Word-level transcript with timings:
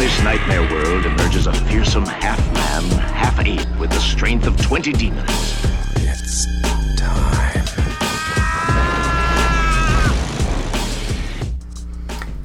this 0.00 0.22
nightmare 0.22 0.62
world 0.72 1.04
emerges 1.04 1.46
a 1.46 1.52
fearsome 1.52 2.06
half-man, 2.06 2.82
half-ape 3.12 3.78
with 3.78 3.90
the 3.90 4.00
strength 4.00 4.46
of 4.46 4.56
20 4.62 4.94
demons. 4.94 5.28
It's 5.96 6.46
time. 6.96 7.66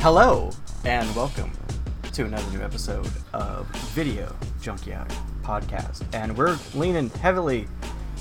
Hello 0.02 0.50
and 0.84 1.16
welcome 1.16 1.50
to 2.12 2.26
another 2.26 2.52
new 2.52 2.62
episode 2.62 3.09
of 3.31 3.66
Video 3.94 4.36
Junkyard 4.59 5.14
Podcast. 5.42 6.03
And 6.14 6.38
we're 6.38 6.58
leaning 6.73 7.09
heavily 7.09 7.70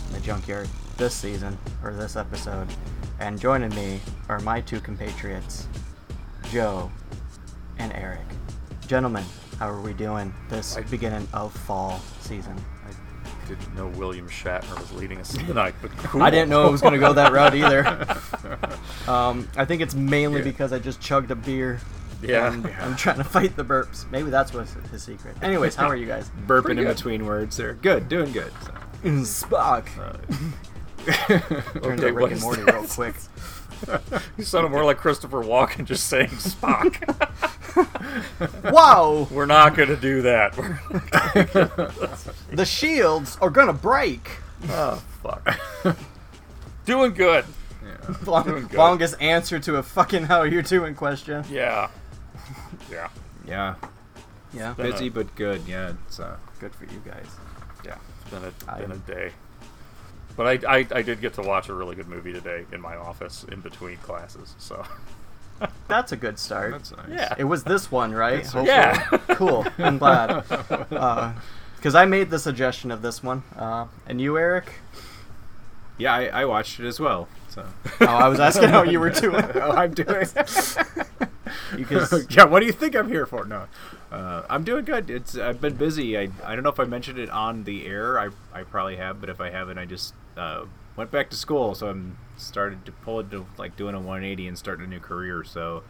in 0.07 0.13
the 0.13 0.21
junkyard 0.21 0.69
this 0.97 1.13
season 1.13 1.59
or 1.83 1.93
this 1.93 2.15
episode. 2.15 2.69
And 3.19 3.41
joining 3.41 3.75
me 3.75 3.99
are 4.29 4.39
my 4.39 4.61
two 4.61 4.79
compatriots, 4.79 5.67
Joe 6.53 6.89
and 7.79 7.93
Eric. 7.95 8.21
Gentlemen, 8.87 9.25
how 9.59 9.71
are 9.71 9.81
we 9.81 9.93
doing 9.95 10.33
this 10.51 10.77
beginning 10.91 11.27
of 11.33 11.53
fall 11.55 12.01
season? 12.21 12.55
I 12.87 13.49
didn't 13.49 13.75
know 13.75 13.87
William 13.89 14.29
Shatner 14.29 14.79
was 14.79 14.93
leading 14.93 15.19
us 15.19 15.33
tonight, 15.33 15.75
but 15.83 15.91
cool. 15.99 16.23
I 16.23 16.31
didn't 16.31 16.49
know 16.51 16.67
it 16.69 16.71
was 16.73 16.81
going 16.81 16.95
to 16.95 16.99
go 17.01 17.13
that 17.15 17.33
route 17.33 17.55
either. 17.55 18.07
Um, 19.07 19.51
I 19.55 19.67
think 19.67 19.83
it's 19.83 19.95
mainly 19.95 20.39
Yeah. 20.39 20.45
because 20.45 20.73
I 20.73 20.79
just 20.79 20.99
chugged 20.99 21.31
a 21.31 21.35
beer. 21.35 21.79
Yeah. 22.23 22.51
and 22.51 22.67
I'm 22.81 22.97
trying 22.97 23.19
to 23.19 23.25
fight 23.25 23.55
the 23.55 23.63
burps. 23.65 24.11
Maybe 24.11 24.31
that's 24.31 24.55
what's 24.55 24.73
his 24.91 25.03
secret. 25.03 25.37
Anyways, 25.43 25.75
how 25.75 25.89
are 25.89 25.97
you 25.97 26.07
guys? 26.07 26.31
Burping 26.47 26.63
Pretty 26.63 26.81
in 26.81 26.87
good. 26.87 26.97
between 26.97 27.27
words 27.27 27.55
there. 27.59 27.75
Good, 27.75 28.09
doing 28.09 28.33
good. 28.33 28.51
So. 28.63 28.71
Spock. 29.11 29.89
Turns 31.05 31.77
Okay, 31.77 31.97
to 31.97 32.13
what 32.13 32.15
Rick 32.15 32.33
and 32.33 32.41
Morty 32.41 32.63
that? 32.63 32.75
real 32.75 32.87
quick. 32.87 33.15
You 34.37 34.45
sounded 34.45 34.71
more 34.71 34.85
like 34.85 34.99
Christopher 34.99 35.43
Walken 35.43 35.85
just 35.85 36.07
saying 36.09 36.29
Spock. 36.29 37.01
Wow! 38.73 39.27
We're 39.31 39.47
not 39.47 39.75
going 39.75 39.89
to 39.89 39.97
do 39.97 40.23
that. 40.23 40.55
The 42.53 42.65
shields 42.65 43.37
are 43.41 43.51
gonna 43.51 43.73
break. 43.73 44.31
oh, 44.69 45.03
fuck. 45.23 45.59
Doing 46.85 47.15
good. 47.15 47.45
Long- 48.27 48.45
Doing 48.45 48.63
good. 48.69 48.75
longest 48.79 49.17
answer 49.21 49.59
to 49.59 49.77
a 49.77 49.83
fucking 49.83 50.25
how 50.25 50.43
you 50.43 50.63
doing 50.63 50.95
question. 50.95 51.45
Yeah. 51.51 51.89
Yeah. 52.91 53.09
Yeah, 53.47 53.75
Yeah, 54.53 54.75
busy 54.75 55.09
a- 55.09 55.11
but 55.11 55.35
good. 55.35 55.63
Yeah, 55.67 55.95
it's 56.07 56.21
uh, 56.21 56.37
good 56.61 56.75
for 56.75 56.85
you 56.85 57.03
guys. 57.05 57.27
Yeah. 57.85 57.97
It's 58.23 58.31
been 58.31 58.45
a, 58.45 58.79
been 58.79 58.91
a 58.91 58.95
I'm- 58.95 59.05
day. 59.07 59.33
But 60.37 60.65
I, 60.65 60.79
I, 60.79 60.87
I 60.91 61.03
did 61.03 61.21
get 61.21 61.35
to 61.35 61.43
watch 61.43 61.69
a 61.69 61.75
really 61.75 61.95
good 61.95 62.09
movie 62.09 62.33
today 62.33 62.65
in 62.73 62.81
my 62.81 62.97
office 62.97 63.45
in 63.51 63.61
between 63.61 63.99
classes, 63.99 64.55
so. 64.59 64.85
That's 65.89 66.11
a 66.11 66.17
good 66.17 66.39
start. 66.39 66.73
that's 66.73 66.91
nice. 66.91 67.07
Yeah. 67.09 67.35
It 67.39 67.45
was 67.45 67.63
this 67.63 67.91
one, 67.91 68.13
right? 68.13 68.43
Hopefully. 68.43 68.67
Yeah. 68.67 69.07
cool. 69.31 69.65
I'm 69.79 69.99
glad. 69.99 70.43
Because 71.77 71.95
I 71.95 72.07
made 72.07 72.31
the 72.31 72.41
suggestion 72.41 72.91
of 72.91 73.03
this 73.03 73.23
one. 73.23 73.45
Uh, 73.57 73.87
and 74.07 74.21
you, 74.21 74.37
Eric? 74.37 74.73
Yeah, 75.97 76.13
I, 76.13 76.25
I 76.27 76.45
watched 76.45 76.81
it 76.81 76.87
as 76.87 76.99
well. 76.99 77.29
So. 77.49 77.65
Oh, 78.01 78.07
I 78.07 78.27
was 78.29 78.41
asking 78.41 78.71
how 78.71 78.83
you 78.83 78.99
were 78.99 79.11
doing. 79.21 79.45
oh, 79.55 79.71
I'm 79.71 79.95
doing. 79.95 80.27
Because 81.77 82.27
yeah, 82.35 82.45
what 82.45 82.61
do 82.61 82.67
you 82.67 82.73
think 82.73 82.97
I'm 82.97 83.09
here 83.09 83.25
for? 83.27 83.45
No, 83.45 83.67
uh, 84.11 84.43
I'm 84.51 84.65
doing 84.65 84.85
good. 84.85 85.09
It's 85.09 85.37
I've 85.39 85.61
been 85.61 85.77
busy. 85.77 86.19
I, 86.19 86.29
I 86.45 86.55
don't 86.57 86.65
know 86.65 86.71
if 86.71 86.81
I 86.81 86.85
mentioned 86.85 87.19
it 87.19 87.31
on 87.31 87.63
the 87.63 87.87
air. 87.87 88.19
I, 88.19 88.31
I 88.53 88.65
probably 88.65 88.97
have, 88.97 89.21
but 89.21 89.31
if 89.31 89.41
I 89.41 89.51
haven't, 89.51 89.79
I 89.79 89.85
just 89.85 90.15
uh, 90.37 90.65
went 90.97 91.11
back 91.11 91.31
to 91.31 91.37
school, 91.37 91.75
so 91.75 91.89
I'm 91.89 92.19
started 92.37 92.85
to 92.87 92.93
pull 92.93 93.21
it 93.21 93.25
into 93.25 93.47
like 93.59 93.77
doing 93.77 93.95
a 93.95 93.99
180 93.99 94.49
and 94.49 94.59
starting 94.59 94.85
a 94.85 94.89
new 94.89 95.01
career. 95.01 95.45
So 95.45 95.83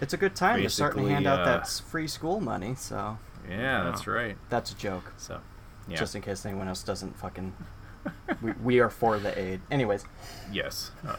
it's 0.00 0.12
a 0.12 0.16
good 0.16 0.34
time. 0.34 0.62
to 0.62 0.68
start 0.68 0.94
to 0.94 0.98
hand 1.00 1.24
Basically, 1.24 1.26
out 1.26 1.40
uh, 1.40 1.44
that 1.44 1.68
free 1.68 2.08
school 2.08 2.40
money, 2.40 2.74
so 2.74 3.18
yeah, 3.48 3.84
that's 3.84 4.06
right. 4.06 4.36
that's 4.48 4.72
a 4.72 4.76
joke. 4.76 5.12
So 5.16 5.40
yeah, 5.88 5.96
Just 5.96 6.14
in 6.14 6.22
case 6.22 6.44
anyone 6.46 6.68
else 6.68 6.82
doesn't 6.82 7.16
fucking. 7.18 7.54
we, 8.42 8.52
we 8.62 8.80
are 8.80 8.90
for 8.90 9.18
the 9.18 9.36
aid. 9.38 9.60
Anyways, 9.70 10.04
yes. 10.50 10.90
Uh, 11.06 11.16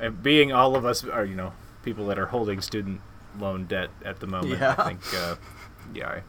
and 0.00 0.22
being 0.22 0.52
all 0.52 0.76
of 0.76 0.84
us 0.84 1.04
are 1.04 1.24
you 1.24 1.34
know 1.34 1.52
people 1.82 2.06
that 2.06 2.18
are 2.18 2.26
holding 2.26 2.60
student 2.60 3.00
loan 3.38 3.64
debt 3.64 3.90
at 4.04 4.20
the 4.20 4.26
moment. 4.26 4.60
Yeah. 4.60 4.74
I 4.78 4.88
think 4.88 5.00
uh, 5.14 5.36
yeah. 5.94 6.08
I, 6.08 6.22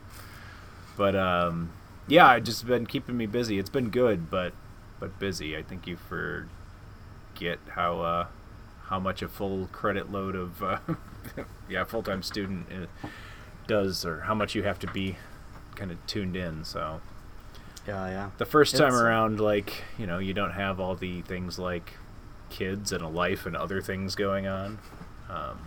but 0.96 1.16
um, 1.16 1.72
yeah, 2.08 2.28
I 2.28 2.40
just 2.40 2.66
been 2.66 2.86
keeping 2.86 3.18
me 3.18 3.26
busy. 3.26 3.60
It's 3.60 3.70
been 3.70 3.90
good, 3.90 4.30
but 4.30 4.54
but 5.00 5.20
busy. 5.20 5.56
I 5.58 5.64
think 5.64 5.88
you 5.88 5.98
forget 5.98 7.60
how 7.70 8.02
uh, 8.02 8.28
how 8.86 9.00
much 9.00 9.22
a 9.22 9.28
full 9.30 9.68
credit 9.72 10.12
load 10.12 10.36
of 10.36 10.64
uh, 10.64 10.80
yeah 11.70 11.84
full 11.84 12.04
time 12.04 12.24
student 12.24 12.68
uh, 12.72 13.08
does, 13.68 14.06
or 14.06 14.22
how 14.22 14.34
much 14.34 14.56
you 14.56 14.64
have 14.64 14.80
to 14.80 14.88
be 14.88 15.18
kind 15.76 15.92
of 15.92 16.06
tuned 16.08 16.36
in. 16.36 16.64
So 16.64 17.02
yeah, 17.88 18.08
yeah. 18.08 18.30
the 18.38 18.46
first 18.46 18.76
time 18.76 18.90
It's- 18.90 19.02
around, 19.02 19.40
like 19.40 19.84
you 19.98 20.06
know, 20.08 20.20
you 20.20 20.34
don't 20.34 20.52
have 20.52 20.80
all 20.80 20.96
the 20.96 21.22
things 21.22 21.58
like 21.60 21.94
kids 22.50 22.92
and 22.92 23.02
a 23.02 23.08
life 23.08 23.46
and 23.46 23.56
other 23.56 23.82
things 23.82 24.16
going 24.16 24.48
on. 24.48 24.80
Um, 25.30 25.60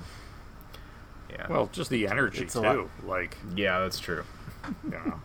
yeah. 1.31 1.47
Well, 1.49 1.69
just 1.73 1.91
the 1.91 2.07
energy, 2.07 2.45
It's 2.45 2.55
too. 2.55 2.89
Like, 3.05 3.37
yeah, 3.57 3.81
that's 3.81 3.99
true. 3.99 4.25
you 4.85 4.91
know. 4.91 5.21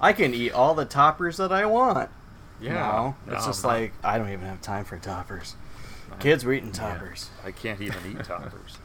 I 0.00 0.12
can 0.12 0.34
eat 0.34 0.50
all 0.52 0.74
the 0.74 0.84
toppers 0.84 1.36
that 1.36 1.52
I 1.52 1.64
want. 1.66 2.10
Yeah. 2.60 2.74
No, 2.74 3.16
it's 3.26 3.42
No, 3.42 3.46
just 3.46 3.62
no. 3.64 3.68
like 3.70 3.92
I 4.02 4.18
don't 4.18 4.30
even 4.30 4.46
have 4.46 4.60
time 4.62 4.84
for 4.84 4.98
toppers. 4.98 5.56
Kids 6.20 6.44
were 6.44 6.52
eating 6.52 6.70
toppers. 6.72 7.30
I 7.44 7.50
can't 7.50 7.80
even 7.80 7.98
eat 8.08 8.24
toppers. 8.24 8.78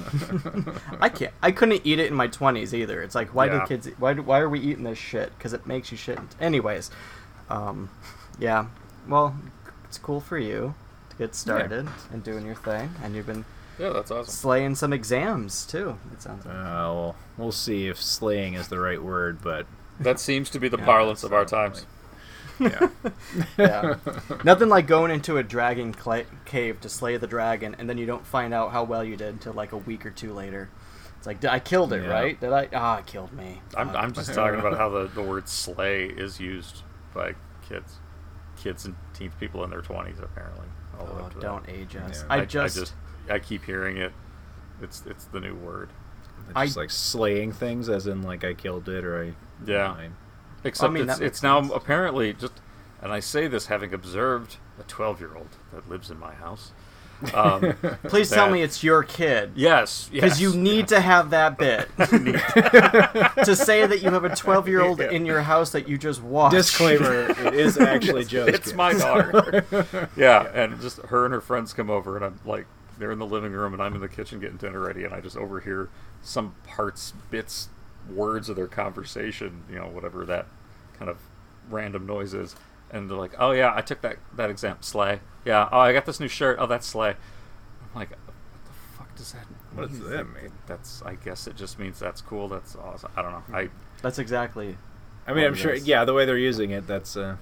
I 1.00 1.08
can't. 1.08 1.32
I 1.42 1.52
couldn't 1.52 1.82
eat 1.84 1.98
it 1.98 2.08
in 2.08 2.14
my 2.14 2.26
twenties 2.26 2.74
either. 2.74 3.02
It's 3.02 3.14
like 3.14 3.34
why 3.34 3.46
Yeah. 3.46 3.60
do 3.60 3.66
kids? 3.66 3.88
Why 3.98 4.12
do, 4.14 4.22
why 4.22 4.40
are 4.40 4.48
we 4.48 4.60
eating 4.60 4.84
this 4.84 4.98
shit? 4.98 5.36
Because 5.36 5.52
it 5.52 5.66
makes 5.66 5.90
you 5.90 5.96
shit. 5.96 6.18
Anyways, 6.40 6.90
um, 7.48 7.88
yeah. 8.38 8.66
Well, 9.08 9.34
it's 9.84 9.96
cool 9.98 10.20
for 10.20 10.38
you 10.38 10.74
to 11.10 11.16
get 11.16 11.34
started 11.34 11.88
and 12.12 12.22
doing 12.22 12.44
your 12.44 12.54
thing, 12.54 12.90
and 13.02 13.14
you've 13.14 13.26
been 13.26 13.44
Yeah, 13.78 13.90
that's 13.90 14.10
awesome. 14.10 14.32
slaying 14.32 14.74
some 14.74 14.92
exams 14.92 15.64
too. 15.64 15.96
It 16.12 16.20
sounds 16.22 16.44
Uh, 16.44 16.50
well, 16.52 17.16
we'll 17.38 17.52
see 17.52 17.88
if 17.88 18.00
slaying 18.02 18.54
is 18.54 18.68
the 18.68 18.78
right 18.78 19.02
word, 19.02 19.38
but 19.42 19.66
That 19.98 20.20
seems 20.20 20.50
to 20.50 20.58
be 20.60 20.68
the 20.68 20.78
Yeah, 20.78 20.84
parlance 20.84 21.24
of 21.24 21.32
our 21.32 21.46
so, 21.48 21.56
times. 21.56 21.86
Yeah, 22.60 22.88
yeah. 23.58 23.94
Nothing 24.44 24.68
like 24.68 24.86
going 24.86 25.10
into 25.10 25.38
a 25.38 25.42
dragon 25.42 25.92
cla- 25.92 26.24
cave 26.44 26.80
to 26.82 26.88
slay 26.88 27.16
the 27.16 27.26
dragon, 27.26 27.74
and 27.78 27.88
then 27.88 27.98
you 27.98 28.06
don't 28.06 28.26
find 28.26 28.52
out 28.54 28.72
how 28.72 28.84
well 28.84 29.02
you 29.04 29.16
did 29.16 29.28
until 29.28 29.52
like 29.54 29.72
a 29.72 29.76
week 29.78 30.04
or 30.06 30.10
two 30.10 30.32
later. 30.32 30.68
It's 31.18 31.26
like, 31.26 31.44
I 31.44 31.58
killed 31.58 31.92
it, 31.92 32.02
Yeah. 32.02 32.10
right? 32.10 32.40
Did 32.40 32.52
I? 32.52 32.68
Ah, 32.72 32.98
it 32.98 33.06
killed 33.06 33.32
me. 33.32 33.60
I'm, 33.76 33.90
Uh, 33.90 33.92
I'm 33.94 34.12
just 34.12 34.32
talking 34.32 34.58
about 34.58 34.76
how 34.78 34.88
the, 34.88 35.06
the 35.08 35.22
word 35.22 35.48
slay 35.48 36.04
is 36.04 36.40
used 36.40 36.82
by 37.14 37.34
kids. 37.68 37.96
Kids 38.56 38.84
and 38.86 38.94
teens, 39.14 39.32
people 39.38 39.62
in 39.64 39.70
their 39.70 39.82
20s, 39.82 40.22
apparently. 40.22 40.66
all 40.98 41.08
oh, 41.34 41.40
don't 41.40 41.66
that. 41.66 41.72
age 41.74 41.96
us. 41.96 42.20
Yeah. 42.28 42.34
I, 42.34 42.44
just, 42.44 42.76
I 42.76 42.80
just, 42.80 42.94
I 43.30 43.38
keep 43.38 43.64
hearing 43.64 43.96
it. 43.98 44.12
It's 44.82 45.02
it's 45.06 45.24
the 45.26 45.40
new 45.40 45.54
word. 45.54 45.90
I- 46.56 46.64
just 46.64 46.76
like 46.78 46.90
slaying 46.90 47.52
things, 47.52 47.88
as 47.90 48.06
in 48.06 48.22
like 48.22 48.42
I 48.44 48.54
killed 48.54 48.88
it 48.88 49.04
or 49.04 49.22
I 49.24 49.34
Yeah. 49.70 49.90
I- 49.90 50.08
Except 50.64 50.92
mean, 50.92 51.08
it's, 51.08 51.18
that 51.18 51.24
it's 51.24 51.42
now 51.42 51.60
sense. 51.62 51.72
apparently 51.74 52.32
just, 52.32 52.52
and 53.02 53.12
I 53.12 53.20
say 53.20 53.46
this 53.46 53.66
having 53.66 53.94
observed 53.94 54.56
a 54.78 54.82
12 54.84 55.20
year 55.20 55.34
old 55.36 55.48
that 55.72 55.88
lives 55.88 56.10
in 56.10 56.18
my 56.18 56.34
house. 56.34 56.72
Um, 57.34 57.74
Please 58.04 58.30
tell 58.30 58.48
me 58.50 58.62
it's 58.62 58.82
your 58.82 59.02
kid. 59.02 59.52
yes, 59.54 60.08
Because 60.10 60.40
yes, 60.40 60.54
you 60.54 60.58
need 60.58 60.88
to 60.88 61.00
have 61.02 61.30
that 61.30 61.58
bit 61.58 61.86
to 61.98 63.54
say 63.56 63.86
that 63.86 64.00
you 64.02 64.10
have 64.10 64.24
a 64.24 64.34
12 64.34 64.68
year 64.68 64.80
old 64.82 65.00
in 65.00 65.26
your 65.26 65.42
house 65.42 65.70
that 65.72 65.86
you 65.88 65.98
just 65.98 66.22
watched. 66.22 66.54
disclaimer: 66.54 67.28
It 67.46 67.54
is 67.54 67.76
actually 67.78 68.24
Joe's. 68.24 68.48
It's 68.48 68.68
kid. 68.68 68.76
my 68.76 68.92
daughter. 68.94 70.08
yeah, 70.16 70.50
and 70.54 70.80
just 70.80 70.98
her 71.02 71.24
and 71.26 71.34
her 71.34 71.40
friends 71.42 71.72
come 71.74 71.90
over, 71.90 72.16
and 72.16 72.24
I'm 72.24 72.40
like, 72.46 72.66
they're 72.98 73.12
in 73.12 73.18
the 73.18 73.26
living 73.26 73.52
room, 73.52 73.72
and 73.74 73.82
I'm 73.82 73.94
in 73.94 74.00
the 74.00 74.08
kitchen 74.08 74.40
getting 74.40 74.56
dinner 74.56 74.80
ready, 74.80 75.04
and 75.04 75.12
I 75.14 75.20
just 75.20 75.36
overhear 75.36 75.90
some 76.22 76.54
parts, 76.66 77.12
bits, 77.30 77.68
words 78.14 78.48
of 78.48 78.56
their 78.56 78.66
conversation, 78.66 79.64
you 79.70 79.76
know, 79.76 79.86
whatever 79.86 80.24
that 80.26 80.46
kind 80.98 81.10
of 81.10 81.18
random 81.68 82.06
noise 82.06 82.34
is. 82.34 82.54
And 82.90 83.08
they're 83.08 83.16
like, 83.16 83.34
"Oh 83.38 83.52
yeah, 83.52 83.72
I 83.74 83.82
took 83.82 84.00
that 84.02 84.16
that 84.36 84.50
exam, 84.50 84.78
slay. 84.80 85.20
Yeah. 85.44 85.68
Oh, 85.70 85.78
I 85.78 85.92
got 85.92 86.06
this 86.06 86.18
new 86.20 86.28
shirt. 86.28 86.58
Oh, 86.60 86.66
that's 86.66 86.86
slay." 86.86 87.10
I'm 87.10 87.94
like, 87.94 88.10
"What 88.10 88.64
the 88.64 88.72
fuck 88.98 89.14
does 89.14 89.32
that? 89.32 89.46
What 89.74 89.88
does 89.90 90.00
mean? 90.00 90.10
that 90.10 90.24
mean? 90.24 90.52
That's. 90.66 91.00
I 91.02 91.14
guess 91.14 91.46
it 91.46 91.56
just 91.56 91.78
means 91.78 92.00
that's 92.00 92.20
cool. 92.20 92.48
That's 92.48 92.74
awesome. 92.74 93.12
I 93.16 93.22
don't 93.22 93.30
know. 93.32 93.56
I 93.56 93.68
That's 94.02 94.18
exactly. 94.18 94.76
I 95.26 95.32
mean, 95.34 95.44
I'm 95.44 95.54
sure. 95.54 95.74
yes. 95.74 95.86
Yeah, 95.86 96.04
the 96.04 96.12
way 96.14 96.24
they're 96.24 96.36
using 96.36 96.72
it, 96.72 96.88
that's 96.88 97.16
uh, 97.16 97.36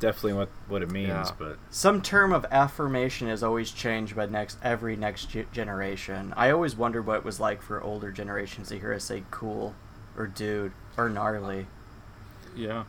definitely 0.00 0.32
what 0.32 0.48
what 0.66 0.82
it 0.82 0.90
means. 0.90 1.08
Yeah. 1.08 1.30
But 1.38 1.58
Some 1.70 2.02
term 2.02 2.32
of 2.32 2.44
affirmation 2.50 3.28
is 3.28 3.44
always 3.44 3.70
changed 3.70 4.16
by 4.16 4.26
next 4.26 4.58
every 4.64 4.96
next 4.96 5.26
ge- 5.30 5.46
generation. 5.52 6.34
I 6.36 6.50
always 6.50 6.74
wondered 6.74 7.06
what 7.06 7.18
it 7.18 7.24
was 7.24 7.38
like 7.38 7.62
for 7.62 7.80
older 7.82 8.10
generations 8.10 8.68
to 8.70 8.78
hear 8.80 8.92
us 8.92 9.04
say 9.04 9.22
"cool" 9.30 9.76
or 10.18 10.26
"dude" 10.26 10.72
or 10.98 11.08
"gnarly." 11.08 11.66
yeah. 12.54 12.84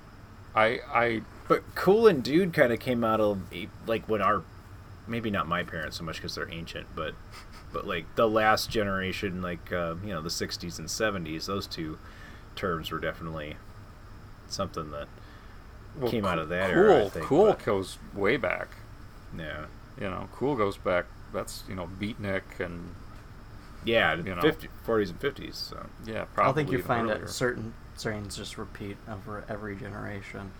I 0.55 0.79
I 0.91 1.21
but 1.47 1.63
cool 1.75 2.07
and 2.07 2.23
dude 2.23 2.53
kind 2.53 2.73
of 2.73 2.79
came 2.79 3.03
out 3.03 3.21
of 3.21 3.39
like 3.87 4.09
when 4.09 4.21
our 4.21 4.43
maybe 5.07 5.29
not 5.29 5.47
my 5.47 5.63
parents 5.63 5.97
so 5.97 6.03
much 6.03 6.15
because 6.17 6.35
they're 6.35 6.51
ancient, 6.51 6.87
but 6.95 7.13
but 7.71 7.85
like 7.87 8.05
the 8.15 8.27
last 8.27 8.69
generation, 8.69 9.41
like 9.43 9.71
uh, 9.71 9.95
you 10.03 10.09
know 10.09 10.21
the 10.21 10.29
'60s 10.29 10.79
and 10.79 10.87
'70s, 10.87 11.45
those 11.45 11.67
two 11.67 11.99
terms 12.55 12.91
were 12.91 12.99
definitely 12.99 13.55
something 14.47 14.89
that 14.91 15.07
well, 15.99 16.09
came 16.09 16.25
out 16.25 16.39
of 16.39 16.49
that 16.49 16.71
cool. 16.73 16.83
era. 16.83 17.05
I 17.05 17.09
think, 17.09 17.25
cool 17.25 17.45
but- 17.45 17.63
goes 17.63 17.99
way 18.15 18.37
back. 18.37 18.69
yeah, 19.37 19.65
You 20.01 20.09
know, 20.09 20.29
cool 20.33 20.55
goes 20.55 20.77
back. 20.77 21.05
That's 21.31 21.63
you 21.69 21.75
know 21.75 21.87
beatnik 21.99 22.59
and 22.59 22.95
yeah, 23.85 24.15
You 24.15 24.35
know. 24.35 24.41
50, 24.41 24.67
40s 24.85 25.09
and 25.09 25.19
50s. 25.19 25.55
So 25.55 25.85
yeah 26.05 26.25
probably. 26.33 26.51
I 26.51 26.53
think 26.65 26.71
you 26.77 26.83
find 26.83 27.09
earlier. 27.09 27.19
that 27.25 27.29
certain 27.29 27.73
strains 27.95 28.35
just 28.37 28.57
repeat 28.57 28.97
over 29.09 29.43
every 29.49 29.75
generation. 29.75 30.51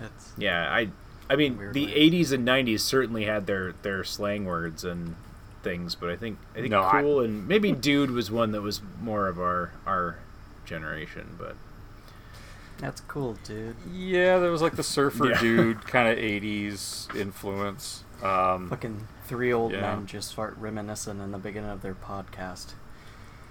It's 0.00 0.32
yeah, 0.36 0.72
I 0.72 0.88
I 1.30 1.36
mean 1.36 1.56
Weird 1.56 1.74
the 1.74 1.86
way. 1.86 1.92
'80s 2.10 2.32
and 2.32 2.46
'90s 2.46 2.80
certainly 2.80 3.24
had 3.24 3.46
their 3.46 3.72
their 3.82 4.02
slang 4.04 4.44
words 4.44 4.84
and 4.84 5.14
things, 5.62 5.94
but 5.94 6.10
I 6.10 6.16
think 6.16 6.38
I 6.52 6.56
think 6.60 6.70
No, 6.70 6.82
I- 6.82 7.00
cool 7.00 7.20
and 7.20 7.46
maybe 7.48 7.72
dude 7.72 8.10
was 8.10 8.30
one 8.30 8.52
that 8.52 8.62
was 8.62 8.80
more 9.00 9.28
of 9.28 9.38
our 9.38 9.72
our 9.86 10.18
generation, 10.64 11.36
but. 11.38 11.56
that's 12.78 13.00
cool, 13.02 13.34
dude. 13.44 13.76
Yeah, 13.92 14.38
there 14.38 14.50
was 14.50 14.60
like 14.62 14.76
the 14.76 14.82
surfer 14.82 15.30
Yeah. 15.30 15.40
dude 15.40 15.86
kind 15.86 16.08
of 16.08 16.18
'80s 16.18 17.14
influence. 17.16 18.02
Um, 18.22 18.68
Fucking 18.68 19.06
three 19.24 19.52
old 19.52 19.72
Yeah. 19.72 19.80
men 19.80 20.06
just 20.06 20.30
start 20.30 20.56
reminiscing 20.58 21.20
in 21.20 21.32
the 21.32 21.38
beginning 21.38 21.70
of 21.70 21.82
their 21.82 21.94
podcast. 21.94 22.72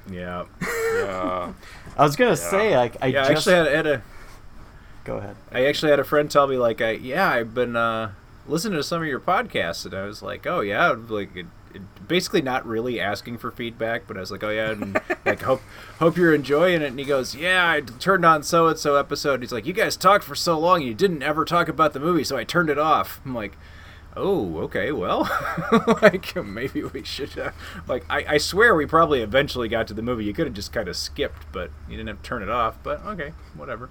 Yeah. 0.10 0.46
yeah, 0.62 1.54
I 1.98 2.04
was 2.04 2.16
gonna 2.16 2.31
Yeah. 2.31 2.36
say 2.36 2.78
like 2.78 2.98
I 3.02 3.08
yeah, 3.08 3.24
I 3.25 3.31
actually 3.31 3.56
had, 3.56 3.68
had 3.68 3.88
a 3.88 4.02
go 5.06 5.18
ahead. 5.18 5.36
I 5.52 5.66
actually 5.66 5.92
had 5.92 6.00
a 6.00 6.04
friend 6.04 6.30
tell 6.30 6.48
me 6.48 6.58
like 6.58 6.81
I 6.81 6.92
yeah, 6.92 7.30
I've 7.30 7.54
been 7.54 7.75
uh 7.75 8.12
listening 8.48 8.78
to 8.78 8.84
some 8.84 9.02
of 9.02 9.08
your 9.08 9.20
podcasts 9.22 9.86
and 9.86 9.94
I 9.94 10.04
was 10.04 10.22
like, 10.22 10.46
"Oh 10.46 10.60
yeah, 10.60 10.90
like 11.08 11.34
it, 11.38 11.46
it, 11.74 11.81
basically 12.08 12.42
not 12.42 12.66
really 12.68 13.00
asking 13.00 13.38
for 13.38 13.50
feedback, 13.50 14.06
but 14.06 14.18
I 14.18 14.20
was 14.20 14.30
like, 14.30 14.44
"Oh 14.44 14.50
yeah, 14.50 14.72
and 14.72 15.00
like 15.25 15.42
hope 15.44 15.62
hope 16.00 16.18
you're 16.18 16.36
enjoying 16.36 16.81
it." 16.81 16.88
And 16.88 17.00
he 17.00 17.06
goes, 17.06 17.34
"Yeah, 17.34 17.70
I 17.70 17.80
turned 17.80 18.25
on 18.25 18.44
so 18.44 18.68
and 18.68 18.78
so 18.78 18.98
episode." 18.98 19.40
He's 19.42 19.54
like, 19.54 19.66
"You 19.66 19.72
guys 19.72 19.96
talked 19.96 20.25
for 20.25 20.36
so 20.36 20.60
long, 20.60 20.80
and 20.81 20.88
you 20.90 20.94
didn't 20.94 21.24
ever 21.24 21.46
talk 21.46 21.70
about 21.70 21.94
the 21.94 22.02
movie, 22.02 22.25
so 22.25 22.36
I 22.36 22.44
turned 22.44 22.70
it 22.70 22.78
off." 22.78 23.22
I'm 23.25 23.34
like, 23.34 23.56
"Oh, 24.15 24.60
okay, 24.60 24.92
well, 24.92 25.30
like 26.01 26.36
maybe 26.45 26.83
we 26.83 27.04
should." 27.04 27.38
Uh, 27.38 27.51
like, 27.88 28.06
I, 28.10 28.25
I 28.27 28.38
swear 28.38 28.75
we 28.75 28.86
probably 28.86 29.21
eventually 29.21 29.68
got 29.68 29.88
to 29.88 29.94
the 29.94 30.01
movie. 30.01 30.25
You 30.25 30.33
could 30.33 30.45
have 30.48 30.54
just 30.56 30.71
kind 30.74 30.88
of 30.88 30.95
skipped, 30.95 31.45
but 31.51 31.71
you 31.88 31.98
didn't 31.98 32.07
have 32.07 32.21
to 32.21 32.27
turn 32.27 32.44
it 32.44 32.50
off. 32.50 32.77
But 32.83 33.06
okay, 33.06 33.33
whatever. 33.56 33.89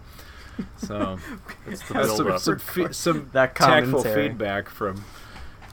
So 0.77 1.19
it's 1.67 1.87
the 1.89 1.95
that's 1.95 2.17
some 2.17 2.39
some, 2.39 2.59
fe- 2.59 2.93
some 2.93 3.31
That 3.33 3.55
tactful 3.55 4.05
feedback 4.05 4.69
from. 4.69 5.05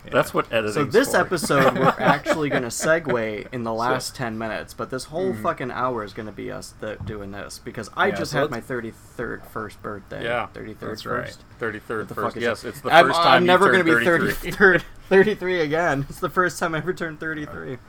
Yeah. 0.05 0.11
That's 0.11 0.33
what 0.33 0.51
editing. 0.51 0.73
So 0.73 0.85
this 0.85 1.13
episode 1.13 1.77
we're 1.77 1.87
actually 1.99 2.49
gonna 2.49 2.67
segue 2.67 3.47
in 3.51 3.63
the 3.63 3.73
last 3.73 4.15
ten 4.15 4.37
minutes, 4.37 4.73
but 4.73 4.89
this 4.89 5.05
whole 5.05 5.33
mm-hmm. 5.33 5.43
fucking 5.43 5.71
hour 5.71 6.03
is 6.03 6.13
gonna 6.13 6.31
be 6.31 6.51
us 6.51 6.73
th- 6.81 6.99
doing 7.05 7.31
this 7.31 7.59
because 7.59 7.89
I 7.95 8.07
Yeah, 8.07 8.15
just 8.15 8.31
so 8.31 8.41
had 8.41 8.51
my 8.51 8.61
thirty 8.61 8.91
third 8.91 9.45
first 9.45 9.81
birthday. 9.81 10.23
Yeah, 10.23 10.47
thirty 10.47 10.73
third 10.73 11.01
first. 11.01 11.43
Thirty 11.59 11.79
third 11.79 11.99
What 11.99 12.09
the 12.09 12.15
first. 12.15 12.37
Yes, 12.37 12.61
that? 12.61 12.69
it's 12.69 12.81
the 12.81 12.91
I'm, 12.91 13.07
first 13.07 13.19
I'm 13.19 13.25
time 13.25 13.45
never 13.45 13.71
gonna 13.71 13.83
be 13.83 14.03
33. 14.03 14.79
33 15.09 15.61
again. 15.61 16.05
It's 16.07 16.19
the 16.19 16.29
first 16.29 16.59
time 16.59 16.75
I 16.75 16.77
ever 16.77 16.93
turned 16.93 17.19
33. 17.19 17.79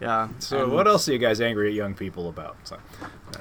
Yeah. 0.00 0.28
So 0.40 0.64
and- 0.64 0.72
what 0.72 0.86
else 0.86 1.08
are 1.08 1.12
you 1.12 1.18
guys 1.18 1.40
angry 1.40 1.68
at 1.68 1.74
young 1.74 1.94
people 1.94 2.28
about? 2.28 2.56
So, 2.64 2.76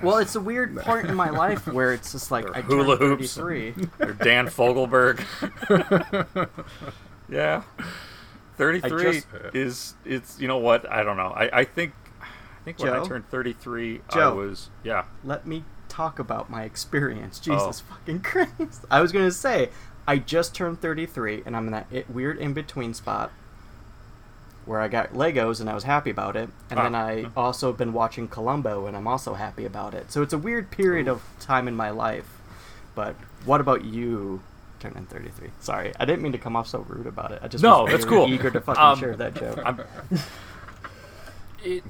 Well, 0.02 0.18
it's 0.20 0.36
uh, 0.36 0.40
a 0.40 0.44
weird 0.44 0.78
part 0.78 1.06
in 1.06 1.16
my 1.16 1.30
life 1.30 1.68
where 1.68 1.92
it's 1.92 2.12
just 2.12 2.32
like 2.32 2.46
I 2.56 2.62
hula 2.62 2.98
turned 2.98 3.20
hoops. 3.20 3.36
33. 3.36 3.88
Or 4.00 4.14
Dan 4.14 4.48
Fogelberg. 4.48 5.20
yeah, 7.30 7.64
thirty 8.58 8.82
I 8.84 8.90
three 8.90 9.04
just- 9.14 9.28
is 9.54 9.94
it's 10.06 10.40
you 10.40 10.48
know 10.48 10.58
what 10.58 10.90
I 10.92 11.04
don't 11.04 11.18
know 11.18 11.34
I 11.36 11.50
I 11.62 11.64
think 11.66 11.94
I 12.22 12.26
think 12.66 12.80
when 12.80 12.94
I 12.94 13.04
turned 13.06 13.30
thirty 13.30 13.54
three 13.54 14.02
I 14.12 14.28
was 14.30 14.70
yeah 14.84 15.06
Let 15.24 15.46
me 15.46 15.64
talk 15.88 16.20
about 16.20 16.50
my 16.50 16.64
experience. 16.64 17.40
Oh. 17.48 17.54
Jesus 17.54 17.80
fucking 17.82 18.20
Christ. 18.22 18.86
I 18.92 19.00
was 19.02 19.12
going 19.14 19.24
to 19.26 19.32
say, 19.32 19.70
I 20.06 20.18
just 20.18 20.54
turned 20.54 20.82
33 20.82 21.44
and 21.46 21.56
I'm 21.56 21.68
in 21.68 21.72
that 21.72 22.10
weird 22.10 22.38
in 22.38 22.54
between 22.54 22.94
spot 22.94 23.32
where 24.66 24.82
I 24.82 24.88
got 24.90 25.14
Legos 25.14 25.62
and 25.62 25.70
I 25.70 25.74
was 25.74 25.84
happy 25.86 26.10
about 26.10 26.36
it. 26.36 26.50
And 26.70 26.80
then 26.80 26.96
Ah. 26.96 27.06
I 27.06 27.26
also 27.38 27.72
been 27.72 27.94
watching 27.94 28.28
Columbo 28.28 28.88
and 28.88 28.98
I'm 28.98 29.08
also 29.08 29.36
happy 29.36 29.64
about 29.64 29.94
it. 29.94 30.12
So 30.12 30.22
it's 30.22 30.34
a 30.34 30.38
weird 30.38 30.70
period 30.72 31.08
of 31.08 31.22
time 31.40 31.68
in 31.68 31.76
my 31.76 31.92
life. 31.92 32.42
But 32.94 33.16
what 33.46 33.62
about 33.62 33.86
you 33.86 34.42
turning 34.80 35.06
33? 35.06 35.50
Sorry, 35.60 35.94
I 36.00 36.06
didn't 36.06 36.22
mean 36.22 36.32
to 36.34 36.38
come 36.38 36.56
off 36.56 36.68
so 36.68 36.80
rude 36.80 37.08
about 37.08 37.32
it. 37.32 37.40
I 37.44 37.48
just 37.48 37.64
No, 37.64 37.84
was 37.84 37.92
that's 37.92 38.06
very 38.06 38.18
cool. 38.18 38.30
eager 38.34 38.50
to 38.52 38.62
fucking 38.62 38.82
Um, 38.84 39.00
share 39.00 39.16
that 39.16 39.34
joke. 39.36 39.60
I'm. 39.66 39.82
It, 41.64 41.84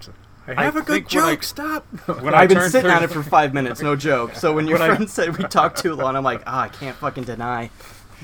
I 0.47 0.63
have 0.63 0.77
I 0.77 0.79
a 0.79 0.83
good 0.83 1.07
think 1.09 1.13
when 1.13 1.23
I- 1.23 1.31
joke. 1.33 1.43
Stop. 1.43 1.85
when 2.21 2.33
I 2.33 2.39
I've 2.43 2.49
been 2.49 2.61
sitting 2.69 2.89
30 2.89 2.95
on 2.95 3.03
it 3.03 3.11
for 3.11 3.23
five 3.23 3.53
minutes, 3.53 3.81
no 3.81 3.95
joke. 3.95 4.35
So 4.35 4.53
when 4.53 4.67
your 4.69 4.79
When 4.79 4.89
I- 4.91 4.95
friend 4.95 5.09
said 5.09 5.37
we 5.37 5.43
talked 5.45 5.79
too 5.79 5.95
long, 5.95 6.15
I'm 6.15 6.23
like, 6.23 6.43
ah, 6.47 6.61
I 6.61 6.67
can't 6.69 6.95
fucking 6.95 7.23
deny. 7.25 7.69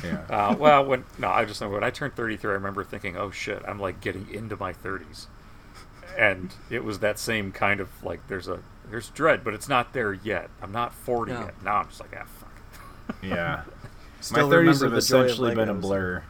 yeah. 0.04 0.22
Uh, 0.30 0.56
well, 0.58 0.86
when 0.86 1.04
no, 1.18 1.28
I 1.30 1.44
just 1.46 1.60
know 1.60 1.68
when 1.69 1.84
I 1.84 1.90
turned 1.90 2.16
33, 2.16 2.52
I 2.52 2.54
remember 2.54 2.84
thinking, 2.86 3.18
"Oh 3.18 3.30
shit, 3.31 3.62
I'm 3.68 3.80
like 3.80 4.00
getting 4.00 4.30
into 4.31 4.56
my 4.56 4.72
30s," 4.72 5.25
and 6.18 6.54
it 6.69 6.86
was 6.86 7.00
that 7.00 7.19
same 7.19 7.52
kind 7.52 7.81
of 7.81 7.90
like 8.02 8.25
there's 8.30 8.48
a 8.48 8.60
there's 8.90 9.10
dread, 9.10 9.44
but 9.44 9.54
it's 9.54 9.68
not 9.68 9.92
there 9.92 10.13
yet. 10.13 10.50
I'm 10.62 10.72
not 10.72 10.94
40 10.94 11.31
Yeah. 11.34 11.44
yet. 11.46 11.63
Now 11.63 11.75
I'm 11.78 11.88
just 11.88 12.00
like, 12.00 12.16
ah, 12.18 12.24
fuck. 12.40 13.16
Yeah. 13.22 13.63
Still 14.22 14.48
My 14.48 14.56
30s 14.56 14.66
have 14.66 14.80
the 14.80 14.86
joy 14.88 14.94
of 14.94 14.98
essentially 14.98 15.56
been 15.56 15.70
a 15.70 15.74
blur. 15.74 16.24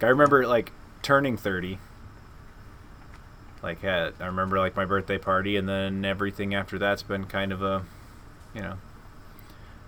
I 0.00 0.06
remember 0.06 0.46
like 0.46 0.72
turning 1.02 1.36
30. 1.36 1.78
Like 3.62 3.80
had, 3.80 4.12
I 4.20 4.26
remember 4.26 4.58
like 4.58 4.76
my 4.76 4.84
birthday 4.84 5.16
party 5.16 5.56
and 5.56 5.66
then 5.66 6.04
everything 6.04 6.54
after 6.54 6.78
that's 6.78 7.02
been 7.02 7.24
kind 7.24 7.50
of 7.50 7.62
a 7.62 7.82
you 8.54 8.60
know 8.60 8.74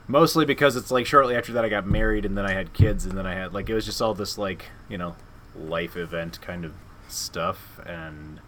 mostly 0.09 0.45
because 0.45 0.77
it's 0.77 0.91
like 0.91 1.05
shortly 1.07 1.37
after 1.37 1.53
that 1.53 1.65
I 1.65 1.69
got 1.69 1.87
married 1.87 2.25
and 2.25 2.39
then 2.39 2.47
I 2.47 2.53
had 2.53 2.73
kids 2.73 3.05
and 3.05 3.17
then 3.19 3.27
I 3.27 3.35
had 3.35 3.53
like 3.53 3.69
it 3.69 3.75
was 3.75 3.85
just 3.85 4.01
all 4.01 4.15
this 4.15 4.39
like, 4.39 4.67
you 4.89 4.97
know, 4.97 5.17
life 5.55 5.97
event 5.97 6.41
kind 6.41 6.65
of 6.65 6.73
stuff 7.09 7.81
and 7.87 8.41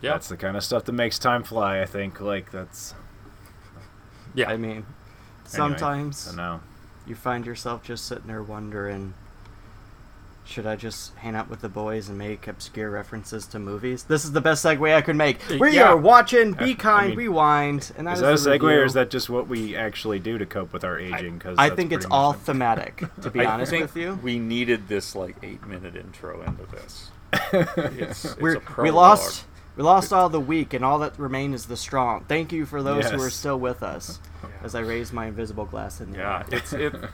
Yeah, 0.00 0.12
that's 0.12 0.28
the 0.28 0.36
kind 0.36 0.56
of 0.56 0.62
stuff 0.62 0.84
that 0.84 0.92
makes 0.92 1.18
time 1.18 1.42
fly, 1.42 1.80
I 1.80 1.86
think. 1.86 2.20
Like 2.20 2.52
that's 2.52 2.94
yeah. 4.34 4.50
I 4.50 4.56
mean, 4.56 4.86
sometimes 5.44 6.28
I 6.32 6.36
know. 6.36 6.60
You 7.08 7.14
find 7.14 7.46
yourself 7.46 7.82
just 7.82 8.06
sitting 8.06 8.26
there 8.26 8.42
wondering, 8.42 9.14
should 10.44 10.66
I 10.66 10.76
just 10.76 11.14
hang 11.16 11.34
out 11.34 11.50
with 11.50 11.60
the 11.60 11.68
boys 11.68 12.08
and 12.08 12.16
make 12.16 12.46
obscure 12.48 12.90
references 12.90 13.46
to 13.48 13.58
movies? 13.58 14.04
This 14.04 14.24
is 14.24 14.32
the 14.32 14.40
best 14.40 14.64
segue 14.64 14.94
I 14.94 15.02
could 15.02 15.16
make. 15.16 15.38
We 15.60 15.72
yeah. 15.74 15.88
are 15.88 15.96
watching 15.96 16.52
Be 16.52 16.70
I 16.70 16.74
Kind, 16.74 17.08
mean, 17.10 17.18
Rewind, 17.18 17.92
and 17.98 18.06
that 18.06 18.14
Is 18.14 18.22
is 18.22 18.44
that 18.44 18.54
a 18.54 18.58
the 18.58 18.64
segue 18.64 18.76
or 18.78 18.84
is 18.84 18.94
that 18.94 19.10
just 19.10 19.28
what 19.28 19.46
we 19.46 19.76
actually 19.76 20.18
do 20.18 20.38
to 20.38 20.46
cope 20.46 20.72
with 20.72 20.84
our 20.84 20.98
aging? 20.98 21.38
Cause 21.38 21.56
I 21.58 21.68
that's 21.68 21.76
think 21.76 21.92
it's 21.92 22.06
all 22.10 22.32
it. 22.32 22.38
thematic, 22.38 23.04
to 23.22 23.30
be 23.30 23.40
I 23.40 23.52
honest 23.52 23.70
think 23.70 23.82
with 23.82 23.96
you. 23.96 24.18
we 24.22 24.38
needed 24.38 24.88
this 24.88 25.14
like 25.14 25.36
eight 25.42 25.66
minute 25.66 25.96
intro 25.96 26.42
into 26.42 26.64
this. 26.66 27.10
It's, 27.52 28.24
it's 28.24 28.36
We're, 28.38 28.56
a 28.56 28.82
we 28.82 28.90
lost 28.90 29.44
we 29.78 29.84
lost 29.84 30.12
all 30.12 30.28
the 30.28 30.40
weak 30.40 30.74
and 30.74 30.84
all 30.84 30.98
that 30.98 31.18
remain 31.18 31.54
is 31.54 31.64
the 31.66 31.76
strong. 31.76 32.24
Thank 32.28 32.52
you 32.52 32.66
for 32.66 32.82
those 32.82 33.08
who 33.10 33.22
are 33.22 33.30
still 33.30 33.58
with 33.58 33.82
us. 33.82 34.18
As 34.62 34.74
I 34.74 34.80
raise 34.80 35.12
my 35.12 35.26
invisible 35.26 35.64
glass 35.64 36.00
in 36.00 36.10
the 36.12 36.18
Yeah, 36.18 36.38
air. 36.40 36.44
it's 36.58 36.72
it. 36.74 36.94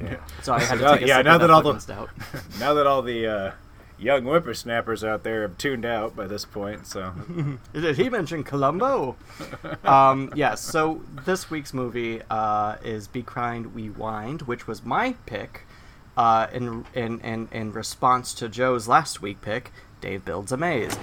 Yeah. 0.00 0.16
So 0.44 0.52
I 0.54 0.60
had 0.60 0.78
to 0.78 0.84
take 0.92 1.02
a 1.02 1.06
yeah, 1.08 1.22
now 1.22 1.34
of 1.34 1.40
that 1.40 1.50
all 1.50 1.60
the- 1.62 1.70
fucking 1.74 1.80
stout. 1.80 2.10
now 2.60 2.74
that 2.74 2.86
all 2.86 3.02
the 3.02 3.26
uh, 3.26 3.52
young 3.98 4.22
whippersnappers 4.22 5.02
out 5.02 5.24
there 5.24 5.42
have 5.42 5.58
tuned 5.58 5.84
out 5.84 6.14
by 6.14 6.28
this 6.28 6.44
point, 6.44 6.86
so 6.86 7.12
Did 7.72 7.96
he 7.96 8.08
mention 8.08 8.44
Columbo? 8.44 9.16
um, 9.82 10.32
yes. 10.36 10.60
So 10.60 11.02
this 11.26 11.50
week's 11.50 11.74
movie 11.74 12.22
uh, 12.30 12.76
is 12.84 13.08
Be 13.08 13.24
Kind, 13.24 13.74
Rewind, 13.74 14.42
which 14.42 14.68
was 14.68 14.84
my 14.84 15.16
pick. 15.26 15.66
Uh, 16.16 16.46
in, 16.52 16.84
in 16.94 17.18
in 17.20 17.48
in 17.52 17.72
response 17.72 18.34
to 18.34 18.48
Joe's 18.48 18.86
last 18.88 19.20
week 19.22 19.40
pick, 19.40 19.72
Dave 20.00 20.24
builds 20.24 20.52
a 20.52 20.56
maze. 20.56 20.96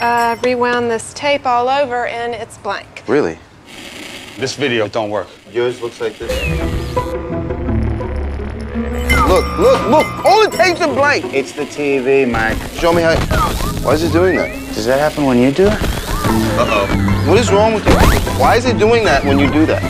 uh, 0.00 0.36
rewound 0.42 0.90
this 0.90 1.14
tape 1.14 1.46
all 1.46 1.68
over 1.68 2.06
and 2.06 2.34
it's 2.34 2.58
blank. 2.58 3.02
Really? 3.06 3.38
This 4.36 4.54
video 4.56 4.88
don't 4.88 5.10
work. 5.10 5.28
Yours 5.50 5.80
looks 5.80 6.00
like 6.00 6.18
this. 6.18 6.30
Look, 9.28 9.58
look, 9.58 9.86
look. 9.88 10.24
All 10.24 10.48
the 10.48 10.54
tapes 10.56 10.80
are 10.80 10.92
blank. 10.92 11.32
It's 11.32 11.52
the 11.52 11.64
TV, 11.64 12.30
Mike. 12.30 12.56
Show 12.78 12.92
me 12.92 13.02
how. 13.02 13.16
Why 13.82 13.94
is 13.94 14.02
it 14.02 14.12
doing 14.12 14.36
that? 14.36 14.50
Does 14.74 14.86
that 14.86 14.98
happen 14.98 15.24
when 15.24 15.38
you 15.38 15.50
do 15.52 15.66
it? 15.66 15.72
Uh-oh. 15.72 17.26
What 17.28 17.38
is 17.38 17.50
wrong 17.52 17.74
with 17.74 17.86
you? 17.86 17.94
Why 18.38 18.56
is 18.56 18.66
it 18.66 18.78
doing 18.78 19.04
that 19.04 19.24
when 19.24 19.38
you 19.38 19.50
do 19.50 19.66
that? 19.66 19.82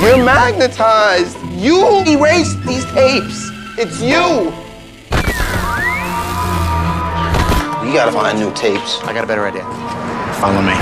You're 0.00 0.22
magnetized. 0.24 1.36
You 1.52 2.02
erased 2.06 2.62
these 2.64 2.84
tapes. 2.92 3.50
It's 3.78 4.00
you. 4.00 4.52
You 7.86 7.92
gotta 7.92 8.10
find 8.10 8.36
new 8.40 8.52
tapes. 8.52 9.00
I 9.02 9.12
got 9.12 9.22
a 9.22 9.28
better 9.28 9.46
idea. 9.46 9.62
Follow 10.40 10.60
me. 10.60 10.74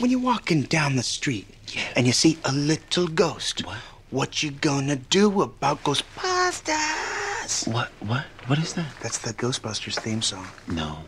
When 0.00 0.10
you're 0.10 0.18
walking 0.18 0.62
down 0.62 0.96
the 0.96 1.04
street 1.04 1.46
and 1.94 2.04
you 2.04 2.12
see 2.12 2.36
a 2.44 2.50
little 2.52 3.06
ghost, 3.06 3.62
what, 4.10 4.42
you 4.42 4.50
gonna 4.50 4.96
do 4.96 5.40
about 5.40 5.84
Ghostbusters? 5.84 7.68
What? 7.72 7.92
What? 8.00 8.24
What 8.48 8.58
is 8.58 8.72
that? 8.74 8.92
That's 9.00 9.18
the 9.18 9.32
Ghostbusters 9.34 10.00
theme 10.00 10.20
song. 10.20 10.48
No. 10.66 10.98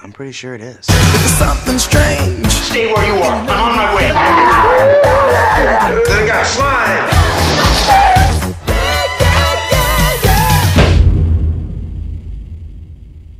I'm 0.00 0.12
pretty 0.12 0.30
sure 0.30 0.54
it 0.54 0.60
is. 0.60 0.86
Something 0.86 1.78
strange. 1.78 2.46
Stay 2.46 2.92
where 2.92 3.06
you 3.06 3.20
are. 3.22 3.34
I'm 3.34 3.50
on 3.50 3.76
my 3.76 3.92
way. 3.96 4.08
Then 6.06 6.22
I 6.22 6.26
got 6.28 6.46
slime. 6.46 8.11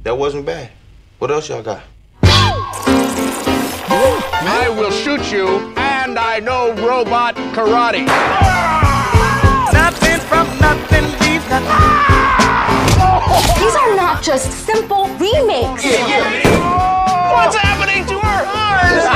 That 0.02 0.18
wasn't 0.18 0.44
bad. 0.46 0.70
What 1.20 1.30
else 1.30 1.48
y'all 1.48 1.62
got? 1.62 1.84
I 2.24 2.28
will 4.68 4.90
shoot 4.90 5.30
you, 5.30 5.72
and 5.76 6.18
I 6.18 6.40
know 6.40 6.72
robot 6.74 7.36
karate. 7.54 8.04
Nothing 9.72 10.18
from 10.26 10.48
nothing 10.58 11.04
leaves 11.22 11.46
nothing. 11.46 11.70
These 13.62 13.76
are 13.76 13.94
not 13.94 14.24
just 14.24 14.50
simple 14.66 15.06
remakes. 15.22 15.84
What's 15.84 17.54
happening 17.54 18.04
to 18.06 18.16
our 18.16 18.44
hearts? 18.44 19.06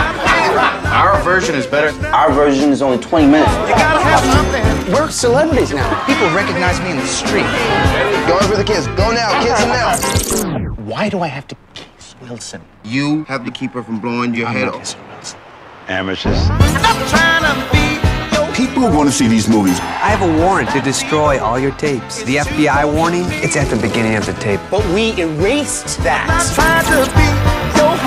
Our 0.86 1.20
version 1.22 1.56
is 1.56 1.66
better. 1.66 1.90
Our 2.14 2.30
version 2.32 2.70
is 2.70 2.80
only 2.80 2.98
20 2.98 3.26
minutes. 3.26 3.50
You 3.50 3.74
gotta 3.74 4.04
have 4.04 4.22
something. 4.32 4.62
We're 4.94 5.10
celebrities 5.10 5.72
now. 5.72 6.04
People 6.06 6.30
recognize 6.30 6.78
me 6.80 6.90
in 6.92 6.98
the 6.98 7.06
street. 7.06 7.44
Go 8.28 8.38
over 8.38 8.54
the 8.56 8.62
kids. 8.64 8.86
Go 8.88 9.10
now, 9.10 9.42
Kids 9.42 9.60
him 9.60 9.70
now. 9.70 9.96
Why 10.86 11.08
do 11.08 11.18
I 11.18 11.26
have 11.26 11.48
to 11.48 11.56
kiss 11.74 12.14
Wilson? 12.22 12.62
You 12.84 13.24
have 13.24 13.44
to 13.44 13.50
keep 13.50 13.72
her 13.72 13.82
from 13.82 13.98
blowing 13.98 14.32
your 14.36 14.46
head 14.46 14.68
off. 14.68 14.94
Amateurs. 15.88 16.46
I'm 16.48 17.08
trying 17.10 17.42
to 17.42 17.54
be 17.74 17.86
People 18.54 18.84
are 18.84 18.92
going 18.92 19.08
to 19.08 19.12
see 19.12 19.26
these 19.26 19.48
movies. 19.48 19.80
I 19.80 20.14
have 20.14 20.22
a 20.22 20.38
warrant 20.38 20.70
to 20.70 20.80
destroy 20.80 21.42
all 21.42 21.58
your 21.58 21.72
tapes. 21.72 22.22
The 22.22 22.36
FBI 22.36 22.94
warning, 22.94 23.24
it's 23.42 23.56
at 23.56 23.66
the 23.66 23.74
beginning 23.82 24.14
of 24.14 24.26
the 24.26 24.32
tape. 24.34 24.60
But 24.70 24.86
we 24.94 25.10
erased 25.20 25.98
that. 26.06 26.30
I'm 26.30 26.46
trying 26.54 26.86
to 26.86 27.02
be 27.18 27.26
your 27.82 27.98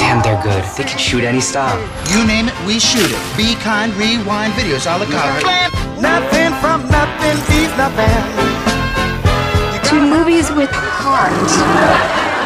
Damn, 0.00 0.22
they're 0.22 0.42
good. 0.42 0.64
They 0.72 0.84
can 0.84 0.98
shoot 0.98 1.22
any 1.22 1.42
style. 1.42 1.76
You 2.16 2.26
name 2.26 2.48
it, 2.48 2.54
we 2.64 2.80
shoot 2.80 3.10
it. 3.12 3.36
Be 3.36 3.56
kind, 3.56 3.92
rewind, 3.94 4.54
videos, 4.54 4.88
a 4.88 4.96
la 4.96 5.04
carte. 5.04 5.44
Nothing 6.00 6.52
from 6.64 6.88
nothing 6.88 7.36
leaves 7.52 7.76
nothing. 7.76 8.65
To 9.96 10.02
movies 10.02 10.52
with 10.52 10.68
heart 10.70 11.32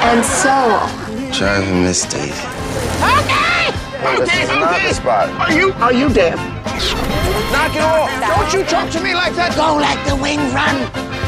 and 0.06 0.24
soul. 0.24 0.86
Driving 1.36 1.82
Miss 1.82 2.04
Daisy. 2.04 2.30
Okay! 3.02 3.74
This 4.22 4.48
is 4.48 4.48
not 4.50 4.80
the 4.80 4.94
spot. 4.94 5.28
Are 5.30 5.52
you 5.52 5.72
are 5.82 5.92
you 5.92 6.08
dead? 6.10 6.36
Knock 7.50 7.74
it 7.74 7.82
off! 7.82 8.08
Don't 8.20 8.52
you 8.54 8.62
talk 8.64 8.88
to 8.92 9.00
me 9.02 9.14
like 9.14 9.34
that! 9.34 9.56
Go 9.56 9.74
like 9.74 9.98
the 10.06 10.14
wind, 10.14 10.40
run. 10.54 10.76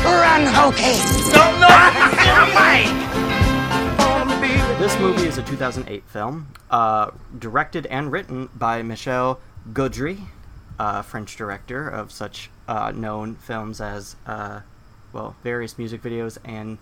Run, 0.06 0.46
Hokey. 0.46 0.94
Don't 1.34 1.58
know. 1.58 1.72
This 4.78 4.96
movie 5.00 5.26
is 5.26 5.38
a 5.38 5.42
2008 5.42 6.04
film, 6.06 6.46
uh, 6.70 7.10
directed 7.36 7.86
and 7.86 8.12
written 8.12 8.48
by 8.54 8.80
Michel 8.82 9.40
Gondry, 9.72 10.20
uh, 10.78 11.02
French 11.02 11.34
director 11.34 11.88
of 11.88 12.12
such 12.12 12.48
uh, 12.68 12.92
known 12.94 13.34
films 13.34 13.80
as, 13.80 14.14
uh, 14.24 14.60
well, 15.12 15.36
various 15.42 15.78
music 15.78 16.02
videos 16.02 16.38
and 16.44 16.78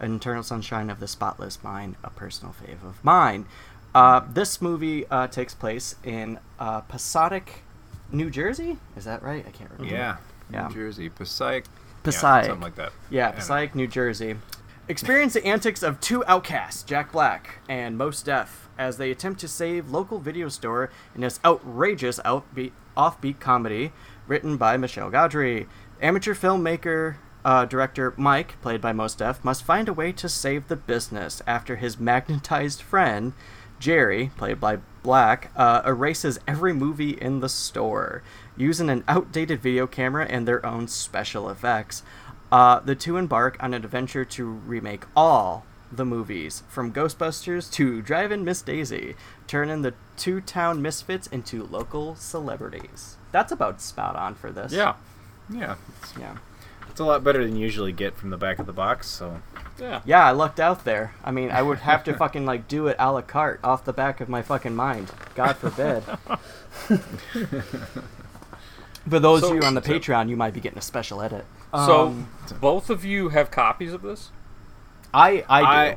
Eternal 0.00 0.42
Sunshine 0.42 0.90
of 0.90 1.00
the 1.00 1.08
Spotless 1.08 1.62
Mind, 1.62 1.96
a 2.02 2.10
personal 2.10 2.54
fave 2.54 2.84
of 2.84 3.04
mine. 3.04 3.46
Uh, 3.94 4.20
this 4.32 4.62
movie 4.62 5.06
uh, 5.08 5.26
takes 5.26 5.54
place 5.54 5.96
in 6.04 6.38
uh, 6.58 6.80
Passaic, 6.82 7.64
New 8.12 8.30
Jersey. 8.30 8.78
Is 8.96 9.04
that 9.04 9.22
right? 9.22 9.44
I 9.46 9.50
can't 9.50 9.70
remember. 9.70 9.94
Yeah. 9.94 10.16
Yeah. 10.52 10.68
New 10.68 10.74
Jersey, 10.74 11.08
Passaic. 11.08 11.64
Passaic. 12.02 12.44
Yeah, 12.44 12.48
something 12.48 12.62
like 12.62 12.76
that. 12.76 12.92
Yeah. 13.10 13.30
Passaic, 13.32 13.74
New 13.74 13.86
Jersey. 13.86 14.36
Experience 14.88 15.34
the 15.34 15.46
antics 15.46 15.82
of 15.82 16.00
two 16.00 16.24
outcasts, 16.24 16.82
Jack 16.82 17.12
Black 17.12 17.60
and 17.68 17.96
Mos 17.96 18.22
Def, 18.22 18.68
as 18.76 18.96
they 18.96 19.10
attempt 19.10 19.40
to 19.40 19.48
save 19.48 19.90
local 19.90 20.18
video 20.18 20.48
store 20.48 20.90
in 21.14 21.20
this 21.20 21.38
outrageous 21.44 22.18
outbeat, 22.24 22.72
offbeat 22.96 23.38
comedy 23.38 23.92
written 24.26 24.56
by 24.56 24.76
Michel 24.76 25.10
Gondry. 25.10 25.66
Amateur 26.02 26.34
filmmaker 26.34 27.16
uh, 27.44 27.64
director 27.64 28.14
Mike, 28.16 28.60
played 28.62 28.80
by 28.80 28.92
Mos 28.92 29.14
Def, 29.14 29.44
must 29.44 29.64
find 29.64 29.88
a 29.88 29.92
way 29.92 30.12
to 30.12 30.28
save 30.28 30.68
the 30.68 30.76
business 30.76 31.42
after 31.46 31.76
his 31.76 31.98
magnetized 31.98 32.82
friend 32.82 33.32
Jerry, 33.78 34.30
played 34.36 34.60
by 34.60 34.78
Black, 35.02 35.50
uh, 35.56 35.80
erases 35.86 36.38
every 36.46 36.74
movie 36.74 37.10
in 37.10 37.40
the 37.40 37.48
store 37.48 38.22
using 38.56 38.90
an 38.90 39.02
outdated 39.08 39.60
video 39.62 39.86
camera 39.86 40.26
and 40.26 40.46
their 40.46 40.64
own 40.64 40.86
special 40.86 41.48
effects. 41.48 42.02
Uh, 42.52 42.80
the 42.80 42.94
two 42.94 43.16
embark 43.16 43.56
on 43.60 43.72
an 43.72 43.82
adventure 43.84 44.24
to 44.24 44.44
remake 44.44 45.04
all 45.16 45.64
the 45.90 46.04
movies, 46.04 46.62
from 46.68 46.92
Ghostbusters 46.92 47.72
to 47.72 48.02
Driving 48.02 48.44
Miss 48.44 48.62
Daisy, 48.62 49.16
turning 49.46 49.82
the 49.82 49.94
two 50.16 50.40
town 50.40 50.82
misfits 50.82 51.26
into 51.28 51.64
local 51.64 52.14
celebrities. 52.14 53.16
That's 53.32 53.50
about 53.50 53.80
spot 53.80 54.14
on 54.14 54.34
for 54.34 54.52
this. 54.52 54.72
Yeah. 54.72 54.94
Yeah. 55.48 55.76
Yeah. 56.18 56.36
It's 56.90 57.00
a 57.00 57.04
lot 57.04 57.22
better 57.24 57.44
than 57.44 57.56
you 57.56 57.62
usually 57.62 57.92
get 57.92 58.16
from 58.16 58.30
the 58.30 58.36
back 58.36 58.58
of 58.58 58.66
the 58.66 58.72
box, 58.72 59.08
so. 59.08 59.40
Yeah. 59.78 60.02
Yeah, 60.04 60.24
I 60.26 60.32
lucked 60.32 60.60
out 60.60 60.84
there. 60.84 61.14
I 61.24 61.30
mean, 61.30 61.50
I 61.50 61.62
would 61.62 61.78
have 61.78 62.04
to 62.04 62.14
fucking 62.18 62.44
like 62.44 62.68
do 62.68 62.86
it 62.88 62.96
a 62.98 63.10
la 63.12 63.22
carte 63.22 63.60
off 63.64 63.84
the 63.84 63.92
back 63.92 64.20
of 64.20 64.28
my 64.28 64.42
fucking 64.42 64.74
mind. 64.76 65.10
God 65.34 65.56
forbid. 65.56 66.02
For 69.08 69.18
those 69.18 69.40
So- 69.40 69.50
of 69.50 69.56
you 69.56 69.62
on 69.62 69.74
the 69.74 69.80
Patreon, 69.80 70.28
you 70.28 70.36
might 70.36 70.54
be 70.54 70.60
getting 70.60 70.78
a 70.78 70.82
special 70.82 71.22
edit. 71.22 71.44
So 71.72 72.06
Um, 72.08 72.28
both 72.60 72.90
of 72.90 73.04
you 73.04 73.28
have 73.30 73.50
copies 73.50 73.92
of 73.92 74.02
this? 74.02 74.30
I 75.14 75.44
I 75.48 75.96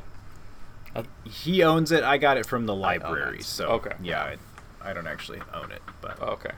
do. 0.96 1.04
he 1.24 1.62
owns 1.62 1.90
it. 1.92 2.02
I 2.04 2.16
got 2.18 2.36
it 2.36 2.46
from 2.46 2.66
the 2.66 2.74
library, 2.74 3.42
so 3.42 3.66
Okay. 3.68 3.92
Yeah, 4.02 4.22
I, 4.22 4.90
I 4.90 4.92
don't 4.92 5.06
actually 5.06 5.40
own 5.52 5.70
it, 5.72 5.82
but 6.00 6.20
okay. 6.22 6.52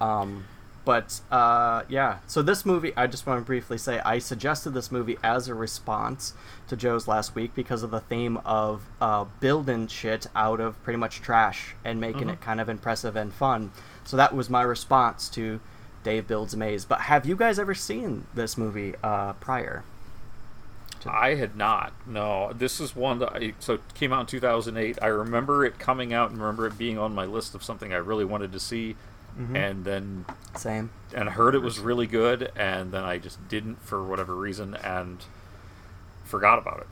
Um, 0.00 0.44
but 0.84 1.20
uh, 1.30 1.82
yeah, 1.88 2.18
so 2.26 2.42
this 2.42 2.66
movie, 2.66 2.92
I 2.96 3.06
just 3.06 3.26
want 3.26 3.40
to 3.40 3.44
briefly 3.44 3.78
say, 3.78 4.00
I 4.00 4.18
suggested 4.18 4.70
this 4.70 4.90
movie 4.90 5.16
as 5.22 5.48
a 5.48 5.54
response 5.54 6.34
to 6.68 6.76
Joe's 6.76 7.06
last 7.06 7.34
week 7.34 7.54
because 7.54 7.82
of 7.82 7.90
the 7.90 8.00
theme 8.00 8.38
of 8.44 8.82
uh, 9.00 9.24
building 9.40 9.86
shit 9.86 10.26
out 10.34 10.60
of 10.60 10.82
pretty 10.82 10.98
much 10.98 11.20
trash 11.20 11.74
and 11.84 12.00
making 12.00 12.28
Mhm. 12.28 12.32
it 12.34 12.40
kind 12.40 12.60
of 12.60 12.68
impressive 12.68 13.14
and 13.16 13.32
fun. 13.32 13.70
So 14.04 14.16
that 14.16 14.34
was 14.34 14.50
my 14.50 14.62
response 14.62 15.28
to 15.30 15.60
Dave 16.02 16.26
Builds 16.26 16.54
a 16.54 16.56
Maze. 16.56 16.84
But 16.84 17.02
have 17.02 17.26
you 17.26 17.36
guys 17.36 17.58
ever 17.60 17.74
seen 17.74 18.26
this 18.34 18.58
movie 18.58 18.94
uh, 19.04 19.34
prior? 19.34 19.84
I 21.04 21.34
had 21.34 21.56
not. 21.56 21.92
No, 22.06 22.52
this 22.52 22.78
is 22.80 22.94
one 22.94 23.18
that 23.18 23.32
I 23.34 23.54
so 23.58 23.74
it 23.74 23.80
came 23.94 24.12
out 24.12 24.20
in 24.20 24.26
2008. 24.26 24.98
I 25.02 25.06
remember 25.08 25.64
it 25.64 25.78
coming 25.80 26.12
out 26.12 26.30
and 26.30 26.40
remember 26.40 26.66
it 26.66 26.78
being 26.78 26.96
on 26.96 27.12
my 27.12 27.24
list 27.24 27.56
of 27.56 27.64
something 27.64 27.92
I 27.92 27.96
really 27.96 28.24
wanted 28.24 28.52
to 28.52 28.60
see, 28.60 28.94
Mhm. 29.38 29.56
and 29.56 29.84
then 29.84 30.24
Same. 30.56 30.90
and 31.14 31.30
heard 31.30 31.54
it 31.54 31.60
was 31.62 31.78
really 31.78 32.06
good, 32.06 32.52
and 32.56 32.92
then 32.92 33.02
I 33.04 33.18
just 33.18 33.46
didn't 33.48 33.82
for 33.82 34.02
whatever 34.04 34.34
reason 34.34 34.74
and 34.74 35.24
forgot 36.24 36.58
about 36.58 36.80
it. 36.80 36.86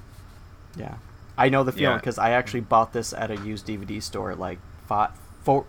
Yeah, 0.76 0.94
I 1.36 1.48
know 1.48 1.64
the 1.64 1.72
feeling 1.72 1.92
Yeah. 1.92 1.96
because 1.98 2.18
I 2.18 2.30
actually 2.30 2.60
bought 2.60 2.92
this 2.92 3.12
at 3.12 3.30
a 3.30 3.36
used 3.36 3.66
DVD 3.66 4.00
store 4.00 4.34
like 4.34 4.58
five, 4.86 5.10
four, 5.42 5.64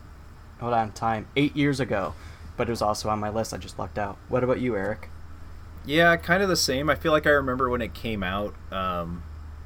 hold 0.59 0.73
on, 0.73 0.91
time 0.91 1.27
eight 1.35 1.55
years 1.55 1.79
ago, 1.79 2.13
but 2.57 2.67
it 2.67 2.71
was 2.71 2.81
also 2.81 3.09
on 3.09 3.19
my 3.19 3.29
list. 3.29 3.53
I 3.53 3.57
just 3.57 3.77
lucked 3.79 3.97
out. 3.99 4.17
What 4.29 4.43
about 4.43 4.59
you, 4.59 4.75
Eric? 4.75 5.09
Yeah, 5.85 6.15
kind 6.17 6.43
of 6.43 6.49
the 6.49 6.55
same. 6.55 6.89
I 6.89 6.95
feel 6.95 7.11
like 7.11 7.25
I 7.25 7.31
remember 7.31 7.69
when 7.69 7.81
it 7.81 7.93
came 7.93 8.21
out, 8.23 8.53
um, 8.71 9.23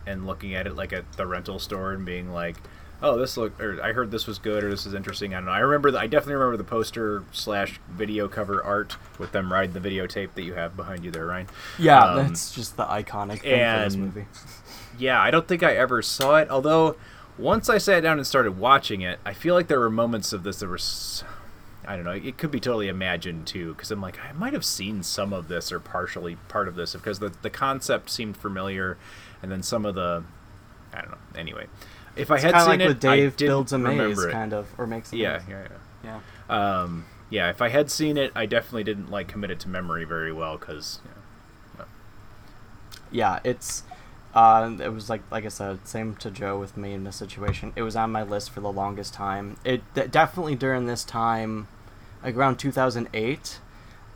and 0.07 0.25
looking 0.25 0.53
at 0.55 0.65
it 0.67 0.75
like 0.75 0.93
at 0.93 1.11
the 1.13 1.25
rental 1.27 1.59
store 1.59 1.91
and 1.91 2.05
being 2.05 2.31
like, 2.31 2.57
"Oh, 3.01 3.17
this 3.17 3.37
look," 3.37 3.59
or 3.61 3.81
"I 3.81 3.93
heard 3.93 4.11
this 4.11 4.27
was 4.27 4.39
good," 4.39 4.63
or 4.63 4.69
"This 4.69 4.85
is 4.85 4.93
interesting." 4.93 5.33
I 5.33 5.37
don't 5.37 5.45
know. 5.45 5.51
I 5.51 5.59
remember. 5.59 5.91
The, 5.91 5.99
I 5.99 6.07
definitely 6.07 6.35
remember 6.35 6.57
the 6.57 6.63
poster 6.63 7.23
slash 7.31 7.79
video 7.89 8.27
cover 8.27 8.63
art 8.63 8.97
with 9.19 9.31
them 9.31 9.51
riding 9.51 9.79
the 9.79 9.89
videotape 9.89 10.33
that 10.35 10.43
you 10.43 10.53
have 10.53 10.75
behind 10.75 11.03
you 11.03 11.11
there, 11.11 11.25
Ryan. 11.25 11.47
Yeah, 11.77 12.03
Um, 12.03 12.17
that's 12.27 12.53
just 12.53 12.77
the 12.77 12.85
iconic 12.85 13.41
thing 13.41 13.59
for 13.79 13.83
this 13.83 13.95
movie. 13.95 14.25
Yeah, 14.97 15.21
I 15.21 15.31
don't 15.31 15.47
think 15.47 15.61
I 15.63 15.75
ever 15.75 16.01
saw 16.01 16.37
it. 16.37 16.49
Although, 16.49 16.95
once 17.37 17.69
I 17.69 17.77
sat 17.77 18.01
down 18.01 18.17
and 18.17 18.25
started 18.25 18.57
watching 18.57 19.01
it, 19.01 19.19
I 19.25 19.33
feel 19.33 19.53
like 19.55 19.67
there 19.67 19.79
were 19.79 19.89
moments 19.89 20.31
of 20.33 20.43
this 20.43 20.59
that 20.59 20.67
were. 20.67 20.79
I 21.87 21.95
don't 21.95 22.05
know. 22.05 22.11
It 22.11 22.37
could 22.39 22.49
be 22.49 22.59
totally 22.59 22.87
imagined 22.87 23.45
too, 23.45 23.73
because 23.75 23.91
I'm 23.91 24.01
like, 24.01 24.17
I 24.19 24.31
might 24.31 24.53
have 24.53 24.65
seen 24.65 25.03
some 25.03 25.33
of 25.33 25.49
this 25.49 25.71
or 25.71 25.79
partially 25.79 26.35
part 26.47 26.67
of 26.67 26.75
this, 26.75 26.93
because 26.93 27.19
the 27.19 27.31
the 27.41 27.49
concept 27.51 28.09
seemed 28.09 28.37
familiar, 28.37 28.97
and 29.43 29.51
then 29.51 29.61
some 29.61 29.85
of 29.85 29.93
the, 29.93 30.23
I 30.93 31.01
don't 31.01 31.11
know. 31.11 31.17
Anyway, 31.35 31.67
if 32.15 32.31
I 32.31 32.35
It's 32.35 32.43
had 32.43 32.55
seen 32.59 32.67
like 32.67 32.79
it, 32.81 32.87
with 32.87 32.99
Dave 32.99 33.33
I 33.33 33.35
didn't 33.35 33.47
builds 33.47 33.73
a 33.73 33.77
maze, 33.77 34.23
it. 34.23 34.31
kind 34.31 34.53
of, 34.53 34.67
or 34.77 34.87
makes 34.87 35.11
a 35.13 35.17
yeah, 35.17 35.33
maze. 35.39 35.41
yeah, 35.49 35.67
yeah, 36.03 36.21
Yeah. 36.49 36.81
Um, 36.81 37.05
yeah. 37.29 37.49
If 37.49 37.61
I 37.61 37.69
had 37.69 37.89
seen 37.91 38.17
it, 38.17 38.31
I 38.35 38.45
definitely 38.45 38.83
didn't 38.83 39.09
like 39.11 39.27
commit 39.27 39.51
it 39.51 39.59
to 39.61 39.69
memory 39.69 40.05
very 40.05 40.31
well, 40.31 40.57
because. 40.57 40.99
yeah, 43.11 43.39
it's 43.43 43.83
uh, 44.33 44.75
it 44.81 44.89
was 44.89 45.09
like 45.09 45.21
like 45.31 45.45
I 45.45 45.49
said, 45.49 45.87
same 45.87 46.15
to 46.17 46.29
Joe 46.31 46.59
with 46.59 46.75
me 46.77 46.93
in 46.93 47.03
this 47.03 47.15
situation. 47.15 47.73
It 47.75 47.81
was 47.83 47.95
on 47.95 48.11
my 48.11 48.23
list 48.23 48.51
for 48.51 48.59
the 48.61 48.71
longest 48.71 49.13
time. 49.13 49.57
It 49.63 49.81
de- 49.93 50.07
definitely 50.07 50.55
during 50.55 50.85
this 50.85 51.03
time, 51.03 51.67
like 52.23 52.35
around 52.35 52.57
2008, 52.57 53.59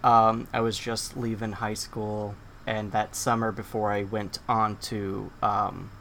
um, 0.04 0.48
I 0.54 0.60
was 0.62 0.78
just 0.78 1.16
leaving 1.16 1.54
high 1.54 1.74
school, 1.74 2.36
and 2.68 2.92
that 2.92 3.16
summer 3.16 3.52
before 3.52 3.92
I 3.92 4.04
went 4.04 4.40
on 4.50 4.78
to 4.78 5.32
um, 5.42 5.92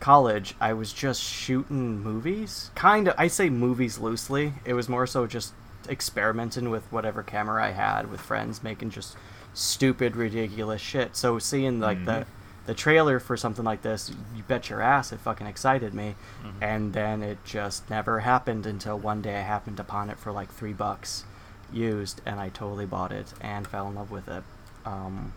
college, 0.00 0.54
I 0.60 0.72
was 0.72 0.92
just 0.92 1.20
shooting 1.22 2.00
movies. 2.02 2.70
Kind 2.74 3.08
of, 3.08 3.14
I 3.18 3.28
say 3.28 3.48
movies 3.50 3.98
loosely. 3.98 4.54
It 4.64 4.74
was 4.74 4.88
more 4.88 5.06
so 5.06 5.26
just 5.26 5.52
experimenting 5.88 6.70
with 6.70 6.84
whatever 6.92 7.22
camera 7.22 7.64
I 7.64 7.70
had 7.70 8.10
with 8.10 8.20
friends, 8.20 8.62
making 8.62 8.90
just 8.90 9.16
stupid, 9.54 10.14
ridiculous 10.16 10.80
shit. 10.80 11.16
So 11.16 11.38
seeing 11.38 11.80
like 11.80 12.04
the 12.04 12.12
Mhm. 12.12 12.26
the 12.66 12.74
trailer 12.74 13.18
for 13.18 13.34
something 13.34 13.64
like 13.64 13.80
this, 13.80 14.10
you 14.36 14.42
bet 14.42 14.68
your 14.68 14.82
ass 14.82 15.10
it 15.10 15.18
fucking 15.20 15.46
excited 15.46 15.94
me. 15.94 16.14
Mhm. 16.44 16.52
And 16.62 16.92
then 16.92 17.22
it 17.22 17.42
just 17.44 17.88
never 17.88 18.20
happened 18.20 18.66
until 18.66 18.98
one 18.98 19.22
day 19.22 19.38
I 19.38 19.40
happened 19.42 19.80
upon 19.80 20.10
it 20.10 20.18
for 20.18 20.32
like 20.32 20.52
three 20.52 20.74
bucks 20.74 21.24
used, 21.72 22.20
and 22.26 22.38
I 22.38 22.50
totally 22.50 22.84
bought 22.84 23.10
it 23.10 23.32
and 23.40 23.66
fell 23.66 23.88
in 23.88 23.94
love 23.94 24.10
with 24.10 24.28
it. 24.28 24.42
Um, 24.84 25.32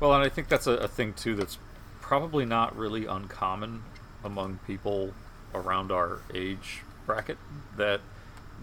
Well, 0.00 0.14
and 0.14 0.24
I 0.24 0.30
think 0.30 0.48
that's 0.48 0.66
a, 0.66 0.72
a 0.72 0.88
thing 0.88 1.12
too 1.12 1.36
that's 1.36 1.58
probably 2.12 2.44
not 2.44 2.76
really 2.76 3.06
uncommon 3.06 3.82
among 4.22 4.58
people 4.66 5.14
around 5.54 5.90
our 5.90 6.20
age 6.34 6.82
bracket 7.06 7.38
that 7.78 8.02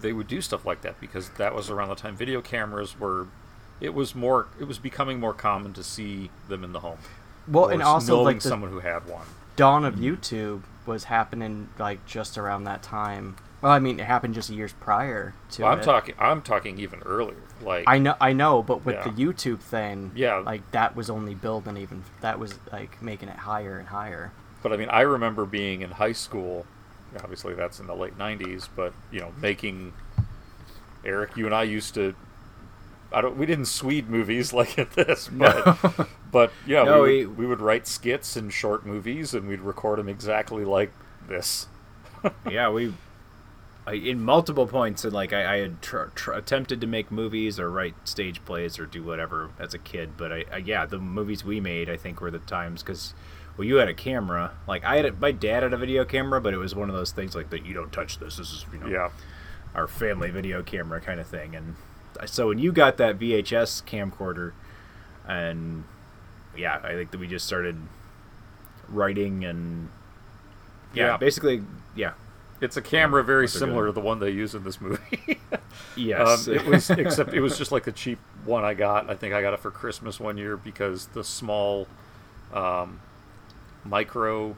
they 0.00 0.12
would 0.12 0.28
do 0.28 0.40
stuff 0.40 0.64
like 0.64 0.82
that 0.82 1.00
because 1.00 1.30
that 1.30 1.52
was 1.52 1.68
around 1.68 1.88
the 1.88 1.96
time 1.96 2.14
video 2.14 2.40
cameras 2.40 3.00
were 3.00 3.26
it 3.80 3.92
was 3.92 4.14
more 4.14 4.46
it 4.60 4.68
was 4.68 4.78
becoming 4.78 5.18
more 5.18 5.34
common 5.34 5.72
to 5.72 5.82
see 5.82 6.30
them 6.46 6.62
in 6.62 6.72
the 6.72 6.78
home. 6.78 6.98
Well, 7.48 7.66
and 7.66 7.82
also, 7.82 8.22
like, 8.22 8.38
the- 8.40 8.48
someone 8.48 8.70
who 8.70 8.78
had 8.78 9.08
one. 9.08 9.26
dawn 9.56 9.84
of 9.84 9.96
mm-hmm. 9.96 10.04
YouTube 10.04 10.62
was 10.86 11.02
happening 11.02 11.70
like 11.76 12.06
just 12.06 12.38
around 12.38 12.62
that 12.64 12.84
time. 12.84 13.34
Well, 13.62 13.70
I 13.72 13.78
mean, 13.78 14.00
it 14.00 14.06
happened 14.06 14.34
just 14.34 14.48
years 14.48 14.72
prior 14.72 15.34
to 15.52 15.62
Well, 15.62 15.72
I'm 15.72 15.80
it. 15.80 15.82
talking 15.82 16.14
I'm 16.18 16.40
talking 16.42 16.78
even 16.78 17.00
earlier. 17.02 17.36
Like 17.62 17.84
I 17.86 17.98
know, 17.98 18.14
I 18.20 18.32
know, 18.32 18.62
but 18.62 18.84
with 18.86 18.94
Yeah. 18.96 19.04
the 19.04 19.10
YouTube 19.10 19.60
thing, 19.60 20.12
Yeah. 20.14 20.36
like 20.36 20.70
that 20.72 20.96
was 20.96 21.10
only 21.10 21.34
building 21.34 21.76
even. 21.76 22.04
That 22.22 22.38
was 22.38 22.58
like 22.72 23.02
making 23.02 23.28
it 23.28 23.36
higher 23.36 23.78
and 23.78 23.88
higher. 23.88 24.32
But 24.62 24.72
I 24.72 24.76
mean, 24.76 24.88
I 24.88 25.02
remember 25.02 25.44
being 25.44 25.82
in 25.82 25.90
high 25.92 26.12
school. 26.12 26.66
Obviously, 27.22 27.54
that's 27.54 27.80
in 27.80 27.86
the 27.86 27.94
late 27.94 28.16
'90s. 28.16 28.68
But 28.74 28.92
you 29.10 29.20
know, 29.20 29.32
making 29.40 29.92
Eric, 31.04 31.36
you 31.36 31.46
and 31.46 31.54
I 31.54 31.64
used 31.64 31.94
to. 31.94 32.14
I 33.12 33.20
don't. 33.20 33.36
We 33.36 33.44
didn't 33.46 33.66
Swede 33.66 34.08
movies 34.08 34.52
like 34.54 34.78
at 34.78 34.92
this, 34.92 35.28
but 35.28 36.08
but 36.30 36.52
yeah, 36.66 36.84
No, 36.84 37.02
we, 37.02 37.08
we- 37.08 37.26
would, 37.26 37.38
we 37.38 37.46
would 37.46 37.60
write 37.60 37.86
skits 37.86 38.36
and 38.36 38.52
short 38.52 38.86
movies, 38.86 39.34
and 39.34 39.48
we'd 39.48 39.60
record 39.60 39.98
them 39.98 40.08
exactly 40.08 40.64
like 40.64 40.92
this. 41.28 41.66
yeah, 42.48 42.70
we 42.70 42.94
in 43.92 44.22
multiple 44.22 44.66
points, 44.66 45.04
and 45.04 45.12
like 45.12 45.32
I, 45.32 45.54
I 45.54 45.58
had 45.58 45.82
tr- 45.82 46.04
tr- 46.14 46.32
attempted 46.32 46.80
to 46.80 46.86
make 46.86 47.10
movies 47.10 47.58
or 47.58 47.70
write 47.70 47.94
stage 48.08 48.44
plays 48.44 48.78
or 48.78 48.86
do 48.86 49.02
whatever 49.02 49.50
as 49.58 49.74
a 49.74 49.78
kid, 49.78 50.10
but 50.16 50.32
I, 50.32 50.44
I 50.52 50.56
yeah, 50.58 50.86
the 50.86 50.98
movies 50.98 51.44
we 51.44 51.60
made, 51.60 51.88
I 51.90 51.96
think, 51.96 52.20
were 52.20 52.30
the 52.30 52.38
times 52.40 52.82
because 52.82 53.14
well, 53.56 53.66
you 53.66 53.76
had 53.76 53.88
a 53.88 53.94
camera, 53.94 54.52
like 54.68 54.84
I 54.84 54.96
had, 54.96 55.04
a, 55.06 55.12
my 55.12 55.32
dad 55.32 55.62
had 55.62 55.72
a 55.72 55.76
video 55.76 56.04
camera, 56.04 56.40
but 56.40 56.54
it 56.54 56.58
was 56.58 56.74
one 56.74 56.88
of 56.88 56.94
those 56.94 57.12
things 57.12 57.34
like 57.34 57.50
that 57.50 57.64
you 57.66 57.74
don't 57.74 57.92
touch 57.92 58.18
this. 58.18 58.36
This 58.36 58.50
is 58.52 58.64
you 58.72 58.78
know, 58.78 58.86
Yeah. 58.86 59.10
our 59.74 59.86
family 59.88 60.30
video 60.30 60.62
camera 60.62 61.00
kind 61.00 61.20
of 61.20 61.26
thing, 61.26 61.54
and 61.56 61.74
so 62.26 62.48
when 62.48 62.58
you 62.58 62.72
got 62.72 62.96
that 62.98 63.18
VHS 63.18 63.84
camcorder, 63.84 64.52
and 65.26 65.84
yeah, 66.56 66.80
I 66.82 66.92
think 66.94 67.10
that 67.12 67.18
we 67.18 67.26
just 67.26 67.46
started 67.46 67.76
writing 68.88 69.44
and 69.44 69.88
yeah, 70.94 71.06
Yeah. 71.12 71.16
basically 71.18 71.62
yeah. 71.94 72.12
It's 72.60 72.76
a 72.76 72.82
camera 72.82 73.24
very 73.24 73.44
What 73.44 73.50
similar 73.50 73.82
doing. 73.84 73.94
to 73.94 74.00
the 74.00 74.06
one 74.06 74.18
they 74.18 74.30
use 74.30 74.54
in 74.54 74.64
this 74.64 74.80
movie. 74.80 75.38
Yes. 75.96 76.46
um, 76.46 76.54
it 76.54 76.64
was 76.66 76.88
except 76.90 77.34
it 77.34 77.40
was 77.40 77.58
just 77.58 77.72
like 77.72 77.84
the 77.84 77.92
cheap 77.92 78.18
one 78.44 78.64
I 78.64 78.74
got. 78.74 79.10
I 79.10 79.14
think 79.16 79.34
I 79.34 79.42
got 79.42 79.54
it 79.54 79.60
for 79.60 79.70
Christmas 79.70 80.20
one 80.20 80.36
year 80.38 80.56
because 80.56 81.06
the 81.08 81.24
small 81.24 81.88
um, 82.54 83.00
micro 83.84 84.56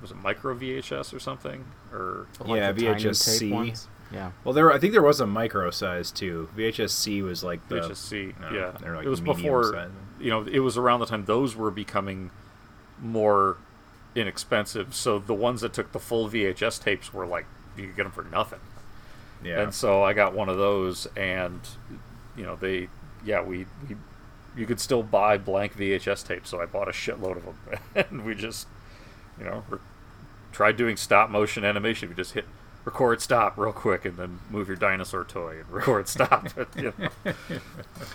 was 0.00 0.10
it 0.10 0.16
micro 0.16 0.54
VHS 0.54 1.12
or 1.14 1.18
something 1.18 1.64
or 1.92 2.26
yeah, 2.46 2.72
VHS 2.72 3.16
C. 3.16 3.74
Yeah. 4.12 4.30
Well, 4.44 4.54
there 4.54 4.72
I 4.72 4.78
think 4.78 4.92
there 4.92 5.02
was 5.02 5.20
a 5.20 5.26
micro 5.26 5.70
size 5.70 6.10
too. 6.10 6.48
VHS 6.56 6.90
C 6.90 7.22
was 7.22 7.44
like 7.44 7.66
the 7.68 7.76
VHS 7.80 7.96
C. 7.96 8.34
no, 8.40 8.50
yeah, 8.50 8.92
like 8.94 9.04
it 9.04 9.08
was 9.08 9.20
before. 9.20 9.72
size. 9.72 9.90
You 10.20 10.30
know, 10.30 10.42
it 10.42 10.60
was 10.60 10.76
around 10.76 11.00
the 11.00 11.06
time 11.06 11.24
those 11.24 11.56
were 11.56 11.70
becoming 11.70 12.30
more 13.00 13.56
inexpensive. 14.14 14.94
So 14.94 15.18
the 15.18 15.34
ones 15.34 15.60
that 15.60 15.72
took 15.72 15.92
the 15.92 16.00
full 16.00 16.28
VHS 16.28 16.82
tapes 16.82 17.12
were 17.12 17.26
like 17.26 17.46
you 17.76 17.86
could 17.88 17.96
get 17.96 18.02
them 18.04 18.12
for 18.12 18.24
nothing. 18.24 18.60
Yeah. 19.42 19.62
And 19.62 19.74
so 19.74 20.02
I 20.02 20.12
got 20.12 20.34
one 20.34 20.48
of 20.48 20.58
those, 20.58 21.06
and 21.16 21.60
you 22.36 22.44
know 22.44 22.56
they, 22.56 22.88
yeah, 23.24 23.42
we, 23.42 23.66
we 23.88 23.96
you 24.56 24.66
could 24.66 24.80
still 24.80 25.02
buy 25.02 25.38
blank 25.38 25.76
VHS 25.76 26.26
tapes. 26.26 26.50
So 26.50 26.60
I 26.60 26.66
bought 26.66 26.88
a 26.88 26.92
shitload 26.92 27.36
of 27.36 27.44
them, 27.44 27.78
and 28.10 28.24
we 28.24 28.34
just, 28.34 28.66
you 29.38 29.44
know, 29.44 29.64
re- 29.68 29.78
tried 30.52 30.76
doing 30.76 30.96
stop 30.96 31.30
motion 31.30 31.64
animation. 31.64 32.08
We 32.08 32.14
just 32.14 32.34
hit 32.34 32.44
record 32.84 33.22
stop 33.22 33.56
real 33.56 33.72
quick, 33.72 34.04
and 34.04 34.16
then 34.16 34.40
move 34.50 34.68
your 34.68 34.76
dinosaur 34.76 35.24
toy 35.24 35.60
and 35.60 35.68
record 35.70 36.08
stop. 36.08 36.48
you 36.76 36.92
know. 36.98 37.08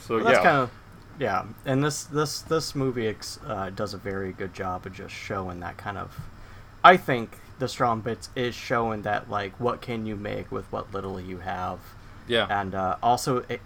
So 0.02 0.16
Well, 0.16 0.26
that's 0.26 0.38
yeah, 0.38 0.44
kind 0.44 0.58
of 0.58 0.72
yeah, 1.20 1.46
and 1.66 1.84
this 1.84 2.04
this 2.04 2.42
this 2.42 2.76
movie 2.76 3.08
ex, 3.08 3.40
uh, 3.46 3.70
does 3.70 3.94
a 3.94 3.98
very 3.98 4.32
good 4.34 4.54
job 4.54 4.86
of 4.86 4.94
just 4.94 5.14
showing 5.14 5.60
that 5.62 5.78
kind 5.78 5.98
of. 5.98 6.20
I 6.84 6.98
think 6.98 7.40
the 7.60 7.68
strong 7.68 8.02
bits 8.02 8.30
is 8.36 8.54
showing 8.54 9.04
that 9.04 9.30
like 9.30 9.60
what 9.60 9.82
can 9.82 10.06
you 10.06 10.16
make 10.16 10.52
with 10.52 10.72
what 10.72 10.94
little 10.94 11.20
you 11.20 11.40
have. 11.40 11.80
Yeah. 12.28 12.48
And 12.50 12.76
uh, 12.76 12.98
also 13.02 13.38
it 13.50 13.62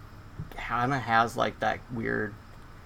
kind 0.56 0.94
of 0.94 1.02
has 1.02 1.36
like 1.36 1.60
that 1.60 1.80
weird, 1.92 2.34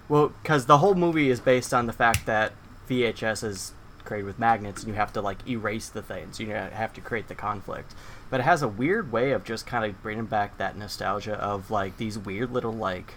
well, 0.08 0.28
because 0.42 0.66
the 0.66 0.78
whole 0.78 0.94
movie 0.94 1.30
is 1.30 1.40
based 1.40 1.74
on 1.74 1.86
the 1.86 1.92
fact 1.92 2.26
that 2.26 2.52
VHS 2.88 3.44
is 3.44 3.72
created 4.04 4.26
with 4.26 4.38
magnets 4.38 4.82
and 4.82 4.88
you 4.88 4.94
have 4.94 5.12
to 5.14 5.20
like 5.20 5.46
erase 5.48 5.88
the 5.88 6.02
things. 6.02 6.40
You 6.40 6.48
have 6.50 6.92
to 6.94 7.00
create 7.00 7.28
the 7.28 7.34
conflict. 7.34 7.94
But 8.30 8.40
it 8.40 8.44
has 8.44 8.62
a 8.62 8.68
weird 8.68 9.12
way 9.12 9.32
of 9.32 9.44
just 9.44 9.66
kind 9.66 9.84
of 9.84 10.02
bringing 10.02 10.26
back 10.26 10.58
that 10.58 10.76
nostalgia 10.76 11.34
of 11.34 11.70
like 11.70 11.96
these 11.96 12.18
weird 12.18 12.50
little 12.50 12.72
like 12.72 13.14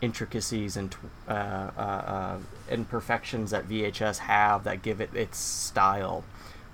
intricacies 0.00 0.76
and 0.76 0.94
uh, 1.26 1.32
uh, 1.32 1.80
uh, 1.80 2.38
imperfections 2.70 3.50
that 3.50 3.68
VHS 3.68 4.18
have 4.18 4.64
that 4.64 4.82
give 4.82 5.00
it 5.00 5.14
its 5.14 5.38
style. 5.38 6.24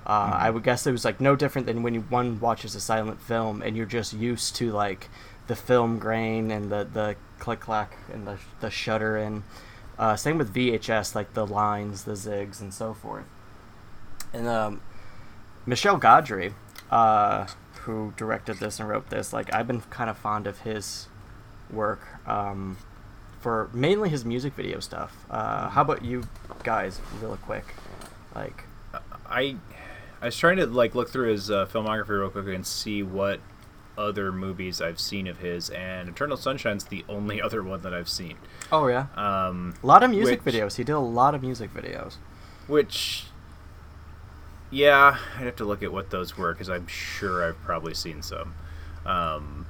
Uh, 0.06 0.30
I 0.34 0.50
would 0.50 0.62
guess 0.62 0.87
it 0.87 0.92
was 0.92 1.04
like 1.04 1.20
no 1.20 1.34
different 1.34 1.66
than 1.66 1.82
when 1.82 1.94
you 1.94 2.00
one 2.02 2.38
watches 2.38 2.74
a 2.74 2.80
silent 2.80 3.20
film 3.20 3.62
and 3.62 3.76
you're 3.76 3.87
just 3.87 4.12
used 4.12 4.54
to 4.56 4.70
like 4.70 5.08
the 5.46 5.56
film 5.56 5.98
grain 5.98 6.50
and 6.50 6.70
the 6.70 6.87
the 6.90 7.16
click 7.38 7.60
clack 7.60 7.96
and 8.12 8.26
the 8.26 8.38
the 8.60 8.70
shutter 8.70 9.16
and 9.16 9.42
uh, 9.98 10.16
same 10.16 10.37
with 10.37 10.52
VHS 10.52 11.14
like 11.14 11.32
the 11.34 11.46
lines, 11.46 12.04
the 12.04 12.12
zigs 12.12 12.60
and 12.60 12.74
so 12.74 12.92
forth. 12.92 13.24
And 14.32 14.46
um, 14.46 14.80
Michel 15.64 15.98
Gondry, 15.98 16.52
uh, 16.90 17.46
who 17.82 18.12
directed 18.16 18.58
this 18.58 18.80
and 18.80 18.88
wrote 18.88 19.08
this, 19.08 19.32
like 19.32 19.54
I've 19.54 19.66
been 19.66 19.80
kind 19.82 20.10
of 20.10 20.18
fond 20.18 20.46
of 20.46 20.60
his 20.60 21.08
work 21.70 22.02
um, 22.26 22.76
for 23.44 23.68
mainly 23.74 24.09
his 24.09 24.24
music 24.24 24.54
video 24.54 24.80
stuff. 24.80 25.26
Uh, 25.30 25.68
how 25.68 25.83
about 25.83 26.02
you 26.02 26.22
guys, 26.62 26.98
real 27.20 27.37
quick? 27.37 27.74
Like, 28.35 28.64
I 29.28 29.57
I 30.22 30.24
was 30.26 30.37
trying 30.38 30.57
to 30.57 30.66
like 30.66 30.94
look 30.94 31.11
through 31.11 31.30
his 31.30 31.50
uh, 31.50 31.66
filmography 31.66 32.09
real 32.18 32.30
quick 32.30 32.46
and 32.46 32.66
see 32.66 33.02
what 33.02 33.40
other 33.98 34.33
movies 34.33 34.80
I've 34.80 34.98
seen 34.98 35.26
of 35.26 35.38
his, 35.40 35.68
and 35.68 36.09
Eternal 36.09 36.38
Sunshine's 36.38 36.85
the 36.85 37.04
only 37.07 37.42
other 37.46 37.62
one 37.62 37.83
that 37.83 37.92
I've 37.92 38.09
seen. 38.09 38.38
oh 38.72 38.87
yeah, 38.88 39.07
Um, 39.14 39.74
a 39.83 39.87
lot 39.87 40.02
of 40.02 40.11
music 40.11 40.42
which- 40.42 40.54
videos. 40.54 40.76
He 40.76 40.85
did 40.85 40.92
a 40.94 40.98
lot 40.98 41.35
of 41.35 41.42
music 41.42 41.72
videos. 41.74 42.14
Which, 42.66 43.24
yeah, 44.70 45.18
I'd 45.37 45.44
have 45.44 45.57
to 45.57 45.66
look 45.66 45.83
at 45.83 45.92
what 45.92 46.09
those 46.11 46.38
were 46.38 46.54
because 46.54 46.70
I'm 46.70 46.87
sure 46.87 47.46
I've 47.46 47.62
probably 47.62 47.92
seen 47.92 48.22
some. 48.22 48.54
Um, 49.04 49.66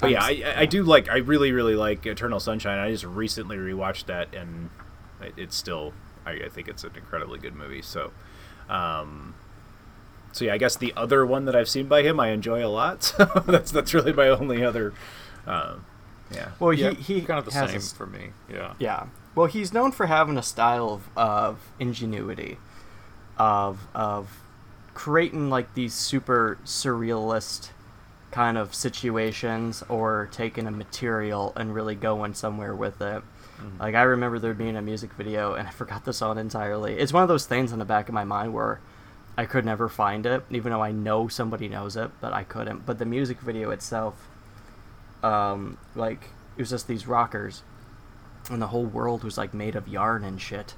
but 0.00 0.10
yeah, 0.10 0.22
I, 0.22 0.42
I- 0.46 0.60
I 0.60 0.66
do 0.66 0.82
like. 0.82 1.08
I 1.08 1.18
really, 1.18 1.52
really 1.52 1.74
like 1.76 2.04
Eternal 2.06 2.40
Sunshine. 2.40 2.78
I 2.78 2.90
just 2.90 3.04
recently 3.04 3.56
rewatched 3.56 4.06
that, 4.06 4.34
and 4.34 4.70
it's 5.36 5.56
still. 5.56 5.92
I, 6.26 6.32
I 6.32 6.48
think 6.48 6.68
it's 6.68 6.84
an 6.84 6.92
incredibly 6.96 7.38
good 7.38 7.54
movie. 7.54 7.82
So, 7.82 8.10
um, 8.68 9.34
so 10.32 10.46
yeah, 10.46 10.54
I 10.54 10.58
guess 10.58 10.76
the 10.76 10.92
other 10.96 11.24
one 11.26 11.44
that 11.44 11.54
I've 11.54 11.68
seen 11.68 11.86
by 11.86 12.02
him, 12.02 12.18
I 12.18 12.28
enjoy 12.28 12.64
a 12.64 12.68
lot. 12.68 13.02
So 13.16 13.24
that's 13.46 13.70
that's 13.70 13.92
really 13.94 14.12
my 14.12 14.28
only 14.28 14.64
other. 14.64 14.92
Um, 15.46 15.84
yeah. 16.30 16.48
Well, 16.58 16.72
Yeah, 16.72 16.90
he 16.92 17.20
he 17.20 17.20
kind 17.22 17.38
of 17.38 17.44
the 17.44 17.52
has 17.52 17.70
same 17.70 17.78
a- 17.80 17.82
for 17.82 18.06
me. 18.06 18.30
Yeah. 18.52 18.74
Yeah. 18.78 19.06
Well, 19.34 19.46
he's 19.46 19.72
known 19.72 19.92
for 19.92 20.06
having 20.06 20.38
a 20.38 20.42
style 20.42 20.88
of, 20.90 21.08
of 21.16 21.58
ingenuity, 21.78 22.56
of 23.36 23.86
of 23.94 24.40
creating 24.94 25.50
like 25.50 25.74
these 25.74 25.92
super 25.92 26.56
surrealist 26.64 27.70
kind 28.34 28.58
of 28.58 28.74
situations, 28.74 29.84
or 29.88 30.28
taking 30.32 30.66
a 30.66 30.70
material 30.70 31.52
and 31.56 31.72
really 31.74 31.94
going 31.94 32.34
somewhere 32.34 32.74
with 32.74 33.00
it. 33.00 33.22
Like 33.78 33.94
I 33.94 34.02
remember 34.02 34.38
there 34.38 34.52
being 34.52 34.76
a 34.76 34.82
music 34.82 35.12
video, 35.14 35.54
and 35.54 35.66
I 35.66 35.70
forgot 35.70 36.04
the 36.04 36.12
song 36.12 36.36
entirely. 36.38 36.94
It's 36.98 37.12
one 37.12 37.22
of 37.22 37.28
those 37.30 37.46
things 37.46 37.72
in 37.72 37.78
the 37.78 37.84
back 37.84 38.08
of 38.08 38.14
my 38.14 38.24
mind 38.24 38.52
where 38.52 38.80
I 39.38 39.46
could 39.46 39.64
never 39.64 39.88
find 39.88 40.26
it, 40.26 40.42
even 40.50 40.72
though 40.72 40.82
I 40.82 40.90
know 40.92 41.28
somebody 41.28 41.68
knows 41.68 41.96
it, 41.96 42.10
but 42.20 42.32
I 42.32 42.42
couldn't. 42.44 42.84
But 42.84 42.98
the 42.98 43.04
music 43.06 43.40
video 43.40 43.70
itself, 43.70 44.28
um, 45.22 45.78
like 45.94 46.24
it 46.56 46.62
was 46.62 46.70
just 46.70 46.86
these 46.88 47.06
rockers 47.06 47.62
and 48.50 48.60
the 48.60 48.66
whole 48.68 48.84
world 48.84 49.24
was 49.24 49.38
like 49.38 49.54
made 49.54 49.74
of 49.76 49.88
yarn 49.88 50.24
and 50.24 50.40
shit 50.40 50.74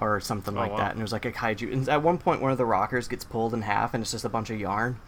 or 0.00 0.20
something 0.20 0.56
Oh, 0.56 0.60
like 0.60 0.72
wow. 0.72 0.76
that 0.78 0.90
and 0.92 1.00
it 1.00 1.02
was 1.02 1.12
like 1.12 1.24
a 1.24 1.32
kaiju 1.32 1.72
and 1.72 1.88
at 1.88 2.02
one 2.02 2.18
point 2.18 2.42
one 2.42 2.52
of 2.52 2.58
the 2.58 2.66
rockers 2.66 3.08
gets 3.08 3.24
pulled 3.24 3.54
in 3.54 3.62
half 3.62 3.94
and 3.94 4.02
it's 4.02 4.10
just 4.12 4.24
a 4.24 4.28
bunch 4.28 4.50
of 4.50 4.60
yarn 4.60 4.98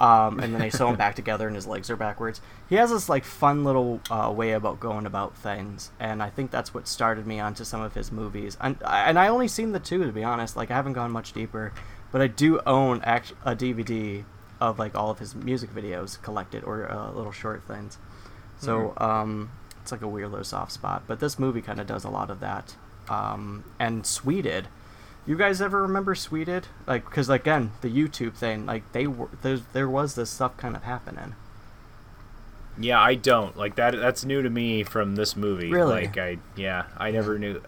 um, 0.00 0.38
and 0.40 0.52
then 0.52 0.60
they 0.60 0.70
sew 0.70 0.88
him 0.88 0.96
back 1.04 1.14
together 1.14 1.46
and 1.46 1.56
his 1.56 1.66
legs 1.66 1.90
are 1.90 1.96
backwards 1.96 2.40
he 2.68 2.76
has 2.76 2.90
this 2.90 3.08
like 3.08 3.24
fun 3.24 3.64
little 3.64 4.00
uh, 4.10 4.32
way 4.34 4.52
about 4.52 4.80
going 4.80 5.06
about 5.06 5.36
things 5.36 5.90
and 5.98 6.22
i 6.22 6.30
think 6.30 6.50
that's 6.50 6.72
what 6.72 6.86
started 6.86 7.26
me 7.26 7.40
onto 7.40 7.64
some 7.64 7.80
of 7.80 7.94
his 7.94 8.10
movies 8.12 8.56
and, 8.60 8.76
and 8.84 9.18
i 9.18 9.28
only 9.28 9.48
seen 9.48 9.72
the 9.72 9.80
two 9.80 10.04
to 10.04 10.12
be 10.12 10.24
honest 10.24 10.56
like 10.56 10.70
i 10.70 10.74
haven't 10.74 10.92
gone 10.92 11.10
much 11.10 11.32
deeper 11.32 11.72
but 12.12 12.20
i 12.20 12.26
do 12.26 12.60
own 12.66 13.00
act- 13.02 13.34
a 13.44 13.54
dvd 13.54 14.24
of 14.60 14.78
like 14.78 14.94
all 14.94 15.10
of 15.10 15.18
his 15.18 15.34
music 15.34 15.70
videos 15.74 16.20
collected 16.22 16.64
or 16.64 16.90
uh, 16.90 17.10
little 17.12 17.32
short 17.32 17.62
things 17.66 17.98
so 18.60 18.92
um, 18.96 19.50
it's 19.88 19.92
like 19.92 20.02
a 20.02 20.08
weird 20.08 20.30
little 20.30 20.44
soft 20.44 20.72
spot. 20.72 21.04
But 21.06 21.20
this 21.20 21.38
movie 21.38 21.62
kind 21.62 21.80
of 21.80 21.86
does 21.86 22.04
a 22.04 22.10
lot 22.10 22.30
of 22.30 22.40
that. 22.40 22.76
Um, 23.08 23.64
and 23.78 24.04
Sweded, 24.04 24.68
you 25.28 25.36
guys 25.36 25.60
ever 25.60 25.82
remember 25.82 26.14
Sweded? 26.14 26.66
Like, 26.86 27.04
because 27.04 27.28
again, 27.28 27.72
the 27.82 27.88
YouTube 27.88 28.34
thing, 28.34 28.66
like 28.66 28.90
they 28.92 29.06
were 29.06 29.28
there's, 29.42 29.62
there 29.72 29.88
was 29.88 30.14
this 30.16 30.30
stuff 30.30 30.56
kind 30.56 30.74
of 30.74 30.82
happening. 30.82 31.34
Yeah, 32.80 33.00
I 33.00 33.14
don't 33.14 33.56
like 33.56 33.76
that. 33.76 33.94
That's 33.96 34.24
new 34.24 34.40
to 34.40 34.50
me 34.50 34.82
from 34.84 35.16
this 35.16 35.36
movie. 35.36 35.70
Really? 35.70 36.06
Like 36.06 36.16
I, 36.16 36.38
yeah, 36.56 36.84
I 36.96 37.10
never 37.10 37.38
knew 37.38 37.60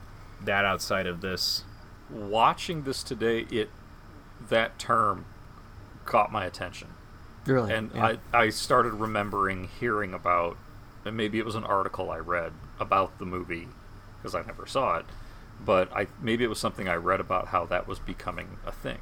that 0.43 0.65
outside 0.65 1.07
of 1.07 1.21
this. 1.21 1.65
Watching 2.09 2.85
this 2.85 3.03
today, 3.03 3.47
it 3.51 3.71
that 4.49 4.79
term 4.79 5.27
caught 6.07 6.33
my 6.33 6.47
attention. 6.47 6.89
Really? 7.47 7.73
And 7.73 7.91
Yeah. 7.95 8.17
I, 8.33 8.39
I 8.39 8.49
started 8.51 8.95
remembering 8.95 9.69
hearing 9.79 10.15
about, 10.15 10.57
and 11.05 11.17
maybe 11.17 11.39
it 11.39 11.45
was 11.45 11.55
an 11.57 11.65
article 11.65 12.11
I 12.11 12.19
read 12.19 12.53
about 12.79 13.19
the 13.19 13.27
movie, 13.27 13.69
because 14.19 14.35
I 14.35 14.43
never 14.43 14.67
saw 14.67 14.97
it, 14.99 15.07
but 15.65 15.95
I 15.95 16.07
maybe 16.21 16.45
it 16.45 16.49
was 16.49 16.59
something 16.59 16.89
I 16.89 16.95
read 16.95 17.21
about 17.21 17.49
how 17.49 17.67
that 17.67 17.87
was 17.87 17.99
becoming 17.99 18.59
a 18.67 18.73
thing. 18.73 18.99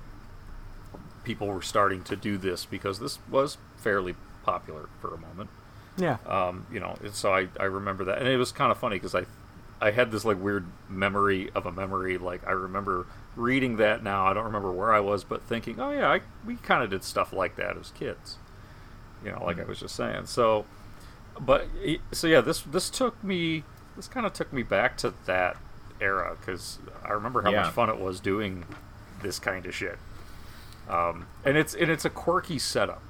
People 1.24 1.46
were 1.48 1.62
starting 1.62 2.02
to 2.04 2.16
do 2.16 2.38
this 2.38 2.64
because 2.64 2.98
this 2.98 3.18
was 3.30 3.58
fairly 3.76 4.14
popular 4.44 4.88
for 5.00 5.14
a 5.14 5.18
moment. 5.18 5.50
Yeah. 5.96 6.16
Um, 6.26 6.66
you 6.72 6.80
know, 6.80 6.96
and 7.02 7.14
so 7.14 7.34
I, 7.34 7.48
I 7.58 7.64
remember 7.64 8.04
that, 8.04 8.18
and 8.18 8.28
it 8.28 8.36
was 8.36 8.52
kind 8.52 8.70
of 8.70 8.78
funny 8.78 8.96
because 8.96 9.14
I, 9.14 9.24
I 9.80 9.90
had 9.90 10.10
this 10.10 10.24
like 10.24 10.40
weird 10.40 10.66
memory 10.88 11.50
of 11.54 11.66
a 11.66 11.72
memory. 11.72 12.18
Like 12.18 12.46
I 12.46 12.52
remember 12.52 13.06
reading 13.36 13.76
that 13.76 14.02
now. 14.02 14.26
I 14.26 14.32
don't 14.32 14.44
remember 14.44 14.72
where 14.72 14.92
I 14.92 15.00
was, 15.00 15.24
but 15.24 15.42
thinking, 15.42 15.80
oh 15.80 15.90
yeah, 15.90 16.10
I, 16.10 16.20
we 16.46 16.56
kind 16.56 16.82
of 16.82 16.90
did 16.90 17.04
stuff 17.04 17.32
like 17.32 17.56
that 17.56 17.76
as 17.76 17.90
kids. 17.90 18.38
You 19.24 19.32
know, 19.32 19.44
like 19.44 19.60
I 19.60 19.64
was 19.64 19.80
just 19.80 19.96
saying. 19.96 20.26
So, 20.26 20.64
but 21.40 21.66
so 22.12 22.26
yeah, 22.26 22.40
this 22.40 22.62
this 22.62 22.90
took 22.90 23.22
me. 23.22 23.64
This 23.96 24.06
kind 24.06 24.24
of 24.24 24.32
took 24.32 24.52
me 24.52 24.62
back 24.62 24.96
to 24.98 25.12
that 25.26 25.56
era 26.00 26.36
because 26.40 26.78
I 27.04 27.12
remember 27.12 27.42
how 27.42 27.50
Yeah. 27.50 27.62
much 27.62 27.72
fun 27.72 27.88
it 27.88 27.98
was 28.00 28.20
doing 28.20 28.64
this 29.22 29.38
kind 29.38 29.66
of 29.66 29.74
shit. 29.74 29.98
Um, 30.88 31.26
and 31.44 31.56
it's 31.56 31.74
and 31.74 31.90
it's 31.90 32.04
a 32.04 32.10
quirky 32.10 32.58
setup, 32.58 33.02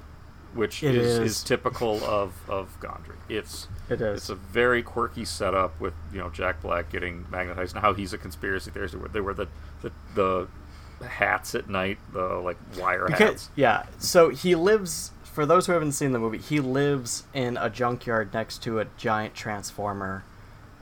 which 0.53 0.83
is, 0.83 0.95
is. 0.95 1.19
is 1.19 1.43
typical 1.43 2.03
of 2.03 2.33
of 2.49 2.77
Gondry. 2.81 3.15
It's 3.29 3.67
It 3.89 4.01
is. 4.01 4.17
It's 4.21 4.29
a 4.29 4.35
very 4.35 4.83
quirky 4.83 5.23
setup 5.25 5.79
with 5.79 5.93
you 6.11 6.19
know 6.19 6.29
Jack 6.29 6.61
Black 6.61 6.91
getting 6.91 7.25
magnetized 7.31 7.75
and 7.75 7.81
how 7.81 7.93
he's 7.93 8.11
a 8.13 8.17
conspiracy 8.17 8.71
theorist. 8.71 8.95
They 9.13 9.21
were 9.21 9.33
the, 9.33 9.47
the 9.81 9.91
the 10.15 10.47
hats 11.07 11.55
at 11.55 11.69
night, 11.69 11.97
the 12.11 12.25
like 12.35 12.57
wire 12.77 13.05
Because, 13.05 13.19
hats. 13.19 13.49
yeah. 13.55 13.85
So 13.99 14.29
he 14.29 14.55
lives. 14.55 15.11
For 15.23 15.45
those 15.45 15.67
who 15.67 15.71
haven't 15.73 15.93
seen 15.93 16.11
the 16.11 16.19
movie, 16.19 16.39
he 16.39 16.59
lives 16.59 17.23
in 17.33 17.55
a 17.55 17.69
junkyard 17.69 18.33
next 18.33 18.61
to 18.63 18.79
a 18.79 18.85
giant 18.97 19.35
transformer, 19.35 20.25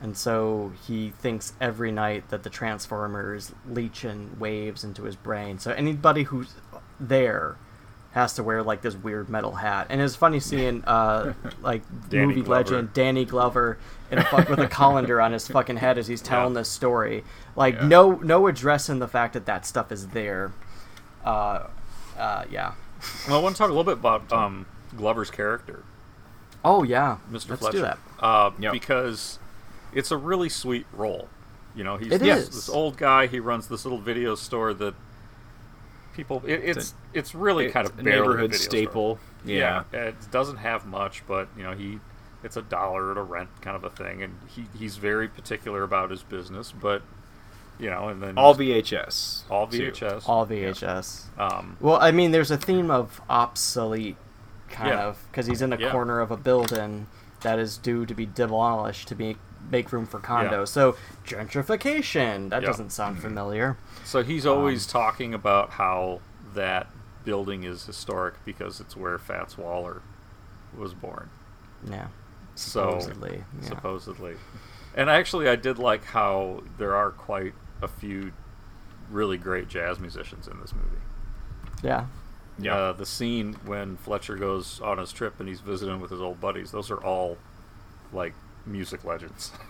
and 0.02 0.16
so 0.18 0.72
he 0.88 1.10
thinks 1.20 1.54
every 1.60 1.92
night 1.92 2.30
that 2.30 2.44
the 2.44 2.50
Transformers 2.50 3.50
is 3.50 3.56
leeching 3.70 4.38
waves 4.40 4.84
into 4.84 5.04
his 5.04 5.16
brain. 5.16 5.58
So 5.60 5.72
anybody 5.72 6.24
who's 6.24 6.54
there 7.00 7.58
has 8.12 8.34
to 8.34 8.44
wear 8.44 8.64
like 8.64 8.82
this 8.82 8.96
weird 8.96 9.30
metal 9.30 9.54
hat. 9.54 9.88
And 9.90 10.02
it's 10.02 10.16
funny 10.16 10.40
seeing 10.40 10.84
uh 10.86 11.34
like 11.62 11.82
movie 12.12 12.42
Glover. 12.42 12.50
legend 12.50 12.94
Danny 12.94 13.26
Glover 13.26 13.78
in 14.10 14.18
a 14.20 14.24
fuck 14.24 14.50
with 14.50 14.60
a 14.60 14.68
colander 14.68 15.20
on 15.22 15.34
his 15.34 15.48
fucking 15.48 15.78
head 15.78 15.98
as 15.98 16.08
he's 16.08 16.22
telling 16.22 16.54
this 16.54 16.70
story. 16.70 17.24
Like 17.56 17.76
Yeah. 17.76 17.88
no 17.88 18.12
no 18.16 18.48
addressing 18.48 19.00
the 19.00 19.08
fact 19.08 19.34
that 19.34 19.46
that 19.46 19.66
stuff 19.66 19.92
is 19.92 20.08
there. 20.10 20.52
Uh, 21.26 21.68
uh, 22.18 22.46
yeah. 22.50 22.74
Well, 23.28 23.38
I 23.38 23.42
want 23.44 23.56
to 23.56 23.60
talk 23.60 23.70
a 23.70 23.74
little 23.74 23.84
bit 23.84 24.00
about 24.00 24.32
um, 24.34 24.66
Glover's 24.96 25.30
character, 25.30 25.84
Oh 26.66 26.82
yeah, 26.84 27.18
Mr. 27.30 27.50
Let's 27.50 27.62
Fletcher, 27.62 27.78
do 27.78 27.82
that. 27.84 28.00
Uh, 28.20 28.52
Yep. 28.60 28.72
because 28.74 29.38
it's 29.93 30.12
a 30.12 30.17
really 30.17 30.50
sweet 30.50 30.86
role. 30.93 31.28
You 31.76 31.84
know, 31.84 31.97
he's 31.97 32.12
It 32.13 32.19
this, 32.19 32.69
old 32.69 32.97
guy. 32.97 33.28
He 33.28 33.39
runs 33.39 33.67
this 33.67 33.86
little 33.86 34.00
video 34.00 34.36
store 34.36 34.73
that 34.76 34.95
people. 36.15 36.41
It, 36.45 36.62
it's 36.63 36.93
it's 37.13 37.36
really 37.36 37.65
It's 37.65 37.73
kind 37.73 37.88
of 37.88 37.97
a 38.00 38.04
neighborhood 38.04 38.52
video 38.52 38.58
store. 38.58 38.69
staple. 38.71 39.19
Yeah. 39.45 39.84
it 39.93 40.15
doesn't 40.32 40.58
have 40.58 40.86
much, 40.86 41.23
but 41.28 41.47
you 41.58 41.63
know 41.63 41.73
he. 41.73 42.00
It's 42.43 42.56
a 42.56 42.62
dollar 42.62 43.13
to 43.15 43.21
rent, 43.23 43.50
kind 43.62 43.76
of 43.76 43.84
a 43.84 43.89
thing, 43.89 44.21
and 44.21 44.36
he, 44.47 44.65
he's 44.78 44.97
very 44.97 45.28
particular 45.28 45.82
about 45.84 46.12
his 46.12 46.21
business. 46.23 46.71
But 46.71 47.02
you 47.80 47.89
know, 47.89 48.10
and 48.10 48.21
then 48.21 48.38
All 48.38 48.56
VHS. 48.56 49.43
all 49.50 49.67
too. 49.67 49.91
VHS, 49.91 50.28
All 50.30 50.45
VHS. 50.47 51.23
Um, 51.38 51.78
Well, 51.80 51.97
I 52.00 52.12
mean, 52.12 52.32
there's 52.32 52.52
a 52.52 52.58
theme 52.58 52.89
of 52.91 53.19
obsolete, 53.30 54.17
kind 54.69 54.89
Yeah. 54.89 55.06
of, 55.08 55.17
because 55.30 55.45
he's 55.47 55.62
in 55.62 55.73
a 55.73 55.78
Yeah. 55.78 55.91
corner 55.91 56.19
of 56.19 56.32
a 56.32 56.38
building 56.38 57.08
that 57.41 57.60
is 57.60 57.78
due 57.78 58.06
to 58.06 58.13
be 58.15 58.26
demolished 58.26 59.08
to 59.10 59.15
be 59.15 59.38
make 59.69 59.91
room 59.91 60.06
for 60.06 60.19
condos. 60.19 60.51
Yeah. 60.51 60.65
So 60.65 60.95
gentrification. 61.25 62.49
That 62.49 62.62
Yeah. 62.62 62.67
doesn't 62.67 62.91
sound 62.91 63.19
familiar. 63.21 63.77
So 64.03 64.23
he's 64.23 64.45
always 64.45 64.86
talking 64.88 65.34
about 65.34 65.71
how 65.71 66.21
that 66.53 66.88
building 67.25 67.63
is 67.63 67.86
historic 67.86 68.36
because 68.45 68.80
it's 68.80 68.95
where 68.95 69.17
Fats 69.17 69.58
Waller 69.58 70.01
was 70.77 70.93
born. 70.93 71.30
Yeah. 71.89 72.08
So 72.56 72.99
Supposedly, 72.99 73.43
yeah. 73.62 73.67
supposedly, 73.67 74.36
and 74.95 75.10
actually, 75.10 75.47
I 75.47 75.56
did 75.56 75.77
like 75.77 76.03
how 76.06 76.63
there 76.80 76.95
are 76.95 77.12
quite 77.12 77.53
a 77.84 77.88
few 77.88 78.32
really 79.12 79.38
great 79.38 79.67
jazz 79.67 79.99
musicians 79.99 80.47
in 80.47 80.60
this 80.60 80.73
movie. 80.73 81.01
Yeah. 81.84 82.08
Yeah. 82.58 82.75
Uh, 82.75 82.93
the 82.93 83.06
scene 83.06 83.53
when 83.65 83.97
Fletcher 83.97 84.36
goes 84.38 84.82
on 84.82 84.97
his 84.97 85.12
trip 85.12 85.39
and 85.39 85.47
he's 85.47 85.60
visiting 85.60 85.99
with 85.99 86.10
his 86.10 86.19
old 86.19 86.41
buddies; 86.41 86.71
those 86.71 86.89
are 86.89 86.97
all 87.03 87.38
like 88.12 88.34
music 88.67 89.03
legends. 89.03 89.51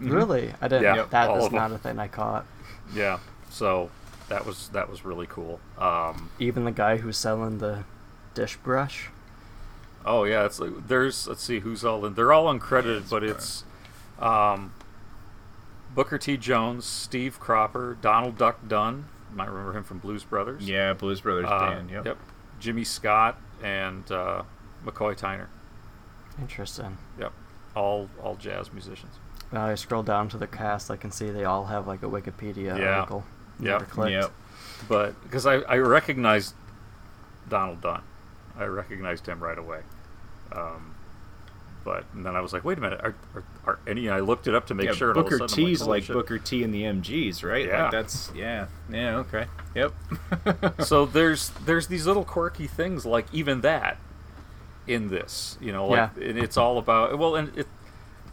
Really? 0.00 0.52
I 0.60 0.66
didn't. 0.66 0.82
Yeah, 0.96 1.06
that 1.10 1.28
all 1.30 1.46
is 1.46 1.52
not 1.52 1.70
a 1.70 1.78
thing 1.78 1.98
I 2.00 2.08
caught. 2.08 2.44
yeah, 2.92 3.20
so 3.50 3.88
that 4.28 4.44
was 4.44 4.68
that 4.70 4.90
was 4.90 5.04
really 5.04 5.26
cool. 5.28 5.60
Um, 5.78 6.30
Even 6.40 6.64
the 6.64 6.72
guy 6.72 6.96
who's 6.96 7.16
selling 7.16 7.58
the 7.58 7.84
dish 8.34 8.56
brush. 8.56 9.10
Oh 10.04 10.24
yeah, 10.24 10.44
it's 10.44 10.58
like 10.58 10.88
there's 10.88 11.28
let's 11.28 11.42
see 11.44 11.60
who's 11.60 11.84
all 11.84 12.04
in. 12.04 12.14
They're 12.14 12.32
all 12.32 12.52
uncredited, 12.52 13.08
but 13.10 13.22
it's 13.22 13.62
um, 14.18 14.72
Booker 15.94 16.18
T. 16.18 16.36
Jones, 16.36 16.84
Steve 16.84 17.38
Cropper, 17.38 17.96
Donald 18.00 18.36
Duck 18.38 18.66
Dunn. 18.66 19.04
You 19.30 19.36
might 19.36 19.48
remember 19.50 19.76
him 19.76 19.84
from 19.84 19.98
Blues 19.98 20.24
Brothers. 20.24 20.68
Yeah, 20.68 20.94
Blues 20.94 21.20
Brothers 21.20 21.46
Uh, 21.48 21.58
band. 21.60 21.90
Yep. 21.90 22.18
Jimmy 22.58 22.82
Scott 22.84 23.38
and 23.62 24.10
uh, 24.10 24.42
McCoy 24.84 25.16
Tyner. 25.16 25.46
Interesting. 26.40 26.98
Yep. 27.20 27.32
All 27.76 28.08
all 28.22 28.36
jazz 28.36 28.72
musicians. 28.72 29.14
Now 29.52 29.66
I 29.66 29.74
scroll 29.74 30.02
down 30.02 30.28
to 30.30 30.38
the 30.38 30.46
cast, 30.46 30.90
I 30.90 30.96
can 30.96 31.10
see 31.10 31.30
they 31.30 31.44
all 31.44 31.66
have 31.66 31.86
like 31.86 32.02
a 32.02 32.06
Wikipedia 32.06 32.78
Yeah. 32.78 32.96
article. 33.00 33.24
Yeah. 33.58 33.72
Never 33.72 33.84
clicked. 33.84 34.12
Yep. 34.12 34.32
But 34.88 35.22
because 35.22 35.46
I 35.46 35.56
I 35.60 35.76
recognized 35.78 36.54
Donald 37.48 37.80
Dunn, 37.80 38.02
I 38.58 38.64
recognized 38.64 39.26
him 39.26 39.40
right 39.42 39.58
away. 39.58 39.80
Um, 40.52 40.94
But 41.84 42.04
and 42.14 42.24
then 42.26 42.36
I 42.36 42.40
was 42.42 42.52
like, 42.52 42.62
wait 42.64 42.76
a 42.78 42.80
minute, 42.80 43.00
are, 43.02 43.14
are, 43.34 43.44
are 43.66 43.78
any? 43.86 44.08
I 44.10 44.20
looked 44.20 44.46
it 44.46 44.54
up 44.54 44.66
to 44.66 44.74
make 44.74 44.86
yeah, 44.86 44.92
sure. 44.92 45.10
and 45.10 45.16
all 45.18 45.26
of 45.26 45.26
a 45.26 45.30
Booker 45.38 45.48
sudden 45.48 45.64
I'm 45.64 45.68
T's 45.70 45.80
holy 45.80 46.00
like. 46.00 46.08
Booker 46.08 46.38
T 46.38 46.62
and 46.62 46.74
the 46.74 46.82
MGs, 46.82 47.42
right? 47.42 47.66
Yeah. 47.66 47.84
Like 47.84 47.92
that's 47.92 48.30
yeah, 48.34 48.66
yeah, 48.90 49.16
okay, 49.16 49.46
yep. 49.74 49.92
so 50.84 51.06
there's 51.06 51.50
there's 51.64 51.86
these 51.88 52.06
little 52.06 52.24
quirky 52.24 52.66
things 52.66 53.06
like 53.06 53.26
even 53.32 53.62
that 53.62 53.96
in 54.86 55.08
this, 55.08 55.56
you 55.60 55.72
know, 55.72 55.86
like 55.86 56.16
and 56.16 56.38
it's 56.38 56.56
all 56.56 56.78
about 56.78 57.18
well, 57.18 57.36
and 57.36 57.56
it 57.56 57.66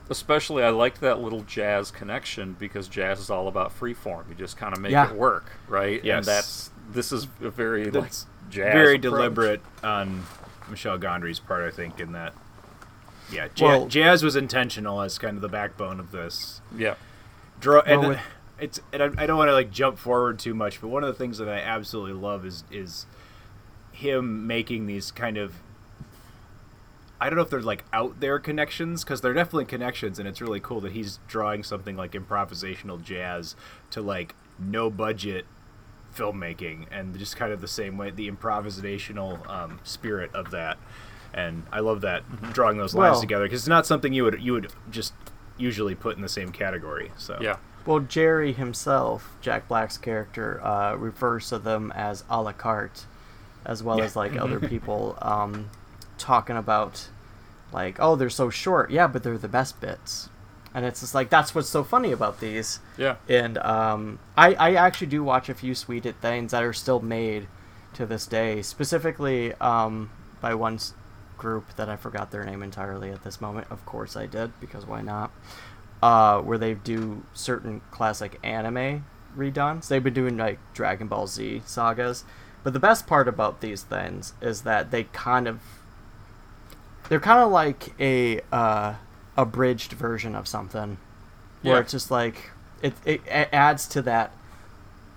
especially 0.09 0.63
I 0.63 0.69
liked 0.69 1.01
that 1.01 1.19
little 1.19 1.41
jazz 1.41 1.91
connection 1.91 2.55
because 2.57 2.87
jazz 2.87 3.19
is 3.19 3.29
all 3.29 3.47
about 3.47 3.71
free 3.73 3.93
form. 3.93 4.25
You 4.29 4.35
just 4.35 4.55
kind 4.57 4.73
of 4.73 4.79
make 4.81 4.91
Yeah. 4.91 5.09
it 5.09 5.15
work, 5.15 5.51
right? 5.67 6.03
Yes. 6.03 6.17
And 6.17 6.25
that's 6.25 6.71
this 6.91 7.11
is 7.11 7.27
a 7.41 7.49
very 7.49 7.91
like 7.91 8.11
jazz 8.49 8.73
very 8.73 8.95
approach. 8.95 9.01
deliberate 9.01 9.61
on 9.83 10.23
Michel 10.69 10.97
Gondry's 10.97 11.39
part, 11.39 11.63
I 11.65 11.75
think, 11.75 11.99
in 11.99 12.13
that. 12.13 12.33
Yeah, 13.29 13.49
ja- 13.57 13.67
Well- 13.67 13.87
jazz 13.87 14.23
was 14.23 14.35
intentional 14.37 15.01
as 15.01 15.17
kind 15.19 15.35
of 15.35 15.41
the 15.41 15.49
backbone 15.49 15.99
of 15.99 16.11
this. 16.11 16.61
Yeah. 16.75 16.95
Draw 17.59 17.81
and 17.81 17.99
Well, 18.01 18.09
with- 18.11 18.19
it's 18.59 18.79
and 18.93 19.03
I, 19.03 19.23
I 19.23 19.25
don't 19.27 19.37
want 19.37 19.49
to 19.49 19.53
like 19.53 19.69
jump 19.71 19.97
forward 19.97 20.39
too 20.39 20.53
much, 20.53 20.79
but 20.79 20.87
one 20.87 21.03
of 21.03 21.07
the 21.09 21.13
things 21.15 21.37
that 21.39 21.49
I 21.49 21.59
absolutely 21.59 22.13
love 22.13 22.45
is 22.45 22.63
is 22.71 23.05
him 23.91 24.47
making 24.47 24.85
these 24.85 25.11
kind 25.11 25.37
of 25.37 25.55
I 27.19 27.29
don't 27.29 27.35
know 27.37 27.41
if 27.43 27.49
they're 27.49 27.61
like 27.61 27.83
out 27.91 28.19
there 28.19 28.37
connections 28.39 29.03
because 29.03 29.21
they're 29.21 29.33
definitely 29.33 29.65
connections, 29.65 30.19
and 30.19 30.27
it's 30.27 30.41
really 30.41 30.59
cool 30.59 30.81
that 30.81 30.91
he's 30.91 31.19
drawing 31.27 31.63
something 31.63 31.95
like 31.97 32.11
improvisational 32.11 33.01
jazz 33.01 33.55
to 33.91 34.01
like 34.01 34.35
no 34.59 34.89
budget 34.89 35.45
filmmaking, 36.15 36.85
and 36.91 37.17
just 37.17 37.35
kind 37.35 37.51
of 37.51 37.61
the 37.61 37.67
same 37.67 37.97
way 37.97 38.09
the 38.11 38.29
improvisational 38.29 39.47
um, 39.49 39.79
spirit 39.83 40.33
of 40.33 40.51
that. 40.51 40.77
And 41.33 41.63
I 41.71 41.81
love 41.81 42.01
that 42.01 42.23
drawing 42.53 42.77
those 42.77 42.95
lines 42.95 43.13
Well- 43.13 43.21
together 43.21 43.45
because 43.45 43.61
it's 43.61 43.67
not 43.67 43.85
something 43.85 44.13
you 44.13 44.23
would 44.23 44.41
you 44.41 44.53
would 44.53 44.71
just 44.89 45.13
usually 45.57 45.95
put 45.95 46.15
in 46.15 46.21
the 46.21 46.29
same 46.29 46.51
category. 46.51 47.11
So 47.17 47.37
Yeah. 47.41 47.57
Well, 47.85 47.99
Jerry 48.01 48.51
himself, 48.53 49.35
Jack 49.41 49.67
Black's 49.67 49.97
character, 49.97 50.61
uh, 50.63 50.95
refers 50.95 51.49
to 51.49 51.57
them 51.57 51.91
as 51.95 52.23
a 52.29 52.41
la 52.41 52.51
carte, 52.51 53.05
as 53.65 53.81
well 53.81 53.97
Yeah. 53.97 54.03
as 54.05 54.15
like 54.15 54.35
other 54.35 54.59
people 54.59 55.17
um, 55.21 55.69
talking 56.17 56.57
about, 56.57 57.09
like, 57.71 57.97
oh, 57.99 58.15
they're 58.15 58.29
so 58.29 58.49
short. 58.49 58.91
Yeah, 58.91 59.07
but 59.07 59.23
they're 59.23 59.37
the 59.37 59.47
best 59.47 59.79
bits. 59.81 60.29
And 60.73 60.85
it's 60.85 60.99
just 60.99 61.15
like 61.15 61.29
that's 61.29 61.55
what's 61.55 61.69
so 61.69 61.83
funny 61.83 62.11
about 62.11 62.39
these. 62.39 62.79
Yeah. 62.97 63.15
And 63.27 63.57
um, 63.59 64.19
I 64.37 64.53
I 64.53 64.73
actually 64.75 65.07
do 65.07 65.23
watch 65.23 65.49
a 65.49 65.55
few 65.55 65.73
Sweded 65.73 66.21
things 66.21 66.51
that 66.51 66.63
are 66.63 66.73
still 66.73 66.99
made 66.99 67.47
to 67.93 68.05
this 68.05 68.27
day, 68.27 68.61
specifically 68.61 69.53
um, 69.55 70.11
by 70.39 70.53
one 70.53 70.79
group 71.37 71.75
that 71.77 71.89
I 71.89 71.95
forgot 71.95 72.31
their 72.31 72.43
name 72.43 72.61
entirely 72.61 73.09
at 73.09 73.23
this 73.23 73.41
moment. 73.41 73.67
Of 73.71 73.85
course 73.85 74.15
I 74.15 74.27
did 74.27 74.59
because 74.59 74.85
why 74.85 75.01
not? 75.01 75.31
uh, 76.01 76.41
where 76.41 76.57
they 76.57 76.73
do 76.73 77.23
certain 77.33 77.81
classic 77.91 78.39
anime 78.43 79.05
redone. 79.35 79.87
They've 79.87 80.03
been 80.03 80.13
doing 80.13 80.37
like 80.37 80.59
Dragon 80.73 81.07
Ball 81.07 81.27
Z 81.27 81.63
sagas, 81.65 82.23
but 82.63 82.73
the 82.73 82.79
best 82.79 83.07
part 83.07 83.27
about 83.27 83.61
these 83.61 83.83
things 83.83 84.33
is 84.41 84.61
that 84.61 84.91
they 84.91 85.05
kind 85.05 85.47
of 85.47 85.59
they're 87.09 87.19
kind 87.19 87.39
of 87.39 87.51
like 87.51 87.93
a 87.99 88.41
uh, 88.51 88.95
abridged 89.37 89.93
version 89.93 90.35
of 90.35 90.47
something, 90.47 90.97
where 91.61 91.75
Yeah. 91.75 91.81
it's 91.81 91.91
just 91.91 92.11
like 92.11 92.51
it, 92.81 92.93
it 93.05 93.21
it 93.25 93.49
adds 93.51 93.87
to 93.89 94.01
that 94.03 94.31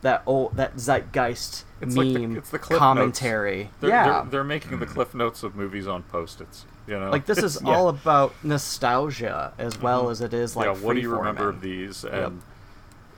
that 0.03 0.23
old 0.25 0.57
that 0.57 0.77
zeitgeist 0.77 1.65
It's 1.83 1.95
like 1.97 2.09
meme 2.09 2.33
the, 2.35 2.39
it's 2.39 2.51
the 2.51 2.59
cliff 2.59 2.79
commentary. 2.79 3.71
They're, 3.81 3.91
yeah, 3.91 4.05
they're, 4.23 4.31
they're 4.31 4.45
making 4.45 4.79
the 4.79 4.87
cliff 4.87 5.15
notes 5.15 5.43
of 5.43 5.55
movies 5.55 5.87
on 5.87 6.03
post-its. 6.05 6.65
You 6.87 6.99
know, 6.99 7.11
like 7.11 7.27
this 7.27 7.39
is 7.39 7.61
Yeah. 7.65 7.71
all 7.77 7.89
about 7.89 8.33
nostalgia 8.43 9.53
as 9.59 9.79
well 9.81 10.07
Mhm. 10.07 10.11
as 10.13 10.21
it 10.23 10.33
is 10.35 10.57
like 10.57 10.67
yeah, 10.67 10.73
what 10.83 10.95
do 10.95 11.01
you 11.01 11.15
remember 11.15 11.49
of 11.51 11.61
these? 11.61 12.05
Yep. 12.05 12.13
And 12.15 12.43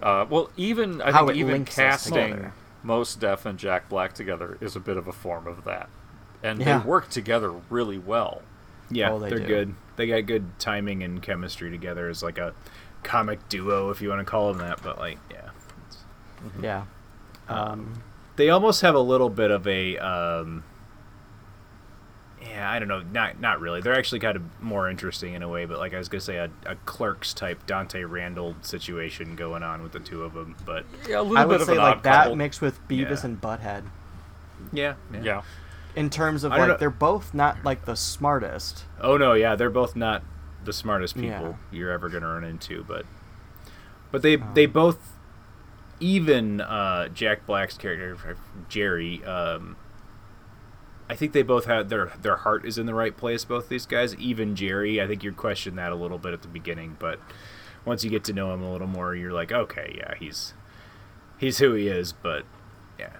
uh, 0.02 0.26
well, 0.28 0.50
even 0.56 1.00
I 1.00 1.12
How 1.12 1.26
think 1.26 1.38
even 1.38 1.64
casting. 1.64 2.50
Mos 2.84 3.14
Def 3.14 3.46
and 3.46 3.60
Jack 3.60 3.88
Black 3.88 4.12
together 4.12 4.58
is 4.60 4.74
a 4.74 4.80
bit 4.80 4.96
of 4.96 5.06
a 5.06 5.12
form 5.12 5.46
of 5.46 5.62
that, 5.62 5.88
and 6.42 6.58
Yeah. 6.58 6.78
they 6.80 6.84
work 6.84 7.08
together 7.10 7.52
really 7.70 7.98
well. 7.98 8.42
Yeah, 8.94 9.10
Oh, 9.12 9.18
they 9.18 9.30
they 9.30 9.36
are 9.36 9.38
do. 9.40 9.46
good. 9.46 9.74
They 9.96 10.06
got 10.06 10.26
good 10.26 10.58
timing 10.58 11.02
and 11.02 11.22
chemistry 11.22 11.70
together 11.70 12.08
as 12.08 12.22
like 12.22 12.38
a 12.38 12.54
comic 13.02 13.48
duo, 13.48 13.90
if 13.90 14.00
you 14.00 14.08
want 14.08 14.20
to 14.20 14.24
call 14.24 14.52
them 14.52 14.58
that. 14.66 14.82
But 14.82 14.98
like, 14.98 15.18
yeah, 15.30 15.50
Yeah. 16.62 16.84
um, 17.48 18.02
they 18.36 18.50
almost 18.50 18.80
have 18.82 18.94
a 18.94 19.00
little 19.00 19.28
bit 19.30 19.50
of 19.50 19.66
a, 19.66 19.98
um, 19.98 20.64
yeah, 22.40 22.68
I 22.70 22.78
don't 22.80 22.88
know, 22.88 23.02
not 23.12 23.38
not 23.40 23.60
really. 23.60 23.80
They're 23.80 23.94
actually 23.96 24.18
kind 24.18 24.36
of 24.36 24.42
more 24.62 24.90
interesting 24.90 25.34
in 25.34 25.42
a 25.42 25.48
way. 25.48 25.64
But 25.64 25.78
like 25.78 25.94
I 25.94 25.98
was 25.98 26.08
gonna 26.08 26.20
say, 26.20 26.36
a, 26.38 26.50
a 26.66 26.74
Clerks 26.86 27.32
type 27.34 27.66
Dante 27.66 28.02
Randall 28.02 28.56
situation 28.62 29.36
going 29.36 29.62
on 29.62 29.82
with 29.82 29.92
the 29.92 30.00
two 30.00 30.24
of 30.24 30.34
them. 30.34 30.56
But 30.66 30.84
Yeah, 31.08 31.20
a 31.20 31.22
little 31.22 31.38
I 31.38 31.42
bit 31.42 31.48
would 31.48 31.60
of 31.60 31.66
say 31.68 31.72
an 31.74 31.78
like 31.78 31.96
odd 31.98 32.02
that 32.02 32.22
couple. 32.24 32.36
mixed 32.36 32.60
with 32.60 32.80
Beavis 32.88 33.20
Yeah. 33.22 33.26
and 33.26 33.40
Butthead. 33.40 33.84
yeah, 34.72 34.94
Yeah, 35.22 35.42
In 35.94 36.08
terms 36.10 36.42
of 36.44 36.52
like 36.52 36.68
know- 36.68 36.76
they're 36.76 36.90
both 36.90 37.34
not 37.34 37.64
like 37.64 37.84
the 37.84 37.96
smartest. 37.96 38.84
Oh 39.00 39.16
no, 39.16 39.34
yeah, 39.34 39.54
they're 39.56 39.70
both 39.70 39.94
not 39.96 40.22
the 40.64 40.72
smartest 40.72 41.14
people 41.16 41.30
Yeah. 41.30 41.54
you're 41.70 41.90
ever 41.90 42.08
gonna 42.08 42.28
run 42.28 42.44
into, 42.44 42.84
but 42.84 43.04
but 44.10 44.22
they 44.22 44.36
they 44.36 44.66
both 44.66 45.12
even 46.00 46.60
uh, 46.60 47.08
Jack 47.08 47.46
Black's 47.46 47.76
character 47.76 48.36
Jerry. 48.68 49.22
Um, 49.24 49.76
I 51.10 51.14
think 51.14 51.32
they 51.32 51.42
both 51.42 51.66
had 51.66 51.90
their 51.90 52.12
their 52.22 52.36
heart 52.36 52.64
is 52.64 52.78
in 52.78 52.86
the 52.86 52.94
right 52.94 53.16
place. 53.16 53.44
Both 53.44 53.68
these 53.68 53.86
guys, 53.86 54.14
even 54.16 54.56
Jerry. 54.56 55.00
I 55.00 55.06
think 55.06 55.22
you 55.22 55.32
questioned 55.32 55.76
that 55.78 55.92
a 55.92 55.94
little 55.96 56.18
bit 56.18 56.32
at 56.32 56.42
the 56.42 56.48
beginning, 56.48 56.96
but 56.98 57.20
once 57.84 58.02
you 58.04 58.10
get 58.10 58.24
to 58.24 58.32
know 58.32 58.54
him 58.54 58.62
a 58.62 58.72
little 58.72 58.86
more, 58.86 59.14
you're 59.14 59.32
like, 59.32 59.52
okay, 59.52 59.94
yeah, 59.98 60.14
he's 60.18 60.54
he's 61.38 61.58
who 61.58 61.74
he 61.74 61.88
is. 61.88 62.12
But 62.12 62.44
yeah, 62.98 63.10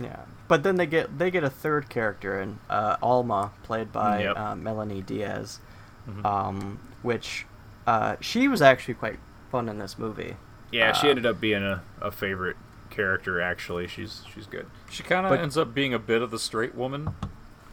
Yeah. 0.00 0.20
But 0.46 0.62
then 0.62 0.76
they 0.76 0.86
get 0.86 1.18
they 1.18 1.30
get 1.30 1.42
a 1.44 1.50
third 1.50 1.88
character 1.88 2.40
in 2.40 2.58
uh, 2.68 2.96
Alma, 3.02 3.52
played 3.62 3.92
by 3.92 4.22
Yep. 4.24 4.36
uh, 4.38 4.54
Melanie 4.56 5.02
Diaz, 5.02 5.60
Mhm. 6.08 6.24
um, 6.24 6.78
which 7.02 7.46
uh, 7.86 8.16
she 8.20 8.46
was 8.48 8.60
actually 8.62 8.94
quite 8.94 9.18
fun 9.50 9.68
in 9.68 9.78
this 9.78 9.98
movie. 9.98 10.36
yeah, 10.70 10.92
she 10.92 11.06
Uh, 11.06 11.10
ended 11.10 11.26
up 11.26 11.40
being 11.40 11.62
a, 11.62 11.82
a 12.00 12.10
favorite 12.10 12.56
character. 12.90 13.40
Actually, 13.40 13.86
she's 13.86 14.22
she's 14.34 14.46
good. 14.46 14.66
she 14.90 15.02
kind 15.02 15.26
of 15.26 15.32
ends 15.32 15.56
up 15.56 15.72
being 15.74 15.94
a 15.94 15.98
bit 15.98 16.20
of 16.22 16.30
the 16.30 16.38
straight 16.38 16.74
woman 16.74 17.14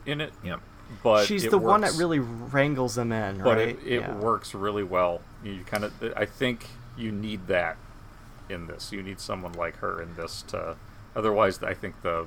in 0.06 0.22
it. 0.22 0.34
Yep. 0.44 0.62
But 1.04 1.26
She's 1.26 1.46
it 1.46 1.52
the 1.52 1.58
one 1.58 1.82
that 1.82 1.94
really 1.94 2.20
wrangles 2.20 2.96
them 2.96 3.12
in, 3.14 3.38
but 3.38 3.56
right? 3.58 3.70
it, 3.70 3.80
it 3.86 4.02
Yeah. 4.02 4.14
works 4.16 4.54
really 4.54 4.84
well. 4.84 5.22
You 5.42 5.64
kind 5.66 5.86
of, 5.86 5.94
I 6.18 6.26
think 6.26 6.68
you 6.98 7.14
need 7.14 7.48
that 7.48 7.78
in 8.50 8.68
this. 8.68 8.92
You 8.92 9.02
need 9.02 9.20
someone 9.22 9.54
like 9.54 9.78
her 9.78 10.02
in 10.02 10.16
this 10.16 10.42
to. 10.50 10.76
Otherwise, 11.16 11.64
I 11.64 11.74
think 11.74 12.02
the 12.02 12.26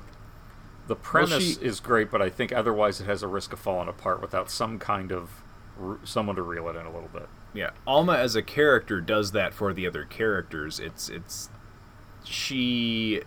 the 0.87 0.95
premise 0.95 1.57
she- 1.57 1.65
is 1.65 1.79
great, 1.79 2.11
but 2.11 2.21
I 2.21 2.29
think 2.29 2.51
otherwise 2.51 3.01
it 3.01 3.05
has 3.05 3.23
a 3.23 3.27
risk 3.27 3.53
of 3.53 3.59
falling 3.59 3.87
apart 3.89 4.21
without 4.21 4.49
some 4.51 4.77
kind 4.79 5.11
of 5.11 5.41
r- 5.81 5.97
someone 6.03 6.35
to 6.35 6.41
reel 6.41 6.67
it 6.69 6.75
in 6.75 6.85
a 6.85 6.91
little 6.91 7.09
bit. 7.11 7.27
Yeah, 7.53 7.71
Alma 7.87 8.13
as 8.13 8.35
a 8.35 8.41
character 8.43 8.99
does 9.01 9.31
that 9.31 9.53
for 9.53 9.73
the 9.73 9.87
other 9.87 10.03
characters. 10.05 10.79
It's 10.79 11.09
it's 11.09 11.49
she 12.23 13.21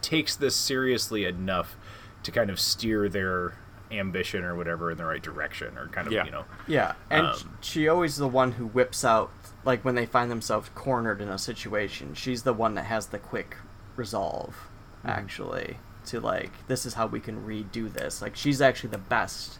takes 0.00 0.36
this 0.36 0.56
seriously 0.56 1.24
enough 1.24 1.76
to 2.22 2.30
kind 2.30 2.50
of 2.50 2.58
steer 2.58 3.08
their 3.08 3.54
ambition 3.90 4.44
or 4.44 4.54
whatever 4.54 4.90
in 4.90 4.96
the 4.96 5.04
right 5.04 5.22
direction 5.22 5.76
or 5.76 5.88
kind 5.88 6.06
of, 6.06 6.12
Yeah. 6.12 6.24
you 6.24 6.30
know. 6.30 6.44
Yeah, 6.66 6.94
and 7.10 7.26
Um, 7.26 7.58
she 7.60 7.88
always 7.88 8.16
the 8.16 8.28
one 8.28 8.52
who 8.52 8.66
whips 8.66 9.04
out 9.04 9.30
like 9.64 9.84
when 9.84 9.94
they 9.96 10.06
find 10.06 10.30
themselves 10.30 10.70
cornered 10.74 11.20
in 11.20 11.28
a 11.28 11.38
situation. 11.38 12.14
She's 12.14 12.42
the 12.44 12.52
one 12.54 12.74
that 12.76 12.84
has 12.84 13.08
the 13.08 13.18
quick 13.18 13.56
resolve, 13.96 14.54
Mm-hmm. 15.00 15.08
actually, 15.10 15.78
to 16.06 16.20
like 16.20 16.50
this 16.68 16.84
is 16.86 16.94
how 16.94 17.06
we 17.06 17.20
can 17.20 17.44
redo 17.46 17.92
this. 17.92 18.20
Like 18.22 18.36
she's 18.36 18.60
actually 18.60 18.90
the 18.90 18.98
best 18.98 19.58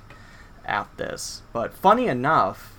at 0.65 0.89
this. 0.97 1.43
But 1.53 1.75
funny 1.75 2.07
enough, 2.07 2.73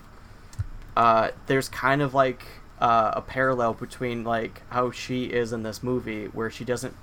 uh, 0.96 1.30
there's 1.48 1.70
kind 1.70 2.02
of 2.02 2.14
like 2.14 2.44
uh, 2.80 3.12
a 3.16 3.22
parallel 3.22 3.74
between 3.74 4.24
like 4.24 4.62
how 4.70 4.92
she 4.92 5.26
is 5.26 5.54
in 5.54 5.64
this 5.64 5.82
movie, 5.84 6.26
where 6.26 6.50
she 6.50 6.64
doesn't, 6.66 6.96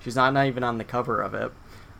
she's 0.00 0.16
not, 0.16 0.32
not 0.32 0.46
even 0.46 0.64
on 0.64 0.78
the 0.78 0.84
cover 0.84 1.20
of 1.20 1.34
it. 1.34 1.52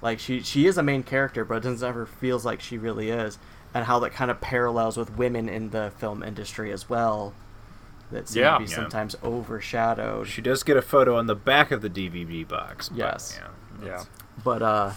Like 0.03 0.19
she 0.19 0.41
she 0.43 0.67
is 0.67 0.77
a 0.79 0.83
main 0.83 1.03
character, 1.03 1.45
but 1.45 1.57
it 1.59 1.63
doesn't 1.63 1.87
ever 1.87 2.07
feels 2.07 2.45
like 2.45 2.61
she 2.61 2.77
really 2.79 3.11
is, 3.11 3.39
and 3.75 3.85
how 3.87 3.99
that 4.01 4.13
kind 4.13 4.31
of 4.31 4.41
parallels 4.41 4.97
with 4.97 5.17
women 5.17 5.49
in 5.49 5.71
the 5.71 5.93
film 5.99 6.23
industry 6.23 6.71
as 6.73 6.89
well. 6.89 7.33
That 8.13 8.29
seem 8.29 8.43
Yeah. 8.45 8.53
to 8.59 8.65
be 8.65 8.71
Yeah. 8.71 8.77
sometimes 8.77 9.17
overshadowed. 9.25 10.29
She 10.29 10.41
does 10.43 10.63
get 10.63 10.77
a 10.77 10.83
photo 10.83 11.17
on 11.17 11.27
the 11.27 11.35
back 11.35 11.73
of 11.73 11.83
the 11.83 11.89
DVD 11.91 12.47
box. 12.47 12.89
but, 12.89 12.99
Yes. 12.99 13.41
yeah, 13.41 13.49
Yeah. 13.85 14.05
But 14.45 14.63
uh, 14.63 14.93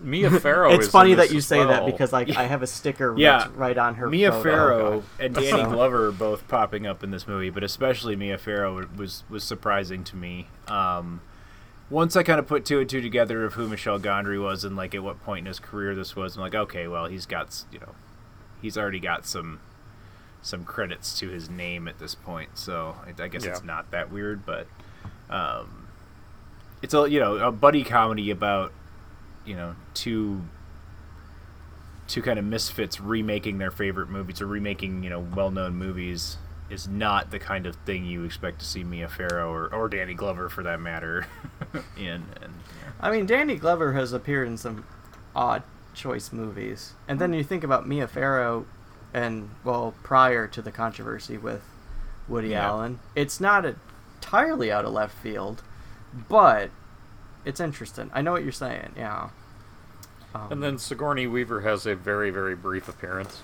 Mia 0.00 0.30
Farrow. 0.30 0.70
it's 0.72 0.86
is 0.86 0.90
funny 0.92 1.14
that 1.14 1.30
you 1.30 1.38
as 1.38 1.46
say 1.46 1.64
that 1.64 1.86
because 1.86 2.12
like 2.12 2.36
I 2.36 2.42
have 2.46 2.62
a 2.62 2.66
sticker 2.66 3.14
Yeah, 3.16 3.38
that's 3.38 3.50
right 3.52 3.76
on 3.78 3.94
her. 3.94 4.08
Mia 4.08 4.30
photo. 4.30 4.42
Farrow 4.42 5.02
and 5.18 5.34
Danny 5.36 5.48
So- 5.50 5.70
Glover 5.70 6.12
both 6.12 6.46
popping 6.48 6.86
up 6.86 7.02
in 7.02 7.10
this 7.10 7.26
movie, 7.26 7.50
but 7.50 7.62
especially 7.64 8.16
Mia 8.16 8.36
Farrow 8.38 8.86
was 8.96 9.24
was 9.30 9.42
surprising 9.44 10.04
to 10.04 10.16
me. 10.16 10.48
Um, 10.68 11.22
once 11.88 12.14
I 12.14 12.22
kind 12.22 12.38
of 12.38 12.46
put 12.46 12.64
two 12.64 12.78
and 12.78 12.88
two 12.88 13.00
together 13.00 13.44
of 13.44 13.54
who 13.54 13.66
Michel 13.68 13.98
Gondry 13.98 14.40
was 14.40 14.64
and 14.64 14.76
like 14.76 14.94
at 14.94 15.02
what 15.02 15.22
point 15.24 15.40
in 15.40 15.46
his 15.46 15.58
career 15.58 15.94
this 15.94 16.14
was, 16.14 16.36
I'm 16.36 16.42
like, 16.42 16.54
okay, 16.54 16.86
well 16.86 17.06
he's 17.06 17.26
got 17.26 17.46
s- 17.48 17.64
you 17.72 17.78
know 17.80 17.94
he's 18.60 18.76
already 18.76 19.00
got 19.00 19.24
some 19.26 19.60
some 20.42 20.64
credits 20.64 21.18
to 21.18 21.28
his 21.28 21.48
name 21.50 21.88
at 21.88 21.98
this 21.98 22.14
point, 22.14 22.50
so 22.58 22.96
I, 23.06 23.22
I 23.24 23.28
guess 23.28 23.44
Yeah. 23.44 23.50
it's 23.52 23.64
not 23.64 23.90
that 23.92 24.10
weird. 24.12 24.44
But 24.46 24.66
um, 25.30 25.79
it's 26.82 26.94
a 26.94 27.08
you 27.10 27.20
know 27.20 27.36
a 27.36 27.52
buddy 27.52 27.84
comedy 27.84 28.30
about 28.30 28.72
you 29.44 29.54
know 29.56 29.74
two 29.94 30.42
two 32.08 32.22
kind 32.22 32.38
of 32.38 32.44
misfits 32.44 33.00
remaking 33.00 33.58
their 33.58 33.70
favorite 33.70 34.08
movies 34.08 34.40
or 34.40 34.46
remaking 34.46 35.02
you 35.02 35.10
know 35.10 35.20
well-known 35.20 35.74
movies 35.74 36.36
is 36.68 36.86
not 36.86 37.30
the 37.30 37.38
kind 37.38 37.66
of 37.66 37.74
thing 37.84 38.04
you 38.04 38.24
expect 38.24 38.60
to 38.60 38.64
see 38.64 38.84
Mia 38.84 39.08
Farrow 39.08 39.52
or, 39.52 39.72
or 39.74 39.88
Danny 39.88 40.14
Glover 40.14 40.48
for 40.48 40.62
that 40.62 40.80
matter 40.80 41.26
in 41.96 42.24
and 42.40 42.54
I 43.02 43.10
mean, 43.10 43.24
Danny 43.24 43.56
Glover 43.56 43.94
has 43.94 44.12
appeared 44.12 44.46
in 44.46 44.58
some 44.58 44.84
odd 45.34 45.62
choice 45.94 46.32
movies, 46.32 46.92
and 47.08 47.18
then 47.18 47.32
you 47.32 47.42
think 47.42 47.64
about 47.64 47.88
Mia 47.88 48.06
Farrow, 48.06 48.66
and 49.14 49.48
well, 49.64 49.94
prior 50.02 50.46
to 50.48 50.60
the 50.60 50.70
controversy 50.70 51.38
with 51.38 51.62
Woody 52.28 52.48
Yeah. 52.48 52.66
Allen, 52.68 53.00
it's 53.16 53.40
not 53.40 53.64
entirely 53.64 54.70
out 54.70 54.84
of 54.84 54.92
left 54.92 55.16
field, 55.16 55.62
but 56.28 56.70
it's 57.44 57.60
interesting. 57.60 58.10
I 58.14 58.22
know 58.22 58.32
what 58.32 58.42
you're 58.42 58.52
saying. 58.52 58.92
Yeah. 58.96 59.30
Um, 60.34 60.48
And 60.52 60.62
then 60.62 60.78
Sigourney 60.78 61.26
Weaver 61.26 61.62
has 61.62 61.86
a 61.86 61.94
very, 61.94 62.30
very 62.30 62.54
brief 62.54 62.88
appearance. 62.88 63.42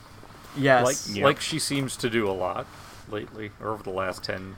Yes. 0.56 0.84
Like, 1.08 1.16
Yep. 1.16 1.24
like 1.24 1.40
she 1.40 1.58
seems 1.58 1.96
to 1.98 2.08
do 2.10 2.28
a 2.28 2.32
lot 2.32 2.66
lately, 3.08 3.50
or 3.60 3.68
over 3.70 3.82
the 3.82 3.90
last 3.90 4.22
10, 4.24 4.56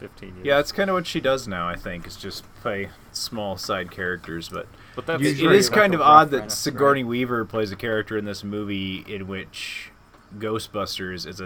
15 0.00 0.34
years. 0.36 0.46
Yeah, 0.46 0.56
that's 0.56 0.72
kind 0.72 0.90
of 0.90 0.94
what 0.94 1.06
she 1.06 1.20
does 1.20 1.48
now. 1.48 1.68
I 1.68 1.76
think 1.76 2.06
is 2.06 2.16
just 2.16 2.44
play 2.60 2.90
small 3.12 3.56
side 3.56 3.90
characters, 3.90 4.48
but 4.48 4.66
But 4.94 5.06
that's 5.06 5.22
it- 5.22 5.38
it 5.38 5.42
true. 5.44 5.50
is 5.50 5.68
kind 5.70 5.94
of 5.94 6.00
odd 6.00 6.30
that 6.30 6.36
reference, 6.36 6.54
Sigourney 6.58 7.04
Weaver 7.04 7.44
plays 7.44 7.70
a 7.72 7.76
character 7.76 8.16
in 8.18 8.24
this 8.24 8.42
movie 8.44 9.04
in 9.08 9.26
which 9.26 9.90
Ghostbusters 10.38 11.26
is 11.26 11.40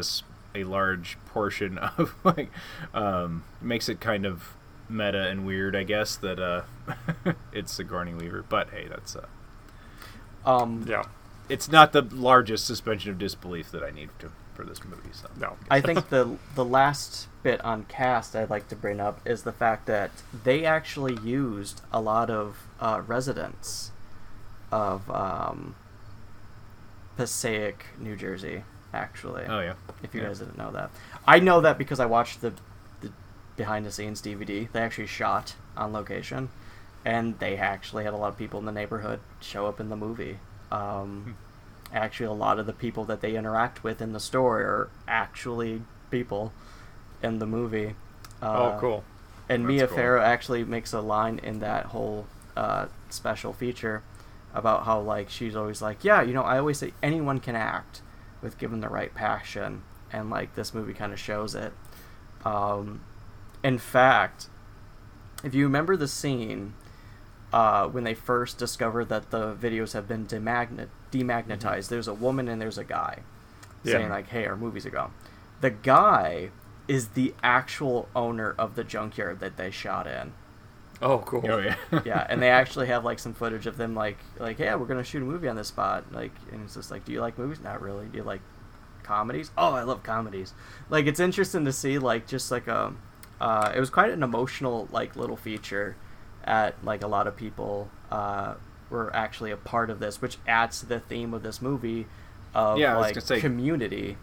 a, 0.54 0.58
a 0.60 0.64
large 0.64 1.16
portion 1.26 1.78
of 1.98 2.14
like 2.24 2.50
um, 2.94 3.44
makes 3.60 3.88
it 3.88 4.00
kind 4.00 4.26
of 4.26 4.54
meta 4.92 5.28
and 5.28 5.46
weird, 5.46 5.74
I 5.74 5.82
guess 5.84 6.16
that 6.16 6.38
uh, 6.38 6.62
it's 7.52 7.72
Sigourney 7.72 8.14
Weaver. 8.14 8.44
But 8.48 8.70
hey, 8.70 8.86
that's 8.88 9.16
uh, 9.16 9.26
Um, 10.44 10.84
yeah. 10.88 11.02
it's 11.48 11.68
not 11.70 11.92
the 11.92 12.02
largest 12.02 12.66
suspension 12.66 13.10
of 13.10 13.18
disbelief 13.18 13.70
that 13.72 13.82
I 13.82 13.90
need 13.90 14.10
to 14.20 14.30
for 14.54 14.64
this 14.64 14.84
movie. 14.84 15.08
So 15.12 15.28
No. 15.38 15.56
I 15.70 15.80
think 15.80 16.10
the 16.10 16.36
the 16.54 16.64
last 16.64 17.28
bit 17.42 17.60
on 17.64 17.84
cast 17.84 18.36
I'd 18.36 18.50
like 18.50 18.68
to 18.68 18.76
bring 18.76 19.00
up 19.00 19.20
is 19.26 19.42
the 19.42 19.52
fact 19.52 19.86
that 19.86 20.10
they 20.44 20.64
actually 20.64 21.18
used 21.22 21.80
a 21.92 22.00
lot 22.00 22.28
of 22.30 22.58
uh, 22.78 23.02
residents 23.06 23.90
of 24.70 25.10
um, 25.10 25.74
Passaic, 27.16 27.86
New 27.98 28.16
Jersey. 28.16 28.64
Actually, 28.94 29.44
Oh 29.48 29.60
yeah. 29.60 29.72
if 30.02 30.14
you 30.14 30.20
Yeah. 30.20 30.26
guys 30.28 30.40
didn't 30.40 30.58
know 30.58 30.70
that, 30.72 30.90
I 31.26 31.38
know 31.40 31.62
that 31.62 31.78
because 31.78 31.98
I 31.98 32.04
watched 32.04 32.42
the, 32.42 32.50
the 32.50 32.56
behind 33.56 33.86
the 33.86 33.92
scenes 33.92 34.22
DVD. 34.22 34.70
They 34.70 34.80
actually 34.80 35.06
shot 35.06 35.54
on 35.76 35.92
location, 35.92 36.48
and 37.04 37.38
they 37.38 37.56
actually 37.56 38.04
had 38.04 38.14
a 38.14 38.16
lot 38.16 38.28
of 38.28 38.38
people 38.38 38.60
in 38.60 38.66
the 38.66 38.72
neighborhood 38.72 39.20
show 39.40 39.66
up 39.66 39.80
in 39.80 39.88
the 39.88 39.96
movie. 39.96 40.38
Um, 40.70 41.36
actually, 41.92 42.26
a 42.26 42.32
lot 42.32 42.58
of 42.58 42.66
the 42.66 42.72
people 42.72 43.04
that 43.04 43.20
they 43.20 43.36
interact 43.36 43.84
with 43.84 44.00
in 44.00 44.12
the 44.12 44.20
story 44.20 44.64
are 44.64 44.90
actually 45.06 45.82
people 46.10 46.52
in 47.22 47.38
the 47.38 47.46
movie. 47.46 47.94
Uh, 48.40 48.74
oh, 48.74 48.78
cool. 48.80 49.04
And 49.48 49.64
That's 49.64 49.68
Mia 49.68 49.86
cool. 49.86 49.96
Farrow 49.96 50.22
actually 50.22 50.64
makes 50.64 50.92
a 50.92 51.00
line 51.00 51.38
in 51.42 51.58
that 51.60 51.86
whole 51.86 52.26
uh, 52.56 52.86
special 53.10 53.52
feature 53.52 54.02
about 54.54 54.84
how 54.84 55.00
like 55.00 55.30
she's 55.30 55.56
always 55.56 55.80
like, 55.80 56.04
yeah, 56.04 56.22
you 56.22 56.32
know, 56.32 56.42
I 56.42 56.58
always 56.58 56.78
say 56.78 56.92
anyone 57.02 57.40
can 57.40 57.56
act 57.56 58.02
with 58.40 58.58
given 58.58 58.80
the 58.80 58.88
right 58.88 59.14
passion, 59.14 59.82
and 60.12 60.30
like 60.30 60.54
this 60.54 60.74
movie 60.74 60.94
kind 60.94 61.12
of 61.12 61.18
shows 61.18 61.54
it. 61.54 61.72
Um, 62.44 63.02
in 63.62 63.78
fact, 63.78 64.48
if 65.44 65.54
you 65.54 65.64
remember 65.64 65.96
the 65.96 66.08
scene 66.08 66.74
uh, 67.52 67.86
when 67.88 68.04
they 68.04 68.14
first 68.14 68.58
discovered 68.58 69.08
that 69.10 69.30
the 69.30 69.54
videos 69.54 69.92
have 69.92 70.08
been 70.08 70.26
demagnet- 70.26 70.88
demagnetized, 71.10 71.88
there's 71.88 72.08
a 72.08 72.14
woman 72.14 72.48
and 72.48 72.60
there's 72.60 72.78
a 72.78 72.84
guy 72.84 73.20
Yeah. 73.84 73.92
saying 73.94 74.08
like, 74.10 74.28
"Hey, 74.28 74.46
our 74.46 74.56
movie's 74.56 74.86
are 74.86 74.90
gone." 74.90 75.12
The 75.60 75.70
guy 75.70 76.50
is 76.88 77.08
the 77.08 77.34
actual 77.42 78.08
owner 78.16 78.54
of 78.58 78.74
the 78.74 78.84
junkyard 78.84 79.40
that 79.40 79.56
they 79.56 79.70
shot 79.70 80.06
in. 80.06 80.32
Oh, 81.00 81.18
cool. 81.18 81.44
Oh 81.48 81.58
yeah. 81.58 81.76
yeah, 82.04 82.26
and 82.28 82.40
they 82.40 82.48
actually 82.50 82.86
have 82.86 83.04
like 83.04 83.18
some 83.18 83.34
footage 83.34 83.66
of 83.66 83.76
them 83.76 83.94
like 83.94 84.18
like 84.38 84.58
yeah, 84.58 84.74
we're 84.76 84.86
gonna 84.86 85.04
shoot 85.04 85.22
a 85.22 85.26
movie 85.26 85.48
on 85.48 85.56
this 85.56 85.68
spot. 85.68 86.04
Like, 86.12 86.32
and 86.52 86.62
it's 86.64 86.74
just 86.74 86.90
like, 86.90 87.04
do 87.04 87.12
you 87.12 87.20
like 87.20 87.36
movies? 87.38 87.60
Not 87.62 87.82
really. 87.82 88.06
Do 88.06 88.18
you 88.18 88.24
like 88.24 88.40
comedies? 89.02 89.50
Oh, 89.58 89.72
I 89.74 89.82
love 89.82 90.02
comedies. 90.04 90.54
Like, 90.88 91.06
it's 91.06 91.20
interesting 91.20 91.64
to 91.64 91.72
see 91.72 91.98
like 91.98 92.26
just 92.26 92.50
like 92.52 92.66
a, 92.68 92.94
uh, 93.42 93.72
it 93.74 93.80
was 93.80 93.90
quite 93.90 94.10
an 94.10 94.22
emotional 94.22 94.88
like 94.92 95.16
little 95.16 95.36
feature, 95.36 95.96
at 96.44 96.74
like 96.84 97.02
a 97.02 97.08
lot 97.08 97.26
of 97.26 97.36
people 97.36 97.88
uh 98.10 98.54
were 98.90 99.14
actually 99.16 99.50
a 99.50 99.56
part 99.56 99.88
of 99.90 99.98
this, 100.00 100.20
which 100.20 100.36
adds 100.46 100.80
to 100.80 100.86
the 100.86 101.00
theme 101.00 101.32
of 101.34 101.42
this 101.42 101.62
movie, 101.62 102.06
of 102.54 102.78
Yeah, 102.78 102.96
like 102.96 103.14
gonna 103.14 103.26
say- 103.26 103.40
community. 103.40 104.16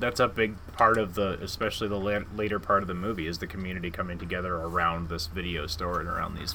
that's 0.00 0.20
a 0.20 0.28
big 0.28 0.54
part 0.76 0.96
of 0.96 1.14
the 1.14 1.38
especially 1.42 1.88
the 1.88 1.98
la- 1.98 2.24
later 2.36 2.58
part 2.58 2.82
of 2.82 2.88
the 2.88 2.94
movie 2.94 3.26
is 3.26 3.38
the 3.38 3.46
community 3.48 3.90
coming 3.90 4.16
together 4.18 4.54
around 4.54 5.08
this 5.08 5.26
video 5.26 5.66
store 5.66 5.98
and 6.00 6.08
around 6.08 6.36
these 6.38 6.54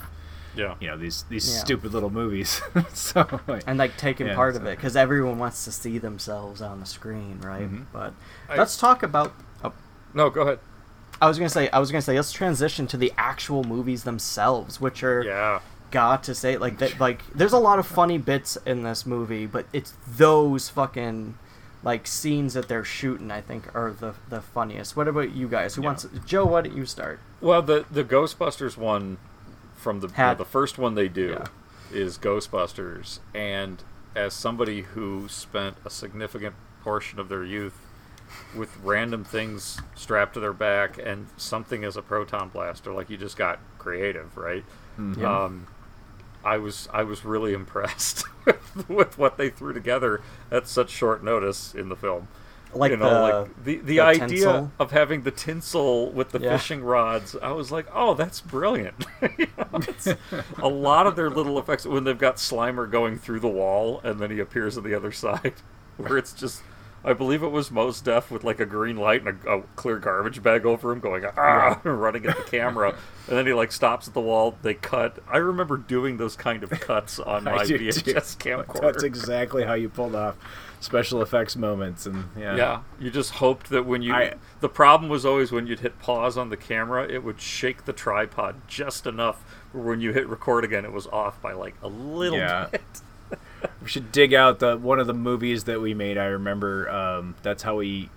Yeah. 0.56 0.76
you 0.80 0.88
know 0.88 0.98
these 0.98 1.24
these 1.30 1.46
Yeah. 1.54 1.60
stupid 1.60 1.94
little 1.94 2.10
movies 2.10 2.62
so 2.94 3.28
like, 3.48 3.64
and 3.68 3.78
like 3.78 3.98
taking 3.98 4.28
yeah, 4.28 4.36
part 4.36 4.56
of 4.56 4.66
it 4.66 4.76
because 4.78 4.96
everyone 4.96 5.38
wants 5.40 5.66
to 5.66 5.72
see 5.72 5.98
themselves 6.00 6.62
on 6.62 6.80
the 6.80 6.86
screen, 6.86 7.40
right? 7.42 7.70
Mhm. 7.70 7.86
But 7.92 8.14
I- 8.50 8.56
let's 8.58 8.78
talk 8.78 9.04
about. 9.04 9.34
Oh, 9.64 9.74
No, 10.14 10.30
go 10.30 10.42
ahead. 10.44 10.60
I 11.24 11.28
was 11.28 11.38
gonna 11.38 11.50
say, 11.50 11.70
I 11.70 11.80
was 11.80 11.90
gonna 11.90 12.02
say, 12.02 12.16
let's 12.18 12.34
transition 12.34 12.86
to 12.88 12.98
the 12.98 13.14
actual 13.18 13.64
movies 13.64 14.04
themselves, 14.04 14.82
which 14.82 15.04
are 15.04 15.24
Yeah. 15.24 15.60
got 15.90 16.24
to 16.26 16.36
say 16.36 16.58
like 16.58 16.80
that. 16.80 17.00
Like, 17.00 17.22
there's 17.34 17.54
a 17.54 17.58
lot 17.60 17.80
of 17.80 17.88
funny 17.88 18.18
bits 18.18 18.58
in 18.66 18.84
this 18.84 19.06
movie, 19.06 19.46
but 19.46 19.66
it's 19.72 19.94
those 20.18 20.68
fucking 20.70 21.38
like 21.82 22.08
scenes 22.08 22.54
that 22.56 22.68
they're 22.68 22.84
shooting. 22.84 23.32
I 23.32 23.40
think 23.40 23.74
are 23.74 23.92
the 23.92 24.16
the 24.30 24.42
funniest. 24.42 24.98
What 24.98 25.08
about 25.08 25.32
you 25.34 25.48
guys? 25.48 25.76
Who 25.76 25.82
wants? 25.84 26.06
Joe, 26.26 26.46
why 26.46 26.62
don't 26.62 26.76
you 26.76 26.86
start? 26.86 27.20
Well, 27.40 27.62
the 27.62 27.86
the 27.90 28.04
Ghostbusters 28.04 28.76
one 28.76 29.18
from 29.76 30.02
the 30.02 30.08
you 30.10 30.14
know, 30.18 30.36
the 30.36 30.46
first 30.46 30.78
one 30.78 30.96
they 30.96 31.08
do 31.08 31.38
Yeah. 31.40 31.46
is 31.98 32.18
Ghostbusters, 32.18 33.20
and 33.34 33.82
as 34.16 34.34
somebody 34.34 34.82
who 34.82 35.28
spent 35.30 35.78
a 35.86 35.90
significant 35.90 36.56
portion 36.84 37.18
of 37.20 37.30
their 37.30 37.44
youth 37.46 37.83
with 38.56 38.76
random 38.84 39.24
things 39.24 39.80
strapped 39.96 40.34
to 40.36 40.40
their 40.40 40.54
back 40.54 40.98
and 41.04 41.28
something 41.38 41.84
as 41.84 41.98
a 41.98 42.02
proton 42.02 42.50
blaster, 42.50 42.94
like 42.94 43.10
you 43.10 43.18
just 43.18 43.38
got 43.38 43.60
creative, 43.80 44.38
right? 44.38 44.64
Yeah. 45.18 45.44
Um, 45.46 45.68
I 46.46 46.58
was 46.58 46.88
I 46.94 47.04
was 47.04 47.24
really 47.26 47.54
impressed 47.62 48.26
with, 48.46 48.90
with 48.90 49.18
what 49.18 49.38
they 49.38 49.50
threw 49.50 49.74
together 49.74 50.22
at 50.52 50.68
such 50.68 50.90
short 50.90 51.24
notice 51.24 51.74
in 51.74 51.90
the 51.90 51.96
film. 51.96 52.28
Like 52.76 52.90
you 52.92 52.98
know, 52.98 53.10
the- 53.10 53.22
like 53.22 53.64
the 53.64 53.76
the, 53.78 53.82
the 53.86 54.00
idea 54.00 54.28
tinsel. 54.28 54.72
of 54.80 54.90
having 54.92 55.22
the 55.22 55.30
tinsel 55.32 56.12
with 56.12 56.30
the 56.32 56.40
Yeah. 56.40 56.58
fishing 56.58 56.84
rods, 56.84 57.36
I 57.42 57.52
was 57.52 57.72
like, 57.72 57.86
oh, 57.94 58.14
that's 58.16 58.42
brilliant. 58.42 59.06
You 59.38 59.48
know, 59.58 59.80
it's 59.88 60.08
a 60.58 60.68
lot 60.68 61.06
of 61.08 61.16
their 61.16 61.30
little 61.30 61.58
effects 61.60 61.86
when 61.86 62.04
they've 62.04 62.18
got 62.18 62.38
Slimer 62.38 62.90
going 62.90 63.18
through 63.20 63.40
the 63.42 63.48
wall 63.48 64.02
and 64.04 64.20
then 64.20 64.32
he 64.32 64.40
appears 64.40 64.76
on 64.78 64.84
the 64.84 64.94
other 64.96 65.12
side, 65.26 65.54
where 65.98 66.18
it's 66.18 66.34
just. 66.34 66.62
I 67.06 67.14
believe 67.14 67.44
it 67.44 67.50
was 67.50 67.70
Mos 67.70 68.00
Def 68.02 68.32
with 68.32 68.44
like 68.44 68.60
a 68.60 68.66
green 68.66 68.96
light 68.98 69.26
and 69.26 69.38
a, 69.46 69.58
a 69.58 69.62
clear 69.76 69.98
garbage 70.00 70.42
bag 70.42 70.66
over 70.66 70.92
him, 70.92 71.00
going 71.00 71.24
ah, 71.38 71.80
running 71.84 72.26
at 72.26 72.38
the 72.38 72.44
camera, 72.44 72.96
and 73.28 73.38
then 73.38 73.46
he 73.46 73.54
like 73.54 73.72
stops 73.72 74.08
at 74.08 74.14
the 74.14 74.22
wall. 74.22 74.56
They 74.62 74.74
cut. 74.74 75.20
I 75.30 75.38
remember 75.38 75.78
doing 75.78 76.18
those 76.18 76.36
kind 76.36 76.64
of 76.64 76.70
cuts 76.70 77.20
on 77.20 77.44
my 77.46 77.66
do 77.66 77.78
too. 77.78 77.86
VHS 77.86 78.38
camcorder. 78.38 78.82
that's 78.82 79.04
exactly 79.04 79.64
how 79.64 79.74
you 79.74 79.90
pulled 79.90 80.16
off 80.16 80.36
special 80.80 81.22
effects 81.22 81.56
moments 81.56 82.06
and 82.06 82.26
yeah 82.38 82.58
Yeah, 82.58 82.82
you 83.00 83.10
just 83.10 83.32
hoped 83.32 83.70
that 83.70 83.86
when 83.86 84.02
you. 84.02 84.14
I- 84.14 84.34
the 84.60 84.68
problem 84.70 85.10
was 85.10 85.26
always 85.26 85.52
when 85.52 85.66
you'd 85.68 85.80
hit 85.80 85.98
pause 86.00 86.38
on 86.38 86.50
the 86.50 86.58
camera, 86.58 87.08
it 87.08 87.24
would 87.24 87.40
shake 87.40 87.86
the 87.86 87.94
tripod 87.94 88.56
just 88.68 89.08
enough 89.08 89.44
when 89.74 90.00
you 90.02 90.12
hit 90.14 90.28
record 90.28 90.64
again, 90.66 90.84
it 90.86 90.92
was 90.92 91.08
off 91.08 91.42
by 91.42 91.54
like 91.54 91.76
a 91.82 91.88
little 91.88 92.38
Yeah. 92.38 92.68
bit. 92.72 92.82
We 93.82 93.88
should 93.88 94.12
dig 94.12 94.34
out 94.34 94.60
the 94.60 94.78
one 94.78 95.00
of 95.00 95.08
the 95.08 95.14
movies 95.14 95.64
that 95.66 95.82
we 95.82 95.94
made. 95.94 96.18
I 96.18 96.26
remember 96.26 96.90
um, 96.90 97.36
that's 97.44 97.64
how 97.64 97.78
we 97.78 98.10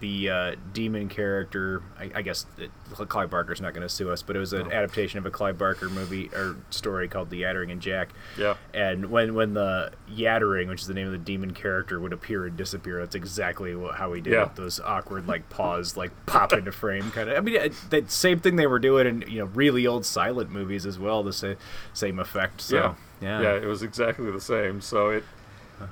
the 0.00 0.28
uh, 0.28 0.54
demon 0.72 1.08
character. 1.08 1.80
I, 1.98 2.10
I 2.16 2.22
guess 2.22 2.46
it, 2.58 2.70
Clive 3.08 3.30
Barker's 3.30 3.60
not 3.60 3.74
going 3.74 3.84
to 3.84 3.88
sue 3.88 4.10
us, 4.10 4.22
but 4.22 4.34
it 4.34 4.40
was 4.40 4.52
an 4.52 4.68
No. 4.68 4.74
adaptation 4.74 5.18
of 5.18 5.24
a 5.24 5.30
Clive 5.30 5.56
Barker 5.56 5.88
movie 5.88 6.28
or 6.34 6.56
story 6.70 7.06
called 7.06 7.30
The 7.30 7.38
Yattering 7.42 7.70
and 7.70 7.80
Jack. 7.80 8.10
Yeah. 8.36 8.56
And 8.74 9.06
when 9.10 9.34
when 9.34 9.54
the 9.54 9.92
Yattering, 10.10 10.68
which 10.68 10.80
is 10.82 10.88
the 10.88 10.94
name 10.94 11.06
of 11.06 11.12
the 11.12 11.18
demon 11.18 11.52
character, 11.54 12.00
would 12.00 12.12
appear 12.12 12.44
and 12.44 12.56
disappear, 12.56 12.98
that's 12.98 13.14
exactly 13.14 13.74
what, 13.76 13.94
how 13.94 14.10
we 14.10 14.20
did 14.20 14.32
Yeah. 14.32 14.46
it. 14.46 14.56
Those 14.56 14.80
awkward 14.80 15.28
like 15.28 15.48
pause, 15.48 15.96
like 15.96 16.10
pop 16.26 16.52
into 16.52 16.72
frame 16.72 17.10
kind 17.12 17.30
of. 17.30 17.38
I 17.38 17.40
mean, 17.40 17.72
that 17.90 18.10
same 18.10 18.40
thing 18.40 18.56
they 18.56 18.66
were 18.66 18.80
doing 18.80 19.06
in 19.06 19.24
you 19.30 19.38
know 19.38 19.46
really 19.46 19.86
old 19.86 20.04
silent 20.04 20.50
movies 20.50 20.86
as 20.86 20.98
well. 20.98 21.22
The 21.22 21.32
same 21.32 21.56
same 21.92 22.18
effect. 22.18 22.60
So, 22.62 22.76
yeah. 22.76 22.94
Yeah. 23.20 23.40
yeah, 23.40 23.52
it 23.54 23.66
was 23.66 23.82
exactly 23.82 24.30
the 24.30 24.40
same. 24.40 24.80
So 24.80 25.10
it, 25.10 25.24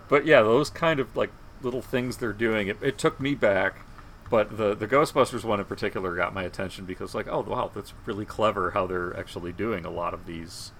but 0.09 0.27
yeah, 0.27 0.43
those 0.43 0.71
kind 0.71 1.01
of 1.01 1.17
like 1.17 1.31
little 1.63 1.83
things 1.83 2.17
they're 2.19 2.33
doing. 2.33 2.69
It, 2.69 2.79
it 2.83 2.99
took 2.99 3.21
me 3.21 3.35
back, 3.35 3.81
but 4.31 4.57
the 4.57 4.75
the 4.75 4.87
Ghostbusters 4.89 5.45
one 5.45 5.59
in 5.61 5.67
particular 5.67 6.15
got 6.17 6.35
my 6.35 6.43
attention 6.43 6.85
because 6.85 7.15
like, 7.15 7.29
oh 7.29 7.41
wow, 7.41 7.71
that's 7.75 7.93
really 8.07 8.25
clever 8.25 8.73
how 8.73 8.87
they're 8.87 9.17
actually 9.19 9.53
doing 9.53 9.85
a 9.85 9.91
lot 9.91 10.15
of 10.15 10.27
these 10.27 10.73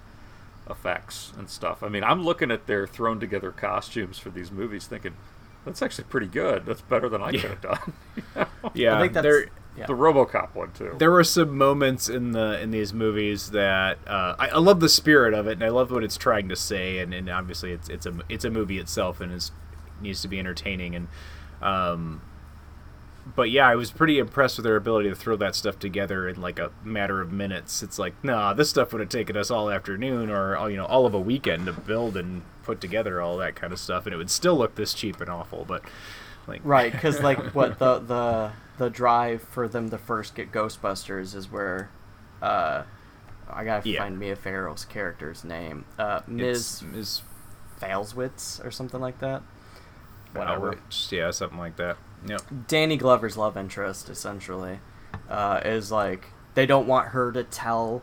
effects 0.69 1.33
and 1.37 1.49
stuff. 1.49 1.83
I 1.83 1.89
mean, 1.89 2.03
I'm 2.03 2.23
looking 2.23 2.49
at 2.51 2.67
their 2.67 2.87
thrown 2.87 3.19
together 3.19 3.51
costumes 3.51 4.17
for 4.17 4.29
these 4.29 4.51
movies, 4.51 4.87
thinking 4.87 5.15
that's 5.65 5.81
actually 5.81 6.05
pretty 6.05 6.27
good. 6.27 6.65
That's 6.65 6.81
better 6.81 7.09
than 7.09 7.21
I 7.21 7.31
Yeah. 7.31 7.41
could 7.41 7.49
have 7.51 7.61
done. 7.61 8.47
Yeah, 8.73 8.97
I 8.97 9.01
think 9.01 9.13
that's 9.13 9.23
there- 9.25 9.47
yeah. 9.77 9.87
The 9.87 9.93
RoboCop 9.93 10.53
one 10.53 10.71
too. 10.71 10.95
There 10.99 11.09
were 11.09 11.23
some 11.23 11.57
moments 11.57 12.07
in 12.07 12.31
the 12.31 12.61
in 12.61 12.71
these 12.71 12.93
movies 12.93 13.51
that 13.51 13.97
uh, 14.07 14.35
I, 14.37 14.49
I 14.49 14.57
love 14.59 14.79
the 14.79 14.89
spirit 14.89 15.33
of 15.33 15.47
it, 15.47 15.53
and 15.53 15.63
I 15.63 15.69
love 15.69 15.89
what 15.89 16.03
it's 16.03 16.17
trying 16.17 16.49
to 16.49 16.55
say, 16.55 16.99
and, 16.99 17.13
and 17.13 17.29
obviously 17.29 17.71
it's 17.71 17.89
it's 17.89 18.05
a 18.05 18.13
it's 18.29 18.45
a 18.45 18.51
movie 18.51 18.77
itself, 18.77 19.19
and 19.19 19.31
is 19.31 19.51
needs 19.99 20.21
to 20.21 20.27
be 20.27 20.37
entertaining, 20.37 20.95
and 20.95 21.07
um, 21.61 22.21
but 23.35 23.49
yeah, 23.49 23.67
I 23.67 23.75
was 23.75 23.89
pretty 23.89 24.19
impressed 24.19 24.57
with 24.57 24.65
their 24.65 24.75
ability 24.75 25.09
to 25.09 25.15
throw 25.15 25.35
that 25.37 25.55
stuff 25.55 25.79
together 25.79 26.27
in 26.27 26.39
like 26.39 26.59
a 26.59 26.71
matter 26.83 27.21
of 27.21 27.31
minutes. 27.31 27.81
It's 27.81 27.97
like, 27.97 28.13
nah, 28.23 28.53
this 28.53 28.69
stuff 28.69 28.91
would 28.91 28.99
have 28.99 29.09
taken 29.09 29.35
us 29.37 29.49
all 29.49 29.71
afternoon 29.71 30.29
or 30.29 30.55
all, 30.55 30.69
you 30.69 30.77
know 30.77 30.85
all 30.85 31.05
of 31.05 31.13
a 31.13 31.19
weekend 31.19 31.65
to 31.65 31.73
build 31.73 32.15
and 32.15 32.43
put 32.63 32.79
together 32.79 33.21
all 33.21 33.37
that 33.37 33.55
kind 33.55 33.73
of 33.73 33.79
stuff, 33.79 34.05
and 34.05 34.13
it 34.13 34.17
would 34.17 34.29
still 34.29 34.55
look 34.55 34.75
this 34.75 34.93
cheap 34.93 35.19
and 35.19 35.29
awful. 35.29 35.65
But 35.65 35.83
like, 36.47 36.61
Right, 36.63 36.91
because 36.91 37.21
like 37.21 37.39
what 37.55 37.79
the 37.79 37.99
the 37.99 38.51
the 38.77 38.89
drive 38.89 39.41
for 39.43 39.67
them 39.67 39.89
to 39.89 39.97
first 39.97 40.35
get 40.35 40.51
Ghostbusters 40.51 41.35
is 41.35 41.51
where, 41.51 41.89
uh, 42.41 42.83
I 43.49 43.63
gotta 43.63 43.87
Yeah. 43.89 43.99
find 44.03 44.17
Mia 44.19 44.35
Farrow's 44.35 44.85
character's 44.85 45.43
name, 45.43 45.85
uh, 45.99 46.21
It's 46.27 46.81
Ms. 46.81 46.83
Ms. 46.83 47.21
Falewicz 47.81 48.63
or 48.65 48.71
something 48.71 48.99
like 49.01 49.19
that. 49.19 49.41
Whatever. 50.33 50.77
Yeah, 51.09 51.29
something 51.31 51.59
like 51.59 51.75
that. 51.75 51.97
Yep. 52.25 52.41
Danny 52.67 52.97
Glover's 52.97 53.37
love 53.37 53.55
interest, 53.57 54.09
essentially, 54.09 54.79
uh, 55.29 55.59
is 55.63 55.91
like 55.91 56.29
they 56.55 56.65
don't 56.65 56.87
want 56.87 57.09
her 57.09 57.31
to 57.31 57.43
tell 57.43 58.01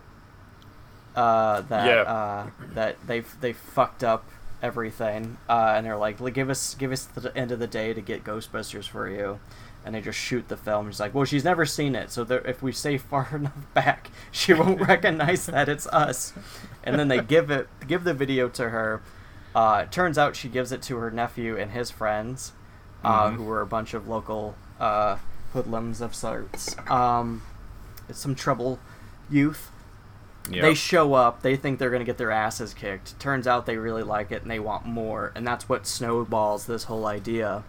uh, 1.16 1.62
that 1.62 1.86
Yeah. 1.86 2.02
uh, 2.02 2.46
that 2.74 2.96
they 3.06 3.20
they 3.40 3.52
fucked 3.52 4.04
up 4.04 4.24
everything, 4.62 5.38
uh, 5.48 5.72
and 5.74 5.84
they're 5.86 5.96
like, 5.96 6.18
give 6.34 6.48
us 6.50 6.74
give 6.76 6.92
us 6.92 7.04
the 7.06 7.36
end 7.36 7.50
of 7.50 7.58
the 7.58 7.66
day 7.66 7.92
to 7.92 8.00
get 8.00 8.22
Ghostbusters 8.22 8.86
for 8.88 9.08
you, 9.08 9.40
and 9.84 9.94
they 9.94 10.00
just 10.00 10.18
shoot 10.18 10.48
the 10.48 10.56
film. 10.56 10.88
She's 10.90 11.00
like, 11.00 11.14
"Well, 11.14 11.24
she's 11.24 11.44
never 11.44 11.64
seen 11.66 11.94
it, 11.94 12.10
so 12.10 12.22
if 12.44 12.62
we 12.62 12.72
stay 12.72 12.98
far 12.98 13.28
enough 13.34 13.52
back, 13.74 14.10
she 14.30 14.52
won't 14.52 14.80
recognize 14.88 15.46
that 15.46 15.68
it's 15.68 15.86
us." 15.88 16.32
And 16.84 16.98
then 16.98 17.08
they 17.08 17.20
give 17.20 17.50
it 17.50 17.68
give 17.86 18.04
the 18.04 18.14
video 18.14 18.48
to 18.50 18.70
her. 18.70 19.02
Uh, 19.54 19.82
it 19.84 19.92
turns 19.92 20.16
out 20.18 20.36
she 20.36 20.48
gives 20.48 20.70
it 20.72 20.80
to 20.82 20.96
her 20.98 21.10
nephew 21.10 21.56
and 21.56 21.72
his 21.72 21.90
friends, 21.90 22.52
uh, 23.02 23.30
Mhm. 23.30 23.36
who 23.36 23.44
were 23.44 23.60
a 23.60 23.66
bunch 23.66 23.94
of 23.94 24.06
local 24.06 24.54
uh, 24.78 25.16
hoodlums 25.52 26.00
of 26.00 26.14
sorts. 26.14 26.76
Um, 26.88 27.42
some 28.12 28.34
trouble 28.34 28.78
youth. 29.28 29.70
Yep. 30.50 30.62
They 30.62 30.74
show 30.74 31.14
up. 31.14 31.42
They 31.42 31.54
think 31.56 31.78
they're 31.78 31.90
going 31.90 32.00
to 32.00 32.06
get 32.06 32.16
their 32.18 32.30
asses 32.30 32.72
kicked. 32.74 33.18
Turns 33.20 33.46
out 33.46 33.66
they 33.66 33.76
really 33.76 34.02
like 34.02 34.32
it 34.32 34.42
and 34.42 34.50
they 34.50 34.58
want 34.58 34.86
more. 34.86 35.32
And 35.36 35.46
that's 35.46 35.68
what 35.68 35.86
snowballs 35.86 36.66
this 36.66 36.84
whole 36.84 37.06
idea 37.06 37.62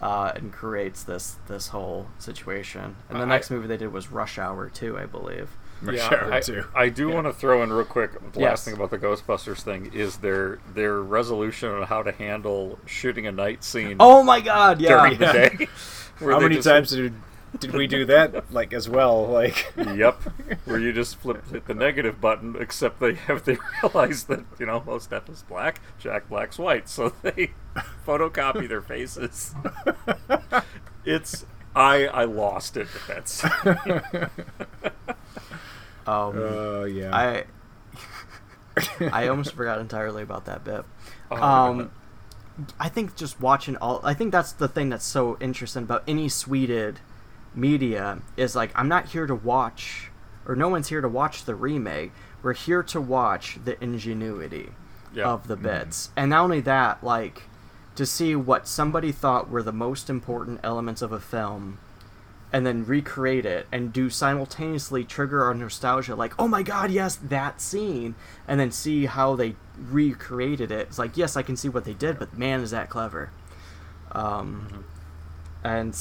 uh, 0.00 0.32
and 0.34 0.52
creates 0.52 1.02
this 1.02 1.36
this 1.48 1.68
whole 1.68 2.06
situation. 2.18 2.96
And 3.08 3.18
the 3.18 3.24
I- 3.24 3.28
next 3.28 3.50
movie 3.50 3.66
they 3.66 3.76
did 3.76 3.92
was 3.92 4.10
Rush 4.10 4.38
Hour 4.38 4.68
2, 4.70 4.98
I 4.98 5.06
believe. 5.06 5.50
Rush 5.80 5.96
yeah, 5.96 6.08
Hour 6.12 6.68
I, 6.74 6.82
I 6.84 6.88
do 6.88 7.08
want 7.08 7.26
to 7.28 7.32
throw 7.32 7.62
in 7.62 7.72
real 7.72 7.84
quick. 7.84 8.12
The 8.32 8.40
Yes. 8.40 8.48
last 8.50 8.64
thing 8.64 8.74
about 8.74 8.90
the 8.90 8.98
Ghostbusters 8.98 9.62
thing 9.62 9.92
is 9.94 10.16
their 10.18 10.58
their 10.74 11.00
resolution 11.00 11.70
on 11.70 11.84
how 11.84 12.02
to 12.02 12.10
handle 12.12 12.78
shooting 12.86 13.26
a 13.28 13.32
night 13.32 13.62
scene. 13.62 13.96
Oh 14.00 14.22
my 14.24 14.40
god, 14.40 14.80
yeah. 14.80 14.88
during 15.00 15.18
the 15.18 15.26
day. 15.26 15.68
where 16.18 16.32
How 16.32 16.40
many 16.40 16.56
just- 16.56 16.66
times 16.68 16.90
did 16.90 17.14
did 17.58 17.72
we 17.72 17.86
do 17.86 18.04
that? 18.06 18.52
Like 18.52 18.72
as 18.72 18.88
well, 18.88 19.26
like 19.26 19.72
yep, 19.76 20.20
where 20.64 20.78
you 20.78 20.92
just 20.92 21.16
flip 21.16 21.48
hit 21.50 21.66
the 21.66 21.74
negative 21.74 22.20
button, 22.20 22.56
except 22.58 23.00
they 23.00 23.14
have 23.14 23.44
they 23.44 23.58
realize 23.82 24.24
that 24.24 24.44
you 24.58 24.66
know 24.66 24.82
Mos 24.86 25.06
Def 25.06 25.28
is 25.28 25.42
black, 25.42 25.80
Jack 25.98 26.28
Black's 26.28 26.58
white, 26.58 26.88
so 26.88 27.10
they 27.22 27.52
photocopy 28.06 28.68
their 28.68 28.82
faces. 28.82 29.54
it's 31.04 31.46
I 31.74 32.06
I 32.06 32.24
lost 32.24 32.76
it 32.76 32.88
with 32.92 33.06
that 33.06 33.28
scene. 33.28 34.46
Um, 36.06 36.32
Oh, 36.38 36.84
yeah. 36.84 37.14
I 37.14 37.44
I 39.12 39.28
almost 39.28 39.54
forgot 39.54 39.80
entirely 39.80 40.22
about 40.22 40.44
that 40.46 40.64
bit. 40.64 40.84
Oh, 41.30 41.36
um, 41.42 41.90
I 42.80 42.88
think 42.88 43.14
just 43.16 43.40
watching 43.40 43.76
all. 43.76 44.00
I 44.02 44.14
think 44.14 44.32
that's 44.32 44.52
the 44.52 44.68
thing 44.68 44.88
that's 44.88 45.04
so 45.04 45.36
interesting 45.40 45.82
about 45.82 46.04
any 46.08 46.28
Sweded 46.28 47.00
media 47.58 48.20
is 48.36 48.54
like 48.56 48.70
I'm 48.74 48.88
not 48.88 49.06
here 49.10 49.26
to 49.26 49.34
watch, 49.34 50.10
or 50.46 50.54
no 50.56 50.68
one's 50.68 50.88
here 50.88 51.00
to 51.00 51.08
watch 51.08 51.44
the 51.44 51.54
remake. 51.54 52.12
We're 52.42 52.54
here 52.54 52.82
to 52.84 53.00
watch 53.00 53.58
the 53.64 53.82
ingenuity 53.82 54.70
Yeah. 55.12 55.26
of 55.28 55.48
the 55.48 55.56
bits, 55.56 56.10
and 56.16 56.30
not 56.30 56.44
only 56.44 56.60
that, 56.60 57.02
like 57.02 57.42
to 57.96 58.06
see 58.06 58.36
what 58.36 58.68
somebody 58.68 59.10
thought 59.10 59.50
were 59.50 59.62
the 59.62 59.72
most 59.72 60.08
important 60.08 60.60
elements 60.62 61.02
of 61.02 61.10
a 61.10 61.18
film 61.18 61.78
and 62.52 62.64
then 62.64 62.86
recreate 62.86 63.44
it 63.44 63.66
and 63.72 63.92
do 63.92 64.08
simultaneously 64.08 65.04
trigger 65.04 65.44
our 65.44 65.52
nostalgia 65.52 66.14
like 66.14 66.32
oh 66.38 66.46
my 66.48 66.62
god 66.62 66.90
yes 66.90 67.16
that 67.16 67.60
scene 67.60 68.14
and 68.46 68.58
then 68.60 68.70
see 68.70 69.04
how 69.06 69.34
they 69.36 69.54
recreated 69.90 70.70
it. 70.70 70.86
It's 70.88 70.98
like 70.98 71.16
yes 71.16 71.36
i 71.36 71.42
can 71.42 71.56
see 71.56 71.68
what 71.68 71.84
they 71.84 71.92
did 71.92 72.18
but 72.18 72.38
man 72.38 72.60
is 72.60 72.70
that 72.70 72.88
clever. 72.88 73.30
Um 74.12 74.84
and 75.64 75.94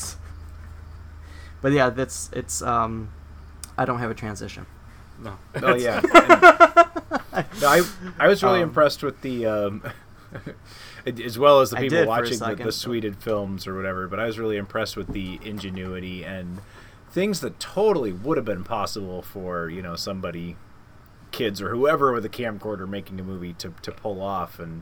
but 1.61 1.71
yeah 1.71 1.89
that's 1.89 2.29
it's 2.33 2.61
um 2.61 3.09
i 3.77 3.85
don't 3.85 3.99
have 3.99 4.11
a 4.11 4.15
transition 4.15 4.65
no 5.21 5.37
Oh 5.63 5.75
yeah. 5.75 6.01
No, 7.61 7.67
I 7.67 7.81
I 8.19 8.27
was 8.27 8.41
really 8.43 8.61
Um, 8.63 8.69
impressed 8.69 9.03
with 9.03 9.21
the 9.21 9.45
um, 9.45 9.83
as 11.05 11.37
well 11.39 11.61
as 11.61 11.69
the 11.69 11.77
people 11.77 11.89
did 11.97 11.99
for 11.99 12.05
a 12.05 12.07
watching 12.07 12.31
the, 12.39 12.45
second. 12.45 12.65
the 12.65 12.71
Sweded 12.71 13.15
films 13.17 13.67
or 13.67 13.75
whatever. 13.75 14.07
But 14.07 14.19
I 14.19 14.25
was 14.25 14.39
really 14.39 14.57
impressed 14.57 14.97
with 14.97 15.13
the 15.13 15.39
ingenuity 15.43 16.23
and 16.23 16.59
things 17.11 17.39
that 17.41 17.59
totally 17.59 18.11
would 18.11 18.37
have 18.37 18.45
been 18.45 18.63
possible 18.63 19.21
for 19.21 19.69
you 19.69 19.81
know 19.83 19.95
somebody, 19.95 20.57
kids 21.31 21.61
or 21.61 21.69
whoever 21.69 22.11
with 22.11 22.25
a 22.25 22.29
camcorder 22.29 22.87
making 22.89 23.19
a 23.19 23.23
movie 23.23 23.53
to 23.53 23.73
to 23.83 23.91
pull 23.91 24.21
off 24.21 24.59
and. 24.59 24.81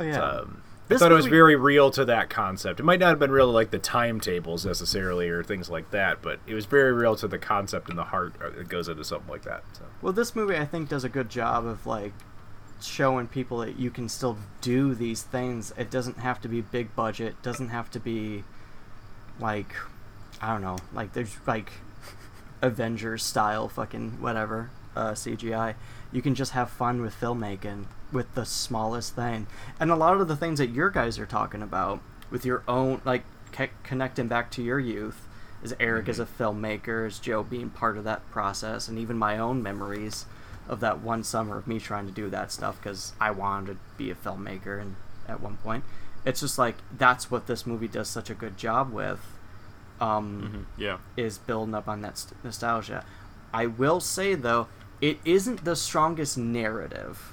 oh 0.00 0.04
yeah 0.04 0.20
Um, 0.20 0.62
This 0.88 1.02
I 1.02 1.06
thought 1.06 1.12
it 1.12 1.16
was 1.16 1.26
very 1.26 1.56
real 1.56 1.90
to 1.92 2.04
that 2.04 2.30
concept. 2.30 2.78
It 2.78 2.84
might 2.84 3.00
not 3.00 3.08
have 3.08 3.18
been 3.18 3.32
real 3.32 3.46
to 3.46 3.52
like 3.52 3.70
the 3.70 3.78
timetables 3.78 4.64
necessarily 4.64 5.28
or 5.28 5.42
things 5.42 5.68
like 5.68 5.90
that, 5.90 6.22
but 6.22 6.38
it 6.46 6.54
was 6.54 6.66
very 6.66 6.92
real 6.92 7.16
to 7.16 7.26
the 7.26 7.38
concept 7.38 7.88
and 7.88 7.98
the 7.98 8.04
heart 8.04 8.34
uh, 8.40 8.50
that 8.50 8.68
goes 8.68 8.88
into 8.88 9.02
something 9.02 9.28
like 9.28 9.42
that. 9.42 9.64
So. 9.72 9.84
Well, 10.00 10.12
this 10.12 10.36
movie 10.36 10.56
I 10.56 10.64
think 10.64 10.88
does 10.88 11.02
a 11.02 11.08
good 11.08 11.28
job 11.28 11.66
of 11.66 11.86
like 11.86 12.12
showing 12.80 13.26
people 13.26 13.58
that 13.58 13.78
you 13.78 13.90
can 13.90 14.08
still 14.08 14.38
do 14.60 14.94
these 14.94 15.22
things. 15.22 15.72
It 15.76 15.90
doesn't 15.90 16.18
have 16.18 16.40
to 16.42 16.48
be 16.48 16.60
big 16.60 16.94
budget. 16.94 17.42
Doesn't 17.42 17.70
have 17.70 17.90
to 17.90 18.00
be 18.00 18.44
like 19.40 19.74
I 20.40 20.52
don't 20.52 20.62
know, 20.62 20.78
like 20.92 21.14
there's 21.14 21.36
like 21.46 21.72
Avengers 22.62 23.24
style 23.24 23.68
fucking 23.68 24.20
whatever 24.20 24.70
uh, 24.94 25.12
CGI. 25.12 25.74
You 26.12 26.22
can 26.22 26.34
just 26.34 26.52
have 26.52 26.70
fun 26.70 27.02
with 27.02 27.18
filmmaking 27.18 27.86
with 28.12 28.34
the 28.34 28.44
smallest 28.46 29.14
thing, 29.14 29.46
and 29.80 29.90
a 29.90 29.96
lot 29.96 30.20
of 30.20 30.28
the 30.28 30.36
things 30.36 30.58
that 30.58 30.70
your 30.70 30.90
guys 30.90 31.18
are 31.18 31.26
talking 31.26 31.62
about 31.62 32.00
with 32.30 32.44
your 32.44 32.62
own 32.68 33.00
like 33.04 33.24
c- 33.56 33.68
connecting 33.82 34.28
back 34.28 34.50
to 34.52 34.62
your 34.62 34.78
youth 34.78 35.26
is 35.62 35.74
Eric 35.80 36.08
as 36.08 36.18
a 36.18 36.26
filmmaker, 36.26 37.06
is 37.06 37.18
Joe 37.18 37.42
being 37.42 37.70
part 37.70 37.96
of 37.96 38.04
that 38.04 38.28
process, 38.30 38.88
and 38.88 38.98
even 38.98 39.18
my 39.18 39.38
own 39.38 39.62
memories 39.62 40.26
of 40.68 40.80
that 40.80 41.00
one 41.00 41.22
summer 41.24 41.58
of 41.58 41.66
me 41.66 41.78
trying 41.78 42.06
to 42.06 42.12
do 42.12 42.28
that 42.30 42.50
stuff 42.52 42.76
because 42.82 43.12
I 43.20 43.30
wanted 43.30 43.74
to 43.74 43.78
be 43.96 44.10
a 44.10 44.14
filmmaker 44.14 44.80
and 44.80 44.96
at 45.28 45.40
one 45.40 45.56
point. 45.58 45.84
It's 46.24 46.40
just 46.40 46.58
like 46.58 46.76
that's 46.96 47.30
what 47.30 47.46
this 47.46 47.66
movie 47.66 47.88
does 47.88 48.08
such 48.08 48.30
a 48.30 48.34
good 48.34 48.56
job 48.56 48.92
with. 48.92 49.20
Um, 50.00 50.66
yeah. 50.76 50.98
is 51.16 51.38
building 51.38 51.74
up 51.74 51.88
on 51.88 52.02
that 52.02 52.18
st- 52.18 52.44
nostalgia. 52.44 53.04
I 53.54 53.66
will 53.66 54.00
say 54.00 54.34
though, 54.34 54.68
it 55.00 55.18
isn't 55.24 55.64
the 55.64 55.76
strongest 55.76 56.36
narrative. 56.38 57.32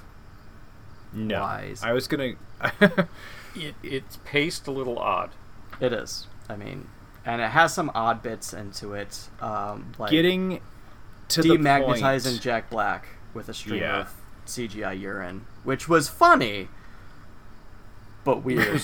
No, 1.12 1.40
Wise. 1.40 1.82
I 1.82 1.92
was 1.92 2.06
gonna. 2.08 2.32
It, 3.56 3.76
it's 3.84 4.18
paced 4.24 4.66
a 4.66 4.72
little 4.72 4.98
odd. 4.98 5.30
It 5.80 5.92
is. 5.92 6.26
I 6.48 6.56
mean, 6.56 6.88
and 7.24 7.40
it 7.40 7.50
has 7.50 7.72
some 7.72 7.88
odd 7.94 8.20
bits 8.20 8.52
into 8.52 8.94
it, 8.94 9.28
um, 9.40 9.92
like 9.96 10.10
Getting 10.10 10.60
to 11.28 11.40
the 11.40 11.50
demagnetizing 11.50 12.30
point- 12.32 12.40
Jack 12.42 12.68
Black 12.68 13.06
with 13.32 13.48
a 13.48 13.54
stream 13.54 13.80
Yeah. 13.80 14.00
of 14.00 14.14
CGI 14.46 14.98
urine, 14.98 15.46
which 15.62 15.88
was 15.88 16.08
funny, 16.08 16.66
but 18.24 18.38
weird. 18.44 18.82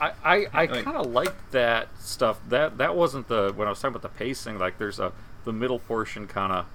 I, 0.00 0.12
I, 0.24 0.46
I 0.52 0.66
kind 0.68 0.96
of 0.96 1.06
like 1.06 1.34
that 1.50 1.88
stuff. 1.98 2.38
That 2.48 2.78
that 2.78 2.94
wasn't 2.94 3.26
the 3.26 3.52
when 3.56 3.66
I 3.66 3.70
was 3.70 3.80
talking 3.80 3.96
about 3.96 4.02
the 4.02 4.16
pacing. 4.16 4.56
Like 4.56 4.78
there's 4.78 5.00
a 5.00 5.10
the 5.44 5.52
middle 5.52 5.80
portion 5.80 6.28
kind 6.28 6.52
of 6.52 6.66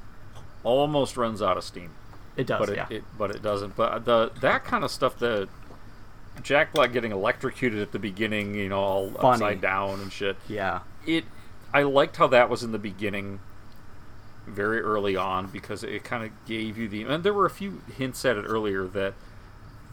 almost 0.64 1.18
runs 1.18 1.41
out 1.41 1.57
of 1.57 1.64
steam. 1.64 1.91
It 2.38 2.47
does, 2.47 2.59
but 2.59 2.70
it, 2.70 2.76
yeah. 2.78 2.88
it 2.89 3.03
but 3.18 3.32
it 3.32 3.41
doesn't. 3.41 3.76
But 3.76 4.05
the 4.05 4.32
that 4.41 4.64
kind 4.64 4.84
of 4.84 4.91
stuff 4.91 5.18
that 5.20 5.49
Jack 6.41 6.74
Black 6.74 6.93
getting 6.93 7.12
electrocuted 7.12 7.80
at 7.82 7.91
the 7.91 7.99
beginning, 7.99 8.55
you 8.55 8.70
know, 8.70 8.80
all 8.80 9.09
Funny. 9.12 9.34
upside 9.34 9.62
down 9.62 9.99
and 9.99 10.12
shit. 10.12 10.38
Yeah. 10.47 10.80
It, 11.05 11.26
I 11.74 11.84
liked 11.84 12.18
how 12.18 12.28
that 12.28 12.49
was 12.49 12.64
in 12.64 12.72
the 12.72 12.80
beginning, 12.80 13.39
very 14.47 14.80
early 14.82 15.16
on, 15.16 15.47
because 15.47 15.84
it 15.84 16.03
kind 16.03 16.24
of 16.24 16.32
gave 16.45 16.78
you 16.78 16.88
the. 16.88 17.03
And 17.03 17.24
there 17.24 17.34
were 17.34 17.45
a 17.45 17.49
few 17.51 17.82
hints 17.97 18.24
at 18.26 18.38
it 18.38 18.43
earlier 18.43 18.86
that 18.88 19.14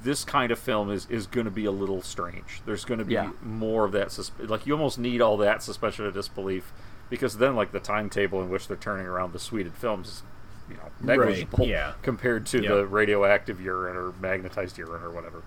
this 0.03 0.25
kind 0.25 0.53
of 0.53 0.59
film 0.61 0.91
is 0.93 1.07
is 1.11 1.27
going 1.27 1.45
to 1.45 1.51
be 1.51 1.65
a 1.65 1.73
little 1.73 2.03
strange. 2.03 2.63
There's 2.65 2.85
going 2.85 2.99
to 2.99 3.05
be 3.05 3.15
Yeah. 3.15 3.33
more 3.43 3.85
of 3.85 3.93
that. 3.93 4.13
Sus- 4.13 4.31
like 4.39 4.65
you 4.67 4.75
almost 4.75 4.99
need 4.99 5.21
all 5.21 5.37
that 5.39 5.63
suspension 5.63 6.07
of 6.07 6.15
disbelief, 6.15 6.73
because 7.11 7.39
then 7.39 7.57
like 7.57 7.73
the 7.73 7.81
timetable 7.81 8.41
in 8.41 8.49
which 8.49 8.69
they're 8.69 8.77
turning 8.77 9.07
around 9.07 9.33
the 9.33 9.41
Sweded 9.41 9.75
films 9.75 10.09
is. 10.09 10.23
You 10.71 10.77
know, 10.77 10.83
negligible 11.01 11.67
yeah. 11.67 11.93
compared 12.03 12.47
to 12.47 12.61
Yep. 12.63 12.71
the 12.71 12.87
radioactive 12.87 13.61
urine 13.61 13.97
or 13.97 14.13
magnetized 14.21 14.77
urine 14.79 15.03
or 15.03 15.11
whatever. 15.11 15.43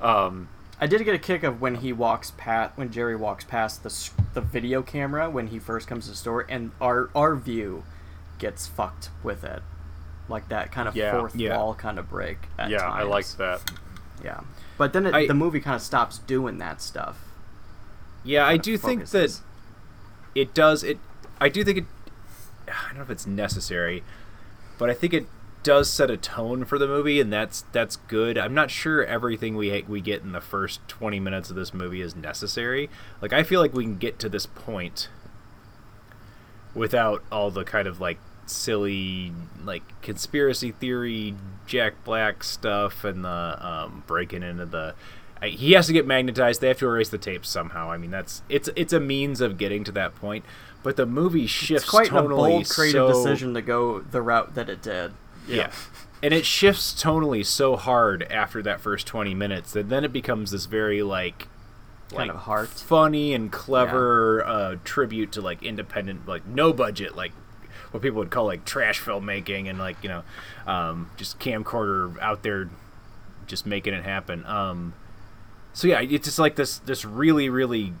Um, 0.00 0.48
I 0.80 0.86
did 0.86 1.04
get 1.04 1.14
a 1.14 1.18
kick 1.18 1.42
of 1.42 1.60
when 1.60 1.76
he 1.76 1.92
walks 1.92 2.32
past 2.36 2.76
when 2.76 2.90
Jerry 2.90 3.14
walks 3.16 3.44
past 3.44 3.82
the 3.82 4.10
the 4.34 4.40
video 4.40 4.82
camera 4.82 5.28
when 5.30 5.48
he 5.48 5.58
first 5.58 5.86
comes 5.86 6.04
to 6.04 6.10
the 6.10 6.16
store, 6.16 6.46
and 6.48 6.72
our 6.80 7.10
our 7.14 7.36
view 7.36 7.84
gets 8.38 8.66
fucked 8.66 9.10
with 9.22 9.44
it, 9.44 9.62
like 10.28 10.48
that 10.48 10.72
kind 10.72 10.88
of 10.88 10.96
Yeah. 10.96 11.12
fourth 11.12 11.36
Yeah. 11.36 11.56
wall 11.56 11.74
kind 11.74 11.98
of 11.98 12.08
break. 12.10 12.38
At 12.58 12.70
yeah, 12.70 12.78
I 12.90 13.00
times. 13.00 13.08
liked 13.10 13.38
that. 13.38 13.70
Yeah, 14.24 14.40
but 14.78 14.92
then 14.92 15.06
it, 15.06 15.14
I- 15.14 15.26
the 15.26 15.34
movie 15.34 15.60
kind 15.60 15.76
of 15.76 15.82
stops 15.82 16.18
doing 16.18 16.58
that 16.58 16.80
stuff. 16.80 17.18
Yeah, 18.24 18.46
I 18.46 18.52
Kinda 18.52 18.62
do 18.64 18.78
think 18.78 19.08
that 19.10 19.40
it 20.34 20.54
does 20.54 20.82
it. 20.82 20.98
I 21.40 21.48
do 21.48 21.62
think 21.62 21.78
it. 21.78 21.84
I 22.68 22.88
don't 22.88 22.96
know 22.98 23.02
if 23.02 23.10
it's 23.10 23.26
necessary, 23.26 24.02
but 24.82 24.90
I 24.90 24.94
think 24.94 25.14
it 25.14 25.26
does 25.62 25.88
set 25.88 26.10
a 26.10 26.16
tone 26.16 26.64
for 26.64 26.76
the 26.76 26.88
movie, 26.88 27.20
and 27.20 27.32
that's 27.32 27.62
that's 27.70 27.94
good. 28.08 28.36
I'm 28.36 28.52
not 28.52 28.68
sure 28.68 29.04
everything 29.04 29.54
we 29.54 29.84
we 29.86 30.00
get 30.00 30.22
in 30.22 30.32
the 30.32 30.40
first 30.40 30.80
20 30.88 31.20
minutes 31.20 31.50
of 31.50 31.54
this 31.54 31.72
movie 31.72 32.00
is 32.00 32.16
necessary. 32.16 32.90
Like 33.20 33.32
I 33.32 33.44
feel 33.44 33.60
like 33.60 33.72
we 33.72 33.84
can 33.84 33.96
get 33.96 34.18
to 34.18 34.28
this 34.28 34.44
point 34.44 35.08
without 36.74 37.22
all 37.30 37.52
the 37.52 37.62
kind 37.62 37.86
of 37.86 38.00
like 38.00 38.18
silly 38.46 39.32
like 39.64 39.84
conspiracy 40.02 40.72
theory 40.72 41.36
Jack 41.64 42.02
Black 42.02 42.42
stuff 42.42 43.04
and 43.04 43.24
the 43.24 43.64
um, 43.64 44.02
breaking 44.08 44.42
into 44.42 44.66
the 44.66 44.96
he 45.44 45.74
has 45.74 45.86
to 45.86 45.92
get 45.92 46.08
magnetized. 46.08 46.60
They 46.60 46.68
have 46.68 46.78
to 46.78 46.88
erase 46.88 47.08
the 47.08 47.18
tapes 47.18 47.48
somehow. 47.48 47.92
I 47.92 47.98
mean, 47.98 48.10
that's 48.10 48.42
it's 48.48 48.68
it's 48.74 48.92
a 48.92 48.98
means 48.98 49.40
of 49.40 49.58
getting 49.58 49.84
to 49.84 49.92
that 49.92 50.16
point. 50.16 50.44
But 50.82 50.96
the 50.96 51.06
movie 51.06 51.46
shifts 51.46 51.84
It's 51.84 51.90
quite 51.90 52.08
a 52.08 52.12
tonally 52.12 52.36
bold, 52.36 52.68
creative 52.68 53.08
so- 53.08 53.12
decision 53.12 53.54
to 53.54 53.62
go 53.62 54.00
the 54.00 54.20
route 54.22 54.54
that 54.54 54.68
it 54.68 54.82
did. 54.82 55.12
Yeah. 55.46 55.70
And 56.22 56.32
it 56.32 56.46
shifts 56.46 56.92
tonally 56.94 57.44
so 57.44 57.76
hard 57.76 58.22
after 58.30 58.62
that 58.62 58.80
first 58.80 59.06
20 59.06 59.34
minutes 59.34 59.72
that 59.72 59.88
then 59.88 60.04
it 60.04 60.12
becomes 60.12 60.50
this 60.52 60.66
very 60.66 61.02
like 61.02 61.48
Kind 62.10 62.28
like 62.28 62.30
of 62.36 62.42
heart. 62.42 62.68
funny 62.68 63.32
and 63.32 63.50
clever 63.50 64.44
uh, 64.44 64.76
tribute 64.84 65.32
to 65.32 65.40
like 65.40 65.62
independent 65.62 66.28
like 66.28 66.46
no 66.46 66.72
budget 66.74 67.16
like 67.16 67.32
what 67.90 68.02
people 68.02 68.18
would 68.18 68.30
call 68.30 68.44
like 68.44 68.64
trash 68.66 69.00
filmmaking 69.00 69.68
and 69.68 69.78
like 69.78 69.96
you 70.02 70.10
know 70.10 70.22
um, 70.66 71.10
just 71.16 71.38
camcorder 71.40 72.20
out 72.20 72.42
there 72.42 72.68
just 73.46 73.64
making 73.66 73.94
it 73.94 74.04
happen 74.04 74.44
um, 74.44 74.92
so 75.72 75.88
yeah 75.88 76.00
it's 76.02 76.26
just 76.26 76.38
like 76.38 76.54
this 76.56 76.78
this 76.80 77.04
really 77.04 77.48
really 77.48 77.94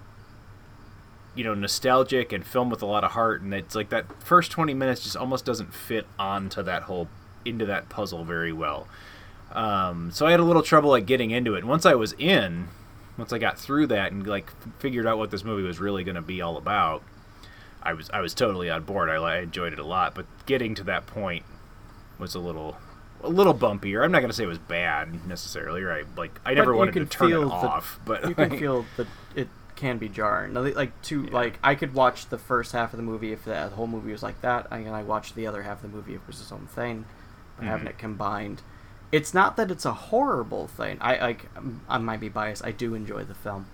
you 1.34 1.44
know 1.44 1.54
nostalgic 1.54 2.32
and 2.32 2.44
filmed 2.46 2.70
with 2.70 2.82
a 2.82 2.86
lot 2.86 3.04
of 3.04 3.12
heart 3.12 3.40
and 3.40 3.54
it's 3.54 3.74
like 3.74 3.88
that 3.88 4.04
first 4.22 4.50
20 4.50 4.74
minutes 4.74 5.02
just 5.02 5.16
almost 5.16 5.44
doesn't 5.44 5.72
fit 5.72 6.06
onto 6.18 6.62
that 6.62 6.82
whole 6.82 7.08
into 7.44 7.64
that 7.66 7.88
puzzle 7.88 8.24
very 8.24 8.52
well. 8.52 8.86
Um, 9.52 10.10
so 10.12 10.26
i 10.26 10.30
had 10.30 10.40
a 10.40 10.44
little 10.44 10.62
trouble 10.62 10.90
like 10.90 11.06
getting 11.06 11.30
into 11.30 11.54
it. 11.54 11.60
And 11.60 11.68
once 11.68 11.84
i 11.86 11.94
was 11.94 12.14
in 12.18 12.68
once 13.18 13.32
i 13.32 13.38
got 13.38 13.58
through 13.58 13.86
that 13.88 14.12
and 14.12 14.26
like 14.26 14.50
figured 14.78 15.06
out 15.06 15.18
what 15.18 15.30
this 15.30 15.44
movie 15.44 15.62
was 15.62 15.78
really 15.78 16.04
going 16.04 16.14
to 16.14 16.22
be 16.22 16.40
all 16.40 16.56
about 16.56 17.02
i 17.82 17.92
was 17.92 18.08
i 18.10 18.20
was 18.20 18.34
totally 18.34 18.70
on 18.70 18.82
board. 18.84 19.08
I, 19.10 19.14
I 19.16 19.38
enjoyed 19.40 19.72
it 19.72 19.78
a 19.78 19.84
lot 19.84 20.14
but 20.14 20.26
getting 20.46 20.74
to 20.76 20.84
that 20.84 21.06
point 21.06 21.44
was 22.18 22.34
a 22.34 22.38
little 22.40 22.76
a 23.24 23.28
little 23.28 23.54
bumpier. 23.54 24.04
I'm 24.04 24.10
not 24.10 24.18
going 24.18 24.30
to 24.30 24.34
say 24.36 24.42
it 24.42 24.48
was 24.48 24.58
bad 24.58 25.26
necessarily 25.26 25.82
right? 25.82 26.04
Like 26.16 26.38
i 26.44 26.54
never 26.54 26.74
wanted 26.74 26.94
to 26.94 27.06
turn 27.06 27.32
it 27.32 27.36
the- 27.36 27.46
off 27.46 28.00
but 28.04 28.28
you 28.28 28.34
can 28.34 28.50
feel 28.58 28.84
it 28.98 29.06
can 29.76 29.98
be 29.98 30.08
jarring. 30.08 30.54
Like 30.54 31.00
to 31.02 31.24
like, 31.26 31.58
I 31.62 31.74
could 31.74 31.94
watch 31.94 32.28
the 32.28 32.38
first 32.38 32.72
half 32.72 32.92
of 32.92 32.96
the 32.98 33.02
movie 33.02 33.32
if 33.32 33.44
the 33.44 33.68
whole 33.70 33.86
movie 33.86 34.12
was 34.12 34.22
like 34.22 34.40
that, 34.42 34.68
and 34.70 34.88
I 34.90 35.02
watched 35.02 35.34
the 35.34 35.46
other 35.46 35.62
half 35.62 35.82
of 35.82 35.90
the 35.90 35.96
movie 35.96 36.14
if 36.14 36.20
it 36.22 36.26
was 36.26 36.40
its 36.40 36.52
own 36.52 36.66
thing. 36.66 37.04
But 37.56 37.66
having 37.66 37.86
Mhm. 37.86 37.90
it 37.90 37.98
combined, 37.98 38.62
it's 39.10 39.34
not 39.34 39.56
that 39.56 39.70
it's 39.70 39.84
a 39.84 39.92
horrible 39.92 40.66
thing. 40.68 40.98
I 41.00 41.18
like, 41.20 41.48
I 41.88 41.98
might 41.98 42.20
be 42.20 42.28
biased. 42.28 42.64
I 42.64 42.70
do 42.72 42.94
enjoy 42.94 43.24
the 43.24 43.34
film, 43.34 43.66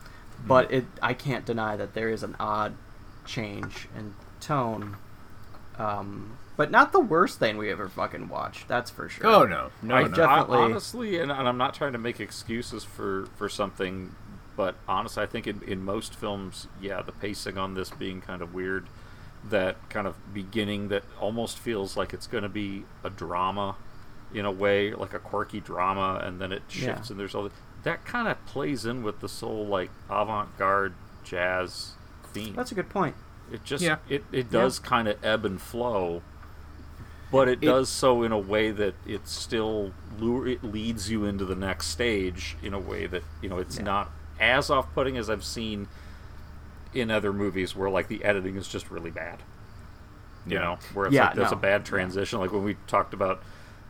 but 0.47 0.71
it 0.73 0.87
I 1.03 1.15
can't 1.15 1.45
deny 1.45 1.77
that 1.77 1.95
there 1.95 2.09
is 2.09 2.23
an 2.23 2.37
odd 2.41 2.75
change 3.25 3.89
in 3.97 4.15
tone. 4.41 4.97
Um, 5.79 6.37
but 6.57 6.73
not 6.73 6.91
the 6.91 6.99
worst 7.01 7.39
thing 7.39 7.57
we 7.57 7.71
ever 7.71 7.89
fucking 7.89 8.29
watched. 8.29 8.67
That's 8.67 8.91
for 8.91 9.09
sure. 9.09 9.27
Oh, 9.29 9.45
no. 9.45 9.71
No, 9.81 9.95
I 9.95 10.03
no. 10.03 10.09
definitely. 10.09 10.59
I, 10.59 10.63
honestly, 10.63 11.19
and, 11.21 11.31
and 11.31 11.49
I'm 11.49 11.57
not 11.59 11.73
trying 11.75 11.93
to 11.93 11.99
make 11.99 12.19
excuses 12.19 12.83
for 12.83 13.27
for 13.37 13.49
something, 13.49 14.13
but 14.59 14.75
honestly, 14.89 15.23
I 15.23 15.27
think 15.27 15.47
in, 15.47 15.63
in 15.63 15.85
most 15.85 16.17
films, 16.17 16.67
yeah, 16.83 17.01
the 17.01 17.13
pacing 17.13 17.57
on 17.57 17.75
this 17.75 17.91
being 17.91 18.21
kind 18.21 18.43
of 18.43 18.53
weird, 18.53 18.89
that 19.49 19.77
kind 19.89 20.05
of 20.09 20.17
beginning 20.35 20.89
that 20.89 21.05
almost 21.21 21.61
feels 21.61 21.97
like 21.97 22.13
it's 22.13 22.27
going 22.27 22.43
to 22.43 22.49
be 22.49 22.83
a 23.05 23.09
drama, 23.09 23.77
in 24.35 24.45
a 24.45 24.51
way, 24.51 24.93
like 24.93 25.15
a 25.15 25.21
quirky 25.21 25.61
drama, 25.61 26.21
and 26.25 26.41
then 26.41 26.51
it 26.51 26.63
Yeah. 26.71 26.87
shifts 26.97 27.09
and 27.09 27.21
there's 27.21 27.37
all 27.37 27.45
the, 27.45 27.53
that 27.85 28.05
kind 28.05 28.27
of 28.27 28.45
plays 28.47 28.85
in 28.85 29.05
with 29.05 29.21
the 29.21 29.29
soul 29.29 29.65
like 29.65 29.91
avant-garde 30.11 30.95
jazz 31.23 31.93
theme. 32.33 32.55
That's 32.57 32.73
a 32.73 32.75
good 32.75 32.89
point. 32.91 33.15
It 33.53 33.63
just 33.65 33.85
Yeah. 33.85 33.99
it, 34.09 34.25
it 34.33 34.47
Yeah. 34.47 34.61
does 34.61 34.81
kind 34.81 35.07
of 35.07 35.25
ebb 35.25 35.45
and 35.45 35.63
flow, 35.63 36.23
but 37.31 37.47
it, 37.49 37.63
It- 37.63 37.67
does 37.67 37.89
so 37.89 38.25
in 38.25 38.33
a 38.33 38.39
way 38.39 38.73
that 38.73 38.97
it 39.07 39.29
still 39.29 39.93
lure 40.19 40.49
it 40.49 40.65
leads 40.65 41.09
you 41.13 41.25
into 41.25 41.45
the 41.45 41.55
next 41.55 41.87
stage 41.87 42.57
in 42.61 42.75
a 42.75 42.79
way 42.81 43.07
that 43.07 43.23
you 43.41 43.49
know 43.49 43.59
it's 43.59 43.77
Yeah. 43.77 43.85
not 43.85 44.11
as 44.41 44.71
off-putting 44.71 45.17
as 45.17 45.29
I've 45.31 45.45
seen 45.45 45.89
in 46.95 47.11
other 47.11 47.33
movies 47.33 47.77
where 47.77 47.91
like 47.91 48.09
the 48.09 48.25
editing 48.25 48.57
is 48.57 48.67
just 48.69 48.91
really 48.91 49.11
bad. 49.11 49.43
You 50.47 50.55
Yeah. 50.55 50.61
know, 50.61 50.79
where 50.95 51.07
it's 51.07 51.15
Yeah, 51.15 51.27
like 51.27 51.35
there's 51.35 51.51
no. 51.51 51.57
a 51.59 51.61
bad 51.61 51.85
transition. 51.85 52.39
Like 52.41 52.53
when 52.53 52.65
we 52.65 52.77
talked 52.87 53.13
about 53.15 53.43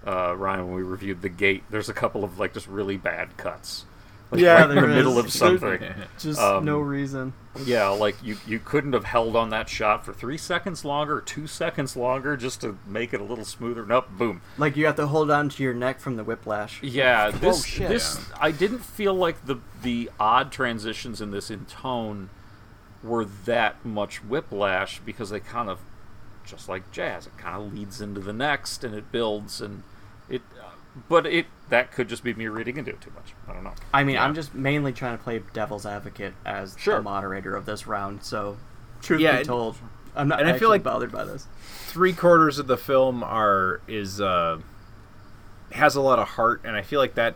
uh, 0.07 0.35
Ryan 0.37 0.67
when 0.67 0.75
we 0.77 0.83
reviewed 0.83 1.23
The 1.23 1.29
Gate, 1.29 1.65
there's 1.71 1.89
a 1.89 1.95
couple 1.95 2.25
of 2.25 2.39
like 2.39 2.55
just 2.55 2.67
really 2.69 2.97
bad 2.97 3.37
cuts. 3.37 3.85
Like, 4.31 4.41
Yeah, 4.43 4.55
right 4.55 4.63
in 4.65 4.69
the 4.69 4.75
there 4.83 4.87
middle 4.89 5.19
is. 5.19 5.25
of 5.27 5.33
something. 5.33 5.81
Just 6.19 6.39
Um, 6.39 6.65
no 6.65 6.79
reason. 6.81 7.33
yeah, 7.65 7.89
like 7.89 8.23
you, 8.23 8.37
you 8.47 8.59
couldn't 8.59 8.93
have 8.93 9.05
held 9.05 9.35
on 9.37 9.49
that 9.51 9.69
shot 9.69 10.05
for 10.05 10.13
three 10.13 10.37
seconds 10.37 10.85
longer, 10.85 11.21
two 11.21 11.47
seconds 11.47 11.97
longer, 11.97 12.37
just 12.37 12.61
to 12.61 12.79
make 12.87 13.15
it 13.15 13.21
a 13.21 13.25
little 13.25 13.45
smoother. 13.47 13.87
Nope, 13.87 14.09
boom. 14.11 14.43
Like 14.59 14.77
you 14.77 14.85
have 14.87 14.97
to 14.97 15.07
hold 15.07 15.31
on 15.31 15.49
to 15.49 15.63
your 15.63 15.73
neck 15.75 15.99
from 16.01 16.17
the 16.17 16.25
whiplash. 16.25 16.83
Yeah, 16.83 17.31
Oh, 17.35 17.39
this 17.39 17.65
shit. 17.65 17.89
this 17.89 18.21
I 18.39 18.51
didn't 18.51 18.81
feel 18.85 19.15
like 19.15 19.47
the 19.47 19.57
the 19.83 20.11
odd 20.21 20.53
transitions 20.53 21.21
in 21.23 21.31
this 21.31 21.51
in 21.51 21.65
tone 21.65 22.29
were 23.03 23.25
that 23.25 23.83
much 23.85 24.23
whiplash 24.25 25.01
because 25.01 25.31
they 25.31 25.41
kind 25.41 25.71
of 25.71 25.79
just 26.45 26.69
like 26.69 26.91
jazz, 26.93 27.27
it 27.27 27.37
kind 27.39 27.57
of 27.63 27.73
leads 27.73 28.01
into 28.01 28.21
the 28.21 28.33
next 28.33 28.85
and 28.85 28.95
it 28.95 29.11
builds 29.11 29.61
and 29.63 29.83
it. 30.29 30.43
But 31.09 31.27
it 31.27 31.47
that 31.69 31.93
could 31.93 32.09
just 32.09 32.25
be 32.25 32.33
me 32.35 32.47
reading 32.49 32.77
into 32.79 32.91
it 32.93 33.01
too 33.01 33.11
much. 33.15 33.35
I 33.47 33.53
don't 33.53 33.63
know. 33.65 33.75
I 33.93 34.03
mean, 34.05 34.15
Yeah. 34.15 34.25
I'm 34.25 34.35
just 34.35 34.55
mainly 34.55 34.93
trying 34.93 35.19
to 35.19 35.23
play 35.23 35.43
devil's 35.53 35.85
advocate 35.85 36.33
as 36.47 36.77
Sure. 36.79 36.97
the 36.97 37.03
moderator 37.03 37.55
of 37.55 37.67
this 37.67 37.87
round. 37.87 38.23
So, 38.25 38.57
truth 39.03 39.21
Yeah, 39.21 39.33
be 39.33 39.39
and- 39.39 39.47
told, 39.47 39.77
I'm 40.17 40.29
not 40.29 40.41
and 40.41 40.49
I 40.49 40.53
actually 40.53 40.61
feel 40.61 40.69
like- 40.71 40.83
bothered 40.83 41.13
by 41.13 41.25
this. 41.25 41.47
three 41.87 42.13
quarters 42.15 42.59
of 42.59 42.67
the 42.67 42.77
film 42.77 43.23
are 43.23 43.81
is 43.87 44.21
uh 44.21 44.59
has 45.73 45.95
a 45.95 46.01
lot 46.01 46.19
of 46.19 46.29
heart 46.29 46.61
and 46.65 46.77
i 46.77 46.83
feel 46.83 46.99
like 47.01 47.15
that 47.15 47.35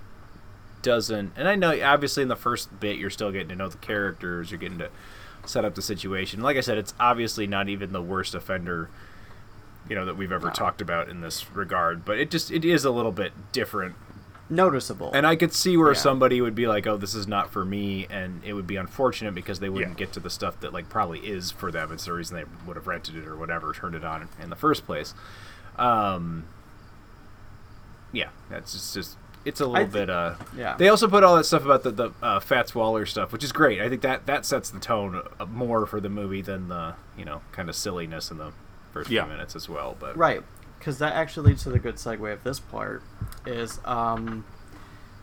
doesn't 0.82 1.32
and 1.36 1.46
i 1.48 1.54
know 1.54 1.78
obviously 1.82 2.22
in 2.22 2.28
the 2.28 2.36
first 2.36 2.80
bit 2.80 2.96
you're 2.96 3.10
still 3.10 3.30
getting 3.30 3.48
to 3.48 3.54
know 3.56 3.68
the 3.68 3.78
characters 3.78 4.50
you're 4.50 4.58
getting 4.58 4.78
to 4.78 4.88
set 5.46 5.64
up 5.64 5.74
the 5.74 5.82
situation 5.82 6.40
like 6.40 6.56
i 6.56 6.60
said 6.60 6.76
it's 6.78 6.92
obviously 6.98 7.46
not 7.46 7.68
even 7.68 7.92
the 7.92 8.02
worst 8.02 8.34
offender 8.34 8.88
you 9.92 9.98
know 9.98 10.06
that 10.06 10.16
we've 10.16 10.32
ever 10.32 10.46
No. 10.46 10.52
talked 10.54 10.80
about 10.80 11.10
in 11.10 11.20
this 11.20 11.50
regard 11.54 12.02
but 12.02 12.18
it 12.18 12.30
just 12.30 12.50
it 12.50 12.64
is 12.64 12.86
a 12.86 12.90
little 12.90 13.12
bit 13.12 13.32
different 13.52 13.94
Noticeable. 14.48 15.10
and 15.12 15.26
i 15.26 15.36
could 15.36 15.52
see 15.52 15.76
where 15.76 15.92
Yeah. 15.92 15.98
somebody 15.98 16.40
would 16.40 16.54
be 16.54 16.66
like 16.66 16.86
oh 16.86 16.96
this 16.96 17.14
is 17.14 17.26
not 17.26 17.50
for 17.52 17.62
me 17.66 18.06
and 18.08 18.40
it 18.42 18.54
would 18.54 18.66
be 18.66 18.76
unfortunate 18.76 19.34
because 19.34 19.60
they 19.60 19.68
wouldn't 19.68 19.92
Yeah. 20.00 20.06
get 20.06 20.12
to 20.14 20.20
the 20.20 20.30
stuff 20.30 20.58
that 20.60 20.72
like 20.72 20.88
probably 20.88 21.18
is 21.18 21.50
for 21.50 21.70
them 21.70 21.92
it's 21.92 22.06
the 22.06 22.14
reason 22.14 22.36
they 22.38 22.44
would 22.66 22.76
have 22.76 22.86
rented 22.86 23.16
it 23.16 23.26
or 23.28 23.36
whatever 23.36 23.74
turned 23.74 23.94
it 23.94 24.02
on 24.04 24.30
in 24.42 24.48
the 24.48 24.56
first 24.56 24.86
place 24.86 25.12
um 25.76 26.44
yeah 28.12 28.28
that's 28.48 28.72
just, 28.72 28.94
just 28.94 29.16
it's 29.44 29.60
a 29.60 29.66
little 29.66 29.86
thi- 29.86 29.92
bit 29.92 30.08
uh 30.10 30.36
yeah. 30.56 30.74
they 30.78 30.88
also 30.88 31.06
put 31.06 31.22
all 31.22 31.36
that 31.36 31.44
stuff 31.44 31.66
about 31.66 31.82
the 31.82 31.90
the 31.90 32.10
uh, 32.22 32.40
fats 32.40 32.74
waller 32.74 33.04
stuff 33.04 33.30
which 33.30 33.44
is 33.44 33.52
great 33.52 33.78
i 33.80 33.88
think 33.90 34.00
that 34.00 34.24
that 34.24 34.46
sets 34.46 34.70
the 34.70 34.80
tone 34.80 35.20
uh, 35.38 35.44
more 35.46 35.84
for 35.84 36.00
the 36.00 36.08
movie 36.08 36.40
than 36.40 36.68
the 36.68 36.94
you 37.18 37.26
know 37.26 37.42
kind 37.52 37.68
of 37.68 37.74
silliness 37.76 38.30
in 38.30 38.38
the 38.38 38.52
first 38.92 39.10
Yeah. 39.10 39.24
few 39.24 39.32
minutes 39.32 39.56
as 39.56 39.68
well 39.68 39.96
but 39.98 40.16
Right, 40.16 40.42
because 40.78 40.98
that 40.98 41.12
actually 41.14 41.50
leads 41.50 41.62
to 41.64 41.70
the 41.70 41.78
good 41.78 41.96
segue 41.96 42.32
of 42.32 42.44
this 42.44 42.60
part. 42.60 43.02
Is 43.46 43.80
um, 43.84 44.44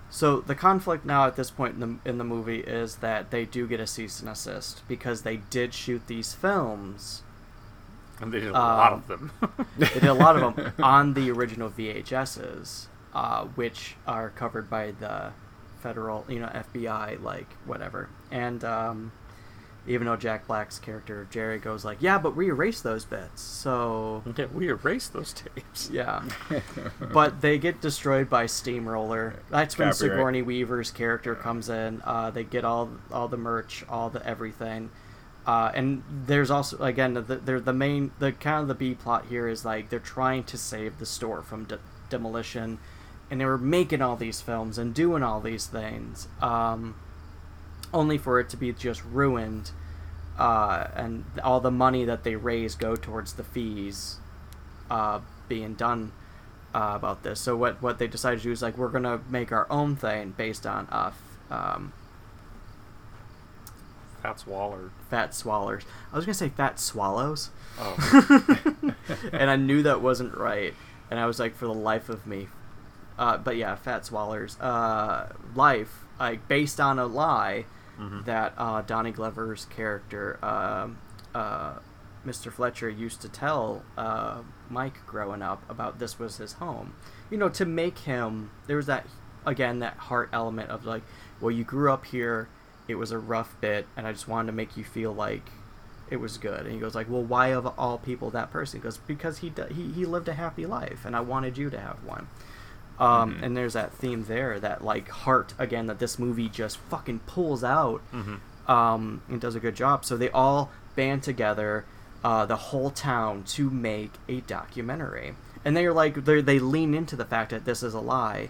So 0.10 0.42
the 0.42 0.56
conflict 0.56 1.06
now 1.06 1.26
at 1.28 1.36
this 1.36 1.52
point 1.52 1.76
in 1.76 1.80
the 1.80 2.10
in 2.10 2.18
the 2.18 2.24
movie 2.24 2.60
is 2.62 2.98
that 2.98 3.30
they 3.32 3.46
do 3.46 3.68
get 3.68 3.80
a 3.80 3.88
cease 3.88 4.20
and 4.20 4.30
assist 4.30 4.82
because 4.88 5.22
they 5.22 5.38
did 5.38 5.74
shoot 5.74 6.08
these 6.08 6.34
films. 6.34 7.24
And 8.22 8.34
they 8.34 8.40
did 8.40 8.50
a 8.50 8.54
lot 8.54 8.92
um, 8.94 9.00
of 9.00 9.08
them. 9.08 9.32
they 9.78 9.88
did 9.88 10.04
a 10.06 10.14
lot 10.14 10.36
of 10.36 10.56
them 10.56 10.74
on 10.84 11.14
the 11.14 11.32
original 11.32 11.70
VHSs, 11.70 12.88
uh, 13.14 13.46
which 13.56 13.96
are 14.06 14.30
covered 14.32 14.70
by 14.70 14.92
the 14.92 15.32
federal, 15.80 16.26
you 16.28 16.40
know, 16.40 16.48
FBI, 16.48 17.22
like 17.24 17.48
whatever. 17.66 18.10
And 18.32 18.64
um, 18.66 19.12
even 19.90 20.08
though 20.08 20.16
Jack 20.16 20.48
Black's 20.48 20.80
character 20.80 21.28
Jerry 21.30 21.60
goes 21.60 21.84
like, 21.84 21.98
"Yeah, 22.00 22.18
but 22.18 22.36
we 22.36 22.48
erased 22.50 22.84
those 22.84 23.04
bits," 23.04 23.42
so 23.42 24.24
yeah, 24.38 24.46
we 24.54 24.70
erased 24.70 25.12
those 25.12 25.34
tapes. 25.34 25.90
Yeah, 25.92 26.24
but 27.14 27.42
they 27.42 27.58
get 27.58 27.82
destroyed 27.82 28.30
by 28.30 28.46
Steamroller. 28.46 29.40
That's 29.50 29.78
when 29.78 29.90
Copyright. 29.90 30.12
Sigourney 30.12 30.42
Weaver's 30.42 30.92
character 30.92 31.36
comes 31.36 31.68
in. 31.70 32.02
Uh, 32.06 32.30
they 32.30 32.44
get 32.46 32.64
all 32.64 32.90
all 33.12 33.28
the 33.28 33.38
merch, 33.38 33.84
all 33.90 34.10
the 34.10 34.26
everything. 34.26 34.92
Uh, 35.48 35.72
and 35.74 36.04
there's 36.28 36.52
also 36.52 36.78
again 36.84 37.16
the, 37.16 37.22
they're 37.22 37.60
the 37.60 37.74
main 37.74 38.12
the 38.20 38.32
kind 38.32 38.62
of 38.62 38.68
the 38.68 38.76
B 38.76 38.94
plot 38.94 39.26
here 39.30 39.48
is 39.48 39.66
like 39.66 39.90
they're 39.90 40.00
trying 40.00 40.44
to 40.44 40.58
save 40.58 41.00
the 41.00 41.06
store 41.08 41.42
from 41.42 41.64
de- 41.66 41.80
demolition, 42.10 42.78
and 43.32 43.42
they 43.42 43.46
were 43.46 43.58
making 43.58 44.02
all 44.02 44.16
these 44.16 44.42
films 44.42 44.78
and 44.78 44.94
doing 44.94 45.24
all 45.24 45.40
these 45.40 45.66
things, 45.66 46.28
um, 46.42 46.96
only 47.94 48.18
for 48.20 48.40
it 48.40 48.50
to 48.50 48.58
be 48.58 48.72
just 48.74 49.04
ruined, 49.06 49.72
uh, 50.40 50.88
and 50.96 51.26
all 51.44 51.60
the 51.60 51.70
money 51.70 52.06
that 52.06 52.24
they 52.24 52.36
raise 52.36 52.74
go 52.74 52.96
towards 52.96 53.34
the 53.34 53.44
fees, 53.44 54.18
uh, 54.90 55.20
being 55.50 55.74
done 55.76 56.14
uh, 56.74 56.94
about 56.96 57.24
this. 57.24 57.42
So 57.42 57.56
what 57.58 57.82
what 57.82 58.00
they 58.00 58.08
decided 58.08 58.38
to 58.40 58.44
do 58.44 58.52
is 58.52 58.62
like 58.62 58.78
we're 58.78 58.90
gonna 58.90 59.20
make 59.30 59.52
our 59.52 59.68
own 59.70 59.96
thing 59.98 60.34
based 60.38 60.66
on 60.66 60.88
uh, 60.92 61.12
f- 61.12 61.52
um, 61.52 61.94
Fats 64.24 64.48
Waller. 64.48 64.92
fat 65.10 65.32
swallers. 65.32 65.84
I 66.12 66.16
was 66.16 66.26
gonna 66.26 66.34
say 66.34 66.50
fat 66.50 66.80
swallows. 66.80 67.50
Oh. 67.78 68.46
and 69.34 69.50
I 69.50 69.58
knew 69.58 69.84
that 69.84 70.02
wasn't 70.02 70.38
right, 70.38 70.74
and 71.12 71.20
I 71.20 71.26
was 71.26 71.40
like, 71.40 71.56
for 71.56 71.66
the 71.66 71.74
life 71.74 72.08
of 72.10 72.26
me. 72.26 72.48
Uh, 73.18 73.38
but 73.38 73.58
yeah, 73.58 73.76
fat 73.76 74.04
swallers. 74.04 74.56
Uh, 74.62 75.34
life, 75.54 76.06
like 76.18 76.48
based 76.48 76.80
on 76.80 76.98
a 76.98 77.06
lie 77.06 77.66
Mhm. 78.00 78.26
that 78.26 78.54
uh, 78.58 78.82
Danny 78.82 79.12
Glover's 79.12 79.66
character, 79.66 80.40
um 80.44 80.98
uh, 81.36 81.74
Mr. 82.26 82.52
Fletcher, 82.52 82.90
used 82.90 83.22
to 83.22 83.30
tell 83.30 83.84
uh, 83.98 84.40
Mike 84.70 85.06
growing 85.06 85.42
up 85.42 85.64
about 85.70 86.00
this 86.00 86.18
was 86.20 86.38
his 86.38 86.54
home. 86.54 86.94
You 87.30 87.38
know, 87.38 87.50
to 87.50 87.66
make 87.66 88.00
him 88.00 88.52
there 88.68 88.78
was 88.78 88.88
that 88.88 89.06
again 89.46 89.80
that 89.80 89.94
heart 89.96 90.30
element 90.34 90.70
of 90.70 90.86
like, 90.86 91.04
well, 91.40 91.52
you 91.52 91.64
grew 91.64 91.92
up 91.92 92.06
here. 92.06 92.48
It 92.88 92.96
was 92.96 93.12
a 93.12 93.20
rough 93.20 93.56
bit, 93.62 93.86
and 93.96 94.08
I 94.08 94.12
just 94.12 94.28
wanted 94.28 94.48
to 94.48 94.54
make 94.54 94.76
you 94.76 94.84
feel 94.84 95.14
like 95.14 95.52
it 96.10 96.18
was 96.18 96.38
good. 96.40 96.62
And 96.66 96.72
he 96.74 96.80
goes 96.80 96.96
like, 96.96 97.08
"Well, 97.10 97.24
why 97.24 97.50
of 97.50 97.68
all 97.78 98.00
people 98.00 98.32
that 98.32 98.50
person?" 98.52 98.80
He 98.80 98.84
goes, 98.84 98.98
"Because 98.98 99.38
he 99.40 99.54
he 99.72 99.92
he 99.92 100.06
lived 100.06 100.28
a 100.28 100.34
happy 100.34 100.66
life, 100.66 101.06
and 101.06 101.16
I 101.16 101.20
wanted 101.22 101.58
you 101.58 101.70
to 101.70 101.80
have 101.80 102.04
one." 102.04 102.28
Um, 103.00 103.36
Mhm. 103.36 103.44
And 103.44 103.58
there's 103.58 103.74
that 103.74 103.94
theme 103.94 104.26
there, 104.28 104.60
that 104.60 104.84
like 104.84 105.08
heart 105.10 105.54
again 105.58 105.88
that 105.88 106.00
this 106.00 106.20
movie 106.20 106.50
just 106.50 106.78
fucking 106.90 107.20
pulls 107.28 107.64
out, 107.64 108.02
Mhm. 108.14 108.40
um, 108.70 109.22
and 109.30 109.40
does 109.40 109.56
a 109.56 109.60
good 109.60 109.76
job. 109.76 110.04
So 110.04 110.18
they 110.18 110.30
all 110.32 110.70
band 110.96 111.24
together, 111.24 111.86
uh, 112.24 112.46
the 112.46 112.58
whole 112.58 112.90
town, 112.92 113.44
to 113.44 113.70
make 113.70 114.12
a 114.28 114.42
documentary. 114.42 115.36
And 115.64 115.78
they're 115.78 115.94
like 115.94 116.26
they 116.26 116.42
they 116.42 116.60
lean 116.60 116.94
into 116.94 117.16
the 117.16 117.26
fact 117.26 117.52
that 117.52 117.64
this 117.66 117.84
is 117.84 117.94
a 117.94 118.00
lie, 118.02 118.50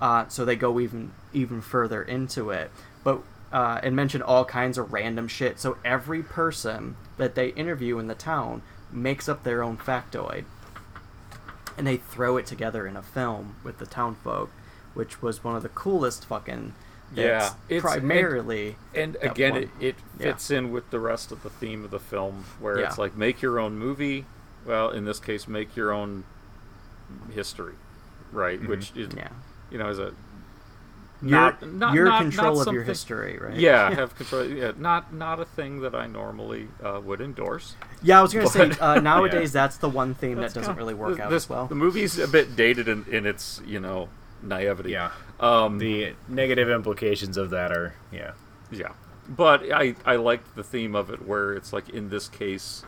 uh, 0.00 0.26
so 0.28 0.44
they 0.44 0.56
go 0.56 0.78
even 0.78 1.10
even 1.32 1.60
further 1.60 2.02
into 2.02 2.50
it. 2.50 2.70
But 3.02 3.22
uh, 3.52 3.80
and 3.82 3.96
mention 3.96 4.20
all 4.20 4.44
kinds 4.44 4.76
of 4.78 4.92
random 4.92 5.26
shit. 5.26 5.58
So 5.58 5.78
every 5.84 6.22
person 6.22 6.96
that 7.16 7.34
they 7.34 7.48
interview 7.48 7.98
in 7.98 8.06
the 8.06 8.14
town 8.14 8.60
makes 8.92 9.28
up 9.28 9.42
their 9.42 9.62
own 9.62 9.76
factoid, 9.78 10.44
and 11.78 11.86
they 11.86 11.96
throw 11.96 12.36
it 12.36 12.44
together 12.44 12.86
in 12.86 12.96
a 12.96 13.02
film 13.02 13.54
with 13.64 13.78
the 13.78 13.86
town 13.86 14.16
folk, 14.16 14.50
which 14.94 15.22
was 15.22 15.42
one 15.42 15.56
of 15.56 15.62
the 15.62 15.68
coolest 15.70 16.26
fucking. 16.26 16.74
Yeah, 17.14 17.54
it's 17.70 17.80
primarily. 17.80 18.76
and, 18.94 19.16
and 19.16 19.30
again, 19.30 19.56
it, 19.56 19.70
it 19.80 19.94
yeah. 20.18 20.24
fits 20.24 20.50
in 20.50 20.70
with 20.70 20.90
the 20.90 21.00
rest 21.00 21.32
of 21.32 21.42
the 21.42 21.48
theme 21.48 21.82
of 21.84 21.90
the 21.90 21.98
film, 22.00 22.44
where 22.60 22.76
it's 22.76 22.98
like 22.98 23.16
make 23.16 23.40
your 23.40 23.58
own 23.58 23.78
movie. 23.78 24.26
Well, 24.66 24.90
in 24.90 25.06
this 25.06 25.18
case, 25.18 25.48
make 25.48 25.74
your 25.74 25.90
own 25.90 26.24
history, 27.32 27.74
right? 28.32 28.60
Mhm. 28.60 28.68
Which 28.68 28.92
is, 28.94 29.08
Yeah. 29.16 29.28
you 29.70 29.78
know, 29.78 29.88
is 29.88 29.98
a 29.98 30.12
Your- 31.20 31.30
not, 31.30 31.62
not 31.72 31.94
your 31.94 32.04
not- 32.04 32.22
control 32.22 32.56
not 32.58 32.68
of 32.68 32.74
your 32.74 32.84
history, 32.84 33.38
right? 33.40 33.56
Yeah, 33.56 33.90
have 33.92 34.14
control. 34.16 34.44
Yeah, 34.44 34.72
not 34.78 35.12
not 35.12 35.40
a 35.40 35.44
thing 35.44 35.80
that 35.80 35.94
I 35.94 36.06
normally 36.06 36.68
uh, 36.82 37.00
would 37.04 37.20
endorse. 37.20 37.74
Yeah, 38.02 38.20
I 38.20 38.22
was 38.22 38.32
gonna 38.32 38.46
say 38.48 38.70
uh, 38.80 39.00
nowadays 39.00 39.52
that's 39.52 39.78
the 39.78 39.88
one 39.88 40.14
theme 40.14 40.36
That's 40.36 40.54
that 40.54 40.60
doesn't 40.60 40.74
kinda- 40.74 40.80
really 40.80 40.94
work 40.94 41.16
this- 41.16 41.20
out 41.20 41.30
this- 41.30 41.44
as 41.44 41.50
well. 41.50 41.66
The 41.66 41.74
movie's 41.74 42.18
a 42.18 42.28
bit 42.28 42.54
dated 42.54 42.86
in, 42.88 43.04
in 43.10 43.26
its 43.26 43.60
you 43.66 43.80
know 43.80 44.08
naivety. 44.42 44.90
Yeah. 44.90 45.10
Um, 45.40 45.78
the 45.78 46.14
negative 46.28 46.68
implications 46.68 47.36
of 47.36 47.50
that 47.50 47.72
are 47.72 47.94
yeah. 48.12 48.32
Yeah, 48.70 48.92
but 49.28 49.62
I 49.72 49.96
I 50.04 50.16
liked 50.16 50.54
the 50.54 50.62
theme 50.62 50.94
of 50.94 51.10
it 51.10 51.26
where 51.26 51.52
it's 51.54 51.72
like 51.72 51.88
in 51.88 52.10
this 52.10 52.28
case, 52.28 52.84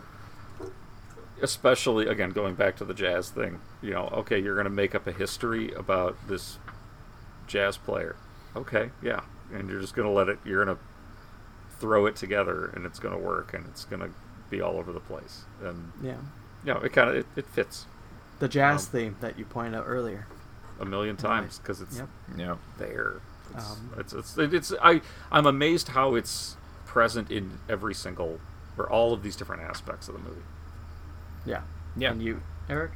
especially 1.43 2.07
again 2.07 2.31
going 2.31 2.55
back 2.55 2.77
to 2.77 2.85
the 2.85 2.95
jazz 2.95 3.31
thing. 3.31 3.61
You 3.83 3.93
know, 3.93 4.09
okay, 4.19 4.39
you're 4.39 4.57
gonna 4.57 4.69
make 4.71 4.95
up 4.95 5.07
a 5.07 5.13
history 5.13 5.73
about 5.73 6.17
this 6.29 6.59
jazz 7.51 7.77
player. 7.77 8.17
Okay, 8.57 8.91
yeah, 9.03 9.21
and 9.53 9.69
you're 9.69 9.81
just 9.81 9.95
gonna 9.95 10.11
let 10.13 10.29
it. 10.29 10.39
You're 10.45 10.65
gonna 10.65 10.79
throw 11.79 12.07
it 12.07 12.17
together, 12.17 12.67
and 12.75 12.87
it's 12.87 12.99
gonna 12.99 13.19
work, 13.19 13.53
and 13.55 13.67
it's 13.67 13.85
gonna 13.85 14.11
be 14.49 14.61
all 14.61 14.77
over 14.79 14.93
the 14.93 15.01
place. 15.01 15.45
And 15.63 15.93
Yeah. 16.03 16.17
you 16.65 16.75
know, 16.75 16.81
it 16.81 16.93
kind 16.93 17.11
of 17.11 17.17
it, 17.17 17.27
it 17.37 17.47
fits 17.47 17.87
The 18.39 18.49
jazz 18.49 18.87
Um, 18.87 18.93
theme 18.93 19.17
that 19.21 19.39
you 19.39 19.45
pointed 19.45 19.75
out 19.75 19.85
earlier. 19.87 20.27
a 20.81 20.85
million 20.87 21.15
times 21.17 21.59
because 21.59 21.83
it's 21.83 21.99
Yep. 21.99 22.09
Yeah. 22.37 22.57
there. 22.79 23.21
It's, 23.55 23.71
Um, 23.73 23.91
it's, 23.99 24.13
it's, 24.15 24.39
it's, 24.39 24.73
I, 24.83 25.03
I'm 25.31 25.45
amazed 25.45 25.89
how 25.89 26.15
it's 26.15 26.57
present 26.87 27.31
in 27.31 27.59
every 27.69 27.93
single, 27.95 28.41
or 28.79 28.89
all 28.89 29.13
of 29.13 29.23
these 29.23 29.37
different 29.37 29.61
aspects 29.63 30.09
of 30.09 30.15
the 30.15 30.21
movie. 30.21 30.41
Yeah. 31.45 31.63
Yeah. 31.97 32.13
And 32.13 32.23
you, 32.23 32.41
Eric, 32.71 32.93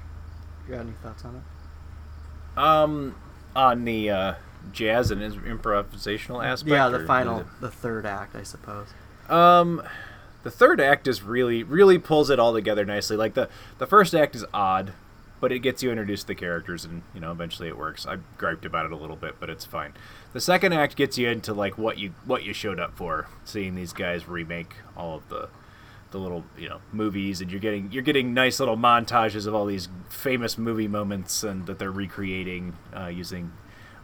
you 0.66 0.74
got 0.74 0.80
any 0.80 0.92
thoughts 1.02 1.24
on 1.26 1.36
it? 1.36 2.58
Um, 2.58 3.14
on 3.54 3.84
the 3.84 4.10
uh, 4.10 4.34
jazz 4.72 5.10
and 5.10 5.20
improvisational 5.22 6.44
aspect. 6.44 6.70
yeah, 6.72 6.88
the 6.88 7.06
final, 7.06 7.44
the 7.60 7.70
third 7.70 8.06
act, 8.06 8.34
I 8.34 8.42
suppose. 8.42 8.88
Um, 9.28 9.82
the 10.42 10.50
third 10.50 10.80
act 10.80 11.08
is 11.08 11.22
really 11.22 11.62
really 11.62 11.98
pulls 11.98 12.30
it 12.30 12.38
all 12.38 12.52
together 12.52 12.84
nicely. 12.84 13.16
Like 13.16 13.34
the 13.34 13.48
the 13.78 13.86
first 13.86 14.14
act 14.14 14.36
is 14.36 14.44
odd, 14.52 14.92
but 15.40 15.52
it 15.52 15.60
gets 15.60 15.82
you 15.82 15.90
introduced 15.90 16.22
to 16.22 16.28
the 16.28 16.34
characters, 16.34 16.84
and 16.84 17.02
you 17.14 17.20
know 17.20 17.32
eventually 17.32 17.68
it 17.68 17.78
works. 17.78 18.06
I 18.06 18.18
griped 18.38 18.64
about 18.64 18.86
it 18.86 18.92
a 18.92 18.96
little 18.96 19.16
bit, 19.16 19.36
but 19.40 19.48
it's 19.50 19.64
fine. 19.64 19.94
The 20.32 20.40
second 20.40 20.72
act 20.74 20.96
gets 20.96 21.16
you 21.16 21.28
into 21.28 21.54
like 21.54 21.78
what 21.78 21.98
you 21.98 22.14
what 22.26 22.44
you 22.44 22.52
showed 22.52 22.78
up 22.78 22.96
for, 22.96 23.28
seeing 23.44 23.74
these 23.74 23.92
guys 23.92 24.28
remake 24.28 24.74
all 24.96 25.16
of 25.16 25.28
the 25.28 25.48
the 26.14 26.18
little 26.20 26.44
you 26.56 26.68
know 26.68 26.80
movies, 26.92 27.42
and 27.42 27.50
you're 27.50 27.60
getting 27.60 27.92
you're 27.92 28.02
getting 28.02 28.32
nice 28.32 28.58
little 28.60 28.76
montages 28.76 29.46
of 29.46 29.54
all 29.54 29.66
these 29.66 29.88
famous 30.08 30.56
movie 30.56 30.88
moments, 30.88 31.42
and 31.42 31.66
that 31.66 31.78
they're 31.78 31.90
recreating 31.90 32.74
uh, 32.96 33.08
using 33.08 33.52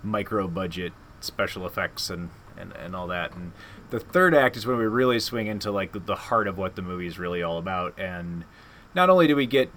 micro 0.03 0.49
budget 0.49 0.93
special 1.21 1.67
effects 1.67 2.11
and, 2.11 2.31
and, 2.57 2.73
and 2.77 2.97
all 2.97 3.07
that. 3.07 3.35
And 3.35 3.53
the 3.91 4.01
third 4.01 4.35
act 4.35 4.57
is 4.57 4.67
when 4.67 4.79
we 4.79 4.87
really 4.87 5.21
swing 5.21 5.47
into 5.47 5.71
like 5.71 5.93
the, 6.07 6.15
heart 6.15 6.49
of 6.49 6.59
what 6.59 6.77
the 6.77 6.83
movie 6.83 7.07
is 7.07 7.19
really 7.19 7.43
all 7.43 7.59
about. 7.59 7.99
And 7.99 8.45
not 8.95 9.11
only 9.11 9.27
do 9.27 9.37
we 9.37 9.47
get 9.47 9.71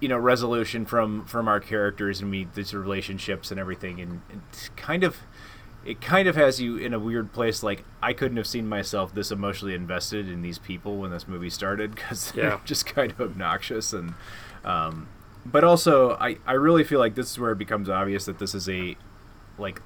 you 0.00 0.08
know 0.08 0.18
resolution 0.18 0.84
from 0.86 1.24
from 1.24 1.48
our 1.48 1.60
characters 1.60 2.20
and 2.20 2.30
meet 2.30 2.54
these 2.54 2.72
relationships 2.74 3.50
and 3.50 3.58
everything, 3.58 4.00
and 4.00 4.20
it's 4.32 4.68
kind 4.70 5.02
of 5.02 5.18
it 5.84 6.00
kind 6.00 6.26
of 6.28 6.36
has 6.36 6.60
you 6.60 6.76
in 6.76 6.92
a 6.94 6.98
weird 6.98 7.32
place. 7.32 7.62
Like 7.62 7.84
I 8.02 8.12
couldn't 8.12 8.36
have 8.36 8.46
seen 8.46 8.66
myself 8.68 9.14
this 9.14 9.30
emotionally 9.30 9.74
invested 9.74 10.28
in 10.28 10.42
these 10.42 10.58
people 10.58 10.96
when 10.96 11.10
this 11.10 11.28
movie 11.28 11.50
started 11.50 11.94
because 11.94 12.30
they're 12.32 12.44
Yeah. 12.44 12.60
just 12.64 12.86
kind 12.86 13.10
of 13.12 13.20
obnoxious 13.20 13.92
and. 13.92 14.14
Um, 14.64 15.08
but 15.46 15.62
also, 15.62 16.12
I, 16.18 16.38
I 16.46 16.52
really 16.54 16.84
feel 16.84 16.98
like 16.98 17.16
this 17.16 17.30
is 17.30 17.38
where 17.38 17.52
it 17.52 17.58
becomes 17.58 17.90
obvious 17.90 18.24
that 18.24 18.38
this 18.38 18.54
is 18.54 18.66
a 18.66 18.96
like 19.58 19.82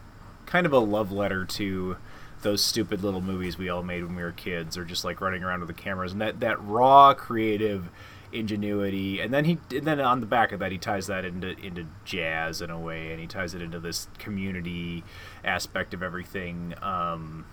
kind 0.46 0.66
of 0.66 0.72
a 0.72 0.78
love 0.78 1.10
letter 1.10 1.44
to 1.44 1.96
those 2.42 2.62
stupid 2.62 3.02
little 3.02 3.20
movies 3.20 3.58
we 3.58 3.68
all 3.68 3.82
made 3.82 4.04
when 4.04 4.14
we 4.14 4.22
were 4.22 4.30
kids 4.30 4.78
or 4.78 4.84
just 4.84 5.04
like 5.04 5.20
running 5.20 5.42
around 5.42 5.58
with 5.58 5.66
the 5.66 5.74
cameras 5.74 6.12
and 6.12 6.20
that, 6.20 6.38
that 6.38 6.62
raw 6.64 7.12
creative 7.12 7.88
ingenuity 8.32 9.20
and 9.20 9.32
then 9.34 9.44
he 9.46 9.58
and 9.74 9.86
then 9.86 9.98
on 10.00 10.20
the 10.20 10.26
back 10.26 10.52
of 10.52 10.60
that 10.60 10.70
he 10.70 10.78
ties 10.78 11.06
that 11.08 11.24
into 11.24 11.56
into 11.64 11.86
jazz 12.04 12.60
in 12.62 12.70
a 12.70 12.78
way 12.78 13.10
and 13.10 13.20
he 13.20 13.26
ties 13.26 13.54
it 13.54 13.60
into 13.62 13.80
this 13.80 14.06
community 14.18 15.02
aspect 15.48 15.94
of 15.94 16.02
everything 16.02 16.74
um 16.82 17.44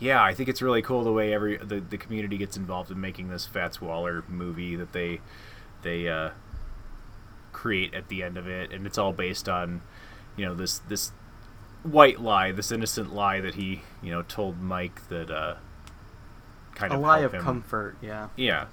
yeah 0.00 0.22
i 0.22 0.34
think 0.34 0.48
it's 0.48 0.60
really 0.62 0.82
cool 0.82 1.04
the 1.04 1.12
way 1.12 1.32
every 1.32 1.56
the, 1.58 1.78
the 1.80 1.96
community 1.98 2.36
gets 2.36 2.56
involved 2.56 2.90
in 2.90 3.00
making 3.00 3.28
this 3.28 3.46
fats 3.46 3.80
waller 3.80 4.24
movie 4.28 4.74
that 4.74 4.92
they 4.92 5.20
they 5.82 6.08
uh 6.08 6.30
create 7.52 7.94
at 7.94 8.08
the 8.08 8.22
end 8.22 8.36
of 8.36 8.48
it 8.48 8.72
and 8.72 8.86
it's 8.86 8.98
all 8.98 9.12
based 9.12 9.48
on 9.48 9.80
you 10.36 10.44
know 10.44 10.54
this 10.54 10.80
this 10.88 11.12
white 11.84 12.18
lie, 12.18 12.50
this 12.50 12.72
innocent 12.72 13.14
lie 13.14 13.40
that 13.40 13.56
he, 13.56 13.82
you 14.02 14.10
know, 14.10 14.22
told 14.22 14.58
Mike 14.58 15.06
that 15.08 15.30
uh, 15.30 15.56
kind 16.74 16.90
A 16.92 16.96
of 16.96 17.02
a 17.02 17.02
lie 17.02 17.18
of 17.20 17.34
him. 17.34 17.42
comfort, 17.42 17.94
yeah. 18.00 18.28
Yeah, 18.36 18.66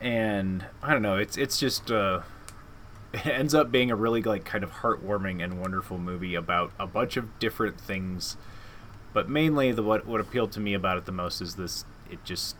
and 0.00 0.64
I 0.80 0.92
don't 0.92 1.02
know. 1.02 1.16
It's 1.16 1.36
it's 1.36 1.58
just 1.58 1.90
uh, 1.90 2.20
it 3.16 3.26
ends 3.26 3.54
up 3.54 3.70
being 3.70 3.90
a 3.90 3.96
really 3.96 4.22
like 4.22 4.44
kind 4.44 4.62
of 4.62 4.70
heartwarming 4.70 5.42
and 5.42 5.60
wonderful 5.60 5.98
movie 5.98 6.34
about 6.34 6.72
a 6.78 6.86
bunch 6.86 7.16
of 7.16 7.38
different 7.38 7.80
things, 7.80 8.36
but 9.12 9.28
mainly 9.28 9.72
the 9.72 9.82
what 9.82 10.06
what 10.06 10.20
appealed 10.20 10.52
to 10.52 10.60
me 10.60 10.74
about 10.74 10.98
it 10.98 11.04
the 11.06 11.12
most 11.12 11.40
is 11.40 11.56
this. 11.56 11.84
It 12.10 12.24
just 12.24 12.56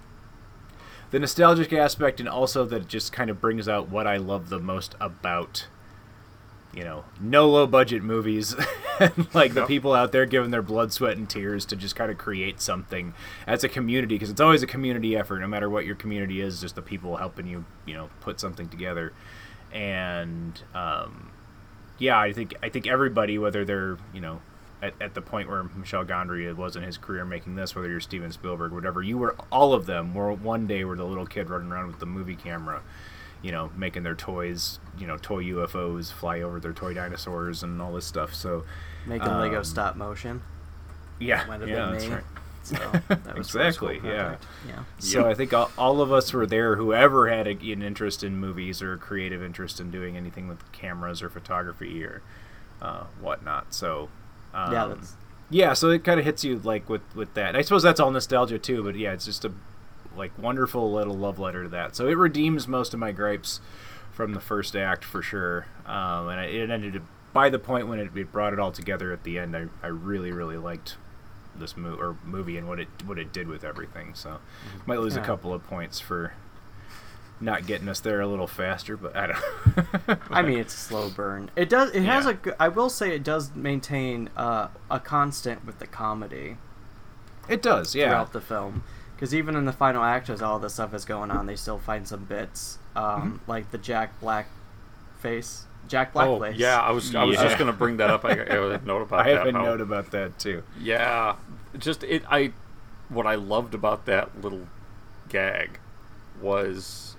the 1.10 1.18
nostalgic 1.18 1.72
aspect 1.72 2.18
and 2.20 2.28
also 2.28 2.64
that 2.64 2.82
it 2.82 2.88
just 2.88 3.12
kind 3.12 3.30
of 3.30 3.40
brings 3.40 3.68
out 3.68 3.88
what 3.88 4.06
I 4.06 4.16
love 4.16 4.48
the 4.48 4.58
most 4.58 4.94
about 5.00 5.66
you 6.74 6.84
know 6.84 7.04
no 7.20 7.48
low 7.48 7.66
budget 7.66 8.02
movies. 8.02 8.54
And 8.98 9.34
like 9.34 9.52
the 9.52 9.66
people 9.66 9.92
out 9.92 10.12
there 10.12 10.24
giving 10.24 10.52
their 10.52 10.62
blood 10.62 10.90
sweat 10.90 11.18
and 11.18 11.28
tears 11.28 11.66
to 11.66 11.76
just 11.76 11.94
kind 11.94 12.10
of 12.10 12.16
create 12.16 12.62
something 12.62 13.12
as 13.46 13.62
a 13.62 13.68
community 13.68 14.14
because 14.14 14.30
it's 14.30 14.40
always 14.40 14.62
a 14.62 14.66
community 14.66 15.14
effort. 15.14 15.40
No 15.40 15.46
matter 15.46 15.68
what 15.68 15.84
your 15.84 15.96
community 15.96 16.40
is 16.40 16.62
just 16.62 16.76
the 16.76 16.80
people 16.80 17.18
helping 17.18 17.46
you 17.46 17.66
you 17.84 17.92
know 17.92 18.08
put 18.20 18.40
something 18.40 18.70
together 18.70 19.12
and 19.76 20.62
um, 20.74 21.30
yeah 21.98 22.18
I 22.18 22.32
think 22.32 22.54
I 22.62 22.70
think 22.70 22.86
everybody 22.86 23.38
whether 23.38 23.64
they're 23.64 23.98
you 24.14 24.20
know 24.20 24.40
at, 24.82 24.94
at 25.00 25.14
the 25.14 25.20
point 25.20 25.48
where 25.48 25.62
Michel 25.62 26.04
Gondry 26.04 26.54
was 26.54 26.76
in 26.76 26.82
his 26.82 26.98
career 26.98 27.24
making 27.24 27.56
this, 27.56 27.74
whether 27.74 27.88
you're 27.88 28.00
Steven 28.00 28.30
Spielberg, 28.30 28.72
whatever, 28.72 29.02
you 29.02 29.16
were 29.18 29.34
all 29.50 29.72
of 29.72 29.86
them 29.86 30.14
were 30.14 30.32
one 30.32 30.66
day 30.66 30.84
were 30.84 30.96
the 30.96 31.04
little 31.04 31.26
kid 31.26 31.48
running 31.48 31.70
around 31.70 31.88
with 31.88 31.98
the 31.98 32.06
movie 32.06 32.36
camera, 32.36 32.82
you 33.42 33.52
know, 33.52 33.70
making 33.76 34.02
their 34.02 34.14
toys, 34.14 34.78
you 34.98 35.06
know, 35.06 35.16
toy 35.16 35.42
UFOs 35.44 36.12
fly 36.12 36.40
over 36.40 36.60
their 36.60 36.74
toy 36.74 36.92
dinosaurs 36.92 37.62
and 37.62 37.80
all 37.80 37.92
this 37.92 38.04
stuff. 38.04 38.34
So 38.34 38.64
Making 39.06 39.28
Lego 39.28 39.58
um, 39.58 39.64
stop 39.64 39.96
motion. 39.96 40.42
Yeah, 41.18 41.44
yeah, 41.64 41.90
that's 41.90 42.06
right. 42.06 42.24
So 42.66 42.76
that 43.08 43.36
was 43.36 43.46
exactly, 43.48 44.00
yeah. 44.04 44.36
Yeah. 44.68 44.82
So 44.98 45.26
I 45.28 45.34
think 45.34 45.52
all, 45.54 45.70
all 45.78 46.00
of 46.00 46.12
us 46.12 46.32
were 46.32 46.46
there. 46.46 46.76
Whoever 46.76 47.28
had 47.28 47.46
a, 47.46 47.50
an 47.72 47.82
interest 47.82 48.22
in 48.24 48.36
movies 48.38 48.82
or 48.82 48.92
a 48.94 48.98
creative 48.98 49.42
interest 49.42 49.80
in 49.80 49.90
doing 49.90 50.16
anything 50.16 50.48
with 50.48 50.70
cameras 50.72 51.22
or 51.22 51.28
photography 51.30 52.04
or 52.04 52.22
uh, 52.82 53.04
whatnot. 53.20 53.72
So 53.74 54.08
um, 54.54 54.72
Yeah, 54.72 54.86
that's- 54.86 55.16
yeah. 55.50 55.72
So 55.74 55.90
it 55.90 56.02
kind 56.04 56.18
of 56.18 56.26
hits 56.26 56.42
you 56.44 56.58
like 56.58 56.88
with 56.88 57.02
with 57.14 57.32
that. 57.34 57.48
And 57.48 57.56
I 57.56 57.62
suppose 57.62 57.82
that's 57.82 58.00
all 58.00 58.10
nostalgia 58.10 58.58
too. 58.58 58.82
But 58.82 58.96
yeah, 58.96 59.12
it's 59.12 59.24
just 59.26 59.44
a 59.44 59.52
like 60.16 60.32
wonderful 60.38 60.90
little 60.92 61.14
love 61.16 61.38
letter 61.38 61.62
to 61.64 61.68
that. 61.68 61.94
So 61.94 62.08
it 62.08 62.16
redeems 62.16 62.66
most 62.66 62.94
of 62.94 63.00
my 63.00 63.12
gripes 63.12 63.60
from 64.12 64.32
the 64.32 64.40
first 64.40 64.74
act 64.74 65.04
for 65.04 65.22
sure. 65.22 65.66
Um, 65.84 66.28
and 66.30 66.40
it 66.40 66.70
ended 66.70 67.02
by 67.34 67.50
the 67.50 67.58
point 67.58 67.86
when 67.86 67.98
it, 67.98 68.16
it 68.16 68.32
brought 68.32 68.54
it 68.54 68.58
all 68.58 68.72
together 68.72 69.12
at 69.12 69.24
the 69.24 69.38
end. 69.38 69.54
I, 69.54 69.66
I 69.82 69.88
really 69.88 70.32
really 70.32 70.56
liked 70.56 70.96
this 71.58 71.76
mo- 71.76 71.96
or 71.98 72.16
movie 72.24 72.56
and 72.56 72.66
what 72.68 72.80
it 72.80 72.88
what 73.04 73.18
it 73.18 73.32
did 73.32 73.48
with 73.48 73.64
everything. 73.64 74.14
So 74.14 74.38
might 74.86 75.00
lose 75.00 75.16
Yeah. 75.16 75.22
a 75.22 75.24
couple 75.24 75.52
of 75.54 75.64
points 75.66 76.00
for 76.00 76.32
not 77.38 77.66
getting 77.66 77.88
us 77.88 78.00
there 78.00 78.20
a 78.22 78.26
little 78.26 78.46
faster, 78.46 78.96
but 78.96 79.14
I 79.14 79.26
don't. 79.26 80.18
I 80.30 80.40
mean, 80.42 80.58
it's 80.58 80.74
a 80.74 80.78
slow 80.78 81.10
burn. 81.10 81.50
It 81.54 81.68
does. 81.68 81.90
It 81.90 82.04
has 82.04 82.24
Yeah. 82.24 82.30
a. 82.30 82.34
g- 82.34 82.50
I 82.58 82.68
will 82.68 82.88
say 82.88 83.14
it 83.14 83.22
does 83.22 83.54
maintain 83.54 84.30
uh, 84.36 84.68
a 84.90 84.98
constant 85.00 85.64
with 85.66 85.78
the 85.78 85.86
comedy. 85.86 86.56
It 87.48 87.60
does, 87.62 87.94
yeah. 87.94 88.08
Throughout 88.08 88.32
the 88.32 88.40
film, 88.40 88.82
because 89.14 89.34
even 89.34 89.54
in 89.54 89.66
the 89.66 89.72
final 89.72 90.02
act, 90.02 90.30
as 90.30 90.40
all 90.42 90.58
this 90.58 90.74
stuff 90.74 90.92
is 90.94 91.04
going 91.04 91.30
on, 91.30 91.46
they 91.46 91.54
still 91.56 91.78
find 91.78 92.08
some 92.08 92.24
bits, 92.24 92.78
um, 92.96 93.40
like 93.46 93.70
the 93.70 93.78
Jack 93.78 94.18
Black 94.18 94.48
face, 95.20 95.65
Jack 95.88 96.12
Black 96.12 96.26
oh 96.28 96.40
face. 96.40 96.56
yeah, 96.56 96.80
I 96.80 96.90
was 96.90 97.14
I 97.14 97.24
was 97.24 97.36
Yeah. 97.36 97.44
just 97.44 97.58
gonna 97.58 97.72
bring 97.72 97.96
that 97.98 98.10
up. 98.10 98.24
I, 98.24 98.30
I 98.30 98.34
have 98.54 98.82
a 98.82 98.86
note 98.86 99.02
about 99.02 99.20
I 99.26 99.32
that. 99.32 99.46
have 99.46 99.54
a 99.54 99.58
how- 99.58 99.64
note 99.64 99.80
about 99.80 100.10
that 100.12 100.38
too. 100.38 100.62
Yeah, 100.80 101.36
just 101.78 102.02
it. 102.04 102.22
I 102.30 102.52
what 103.08 103.26
I 103.26 103.34
loved 103.36 103.74
about 103.74 104.06
that 104.06 104.40
little 104.42 104.66
gag 105.28 105.78
was 106.40 107.16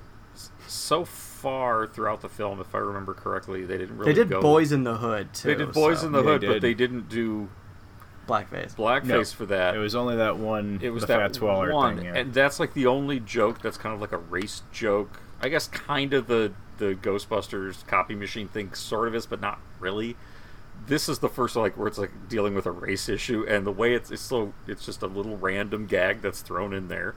so 0.67 1.05
far 1.05 1.87
throughout 1.87 2.21
the 2.21 2.29
film, 2.29 2.59
if 2.59 2.75
I 2.75 2.79
remember 2.79 3.13
correctly, 3.13 3.65
they 3.65 3.77
didn't 3.77 3.97
really. 3.97 4.11
They 4.11 4.19
did 4.19 4.29
go, 4.29 4.41
Boys 4.41 4.71
in 4.71 4.83
the 4.83 4.97
Hood 4.97 5.33
too. 5.33 5.47
They 5.47 5.55
did 5.55 5.71
Boys 5.71 6.01
so- 6.01 6.07
in 6.07 6.11
the 6.11 6.21
They 6.21 6.27
Hood, 6.29 6.41
but 6.41 6.61
they 6.61 6.73
didn't 6.73 7.09
do 7.09 7.49
blackface. 8.27 8.75
blackface 8.75 9.07
No, 9.07 9.23
for 9.23 9.45
that. 9.45 9.75
It 9.75 9.79
was 9.79 9.95
only 9.95 10.17
that 10.17 10.37
one. 10.37 10.79
It 10.81 10.89
was 10.89 11.01
the 11.03 11.07
that 11.07 11.19
Fats 11.19 11.39
Waller 11.41 11.73
one, 11.73 11.95
thing. 11.97 12.05
Yeah. 12.05 12.15
and 12.15 12.33
that's 12.33 12.59
like 12.59 12.73
the 12.73 12.85
only 12.87 13.19
joke 13.21 13.61
that's 13.61 13.77
kind 13.77 13.95
of 13.95 14.01
like 14.01 14.11
a 14.11 14.17
race 14.17 14.63
joke. 14.73 15.21
I 15.41 15.49
guess 15.49 15.67
kind 15.67 16.13
of 16.13 16.27
the 16.27 16.51
the 16.77 16.95
Ghostbusters 16.95 17.85
copy 17.87 18.15
machine 18.15 18.47
thing 18.47 18.73
sort 18.73 19.07
of 19.07 19.15
is, 19.15 19.25
but 19.25 19.41
not 19.41 19.59
really. 19.79 20.15
This 20.85 21.09
is 21.09 21.19
the 21.19 21.29
first 21.29 21.55
like 21.55 21.77
where 21.77 21.87
it's 21.87 21.97
like 21.97 22.29
dealing 22.29 22.53
with 22.55 22.65
a 22.65 22.71
race 22.71 23.09
issue, 23.09 23.45
and 23.47 23.65
the 23.65 23.71
way 23.71 23.93
it's 23.93 24.11
it's 24.11 24.21
so 24.21 24.53
it's 24.67 24.85
just 24.85 25.01
a 25.01 25.07
little 25.07 25.37
random 25.37 25.87
gag 25.87 26.21
that's 26.21 26.41
thrown 26.41 26.73
in 26.73 26.87
there. 26.87 27.15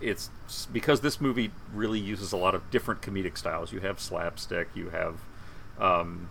It's 0.00 0.30
because 0.72 1.00
this 1.00 1.20
movie 1.20 1.50
really 1.74 1.98
uses 1.98 2.32
a 2.32 2.36
lot 2.36 2.54
of 2.54 2.70
different 2.70 3.02
comedic 3.02 3.36
styles. 3.36 3.72
You 3.72 3.80
have 3.80 4.00
slapstick, 4.00 4.68
you 4.74 4.88
have, 4.90 5.20
um, 5.78 6.30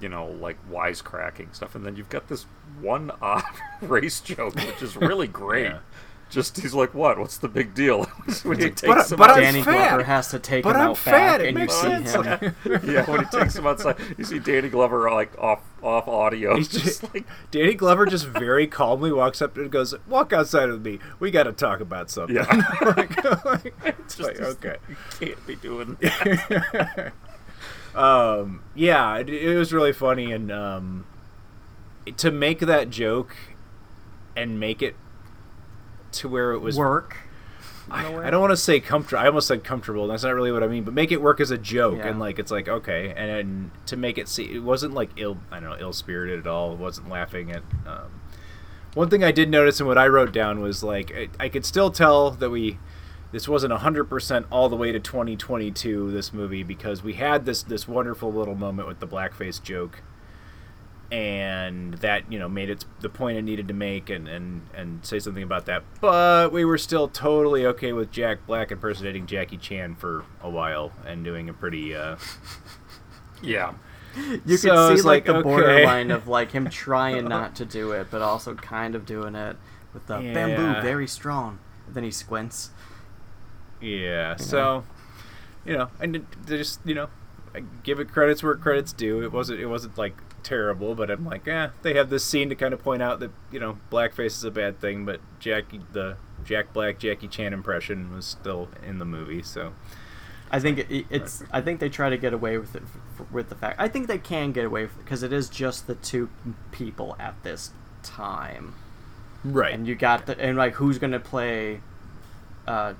you 0.00 0.08
know, 0.08 0.26
like 0.26 0.56
wisecracking 0.70 1.54
stuff, 1.54 1.74
and 1.74 1.84
then 1.84 1.96
you've 1.96 2.08
got 2.08 2.28
this 2.28 2.44
one 2.80 3.10
odd 3.20 3.44
race 3.82 4.20
joke, 4.20 4.54
which 4.54 4.82
is 4.82 4.96
really 4.96 5.26
great. 5.42 5.64
Yeah. 5.66 5.78
Just 6.30 6.60
he's 6.60 6.72
like, 6.74 6.94
what? 6.94 7.18
What's 7.18 7.38
the 7.38 7.48
big 7.48 7.74
deal? 7.74 8.04
when 8.44 8.58
he 8.60 8.66
takes 8.70 8.82
But- 8.82 9.10
him 9.10 9.16
but 9.18 9.30
out- 9.30 9.36
Danny 9.36 9.62
fat. 9.62 9.88
Glover 9.88 10.04
has 10.04 10.28
to 10.28 10.38
take 10.38 10.62
But 10.62 10.76
him 10.76 10.82
I'm 10.82 10.88
out 10.90 10.98
fat, 10.98 11.38
back, 11.38 11.40
it 11.40 11.48
and 11.48 11.58
you 11.58 11.64
makes 11.64 11.74
see 11.74 11.88
sense. 11.88 12.12
him. 12.12 12.54
yeah, 12.88 13.10
when 13.10 13.24
he 13.24 13.38
takes 13.38 13.56
him 13.56 13.66
outside, 13.66 13.96
you 14.16 14.24
see 14.24 14.38
Danny 14.38 14.68
Glover 14.68 15.10
like 15.10 15.36
off 15.38 15.60
off 15.82 16.06
audio. 16.06 16.56
He's 16.56 16.68
just 16.72 16.84
just, 16.84 17.14
like 17.14 17.26
Danny 17.50 17.74
Glover 17.74 18.06
just 18.06 18.26
very 18.26 18.66
calmly 18.68 19.10
walks 19.12 19.42
up 19.42 19.56
and 19.56 19.70
goes, 19.72 19.94
"Walk 20.08 20.32
outside 20.32 20.68
with 20.70 20.84
me. 20.84 21.00
We 21.18 21.30
got 21.32 21.44
to 21.44 21.52
talk 21.52 21.80
about 21.80 22.10
something." 22.10 22.36
Yeah. 22.36 22.44
like, 22.96 23.24
like, 23.44 23.74
it's 23.98 24.14
just 24.16 24.28
like, 24.28 24.40
okay. 24.40 24.76
You 24.88 24.96
can't 25.26 25.46
be 25.46 25.56
doing 25.56 25.96
that. 26.00 27.12
um, 27.94 28.62
yeah, 28.74 29.16
it, 29.18 29.28
it 29.28 29.56
was 29.58 29.72
really 29.72 29.92
funny, 29.92 30.32
and 30.32 30.50
um, 30.52 31.06
to 32.16 32.30
make 32.30 32.60
that 32.60 32.90
joke 32.90 33.34
and 34.36 34.60
make 34.60 34.80
it 34.80 34.94
to 36.12 36.28
where 36.28 36.52
it 36.52 36.58
was 36.60 36.76
Work. 36.76 37.16
I, 37.92 38.14
I 38.14 38.30
don't 38.30 38.40
want 38.40 38.52
to 38.52 38.56
say 38.56 38.78
comfortable. 38.78 39.20
I 39.22 39.26
almost 39.26 39.48
said 39.48 39.64
comfortable. 39.64 40.06
That's 40.06 40.22
not 40.22 40.32
really 40.34 40.52
what 40.52 40.62
I 40.62 40.68
mean. 40.68 40.84
But 40.84 40.94
make 40.94 41.10
it 41.10 41.20
work 41.20 41.40
as 41.40 41.50
a 41.50 41.58
joke, 41.58 41.98
Yeah. 41.98 42.06
and 42.08 42.20
like 42.20 42.38
it's 42.38 42.52
like 42.52 42.68
okay, 42.68 43.12
and, 43.16 43.30
and 43.30 43.70
to 43.86 43.96
make 43.96 44.16
it 44.16 44.28
see, 44.28 44.44
it 44.44 44.62
wasn't 44.62 44.94
like 44.94 45.10
ill. 45.16 45.38
I 45.50 45.58
don't 45.58 45.70
know, 45.70 45.76
ill 45.80 45.92
spirited 45.92 46.38
at 46.38 46.46
all. 46.46 46.72
It 46.72 46.78
wasn't 46.78 47.08
laughing 47.08 47.50
at. 47.50 47.62
Um, 47.86 48.20
one 48.94 49.08
thing 49.08 49.22
I 49.24 49.30
did 49.32 49.48
notice 49.50 49.78
and 49.80 49.88
what 49.88 49.98
I 49.98 50.06
wrote 50.08 50.32
down 50.32 50.60
was 50.60 50.82
like 50.84 51.12
I, 51.14 51.28
I 51.44 51.48
could 51.48 51.64
still 51.64 51.90
tell 51.90 52.30
that 52.32 52.50
we 52.50 52.78
this 53.32 53.46
wasn't 53.48 53.72
100% 53.72 54.44
all 54.50 54.68
the 54.68 54.74
way 54.76 54.90
to 54.90 54.98
2022 54.98 56.10
this 56.10 56.32
movie 56.32 56.62
because 56.64 57.02
we 57.02 57.14
had 57.14 57.44
this 57.46 57.62
this 57.62 57.86
wonderful 57.86 58.32
little 58.32 58.56
moment 58.56 58.88
with 58.88 58.98
the 59.00 59.06
blackface 59.06 59.62
joke 59.62 60.02
and 61.12 61.94
that 61.94 62.30
you 62.32 62.38
know 62.38 62.48
made 62.48 62.70
it 62.70 62.84
the 63.00 63.08
point 63.08 63.36
it 63.36 63.42
needed 63.42 63.66
to 63.66 63.74
make 63.74 64.08
and 64.10 64.28
and 64.28 64.62
and 64.74 65.04
say 65.04 65.18
something 65.18 65.42
about 65.42 65.66
that 65.66 65.82
but 66.00 66.52
we 66.52 66.64
were 66.64 66.78
still 66.78 67.08
totally 67.08 67.66
okay 67.66 67.92
with 67.92 68.12
Jack 68.12 68.46
Black 68.46 68.70
impersonating 68.70 69.26
Jackie 69.26 69.56
Chan 69.56 69.96
for 69.96 70.24
a 70.40 70.48
while 70.48 70.92
and 71.04 71.24
doing 71.24 71.48
a 71.48 71.52
pretty 71.52 71.94
uh 71.96 72.16
yeah. 73.42 73.74
You 74.44 74.56
So 74.56 74.88
could 74.88 74.98
see 74.98 75.02
like, 75.02 75.04
like, 75.04 75.24
the 75.26 75.34
okay. 75.36 75.42
borderline 75.42 76.10
of 76.10 76.26
like 76.28 76.50
him 76.52 76.68
trying 76.68 77.28
not 77.28 77.54
to 77.56 77.64
do 77.64 77.92
it, 77.92 78.08
but 78.10 78.22
also 78.22 78.54
kind 78.54 78.94
of 78.94 79.06
doing 79.06 79.34
it 79.34 79.56
with 79.94 80.06
the 80.06 80.14
bamboo 80.18 80.80
very 80.82 81.06
strong. 81.06 81.58
then 81.88 82.04
he 82.04 82.10
squints. 82.10 82.70
Yeah. 83.80 84.36
So, 84.36 84.84
you 85.64 85.76
know, 85.76 85.90
and 86.00 86.26
just 86.46 86.80
you 86.84 86.94
know, 86.94 87.08
I 87.54 87.62
give 87.82 88.00
it 88.00 88.08
credits 88.10 88.42
where 88.42 88.54
credits 88.56 88.92
due. 88.92 89.22
It 89.22 89.32
wasn't 89.32 89.60
it 89.60 89.66
wasn't 89.66 89.96
like 89.96 90.16
terrible, 90.42 90.94
but 90.94 91.10
I'm 91.10 91.24
like, 91.24 91.46
eh. 91.46 91.68
They 91.82 91.94
have 91.94 92.10
this 92.10 92.24
scene 92.24 92.48
to 92.48 92.54
kind 92.54 92.74
of 92.74 92.82
point 92.82 93.02
out 93.02 93.20
that 93.20 93.30
you 93.50 93.60
know 93.60 93.78
blackface 93.90 94.36
is 94.36 94.44
a 94.44 94.50
bad 94.50 94.80
thing, 94.80 95.04
but 95.04 95.20
Jackie 95.38 95.80
the 95.92 96.16
Jack 96.44 96.72
Black 96.72 96.98
Jackie 96.98 97.28
Chan 97.28 97.52
impression 97.52 98.14
was 98.14 98.26
still 98.26 98.68
in 98.86 98.98
the 98.98 99.04
movie. 99.04 99.42
So 99.42 99.72
I 100.50 100.60
think 100.60 100.78
it, 100.78 101.06
it's. 101.10 101.42
I 101.50 101.60
think 101.60 101.80
they 101.80 101.88
try 101.88 102.10
to 102.10 102.18
get 102.18 102.32
away 102.32 102.58
with 102.58 102.74
it 102.74 102.82
with 103.30 103.48
the 103.48 103.54
fact. 103.54 103.80
I 103.80 103.88
think 103.88 104.08
they 104.08 104.18
can 104.18 104.52
get 104.52 104.64
away 104.64 104.82
with 104.82 104.96
it 104.96 105.04
because 105.04 105.22
it 105.22 105.32
is 105.32 105.48
just 105.48 105.86
the 105.86 105.94
two 105.94 106.28
people 106.72 107.16
at 107.18 107.40
this 107.42 107.70
time, 108.02 108.74
right? 109.44 109.72
And 109.72 109.86
you 109.86 109.94
got 109.94 110.26
the 110.26 110.38
and 110.38 110.56
like 110.56 110.74
who's 110.74 110.98
gonna 110.98 111.20
play, 111.20 111.80
uh, 112.66 112.94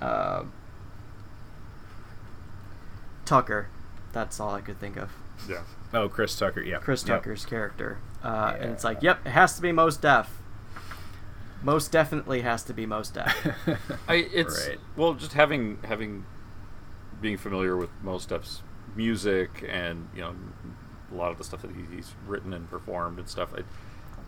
uh, 0.00 0.44
Tucker. 3.24 3.68
That's 4.12 4.38
all 4.38 4.54
I 4.54 4.60
could 4.60 4.78
think 4.78 4.96
of. 4.96 5.10
Yeah. 5.48 5.62
Oh, 5.94 6.08
Chris 6.08 6.36
Tucker. 6.36 6.60
Yeah. 6.62 6.78
Chris 6.78 7.02
Yep. 7.06 7.18
Tucker's 7.22 7.46
character, 7.46 7.98
uh, 8.22 8.56
and 8.58 8.72
it's 8.72 8.84
like, 8.84 9.02
yep, 9.02 9.24
it 9.24 9.30
has 9.30 9.56
to 9.56 9.62
be 9.62 9.70
Mos 9.72 9.96
Def. 9.96 10.28
Most 11.62 11.90
definitely 11.92 12.42
has 12.42 12.62
to 12.64 12.74
be 12.74 12.84
Mos 12.84 13.08
Def. 13.10 13.32
I 14.08 14.14
it's 14.16 14.68
Right. 14.68 14.78
well 14.96 15.14
just 15.14 15.32
having 15.32 15.78
having 15.84 16.26
being 17.22 17.38
familiar 17.38 17.76
with 17.76 17.88
Mos 18.02 18.26
Def's 18.26 18.62
music 18.96 19.64
and 19.68 20.08
you 20.14 20.20
know 20.20 20.34
a 21.10 21.14
lot 21.14 21.30
of 21.32 21.38
the 21.38 21.44
stuff 21.44 21.62
that 21.62 21.70
he's 21.90 22.14
written 22.26 22.52
and 22.52 22.68
performed 22.68 23.18
and 23.18 23.28
stuff. 23.28 23.54
I, 23.56 23.62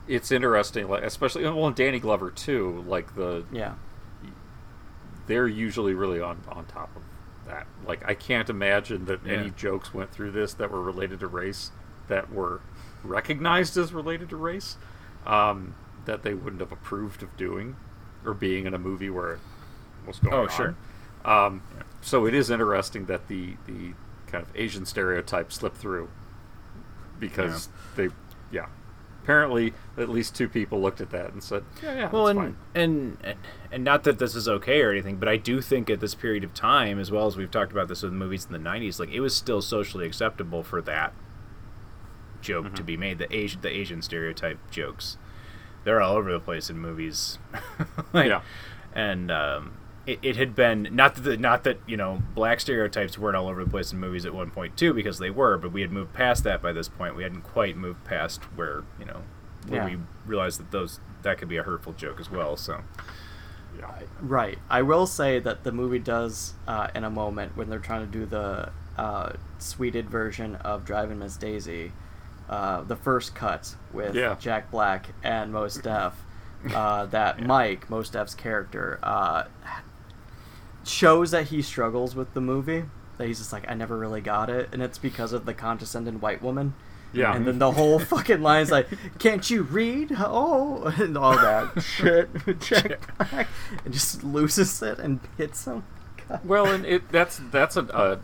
it's 0.08 0.30
interesting, 0.32 0.88
like 0.88 1.02
especially 1.02 1.44
well, 1.44 1.66
and 1.66 1.76
Danny 1.76 1.98
Glover 1.98 2.30
too. 2.30 2.84
Like 2.86 3.14
the 3.16 3.44
yeah, 3.52 3.74
they're 5.26 5.48
usually 5.48 5.94
really 5.94 6.20
on 6.20 6.40
on 6.48 6.64
top 6.66 6.94
of 6.96 7.02
that. 7.46 7.66
Like 7.86 8.02
I 8.08 8.14
can't 8.14 8.48
imagine 8.50 9.04
that 9.06 9.20
Yeah. 9.24 9.34
any 9.34 9.50
jokes 9.50 9.92
went 9.94 10.10
through 10.12 10.32
this 10.32 10.54
that 10.54 10.70
were 10.70 10.82
related 10.82 11.20
to 11.20 11.26
race 11.26 11.70
that 12.08 12.30
were 12.32 12.60
recognized 13.02 13.76
as 13.76 13.92
related 13.92 14.28
to 14.30 14.36
race 14.36 14.76
um, 15.26 15.74
that 16.04 16.22
they 16.22 16.34
wouldn't 16.34 16.60
have 16.60 16.72
approved 16.72 17.22
of 17.22 17.36
doing 17.36 17.76
or 18.24 18.34
being 18.34 18.66
in 18.66 18.74
a 18.74 18.78
movie 18.78 19.10
where 19.10 19.34
it 19.34 19.40
was 20.06 20.18
going 20.18 20.34
Oh, 20.34 20.42
on. 20.42 20.48
sure. 20.50 20.74
Um, 21.24 21.62
So 22.00 22.26
it 22.26 22.34
is 22.34 22.50
interesting 22.50 23.06
that 23.06 23.26
the 23.28 23.56
the 23.66 23.94
kind 24.28 24.42
of 24.44 24.50
Asian 24.56 24.84
stereotype 24.86 25.52
slipped 25.52 25.76
through 25.76 26.08
because 27.18 27.68
they, 27.96 28.08
yeah. 28.50 28.66
Apparently, 29.26 29.74
at 29.98 30.08
least 30.08 30.36
two 30.36 30.48
people 30.48 30.80
looked 30.80 31.00
at 31.00 31.10
that 31.10 31.32
and 31.32 31.42
said, 31.42 31.64
"Yeah, 31.82 31.96
yeah, 31.96 32.10
well, 32.12 32.26
that's 32.26 32.38
and, 32.38 32.54
fine." 32.54 32.56
and 32.76 33.16
and 33.24 33.38
and 33.72 33.82
not 33.82 34.04
that 34.04 34.20
this 34.20 34.36
is 34.36 34.46
okay 34.46 34.80
or 34.82 34.92
anything, 34.92 35.16
but 35.16 35.28
I 35.28 35.36
do 35.36 35.60
think 35.60 35.90
at 35.90 35.98
this 35.98 36.14
period 36.14 36.44
of 36.44 36.54
time, 36.54 37.00
as 37.00 37.10
well 37.10 37.26
as 37.26 37.36
we've 37.36 37.50
talked 37.50 37.72
about 37.72 37.88
this 37.88 38.04
with 38.04 38.12
movies 38.12 38.46
in 38.46 38.52
the 38.52 38.58
'90s, 38.70 39.00
like 39.00 39.10
it 39.10 39.18
was 39.18 39.34
still 39.34 39.60
socially 39.60 40.06
acceptable 40.06 40.62
for 40.62 40.80
that 40.82 41.12
joke 42.40 42.72
to 42.76 42.84
be 42.84 42.96
made. 42.96 43.18
The 43.18 43.34
Asian, 43.34 43.60
the 43.62 43.68
Asian 43.68 44.00
stereotype 44.00 44.70
jokes, 44.70 45.16
they're 45.82 46.00
all 46.00 46.14
over 46.16 46.30
the 46.30 46.38
place 46.38 46.70
in 46.70 46.78
movies. 46.78 47.40
like, 48.12 48.28
Yeah. 48.28 48.42
and 48.94 49.32
um, 49.32 49.72
it, 50.06 50.18
it 50.22 50.36
had 50.36 50.54
been 50.54 50.88
not 50.92 51.14
that 51.16 51.20
the, 51.22 51.36
not 51.36 51.64
that 51.64 51.78
you 51.86 51.96
know 51.96 52.22
black 52.34 52.60
stereotypes 52.60 53.18
weren't 53.18 53.36
all 53.36 53.48
over 53.48 53.64
the 53.64 53.70
place 53.70 53.92
in 53.92 53.98
movies 53.98 54.24
at 54.26 54.34
one 54.34 54.50
point 54.50 54.76
too, 54.76 54.92
because 54.94 55.18
they 55.18 55.30
were, 55.30 55.58
but 55.58 55.72
we 55.72 55.80
had 55.82 55.90
moved 55.92 56.12
past 56.12 56.44
that 56.44 56.62
by 56.62 56.72
this 56.72 56.88
point. 56.88 57.16
We 57.16 57.22
hadn't 57.22 57.42
quite 57.42 57.76
moved 57.76 58.04
past 58.04 58.42
where 58.56 58.84
you 58.98 59.04
know 59.06 59.22
where 59.68 59.88
Yeah. 59.88 59.96
we 59.96 60.02
realized 60.26 60.60
that 60.60 60.70
those 60.70 61.00
that 61.22 61.38
could 61.38 61.48
be 61.48 61.56
a 61.56 61.62
hurtful 61.62 61.92
joke 61.92 62.20
as 62.20 62.30
well. 62.30 62.56
So 62.56 62.82
Yeah. 63.78 63.90
Right. 64.20 64.58
I 64.70 64.82
will 64.82 65.06
say 65.06 65.38
that 65.40 65.64
the 65.64 65.72
movie 65.72 65.98
does, 65.98 66.54
uh, 66.66 66.88
in 66.94 67.04
a 67.04 67.10
moment 67.10 67.56
when 67.56 67.68
they're 67.68 67.78
trying 67.78 68.06
to 68.06 68.10
do 68.12 68.24
the 68.24 68.70
uh, 68.96 69.32
Sweded 69.58 70.08
version 70.08 70.54
of 70.56 70.84
Driving 70.86 71.18
Miss 71.18 71.36
Daisy, 71.36 71.92
uh, 72.48 72.82
the 72.82 72.96
first 72.96 73.34
cut 73.34 73.74
with 73.92 74.14
Yeah. 74.14 74.36
Jack 74.38 74.70
Black 74.70 75.08
and 75.22 75.52
Mos 75.52 75.76
Def, 75.76 76.14
uh, 76.74 77.04
that 77.16 77.44
Mike, 77.44 77.90
Mos 77.90 78.08
Def's 78.08 78.34
character, 78.34 78.98
uh, 79.02 79.44
shows 80.86 81.30
that 81.32 81.48
he 81.48 81.62
struggles 81.62 82.14
with 82.14 82.32
the 82.34 82.40
movie. 82.40 82.84
That 83.18 83.26
he's 83.28 83.38
just 83.38 83.52
like, 83.52 83.68
I 83.70 83.74
never 83.74 83.96
really 83.96 84.20
got 84.20 84.50
it, 84.50 84.68
and 84.72 84.82
it's 84.82 84.98
because 84.98 85.32
of 85.32 85.46
the 85.46 85.54
condescending 85.54 86.20
white 86.20 86.42
woman. 86.42 86.74
Yeah. 87.12 87.34
And 87.34 87.46
then 87.46 87.58
the 87.58 87.72
whole 87.72 87.98
fucking 87.98 88.42
line 88.42 88.62
is 88.62 88.70
like, 88.70 88.88
"Can't 89.18 89.48
you 89.48 89.62
read? 89.62 90.12
Oh," 90.18 90.84
and 90.98 91.16
all 91.16 91.34
that 91.36 91.80
shit. 91.82 92.28
with 92.44 92.60
Jack 92.60 93.00
Black, 93.16 93.48
and 93.84 93.94
just 93.94 94.22
loses 94.22 94.82
it 94.82 94.98
and 94.98 95.20
hits 95.38 95.64
him. 95.66 95.84
God. 96.28 96.40
Well, 96.44 96.66
and 96.66 96.84
it 96.84 97.08
that's 97.10 97.40
that's 97.50 97.76
a, 97.76 97.84
a 97.86 98.18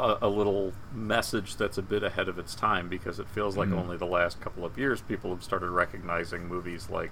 a- 0.00 0.18
a 0.22 0.28
little 0.28 0.72
message 0.94 1.56
that's 1.56 1.76
a 1.76 1.82
bit 1.82 2.02
ahead 2.02 2.28
of 2.28 2.38
its 2.38 2.54
time 2.54 2.88
because 2.88 3.18
it 3.18 3.28
feels 3.28 3.56
like 3.56 3.68
Mhm. 3.68 3.78
only 3.78 3.96
the 3.98 4.06
last 4.06 4.40
couple 4.40 4.64
of 4.64 4.78
years 4.78 5.02
people 5.02 5.30
have 5.34 5.42
started 5.42 5.68
recognizing 5.68 6.46
movies 6.46 6.88
like 6.88 7.10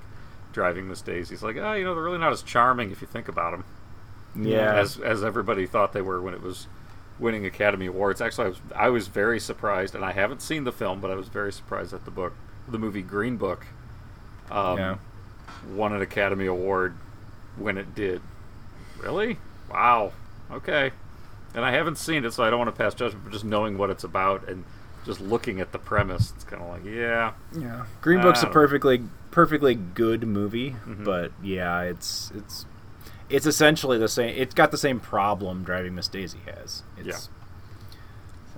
Driving 0.53 0.89
Miss 0.89 1.03
Daisy. 1.03 1.35
It's 1.35 1.43
like, 1.43 1.57
oh, 1.57 1.73
you 1.75 1.85
know, 1.85 1.95
they're 1.95 2.05
really 2.05 2.19
not 2.19 2.33
as 2.33 2.43
charming 2.43 2.91
if 2.93 3.03
you 3.03 3.07
think 3.09 3.29
about 3.29 3.51
them. 3.51 3.65
Yeah. 4.37 4.75
as 4.75 4.99
as 4.99 5.23
everybody 5.25 5.67
thought 5.67 5.93
they 5.93 6.03
were 6.03 6.21
when 6.21 6.35
it 6.35 6.43
was 6.43 6.67
winning 7.19 7.45
Academy 7.47 7.87
Awards. 7.87 8.21
Actually, 8.21 8.47
I 8.47 8.49
was 8.49 8.61
I 8.77 8.89
was 8.91 9.09
very 9.09 9.41
surprised, 9.41 9.95
and 9.95 10.05
I 10.05 10.13
haven't 10.13 10.43
seen 10.43 10.65
the 10.65 10.73
film, 10.73 11.01
but 11.01 11.11
I 11.11 11.15
was 11.15 11.29
very 11.29 11.53
surprised 11.53 11.91
that 11.93 12.05
the 12.05 12.11
book, 12.11 12.35
the 12.69 12.79
movie 12.79 13.03
Green 13.03 13.37
Book, 13.37 13.67
um, 14.51 14.79
Yeah. 14.79 14.97
won 15.73 15.93
an 15.93 16.03
Academy 16.03 16.47
Award 16.47 16.95
when 17.57 17.77
it 17.79 17.95
did. 17.95 18.21
Really? 19.03 19.39
Wow. 19.71 20.13
Okay. 20.51 20.93
And 21.55 21.65
I 21.65 21.71
haven't 21.73 21.97
seen 21.99 22.25
it, 22.25 22.33
so 22.33 22.45
I 22.45 22.51
don't 22.51 22.59
want 22.59 22.75
to 22.75 22.77
pass 22.83 22.95
judgment. 22.95 23.25
But 23.25 23.33
just 23.33 23.45
knowing 23.45 23.79
what 23.79 23.91
it's 23.91 24.05
about 24.05 24.49
and 24.49 24.65
just 25.05 25.21
looking 25.21 25.61
at 25.61 25.73
the 25.73 25.79
premise, 25.79 26.33
it's 26.37 26.45
kind 26.45 26.63
of 26.63 26.69
like, 26.69 26.85
yeah, 26.85 27.33
yeah, 27.59 27.87
Green 28.03 28.21
Book's 28.21 28.41
a 28.41 28.43
don't 28.43 28.51
know. 28.51 28.61
perfectly 28.61 29.03
perfectly 29.31 29.75
good 29.75 30.27
movie, 30.27 30.77
Mhm. 30.87 31.05
but 31.05 31.33
yeah, 31.43 31.81
it's 31.83 32.31
it's 32.35 32.67
it's 33.31 33.47
essentially 33.47 33.99
the 33.99 34.09
same. 34.09 34.35
It's 34.37 34.55
got 34.55 34.71
the 34.71 34.79
same 34.79 35.01
problem 35.01 35.65
Driving 35.65 35.95
Miss 35.95 36.09
Daisy 36.09 36.39
has. 36.47 36.83
It's, 36.97 37.29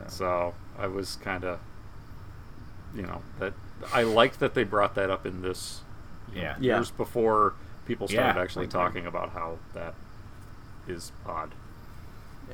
So 0.08 0.54
I 0.78 0.86
was 0.86 1.16
kind 1.16 1.44
of, 1.44 1.60
you 2.94 3.02
know, 3.02 3.22
that 3.38 3.52
I 3.92 4.02
liked 4.02 4.40
that 4.40 4.54
they 4.54 4.64
brought 4.64 4.94
that 4.94 5.10
up 5.10 5.26
in 5.26 5.42
this. 5.42 5.80
you 6.30 6.36
know, 6.36 6.42
Yeah. 6.42 6.56
Yeah. 6.60 6.74
Years 6.76 6.90
before 6.90 7.54
people 7.86 8.08
started 8.08 8.36
Yeah, 8.38 8.42
actually 8.42 8.66
talking 8.68 9.06
about 9.06 9.30
how 9.30 9.58
that 9.74 9.94
is 10.88 11.12
odd, 11.26 11.54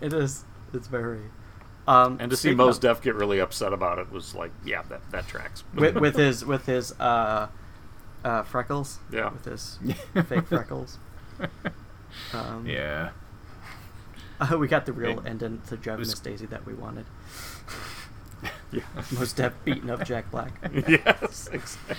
It 0.01 0.13
is. 0.13 0.45
It's 0.75 0.89
very. 0.89 1.21
Um, 1.89 2.17
and 2.21 2.31
to 2.31 2.37
see 2.37 2.49
speaking 2.49 2.57
Mos 2.59 2.79
Def 2.79 3.01
get 3.01 3.15
really 3.15 3.39
upset 3.39 3.73
about 3.73 3.99
it 4.01 4.11
was 4.11 4.35
like, 4.35 4.51
yeah, 4.65 4.83
that 4.89 5.09
that 5.13 5.29
tracks. 5.29 5.63
with, 5.75 5.95
with 6.01 6.17
his 6.17 6.45
with 6.45 6.67
his 6.67 6.93
uh, 6.99 7.47
uh, 8.25 8.43
freckles. 8.43 8.99
Yeah. 9.13 9.31
With 9.31 9.45
his 9.45 9.79
fake 10.29 10.49
freckles. 10.49 10.99
Um, 12.33 12.67
yeah. 12.67 13.11
Uh, 14.39 14.59
we 14.59 14.69
got 14.69 14.85
the 14.85 14.93
real 14.93 15.19
It- 15.21 15.27
ending 15.27 15.63
to 15.69 15.79
Driving 15.79 16.01
was- 16.01 16.11
Miss 16.11 16.21
Daisy 16.21 16.45
that 16.47 16.67
we 16.67 16.75
wanted. 16.75 17.07
Yeah. 18.71 18.83
Mos 19.13 19.33
Def 19.33 19.55
beaten 19.65 19.89
up 19.89 20.05
Jack 20.05 20.31
Black. 20.31 20.53
yes. 20.87 21.49
Exactly. 21.51 21.97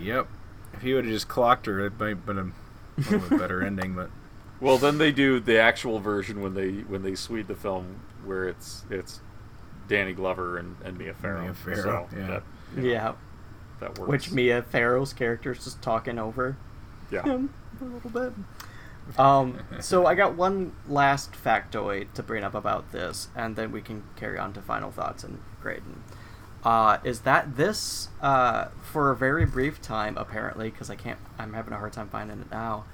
Yep. 0.00 0.28
If 0.72 0.80
he 0.82 0.94
would 0.94 1.04
have 1.04 1.12
just 1.12 1.28
clocked 1.28 1.66
her, 1.66 1.84
it 1.84 1.98
might 1.98 2.08
have 2.10 2.24
been 2.26 2.38
a, 2.38 2.52
little 3.10 3.28
bit 3.28 3.38
better 3.38 3.62
ending. 3.62 3.94
But 3.94 4.10
Well, 4.60 4.78
then 4.78 4.96
they 4.98 5.12
do 5.12 5.40
the 5.40 5.58
actual 5.58 5.98
version 5.98 6.40
when 6.40 6.54
they 6.54 6.70
when 6.70 7.02
they 7.02 7.14
swede 7.16 7.48
the 7.48 7.54
film 7.56 8.00
where 8.24 8.48
it's 8.48 8.84
it's 8.90 9.20
Danny 9.88 10.12
Glover 10.14 10.56
and, 10.56 10.76
and 10.84 10.96
Mia 10.96 11.12
Farrow. 11.14 11.42
Mia 11.42 11.52
Farrow, 11.54 12.08
so 12.10 12.16
yeah. 12.16 12.26
that, 12.28 12.42
you 12.76 12.82
know, 12.82 12.88
Yeah. 12.88 13.12
that 13.80 13.98
works. 13.98 14.08
Which 14.08 14.30
Mia 14.32 14.62
Farrow's 14.62 15.12
character 15.12 15.52
is 15.52 15.64
just 15.64 15.82
talking 15.82 16.18
over 16.18 16.56
Yeah. 17.10 17.24
him 17.24 17.52
a 17.80 17.84
little 17.84 18.10
bit. 18.10 18.32
Um, 19.18 19.58
so 19.80 20.06
I 20.06 20.14
got 20.14 20.34
one 20.34 20.72
last 20.88 21.32
factoid 21.32 22.12
to 22.14 22.22
bring 22.22 22.42
up 22.42 22.54
about 22.54 22.90
this, 22.92 23.28
and 23.36 23.54
then 23.56 23.70
we 23.70 23.80
can 23.80 24.02
carry 24.16 24.38
on 24.38 24.52
to 24.54 24.62
final 24.62 24.90
thoughts 24.90 25.24
and 25.24 25.40
grading. 25.62 26.02
Uh, 26.64 26.96
is 27.04 27.20
that 27.20 27.56
this, 27.56 28.08
uh, 28.22 28.68
for 28.82 29.10
a 29.10 29.16
very 29.16 29.44
brief 29.44 29.82
time, 29.82 30.16
apparently, 30.16 30.70
because 30.70 30.88
I 30.88 30.96
can't, 30.96 31.18
I'm 31.38 31.52
having 31.52 31.74
a 31.74 31.76
hard 31.76 31.92
time 31.92 32.08
finding 32.08 32.40
it 32.40 32.50
now, 32.50 32.84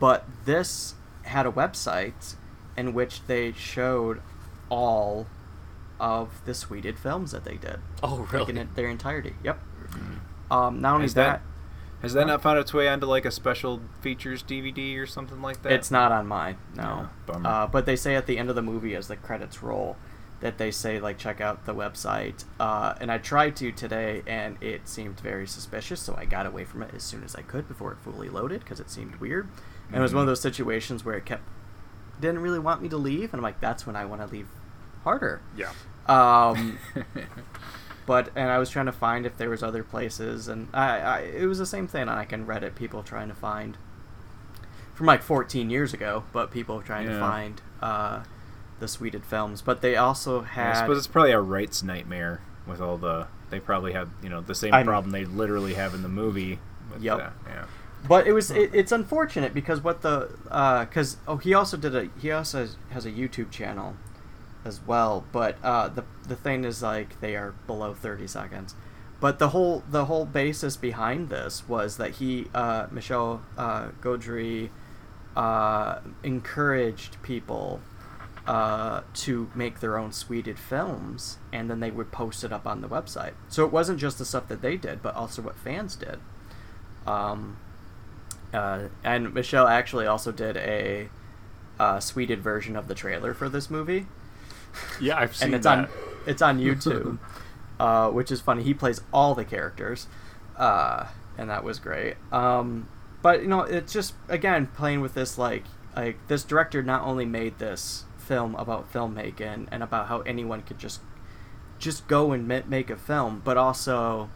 but 0.00 0.24
this 0.44 0.94
had 1.22 1.46
a 1.46 1.52
website 1.52 2.34
in 2.76 2.92
which 2.92 3.24
they 3.26 3.52
showed 3.52 4.20
all 4.68 5.26
of 6.00 6.44
the 6.44 6.54
Sweded 6.54 6.98
films 6.98 7.30
that 7.30 7.44
they 7.44 7.54
did. 7.56 7.78
Oh, 8.02 8.16
Like 8.16 8.32
really? 8.32 8.58
in 8.58 8.68
their 8.74 8.88
entirety. 8.88 9.34
Yep. 9.44 9.60
Um, 10.50 10.80
not 10.80 10.94
only 10.94 11.04
has 11.04 11.14
that, 11.14 11.40
that 11.40 11.42
has 12.06 12.14
that 12.14 12.26
not 12.26 12.42
found 12.42 12.58
its 12.58 12.72
way 12.72 12.88
onto 12.88 13.06
like 13.06 13.24
a 13.24 13.30
special 13.30 13.80
features 14.00 14.42
DVD 14.42 14.98
or 14.98 15.06
something 15.06 15.42
like 15.42 15.62
that? 15.62 15.72
It's 15.72 15.90
not 15.90 16.12
on 16.12 16.26
mine, 16.26 16.56
no. 16.74 16.82
Yeah, 16.82 17.06
bummer. 17.26 17.48
uh, 17.48 17.66
but 17.66 17.86
they 17.86 17.96
say 17.96 18.14
at 18.14 18.26
the 18.26 18.38
end 18.38 18.48
of 18.48 18.56
the 18.56 18.62
movie, 18.62 18.94
as 18.94 19.08
the 19.08 19.16
credits 19.16 19.62
roll, 19.62 19.96
that 20.40 20.58
they 20.58 20.70
say 20.70 21.00
like 21.00 21.18
check 21.18 21.40
out 21.40 21.64
the 21.66 21.74
website. 21.74 22.44
Uh, 22.60 22.94
and 23.00 23.10
I 23.10 23.18
tried 23.18 23.56
to 23.56 23.72
today, 23.72 24.22
and 24.26 24.56
it 24.62 24.88
seemed 24.88 25.20
very 25.20 25.46
suspicious, 25.46 26.00
so 26.00 26.14
I 26.16 26.24
got 26.24 26.46
away 26.46 26.64
from 26.64 26.82
it 26.82 26.94
as 26.94 27.02
soon 27.02 27.24
as 27.24 27.34
I 27.34 27.42
could 27.42 27.68
before 27.68 27.92
it 27.92 27.98
fully 27.98 28.28
loaded 28.28 28.60
because 28.60 28.80
it 28.80 28.90
seemed 28.90 29.16
weird. 29.16 29.48
And 29.88 29.96
it 29.96 30.00
was 30.00 30.12
one 30.12 30.22
of 30.22 30.26
those 30.26 30.40
situations 30.40 31.04
where 31.04 31.16
it 31.16 31.24
kept 31.24 31.42
didn't 32.20 32.40
really 32.40 32.58
want 32.58 32.82
me 32.82 32.88
to 32.88 32.96
leave, 32.96 33.32
and 33.32 33.40
I'm 33.40 33.42
like, 33.42 33.60
that's 33.60 33.86
when 33.86 33.96
I 33.96 34.04
want 34.04 34.20
to 34.22 34.26
leave 34.26 34.48
harder. 35.04 35.40
Yeah. 35.56 35.70
Um, 36.06 36.78
but 38.06 38.30
and 38.36 38.50
I 38.50 38.58
was 38.58 38.70
trying 38.70 38.86
to 38.86 38.92
find 38.92 39.26
if 39.26 39.36
there 39.36 39.50
was 39.50 39.62
other 39.62 39.82
places, 39.82 40.48
and 40.48 40.68
I, 40.72 40.98
I 40.98 41.18
it 41.20 41.46
was 41.46 41.58
the 41.58 41.66
same 41.66 41.86
thing 41.88 42.08
on 42.08 42.16
like 42.16 42.32
on 42.32 42.46
Reddit, 42.46 42.74
people 42.74 43.02
trying 43.02 43.28
to 43.28 43.34
find 43.34 43.76
from 44.94 45.06
like 45.06 45.22
14 45.22 45.68
years 45.68 45.92
ago, 45.92 46.24
but 46.32 46.50
people 46.50 46.80
trying 46.80 47.06
to 47.06 47.18
find 47.20 47.60
uh, 47.82 48.22
the 48.80 48.88
Sweded 48.88 49.24
films. 49.24 49.60
But 49.60 49.82
they 49.82 49.96
also 49.96 50.40
have 50.42 50.76
I 50.76 50.80
suppose 50.80 50.98
it's 50.98 51.06
probably 51.06 51.32
a 51.32 51.40
rights 51.40 51.82
nightmare 51.82 52.40
with 52.66 52.80
all 52.80 52.96
the. 52.96 53.26
They 53.50 53.60
probably 53.60 53.92
have 53.92 54.08
you 54.22 54.28
know 54.28 54.40
the 54.40 54.54
same 54.54 54.72
I'm- 54.72 54.86
problem 54.86 55.12
they 55.12 55.24
literally 55.24 55.74
have 55.74 55.94
in 55.94 56.02
the 56.02 56.08
movie. 56.08 56.58
Yep. 57.00 57.18
the- 57.18 57.50
yeah. 57.50 57.64
But 58.08 58.26
it 58.26 58.32
was 58.32 58.50
it, 58.50 58.70
it's 58.72 58.92
unfortunate 58.92 59.52
because 59.52 59.82
what 59.82 60.02
the 60.02 60.30
because 60.88 61.16
oh 61.26 61.38
he 61.38 61.54
also 61.54 61.76
did 61.76 61.94
a 61.94 62.08
he 62.20 62.30
also 62.30 62.68
has 62.90 63.04
a 63.04 63.10
YouTube 63.10 63.50
channel 63.50 63.96
as 64.66 64.80
well. 64.86 65.24
But 65.32 65.56
uh, 65.62 65.88
the 65.88 66.04
the 66.26 66.36
thing 66.36 66.64
is 66.64 66.82
like 66.82 67.20
they 67.20 67.36
are 67.36 67.54
below 67.66 67.94
thirty 67.94 68.26
seconds. 68.26 68.74
But 69.20 69.38
the 69.38 69.48
whole 69.50 69.82
the 69.90 70.04
whole 70.06 70.26
basis 70.26 70.76
behind 70.76 71.30
this 71.30 71.66
was 71.66 71.96
that 71.96 72.16
he 72.16 72.48
uh, 72.54 72.88
uh, 72.90 73.88
Gondry 74.02 74.70
uh, 75.34 76.00
encouraged 76.22 77.22
people 77.22 77.80
uh, 78.46 79.00
to 79.14 79.50
make 79.54 79.80
their 79.80 79.96
own 79.98 80.12
Sweded 80.12 80.58
films, 80.58 81.38
and 81.52 81.70
then 81.70 81.80
they 81.80 81.90
would 81.90 82.12
post 82.12 82.44
it 82.44 82.52
up 82.52 82.66
on 82.66 82.80
the 82.80 82.88
website. 82.88 83.32
So 83.48 83.64
it 83.64 83.72
wasn't 83.72 83.98
just 83.98 84.18
the 84.18 84.24
stuff 84.24 84.48
that 84.48 84.62
they 84.62 84.76
did, 84.76 85.02
but 85.02 85.14
also 85.14 85.42
what 85.42 85.58
fans 85.58 85.96
did. 85.96 86.18
Um, 87.06 87.56
uh, 88.52 88.88
and 89.02 89.34
Michel 89.34 89.66
actually 89.66 90.06
also 90.06 90.30
did 90.30 90.56
a 90.56 91.08
uh, 91.78 92.00
Sweded 92.00 92.40
version 92.40 92.76
of 92.76 92.88
the 92.88 92.94
trailer 92.94 93.34
for 93.34 93.48
this 93.48 93.68
movie. 93.70 94.06
Yeah, 95.00 95.18
I've 95.18 95.36
seen 95.36 95.46
and 95.46 95.54
it's 95.54 95.64
that. 95.64 95.78
on 95.78 95.88
it's 96.26 96.42
on 96.42 96.58
YouTube, 96.58 97.18
uh, 97.80 98.10
which 98.10 98.30
is 98.30 98.40
funny. 98.40 98.62
He 98.62 98.74
plays 98.74 99.00
all 99.12 99.34
the 99.34 99.44
characters, 99.44 100.06
uh, 100.56 101.06
and 101.38 101.50
that 101.50 101.64
was 101.64 101.78
great. 101.78 102.16
Um, 102.32 102.88
but 103.22 103.42
you 103.42 103.48
know, 103.48 103.60
it's 103.60 103.92
just 103.92 104.14
again 104.28 104.68
playing 104.68 105.00
with 105.00 105.14
this 105.14 105.38
like 105.38 105.64
like 105.94 106.18
this 106.28 106.44
director 106.44 106.82
not 106.82 107.02
only 107.02 107.24
made 107.24 107.58
this 107.58 108.04
film 108.18 108.54
about 108.56 108.92
filmmaking 108.92 109.68
and 109.70 109.82
about 109.82 110.08
how 110.08 110.20
anyone 110.20 110.60
could 110.62 110.78
just 110.78 111.00
just 111.78 112.06
go 112.08 112.32
and 112.32 112.46
make 112.48 112.90
a 112.90 112.96
film, 112.96 113.42
but 113.44 113.56
also 113.56 114.30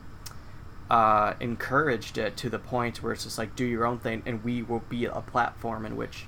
uh, 0.91 1.35
encouraged 1.41 2.19
it 2.19 2.37
to 2.37 2.51
the 2.51 2.59
point 2.59 3.03
where 3.03 3.13
it's 3.13 3.25
just 3.25 3.39
like 3.39 3.55
do 3.55 3.65
your 3.65 3.87
own 3.87 3.99
thing, 3.99 4.23
and 4.27 4.45
we 4.45 4.63
will 4.63 4.83
be 4.89 5.05
a 5.05 5.21
platform 5.21 5.87
in 5.87 5.97
which 5.97 6.27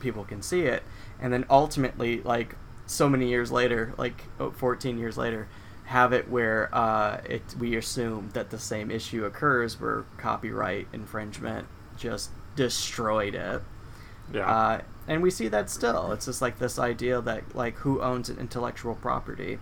people 0.00 0.24
can 0.24 0.42
see 0.42 0.62
it, 0.62 0.82
and 1.20 1.32
then 1.32 1.44
ultimately 1.48 2.20
like 2.22 2.56
so 2.92 3.08
many 3.08 3.28
years 3.28 3.50
later, 3.50 3.94
like 3.96 4.24
oh, 4.38 4.50
14 4.50 4.98
years 4.98 5.16
later, 5.16 5.48
have 5.84 6.12
it 6.12 6.28
where 6.28 6.72
uh, 6.74 7.20
it 7.24 7.42
we 7.58 7.76
assume 7.76 8.30
that 8.34 8.50
the 8.50 8.58
same 8.58 8.90
issue 8.90 9.24
occurs 9.24 9.80
where 9.80 10.04
copyright 10.16 10.88
infringement 10.92 11.66
just 11.96 12.30
destroyed 12.56 13.34
it. 13.34 13.62
Yeah. 14.32 14.46
Uh, 14.46 14.80
and 15.08 15.22
we 15.22 15.30
see 15.30 15.48
that 15.48 15.68
still. 15.68 16.12
It's 16.12 16.26
just 16.26 16.40
like 16.40 16.58
this 16.58 16.78
idea 16.78 17.20
that 17.20 17.54
like 17.54 17.76
who 17.78 18.00
owns 18.00 18.28
an 18.28 18.38
intellectual 18.38 18.94
property. 18.94 19.58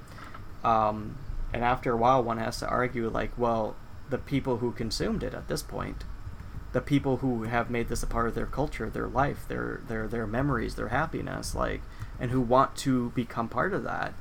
Um, 0.63 1.17
and 1.53 1.65
after 1.65 1.93
a 1.93 1.97
while, 1.97 2.23
one 2.23 2.39
has 2.39 2.59
to 2.59 2.69
argue 2.69 3.09
like, 3.09 3.37
well, 3.37 3.77
the 4.09 4.19
people 4.19 4.59
who 4.59 4.73
consumed 4.73 5.23
it 5.23 5.35
at 5.35 5.49
this 5.49 5.63
point, 5.63 6.05
the 6.73 6.81
people 6.81 7.19
who 7.19 7.45
have 7.45 7.71
made 7.71 7.89
this 7.89 8.03
a 8.03 8.07
part 8.07 8.29
of 8.29 8.35
their 8.35 8.47
culture, 8.47 8.91
their 8.91 9.09
life, 9.09 9.47
their 9.49 9.81
their 9.89 10.07
their 10.07 10.27
memories, 10.27 10.75
their 10.75 10.89
happiness, 10.89 11.55
like, 11.55 11.83
and 12.21 12.31
who 12.31 12.41
want 12.41 12.77
to 12.77 13.11
become 13.11 13.49
part 13.49 13.73
of 13.73 13.83
that, 13.85 14.13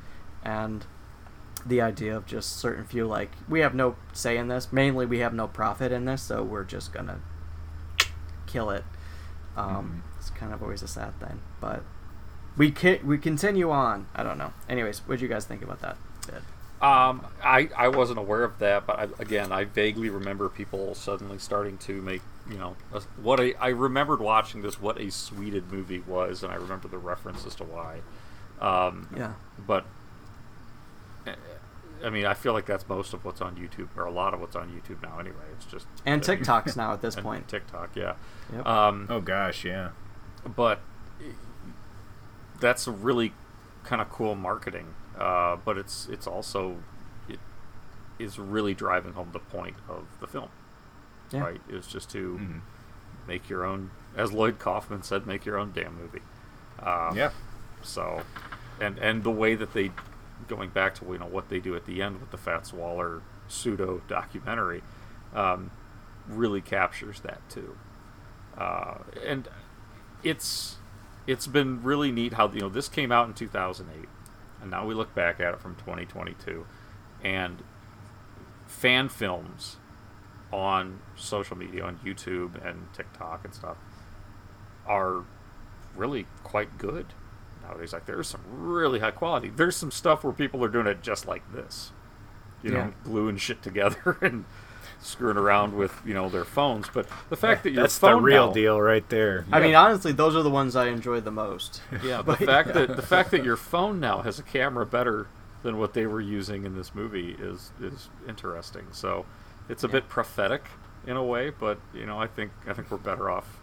and 0.43 0.85
the 1.65 1.81
idea 1.81 2.15
of 2.15 2.25
just 2.25 2.57
certain 2.57 2.85
few 2.85 3.05
like 3.05 3.31
we 3.49 3.59
have 3.59 3.75
no 3.75 3.95
say 4.13 4.37
in 4.37 4.47
this. 4.47 4.71
Mainly, 4.71 5.05
we 5.05 5.19
have 5.19 5.33
no 5.33 5.47
profit 5.47 5.91
in 5.91 6.05
this, 6.05 6.21
so 6.21 6.41
we're 6.41 6.63
just 6.63 6.93
gonna 6.93 7.19
kill 8.47 8.69
it. 8.69 8.83
Um, 9.57 10.03
It's 10.17 10.29
kind 10.29 10.53
of 10.53 10.63
always 10.63 10.81
a 10.81 10.87
sad 10.87 11.19
thing, 11.19 11.41
but 11.59 11.83
we 12.57 12.71
can 12.71 13.05
we 13.05 13.17
continue 13.17 13.69
on. 13.71 14.07
I 14.15 14.23
don't 14.23 14.37
know. 14.37 14.53
Anyways, 14.69 14.99
what 14.99 15.19
do 15.19 15.25
you 15.25 15.29
guys 15.29 15.45
think 15.45 15.61
about 15.61 15.81
that? 15.81 15.97
Bit? 16.27 16.41
Um, 16.81 17.25
I, 17.43 17.69
I 17.75 17.89
wasn't 17.89 18.19
aware 18.19 18.45
of 18.45 18.59
that, 18.59 18.87
but 18.87 18.97
I, 18.99 19.07
again, 19.19 19.51
I 19.51 19.65
vaguely 19.65 20.09
remember 20.09 20.47
people 20.47 20.95
suddenly 20.95 21.37
starting 21.37 21.77
to 21.79 22.01
make, 22.01 22.21
you 22.49 22.57
know, 22.57 22.75
what 23.21 23.39
a, 23.39 23.55
I 23.55 23.69
remembered 23.69 24.19
watching 24.21 24.61
this, 24.61 24.81
what 24.81 24.99
a 24.99 25.11
sweded 25.11 25.71
movie 25.71 25.99
was, 25.99 26.43
and 26.43 26.51
I 26.51 26.55
remember 26.55 26.87
the 26.87 26.97
reference 26.97 27.45
as 27.45 27.55
to 27.55 27.63
why. 27.63 27.99
Um, 28.59 29.07
Yeah. 29.15 29.33
But, 29.65 29.85
eh, 31.27 31.35
I 32.03 32.09
mean, 32.09 32.25
I 32.25 32.33
feel 32.33 32.53
like 32.53 32.65
that's 32.65 32.87
most 32.87 33.13
of 33.13 33.23
what's 33.25 33.41
on 33.41 33.55
YouTube, 33.55 33.89
or 33.97 34.05
a 34.05 34.11
lot 34.11 34.33
of 34.33 34.39
what's 34.39 34.55
on 34.55 34.69
YouTube 34.69 35.03
now 35.03 35.19
anyway. 35.19 35.35
It's 35.53 35.65
just. 35.65 35.85
And 36.05 36.21
TikToks 36.21 36.75
now 36.75 36.93
at 36.93 37.01
this 37.03 37.15
and 37.15 37.23
point. 37.23 37.47
TikTok, 37.47 37.95
yeah. 37.95 38.15
Yep. 38.53 38.65
Um, 38.65 39.07
oh, 39.09 39.19
gosh, 39.19 39.63
yeah. 39.65 39.89
But 40.55 40.79
that's 42.59 42.87
a 42.87 42.91
really 42.91 43.33
kind 43.83 44.01
of 44.01 44.09
cool 44.09 44.35
marketing. 44.35 44.93
Uh, 45.17 45.57
but 45.65 45.77
it's 45.77 46.07
it's 46.07 46.27
also 46.27 46.77
it 47.27 47.39
is 48.17 48.39
really 48.39 48.73
driving 48.73 49.13
home 49.13 49.29
the 49.33 49.39
point 49.39 49.75
of 49.89 50.05
the 50.21 50.27
film, 50.27 50.49
Yeah. 51.31 51.41
right? 51.41 51.61
It's 51.69 51.87
just 51.87 52.09
to 52.11 52.37
Mhm. 52.39 52.61
make 53.27 53.49
your 53.49 53.63
own, 53.65 53.91
as 54.15 54.31
Lloyd 54.31 54.59
Kaufman 54.59 55.03
said, 55.03 55.25
make 55.27 55.45
your 55.45 55.57
own 55.57 55.71
damn 55.73 55.95
movie. 55.95 56.21
Um, 56.81 57.15
Yeah. 57.15 57.31
So, 57.81 58.23
and 58.79 58.97
and 58.99 59.23
the 59.23 59.31
way 59.31 59.55
that 59.55 59.73
they, 59.73 59.91
going 60.47 60.69
back 60.69 60.95
to 60.95 61.05
you 61.05 61.17
know 61.19 61.25
what 61.27 61.49
they 61.49 61.59
do 61.59 61.75
at 61.75 61.85
the 61.85 62.01
end 62.01 62.19
with 62.19 62.31
the 62.31 62.37
Fats 62.37 62.73
Waller 62.73 63.21
pseudo 63.47 64.01
documentary, 64.07 64.83
um, 65.33 65.71
really 66.27 66.61
captures 66.61 67.21
that 67.21 67.47
too. 67.49 67.77
Uh, 68.57 68.99
and 69.25 69.47
it's 70.23 70.77
it's 71.27 71.47
been 71.47 71.81
really 71.83 72.11
neat 72.11 72.33
how 72.33 72.49
you 72.51 72.59
know 72.61 72.69
this 72.69 72.87
came 72.89 73.11
out 73.11 73.27
in 73.27 73.33
2008 73.33 74.09
and 74.61 74.69
now 74.71 74.85
we 74.85 74.93
look 74.93 75.13
back 75.15 75.39
at 75.39 75.53
it 75.53 75.59
from 75.61 75.75
2022 75.75 76.65
and 77.23 77.63
fan 78.67 79.07
films 79.07 79.77
on 80.51 80.99
social 81.15 81.55
media 81.57 81.83
on 81.83 81.97
YouTube 82.05 82.63
and 82.67 82.87
TikTok 82.93 83.45
and 83.45 83.53
stuff 83.53 83.77
are 84.87 85.23
really 85.95 86.25
quite 86.43 86.77
good 86.77 87.05
nowadays 87.63 87.93
like 87.93 88.05
there's 88.05 88.27
some 88.27 88.41
really 88.49 88.99
high 88.99 89.11
quality 89.11 89.49
there's 89.49 89.75
some 89.75 89.91
stuff 89.91 90.23
where 90.23 90.33
people 90.33 90.63
are 90.63 90.69
doing 90.69 90.87
it 90.87 91.01
just 91.01 91.27
like 91.27 91.43
this 91.53 91.91
you 92.63 92.71
Yeah. 92.71 92.85
know 92.85 92.93
gluing 93.03 93.37
shit 93.37 93.61
together 93.61 94.17
and 94.21 94.45
screwing 95.01 95.37
around 95.37 95.75
with 95.75 95.93
you 96.05 96.13
know 96.13 96.29
their 96.29 96.45
phones 96.45 96.87
but 96.93 97.07
the 97.29 97.35
fact 97.35 97.63
that 97.63 97.71
your 97.71 97.83
That's 97.83 97.97
phone 97.97 98.17
the 98.17 98.21
real 98.21 98.47
now- 98.47 98.53
deal 98.53 98.81
right 98.81 99.07
there. 99.09 99.45
I 99.51 99.59
mean, 99.61 99.73
honestly, 99.75 100.11
those 100.11 100.35
are 100.35 100.43
the 100.43 100.49
ones 100.49 100.75
I 100.75 100.87
enjoy 100.87 101.21
the 101.21 101.31
most. 101.31 101.81
yeah, 102.03 102.17
the 102.17 102.23
But- 102.23 102.39
fact 102.39 102.73
that 102.73 102.95
the 102.95 103.01
fact 103.01 103.31
that 103.31 103.43
your 103.45 103.55
phone 103.55 103.99
now 104.01 104.21
has 104.23 104.39
a 104.39 104.43
camera 104.43 104.85
better 104.85 105.27
than 105.63 105.77
what 105.77 105.93
they 105.93 106.05
were 106.05 106.19
using 106.21 106.65
in 106.65 106.75
this 106.75 106.93
movie 106.93 107.35
is 107.39 107.71
is 107.81 108.09
interesting. 108.27 108.87
So 108.91 109.25
it's 109.69 109.83
a 109.83 109.87
Yeah. 109.87 109.91
bit 109.93 110.09
prophetic 110.09 110.63
in 111.07 111.15
a 111.15 111.23
way, 111.23 111.49
but 111.51 111.79
you 111.93 112.05
know, 112.05 112.19
I 112.19 112.27
think 112.27 112.51
I 112.67 112.73
think 112.73 112.91
we're 112.91 112.97
better 112.97 113.29
off 113.29 113.59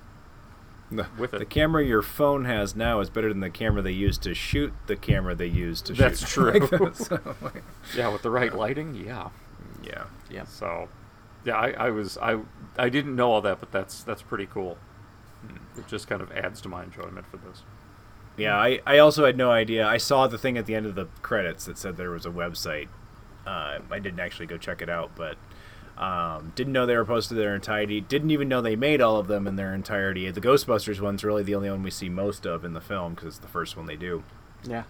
The, 0.91 1.07
with 1.19 1.35
it. 1.35 1.39
the 1.39 1.45
camera 1.45 1.85
your 1.85 2.03
phone 2.03 2.45
has 2.45 2.75
now 2.77 3.01
is 3.01 3.11
better 3.11 3.29
than 3.29 3.41
the 3.41 3.51
camera 3.51 3.83
they 3.83 3.91
used 3.93 4.23
to 4.23 4.35
shoot 4.35 4.73
the 4.87 4.97
camera 4.97 5.35
they 5.35 5.47
used 5.47 5.87
to 5.87 5.93
That's 5.93 6.21
shoot. 6.21 6.29
true. 6.29 6.53
Like, 6.61 6.71
that's- 6.71 7.11
like- 7.43 7.63
yeah, 7.95 8.09
with 8.09 8.23
the 8.23 8.31
right 8.31 8.55
lighting, 8.55 8.95
yeah. 8.95 9.29
yeah. 9.83 10.05
Yeah. 10.31 10.45
So 10.45 10.89
yeah, 11.45 11.57
I, 11.57 11.71
I 11.73 11.91
was 11.91 12.17
I 12.19 12.39
I 12.79 12.89
didn't 12.89 13.15
know 13.17 13.31
all 13.33 13.41
that, 13.43 13.61
but 13.61 13.71
that's 13.73 14.03
that's 14.03 14.23
pretty 14.23 14.47
cool. 14.47 14.79
It 15.77 15.87
just 15.87 16.09
kind 16.09 16.23
of 16.23 16.33
adds 16.33 16.61
to 16.63 16.69
my 16.69 16.83
enjoyment 16.85 17.27
for 17.31 17.37
this. 17.37 17.63
Yeah, 18.37 18.57
I, 18.57 18.81
I 18.87 18.99
also 18.99 19.25
had 19.25 19.37
no 19.37 19.51
idea. 19.51 19.87
I 19.87 19.97
saw 19.99 20.27
the 20.27 20.37
thing 20.39 20.59
at 20.59 20.67
the 20.67 20.75
end 20.75 20.85
of 20.87 20.95
the 20.95 21.07
credits 21.23 21.65
that 21.67 21.79
said 21.79 21.97
there 21.97 22.11
was 22.11 22.27
a 22.27 22.31
website. 22.31 22.89
Uh, 23.47 23.79
I 23.91 23.99
didn't 23.99 24.21
actually 24.21 24.47
go 24.47 24.57
check 24.59 24.83
it 24.83 24.91
out, 24.91 25.13
but 25.15 25.37
um, 25.99 26.53
didn't 26.55 26.75
know 26.75 26.85
they 26.85 26.97
were 26.97 27.07
posted 27.07 27.39
in 27.39 27.43
their 27.43 27.55
entirety. 27.55 28.01
Didn't 28.01 28.31
even 28.31 28.49
know 28.49 28.61
they 28.61 28.77
made 28.77 29.01
all 29.01 29.17
of 29.17 29.29
them 29.29 29.47
in 29.47 29.57
their 29.57 29.75
entirety. 29.75 30.31
The 30.31 30.41
Ghostbusters 30.41 31.01
one's 31.01 31.25
really 31.25 31.43
the 31.43 31.55
only 31.55 31.71
one 31.71 31.83
we 31.83 31.91
see 31.91 32.09
most 32.09 32.47
of 32.47 32.65
in 32.65 32.75
the 32.75 32.81
film 32.81 33.15
because 33.15 33.29
it's 33.29 33.39
the 33.39 33.49
first 33.49 33.77
one 33.77 33.87
they 33.87 33.97
do. 33.97 34.23
Yeah. 34.63 34.85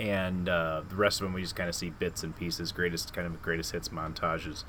And 0.00 0.48
uh, 0.48 0.82
the 0.88 0.96
rest 0.96 1.20
of 1.20 1.26
them 1.26 1.34
we 1.34 1.42
just 1.42 1.56
kind 1.56 1.68
of 1.68 1.74
see 1.74 1.90
bits 1.90 2.22
and 2.22 2.34
pieces, 2.34 2.72
greatest 2.72 3.12
kind 3.12 3.26
of 3.26 3.42
greatest 3.42 3.72
hits 3.72 3.88
montages, 3.88 4.64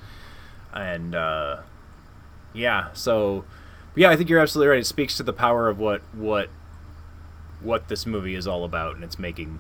and 0.74 1.16
uh, 1.16 1.62
yeah. 2.54 2.92
So, 2.94 3.44
yeah, 3.96 4.10
I 4.10 4.16
think 4.16 4.30
you're 4.30 4.40
absolutely 4.40 4.70
right. 4.70 4.80
It 4.80 4.86
speaks 4.86 5.18
to 5.18 5.24
the 5.24 5.34
power 5.34 5.68
of 5.68 5.80
what 5.80 6.02
what 6.14 6.50
what 7.62 7.90
this 7.90 8.06
movie 8.06 8.36
is 8.36 8.48
all 8.48 8.64
about, 8.64 8.96
and 8.96 9.04
it's 9.04 9.20
making 9.20 9.60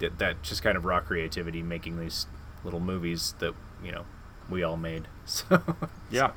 that, 0.00 0.18
that 0.18 0.42
just 0.42 0.62
kind 0.64 0.76
of 0.76 0.84
raw 0.84 0.98
creativity, 0.98 1.62
making 1.62 2.00
these 2.00 2.26
little 2.64 2.80
movies 2.80 3.34
that 3.38 3.54
you 3.84 3.92
know 3.92 4.04
we 4.50 4.62
all 4.62 4.76
made. 4.76 5.08
So 5.26 5.60
Yeah. 6.08 6.30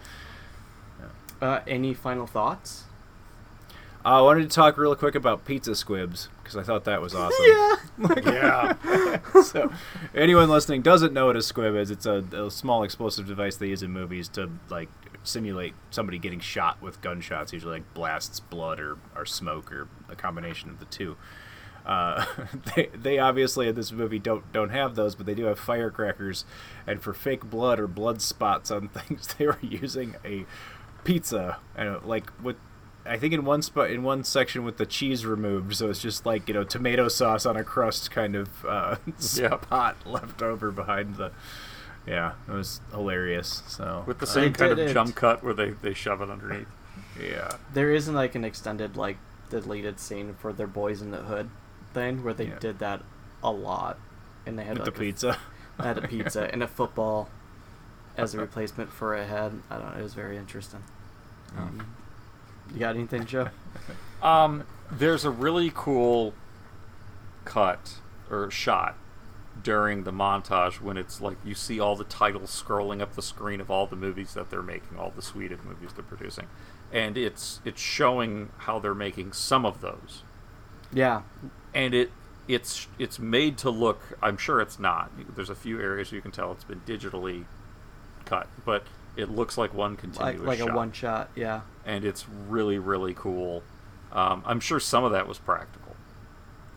Uh, 1.42 1.60
any 1.68 1.94
final 1.94 2.26
thoughts? 2.26 2.86
Uh, 4.04 4.20
I 4.20 4.22
wanted 4.22 4.50
to 4.50 4.56
talk 4.56 4.78
real 4.78 4.96
quick 4.96 5.14
about 5.14 5.46
pizza 5.46 5.76
squibs 5.76 6.30
because 6.42 6.58
I 6.58 6.64
thought 6.64 6.86
that 6.86 7.02
was 7.02 7.14
awesome. 7.16 7.46
Yeah. 8.26 9.22
so, 9.44 9.72
anyone 10.16 10.50
listening 10.50 10.82
doesn't 10.82 11.14
know 11.14 11.28
what 11.28 11.36
a 11.36 11.42
squib 11.42 11.76
is. 11.76 11.92
It's 11.92 12.06
a, 12.06 12.24
a 12.34 12.50
small 12.50 12.84
explosive 12.84 13.28
device 13.28 13.58
they 13.58 13.68
use 13.68 13.84
in 13.84 13.92
movies 13.92 14.28
to 14.30 14.50
like 14.70 14.90
simulate 15.24 15.74
somebody 15.92 16.18
getting 16.18 16.40
shot 16.40 16.82
with 16.82 17.02
gunshots, 17.02 17.54
usually 17.54 17.74
like 17.74 17.94
blasts, 17.94 18.40
blood, 18.40 18.80
or, 18.80 18.98
or 19.16 19.26
smoke, 19.26 19.72
or 19.72 19.88
a 20.10 20.16
combination 20.16 20.70
of 20.70 20.80
the 20.80 20.86
two. 20.86 21.16
Uh, 21.90 22.24
they, 22.76 22.90
they 22.94 23.18
obviously 23.18 23.68
in 23.68 23.74
this 23.76 23.92
movie 23.92 24.20
don't 24.20 24.52
don't 24.54 24.70
have 24.70 24.94
those, 24.96 25.16
but 25.16 25.26
they 25.26 25.34
do 25.34 25.46
have 25.46 25.58
firecrackers, 25.58 26.46
and 26.86 27.02
for 27.02 27.14
fake 27.14 27.50
blood 27.50 27.80
or 27.80 27.88
blood 27.88 28.22
spots 28.22 28.70
on 28.70 28.88
things, 28.90 29.34
they 29.38 29.48
were 29.48 29.58
using 29.62 30.16
a 30.24 30.46
pizza 31.04 31.58
and 31.76 32.04
like 32.04 32.30
with 32.44 32.58
I 33.06 33.18
think 33.18 33.34
in 33.34 33.44
one 33.46 33.62
spot 33.64 33.90
in 33.90 34.04
one 34.04 34.24
section 34.24 34.64
with 34.64 34.78
the 34.78 34.86
cheese 34.86 35.26
removed, 35.26 35.76
so 35.76 35.90
it's 35.90 36.02
just 36.02 36.26
like 36.28 36.48
you 36.48 36.54
know 36.54 36.64
tomato 36.64 37.08
sauce 37.08 37.46
on 37.48 37.58
a 37.58 37.64
crust 37.64 38.12
kind 38.12 38.36
of 38.36 38.50
uh, 38.66 38.98
Yep. 39.08 39.66
spot 39.66 39.96
left 40.06 40.42
over 40.44 40.70
behind 40.72 41.16
the. 41.16 41.32
Yeah, 42.06 42.34
it 42.48 42.52
was 42.52 42.82
hilarious. 42.92 43.62
So 43.68 44.04
With 44.08 44.20
the 44.20 44.26
uh, 44.26 44.30
same 44.30 44.54
kind 44.54 44.72
of 44.72 44.80
it. 44.80 44.94
jump 44.94 45.16
cut 45.16 45.44
where 45.44 45.54
they, 45.54 45.72
they 45.72 45.94
shove 45.94 46.22
it 46.22 46.30
underneath. 46.30 46.68
yeah, 47.22 47.52
There 47.74 47.92
isn't 47.92 48.16
like 48.16 48.34
an 48.36 48.44
extended 48.44 48.96
like 48.96 49.18
deleted 49.50 50.00
scene 50.00 50.36
for 50.40 50.52
their 50.54 50.66
boys 50.68 51.02
in 51.02 51.12
the 51.12 51.18
hood. 51.18 51.50
Thing 51.94 52.24
where 52.24 52.34
they 52.34 52.48
Yeah. 52.48 52.60
did 52.60 52.80
that 52.80 53.02
a 53.44 53.52
lot, 53.52 53.98
and 54.46 54.58
they 54.60 54.64
had 54.64 54.78
like 54.78 54.86
the 54.86 54.92
a- 54.92 55.00
pizza. 55.06 55.38
they 55.80 55.84
had 55.86 55.98
a 55.98 56.08
pizza 56.08 56.52
and 56.54 56.62
a 56.62 56.68
football 56.68 57.30
as 58.18 58.34
a 58.36 58.38
replacement 58.42 58.92
for 58.92 59.16
a 59.16 59.26
head. 59.26 59.62
I 59.70 59.78
don't 59.78 59.94
know. 59.94 60.00
It 60.00 60.04
was 60.04 60.14
very 60.14 60.38
interesting. 60.38 60.84
Um, 61.58 61.94
you 62.74 62.80
got 62.80 62.96
anything, 62.96 63.26
Joe? 63.26 63.50
Um, 64.22 64.66
there's 64.92 65.26
a 65.26 65.32
really 65.32 65.72
cool 65.74 66.34
cut 67.46 67.96
or 68.30 68.52
shot 68.52 68.96
during 69.64 70.04
the 70.04 70.12
montage 70.12 70.80
when 70.80 70.96
it's 70.96 71.20
like 71.20 71.38
you 71.44 71.56
see 71.56 71.80
all 71.80 71.96
the 71.96 72.04
titles 72.04 72.50
scrolling 72.64 73.02
up 73.02 73.16
the 73.16 73.22
screen 73.22 73.60
of 73.60 73.72
all 73.72 73.88
the 73.88 73.96
movies 73.96 74.34
that 74.36 74.50
they're 74.52 74.62
making, 74.62 74.98
all 74.98 75.12
the 75.16 75.22
sweded 75.22 75.64
movies 75.66 75.90
they're 75.96 76.04
producing, 76.04 76.48
and 76.94 77.18
it's 77.18 77.60
it's 77.66 77.82
showing 77.82 78.50
how 78.60 78.78
they're 78.80 78.94
making 78.96 79.34
some 79.34 79.66
of 79.66 79.82
those, 79.82 80.24
Yeah. 80.94 81.22
And 81.74 81.94
it 81.94 82.12
it's 82.48 82.88
it's 82.98 83.20
made 83.20 83.58
to 83.60 83.70
look. 83.70 84.00
I'm 84.22 84.38
sure 84.38 84.60
it's 84.62 84.80
not. 84.80 85.12
There's 85.36 85.50
a 85.50 85.56
few 85.56 85.80
areas 85.80 86.12
you 86.12 86.22
can 86.22 86.32
tell 86.32 86.52
it's 86.52 86.64
been 86.64 86.82
digitally 86.82 87.46
cut, 88.26 88.48
but 88.66 88.84
it 89.16 89.30
looks 89.30 89.58
like 89.58 89.74
one 89.74 89.96
continuous 89.96 90.40
Like 90.40 90.48
like 90.48 90.60
shot 90.60 90.70
a 90.70 90.74
one 90.74 90.92
shot. 90.92 91.30
Yeah. 91.36 91.62
and 91.86 92.04
it's 92.06 92.26
really 92.48 92.80
really 92.80 93.14
cool. 93.14 93.64
Um, 94.12 94.42
I'm 94.46 94.60
sure 94.60 94.80
some 94.80 95.04
of 95.04 95.12
that 95.12 95.28
was 95.28 95.38
practical. 95.38 95.96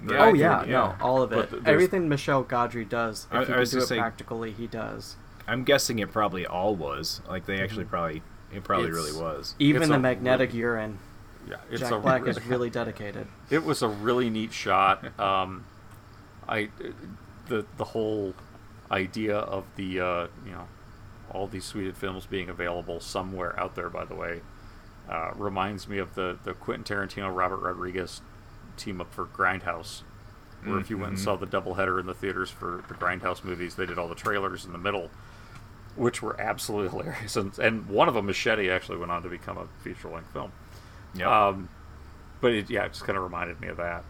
Yeah, 0.07 0.16
oh 0.18 0.22
I 0.24 0.32
yeah, 0.32 0.59
think- 0.61 0.70
no, 0.72 0.95
all 1.01 1.22
of 1.22 1.32
it. 1.32 1.49
th- 1.51 1.62
Everything 1.64 2.09
Michel 2.09 2.45
Gondry 2.45 2.86
does, 2.88 3.26
if 3.30 3.36
I- 3.36 3.45
he 3.45 3.53
I 3.53 3.59
was 3.61 3.70
do 3.70 3.76
gonna 3.76 3.84
it 3.84 3.86
say- 3.88 3.99
practically, 3.99 4.51
he 4.53 4.66
does. 4.66 5.16
I'm 5.47 5.64
guessing 5.64 5.99
it 6.01 6.11
probably 6.12 6.45
all 6.47 6.74
was. 6.74 7.20
Like 7.28 7.47
they 7.47 7.61
actually 7.62 7.84
probably 7.84 8.22
it 8.53 8.64
probably 8.64 8.88
It's- 8.88 9.03
really 9.07 9.18
was. 9.18 9.55
Even 9.59 9.82
It's 9.82 9.90
the 9.90 9.99
magnetic 9.99 10.51
really- 10.51 10.61
urine. 10.61 10.99
Yeah, 11.49 11.57
it's 11.70 11.80
Jack 11.80 11.93
a 11.93 11.99
Black 11.99 12.22
re- 12.24 12.30
is 12.30 12.45
really 12.47 12.70
dedicated. 12.70 13.26
It 13.51 13.64
was 13.64 13.82
a 13.82 13.88
really 13.88 14.30
neat 14.30 14.53
shot. 14.53 15.18
Um, 15.20 15.64
I 16.49 16.68
the 17.49 17.64
the 17.76 17.84
whole 17.84 18.34
idea 18.90 19.36
of 19.38 19.64
the 19.76 20.01
uh, 20.01 20.26
you 20.45 20.53
know 20.53 20.66
all 21.30 21.47
these 21.47 21.64
sweded 21.64 21.97
films 21.97 22.26
being 22.26 22.49
available 22.49 23.01
somewhere 23.01 23.59
out 23.59 23.74
there. 23.74 23.88
By 23.90 24.05
the 24.05 24.14
way, 24.14 24.40
uh, 25.09 25.32
reminds 25.34 25.88
me 25.88 25.99
of 25.99 26.14
the 26.14 26.38
the 26.45 26.55
Quentin 26.55 26.84
Tarantino 26.97 27.34
Robert 27.34 27.59
Rodriguez 27.59 28.20
team 28.76 29.01
up 29.01 29.12
for 29.12 29.26
Grindhouse. 29.26 30.03
Where 30.64 30.78
if 30.78 30.90
you 30.90 30.97
went 30.97 31.09
and 31.11 31.18
Mhm. 31.18 31.24
saw 31.24 31.34
the 31.36 31.47
doubleheader 31.47 31.99
in 31.99 32.07
the 32.07 32.14
theaters 32.14 32.49
for 32.49 32.84
the 32.86 32.95
Grindhouse 32.95 33.43
movies, 33.43 33.74
they 33.74 33.84
did 33.84 33.99
all 33.99 34.07
the 34.09 34.14
trailers 34.14 34.64
in 34.64 34.70
the 34.70 34.78
middle, 34.78 35.11
which 35.97 36.22
were 36.22 36.40
absolutely 36.40 36.88
hilarious. 37.01 37.34
And, 37.34 37.59
and 37.59 37.88
one 37.88 38.07
of 38.07 38.14
them, 38.14 38.26
Machete, 38.26 38.70
actually 38.70 38.99
went 38.99 39.11
on 39.11 39.24
to 39.24 39.28
become 39.28 39.59
a 39.59 39.66
feature 39.82 40.09
length 40.09 40.32
film. 40.32 40.53
Yep. 41.14 41.26
Um, 41.28 41.68
but 42.40 42.52
it, 42.52 42.70
yeah, 42.70 42.84
it 42.84 42.92
just 42.92 43.04
kind 43.04 43.16
of 43.16 43.22
reminded 43.24 43.60
me 43.60 43.68
of 43.68 43.76
that. 43.76 44.04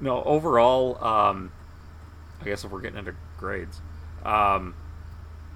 No, 0.00 0.22
overall, 0.24 1.02
um, 1.04 1.52
I 2.40 2.44
guess 2.44 2.64
if 2.64 2.70
we're 2.70 2.80
getting 2.80 2.98
into 2.98 3.14
grades, 3.38 3.80
um, 4.24 4.74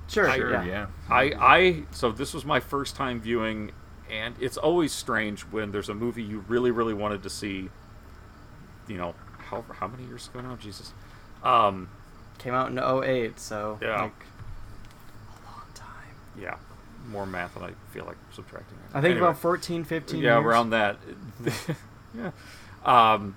Sure, 0.08 0.28
I, 0.28 0.36
yeah. 0.36 0.64
yeah. 0.64 0.86
I, 1.08 1.22
I, 1.38 1.82
so 1.92 2.10
this 2.10 2.34
was 2.34 2.44
my 2.44 2.58
first 2.58 2.96
time 2.96 3.20
viewing, 3.20 3.70
and 4.10 4.34
it's 4.40 4.56
always 4.56 4.92
strange 4.92 5.42
when 5.42 5.70
there's 5.70 5.88
a 5.88 5.94
movie 5.94 6.22
you 6.22 6.44
really, 6.48 6.70
really 6.72 6.94
wanted 6.94 7.22
to 7.22 7.30
see. 7.30 7.70
You 8.88 8.96
know, 8.96 9.14
how 9.38 9.64
how 9.72 9.86
many 9.86 10.04
years 10.04 10.26
ago 10.28 10.40
now? 10.40 10.56
Jesus. 10.56 10.92
Um, 11.44 11.88
Came 12.38 12.54
out 12.54 12.70
in 12.70 12.78
08, 12.78 13.38
so 13.38 13.78
Yeah. 13.80 14.02
like 14.02 14.12
a 15.28 15.46
long 15.46 15.62
time. 15.74 16.14
yeah, 16.40 16.56
more 17.08 17.26
math 17.26 17.54
than 17.54 17.62
I 17.64 17.72
feel 17.92 18.04
like 18.04 18.16
subtracting. 18.32 18.78
I 18.90 19.00
think 19.00 19.12
Anyway. 19.12 19.20
about 19.28 19.38
14, 19.38 19.84
15 19.84 20.20
yeah 20.20 20.34
years. 20.36 20.44
around 20.46 20.70
that 20.70 20.96
yeah 22.16 22.30
um 22.84 23.36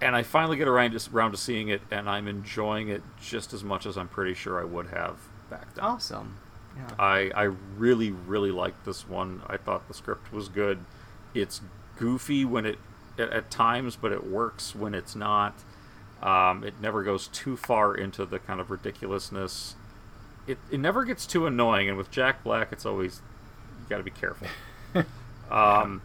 and 0.00 0.16
i 0.16 0.22
finally 0.22 0.56
get 0.56 0.66
around 0.66 0.98
to, 0.98 1.10
around 1.14 1.30
to 1.32 1.36
seeing 1.36 1.68
it 1.68 1.80
and 1.90 2.08
i'm 2.10 2.26
enjoying 2.26 2.88
it 2.88 3.02
just 3.20 3.52
as 3.52 3.62
much 3.62 3.86
as 3.86 3.96
i'm 3.96 4.08
pretty 4.08 4.34
sure 4.34 4.60
i 4.60 4.64
would 4.64 4.88
have 4.88 5.16
back 5.50 5.72
then 5.74 5.84
Awesome. 5.84 6.38
Yeah. 6.76 6.88
i 6.98 7.30
i 7.34 7.42
really 7.76 8.10
really 8.10 8.50
liked 8.50 8.84
this 8.84 9.08
one 9.08 9.42
i 9.46 9.56
thought 9.56 9.86
the 9.86 9.94
script 9.94 10.32
was 10.32 10.48
good 10.48 10.78
it's 11.34 11.60
goofy 11.98 12.44
when 12.44 12.66
it 12.66 12.78
at, 13.18 13.30
at 13.30 13.50
times 13.50 13.94
but 13.96 14.10
it 14.12 14.26
works 14.26 14.74
when 14.74 14.94
it's 14.94 15.14
not 15.14 15.54
um, 16.22 16.62
it 16.64 16.74
never 16.80 17.02
goes 17.02 17.26
too 17.28 17.56
far 17.56 17.94
into 17.94 18.24
the 18.24 18.38
kind 18.38 18.60
of 18.60 18.70
ridiculousness 18.70 19.74
it, 20.46 20.58
it 20.70 20.78
never 20.80 21.04
gets 21.04 21.26
too 21.26 21.46
annoying 21.46 21.88
and 21.88 21.96
with 21.96 22.10
jack 22.10 22.42
black 22.42 22.72
it's 22.72 22.84
always 22.84 23.22
you 23.80 23.88
got 23.88 23.98
to 23.98 24.02
be 24.02 24.10
careful 24.10 24.48
um, 25.50 26.02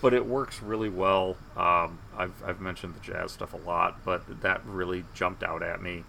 but 0.00 0.12
it 0.12 0.26
works 0.26 0.60
really 0.60 0.88
well. 0.88 1.36
Um, 1.56 2.00
I've, 2.16 2.32
I've 2.44 2.60
mentioned 2.60 2.94
the 2.96 3.00
jazz 3.00 3.30
stuff 3.30 3.54
a 3.54 3.56
lot, 3.58 4.04
but 4.04 4.42
that 4.42 4.64
really 4.66 5.04
jumped 5.14 5.44
out 5.44 5.62
at 5.62 5.80
me. 5.80 6.02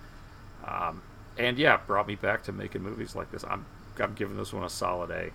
Um, 0.65 1.03
and 1.38 1.59
yeah, 1.59 1.78
brought 1.86 2.07
me 2.07 2.15
back 2.15 2.43
to 2.45 2.51
making 2.51 2.82
movies 2.82 3.15
like 3.15 3.32
this. 3.32 3.43
I'm, 3.47 3.65
I'm 3.99 4.15
giving 4.15 4.36
this 4.36 4.51
one 4.51 4.63
a 4.63 4.69
solid 4.69 5.11
A. 5.11 5.30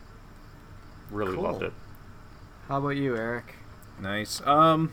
Really 1.10 1.34
Cool. 1.34 1.44
loved 1.44 1.62
it. 1.62 1.72
How 2.66 2.78
about 2.78 2.96
you, 2.96 3.16
Eric? 3.16 3.54
Nice. 4.00 4.44
Um, 4.44 4.92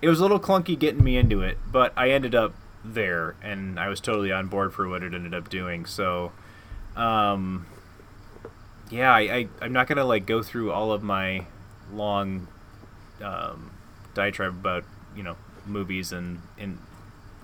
it 0.00 0.08
was 0.08 0.18
a 0.18 0.22
little 0.22 0.40
clunky 0.40 0.76
getting 0.76 1.04
me 1.04 1.16
into 1.16 1.40
it, 1.40 1.58
but 1.70 1.92
I 1.96 2.10
ended 2.10 2.34
up 2.34 2.52
there, 2.84 3.36
and 3.42 3.78
I 3.78 3.88
was 3.88 4.00
totally 4.00 4.32
on 4.32 4.48
board 4.48 4.74
for 4.74 4.88
what 4.88 5.04
it 5.04 5.14
ended 5.14 5.34
up 5.34 5.48
doing. 5.48 5.86
So, 5.86 6.32
um, 6.96 7.66
yeah, 8.90 9.12
I, 9.12 9.20
I 9.20 9.48
I'm 9.60 9.72
not 9.72 9.86
gonna 9.86 10.04
like 10.04 10.26
go 10.26 10.42
through 10.42 10.72
all 10.72 10.92
of 10.92 11.02
my 11.02 11.46
long 11.92 12.48
um, 13.22 13.70
diatribe 14.14 14.54
about 14.54 14.84
you 15.16 15.22
know 15.22 15.36
movies 15.66 16.12
and 16.12 16.42
and 16.58 16.78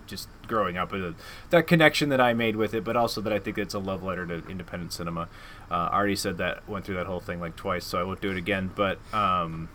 just 0.07 0.29
growing 0.47 0.77
up 0.79 0.91
with 0.91 1.15
that 1.51 1.67
connection 1.67 2.09
that 2.09 2.21
I 2.21 2.33
made 2.33 2.57
with 2.57 2.75
it, 2.75 2.83
but 2.83 2.97
also 2.97 3.21
that 3.21 3.33
I 3.33 3.39
think 3.39 3.59
it's 3.59 3.75
a 3.75 3.79
love 3.79 4.03
letter 4.03 4.27
to 4.27 4.47
independent 4.49 4.93
cinema. 4.93 5.29
Uh, 5.71 5.91
I 5.93 5.97
already 5.97 6.17
said 6.17 6.39
that, 6.39 6.67
went 6.67 6.87
through 6.87 6.97
that 6.97 7.07
whole 7.07 7.21
thing 7.21 7.41
like 7.41 7.57
twice, 7.57 7.85
so 7.85 7.99
I 8.01 8.05
won't 8.05 8.21
do 8.21 8.31
it 8.31 8.37
again. 8.39 8.71
But 8.75 8.99
um, 9.13 9.69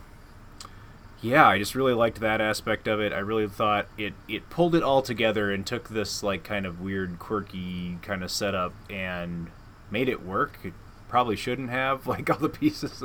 yeah, 1.21 1.47
I 1.47 1.57
just 1.57 1.75
really 1.75 1.93
liked 1.93 2.19
that 2.19 2.41
aspect 2.41 2.87
of 2.87 2.99
it. 2.99 3.13
I 3.13 3.19
really 3.19 3.47
thought 3.47 3.87
it 3.97 4.13
it 4.27 4.49
pulled 4.49 4.75
it 4.75 4.83
all 4.83 5.01
together 5.01 5.51
and 5.51 5.65
took 5.65 5.89
this 5.89 6.23
like 6.23 6.43
kind 6.43 6.65
of 6.65 6.81
weird, 6.81 7.19
quirky 7.19 7.99
kind 8.01 8.23
of 8.23 8.31
setup 8.31 8.73
and 8.89 9.49
made 9.93 10.09
it 10.09 10.25
work. 10.25 10.59
It 10.63 10.73
probably 11.07 11.37
shouldn't 11.37 11.69
have 11.69 12.07
like 12.13 12.29
all 12.29 12.39
the 12.39 12.49
pieces, 12.49 13.03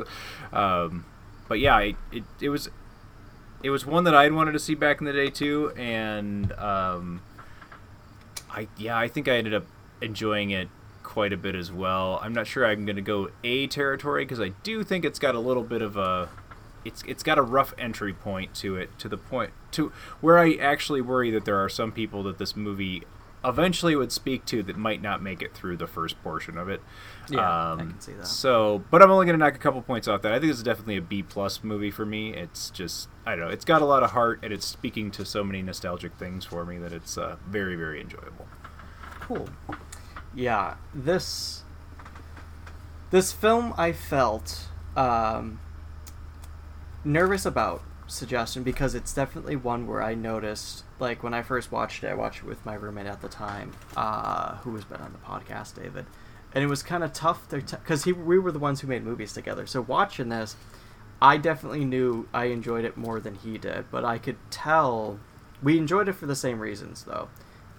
um, 0.53 1.05
but 1.47 1.61
yeah, 1.61 1.79
it, 1.79 1.97
it 2.11 2.25
it 2.41 2.49
was 2.49 2.71
it 3.63 3.71
was 3.71 3.87
one 3.87 4.05
that 4.05 4.15
I'd 4.15 4.33
wanted 4.33 4.53
to 4.53 4.59
see 4.59 4.75
back 4.75 5.01
in 5.01 5.05
the 5.05 5.13
day 5.13 5.31
too, 5.31 5.73
and 5.77 6.53
um, 6.53 7.23
I 8.51 8.67
yeah, 8.77 8.99
I 8.99 9.07
think 9.07 9.29
I 9.29 9.37
ended 9.37 9.55
up 9.55 9.67
enjoying 10.01 10.51
it 10.51 10.69
quite 11.03 11.33
a 11.33 11.37
bit 11.37 11.55
as 11.55 11.71
well. 11.71 12.19
I'm 12.23 12.33
not 12.33 12.47
sure 12.47 12.67
I'm 12.67 12.87
to 12.87 13.01
go 13.01 13.31
A 13.45 13.67
territory 13.67 14.25
because 14.25 14.41
I 14.41 14.51
do 14.63 14.83
think 14.83 15.05
it's 15.05 15.19
got 15.19 15.35
a 15.35 15.41
little 15.41 15.63
bit 15.63 15.83
of 15.83 15.97
a 15.97 16.29
it's 16.85 17.03
it's 17.07 17.23
got 17.23 17.39
a 17.39 17.43
rough 17.43 17.75
entry 17.79 18.13
point 18.13 18.55
to 18.57 18.77
it 18.77 18.97
to 18.99 19.09
the 19.09 19.17
point 19.17 19.53
to 19.73 19.93
where 20.21 20.39
I 20.39 20.55
actually 20.55 21.01
worry 21.01 21.31
that 21.31 21.45
there 21.45 21.57
are 21.57 21.69
some 21.69 21.93
people 21.93 22.23
that 22.25 22.39
this 22.39 22.57
movie 22.57 23.03
eventually 23.45 23.95
would 23.95 24.13
speak 24.13 24.45
to 24.47 24.63
that 24.65 24.77
might 24.77 25.01
not 25.01 25.23
make 25.23 25.43
it 25.43 25.55
through 25.55 25.77
the 25.77 25.87
first 25.87 26.21
portion 26.23 26.59
of 26.59 26.69
it. 26.69 26.81
Yeah, 27.31 27.73
um, 27.73 27.79
I 27.79 27.83
can 27.83 28.01
see 28.01 28.13
that. 28.13 28.27
So, 28.27 28.85
but 28.91 29.03
I'm 29.03 29.11
only 29.11 29.27
going 29.27 29.39
to 29.39 29.45
knock 29.45 29.55
a 29.55 29.59
couple 29.59 29.81
points 29.83 30.09
off 30.09 30.23
that. 30.23 30.33
I 30.33 30.39
think 30.39 30.51
this 30.51 30.59
is 30.59 30.63
definitely 30.63 30.97
a 30.97 31.03
B 31.03 31.23
plus 31.23 31.63
movie 31.63 31.91
for 31.91 32.05
me. 32.05 32.35
It's 32.35 32.71
just 32.71 33.09
I 33.25 33.33
don't 33.33 33.47
know. 33.47 33.51
It's 33.51 33.65
got 33.65 33.83
a 33.83 33.85
lot 33.85 34.03
of 34.03 34.13
heart 34.13 34.41
and 34.43 34.53
it's 34.53 34.67
speaking 34.67 35.11
to 35.13 35.25
so 35.25 35.45
many 35.45 35.63
nostalgic 35.63 36.15
things 36.15 36.45
for 36.45 36.65
me 36.65 36.79
that 36.79 36.93
it's 36.93 37.17
uh, 37.17 37.37
very 37.47 37.77
very 37.77 38.01
enjoyable. 38.01 38.47
Cool. 39.21 39.49
Yeah, 40.35 40.77
this 40.95 41.63
this 43.11 43.33
film 43.33 43.75
I 43.77 43.93
felt 43.93 44.69
um, 44.97 45.61
nervous 47.05 47.47
about 47.47 47.83
suggestion 48.07 48.63
because 48.63 48.95
it's 48.95 49.13
definitely 49.13 49.57
one 49.57 49.87
where 49.87 50.03
I 50.03 50.15
noticed 50.15 50.85
like 51.01 51.23
when 51.23 51.35
I 51.35 51.43
first 51.43 51.71
watched 51.71 52.03
it, 52.05 52.09
I 52.09 52.15
watched 52.15 52.41
it 52.41 52.47
with 52.47 52.65
my 52.65 52.75
roommate 52.75 53.07
at 53.07 53.21
the 53.21 53.29
time, 53.29 53.73
uh, 53.97 54.57
who 54.57 54.75
has 54.75 54.85
been 54.85 55.01
on 55.01 55.13
the 55.13 55.19
podcast, 55.19 55.75
David, 55.75 56.07
and 56.55 56.65
it 56.65 56.67
was 56.67 56.83
kind 56.83 57.05
of 57.05 57.13
tough 57.13 57.49
because 57.49 58.05
he 58.05 58.13
we 58.13 58.39
were 58.39 58.53
the 58.53 58.59
ones 58.59 58.81
who 58.81 58.89
made 58.89 59.05
movies 59.05 59.33
together. 59.33 59.67
So 59.67 59.81
watching 59.83 60.29
this, 60.29 60.57
I 61.21 61.37
definitely 61.37 61.85
knew 61.85 62.29
I 62.33 62.47
enjoyed 62.47 62.85
it 62.85 62.97
more 62.97 63.21
than 63.21 63.35
he 63.35 63.59
did, 63.59 63.91
but 63.91 64.05
I 64.05 64.19
could 64.19 64.37
tell 64.51 65.19
we 65.63 65.79
enjoyed 65.79 66.09
it 66.09 66.15
for 66.15 66.27
the 66.27 66.37
same 66.37 66.61
reasons 66.61 67.05
though. 67.05 67.29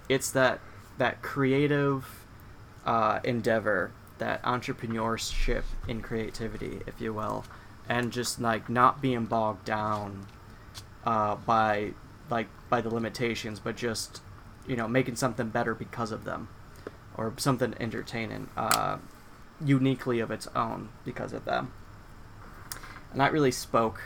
It's 0.08 0.32
that 0.32 0.60
that 0.98 1.22
creative 1.22 2.26
uh, 2.86 3.20
endeavor, 3.24 3.92
that 4.18 4.42
entrepreneurship 4.44 5.64
in 5.88 6.02
creativity, 6.02 6.82
if 6.88 7.00
you 7.00 7.14
will, 7.14 7.46
and 7.88 8.12
just 8.12 8.40
like 8.40 8.70
not 8.70 9.02
being 9.02 9.26
bogged 9.26 9.66
down 9.66 10.26
uh, 11.06 11.36
by 11.36 11.94
like 12.30 12.48
by 12.70 12.82
the 12.82 12.94
limitations, 12.94 13.60
but 13.60 13.76
just 13.76 14.22
you 14.68 14.76
know 14.76 14.88
making 14.88 15.16
something 15.16 15.50
better 15.50 15.74
because 15.74 16.12
of 16.12 16.26
them, 16.26 16.50
or 17.18 17.34
something 17.38 17.74
entertaining, 17.80 18.50
uh, 18.58 18.98
uniquely 19.64 20.20
of 20.20 20.32
its 20.32 20.48
own 20.56 20.90
because 21.06 21.34
of 21.34 21.46
them. 21.46 21.72
And 23.12 23.20
that 23.20 23.32
really 23.32 23.52
spoke 23.52 24.02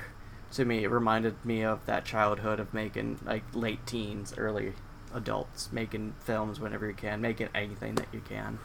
to 0.54 0.66
me. 0.66 0.84
It 0.84 0.90
reminded 0.90 1.44
me 1.46 1.64
of 1.64 1.86
that 1.86 2.06
childhood 2.06 2.60
of 2.60 2.74
making 2.74 3.20
like 3.26 3.44
late 3.54 3.86
teens, 3.86 4.34
early 4.38 4.74
adults 5.14 5.70
making 5.72 6.16
films 6.20 6.60
whenever 6.60 6.88
you 6.88 6.94
can, 6.94 7.22
making 7.22 7.50
anything 7.54 7.96
that 7.96 8.08
you 8.12 8.22
can. 8.22 8.60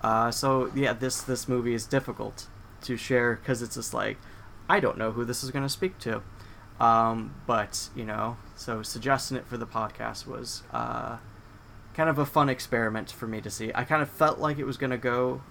Uh, 0.00 0.30
so 0.30 0.70
yeah, 0.74 0.92
this 0.92 1.22
this 1.22 1.48
movie 1.48 1.74
is 1.74 1.86
difficult 1.86 2.46
to 2.82 2.96
share 2.96 3.36
because 3.36 3.62
it's 3.62 3.74
just 3.76 3.94
like 3.94 4.18
I 4.68 4.80
don't 4.80 4.98
know 4.98 5.12
who 5.12 5.24
this 5.24 5.44
is 5.44 5.50
going 5.50 5.64
to 5.64 5.68
speak 5.68 5.98
to. 6.00 6.22
Um, 6.80 7.34
but 7.46 7.88
you 7.94 8.04
know, 8.04 8.36
so 8.56 8.82
suggesting 8.82 9.36
it 9.36 9.46
for 9.46 9.56
the 9.56 9.66
podcast 9.66 10.26
was 10.26 10.62
uh, 10.72 11.18
kind 11.94 12.10
of 12.10 12.18
a 12.18 12.26
fun 12.26 12.48
experiment 12.48 13.10
for 13.10 13.26
me 13.26 13.40
to 13.40 13.50
see. 13.50 13.70
I 13.74 13.84
kind 13.84 14.02
of 14.02 14.10
felt 14.10 14.38
like 14.38 14.58
it 14.58 14.64
was 14.64 14.76
going 14.76 14.90
to 14.90 14.98
go 14.98 15.42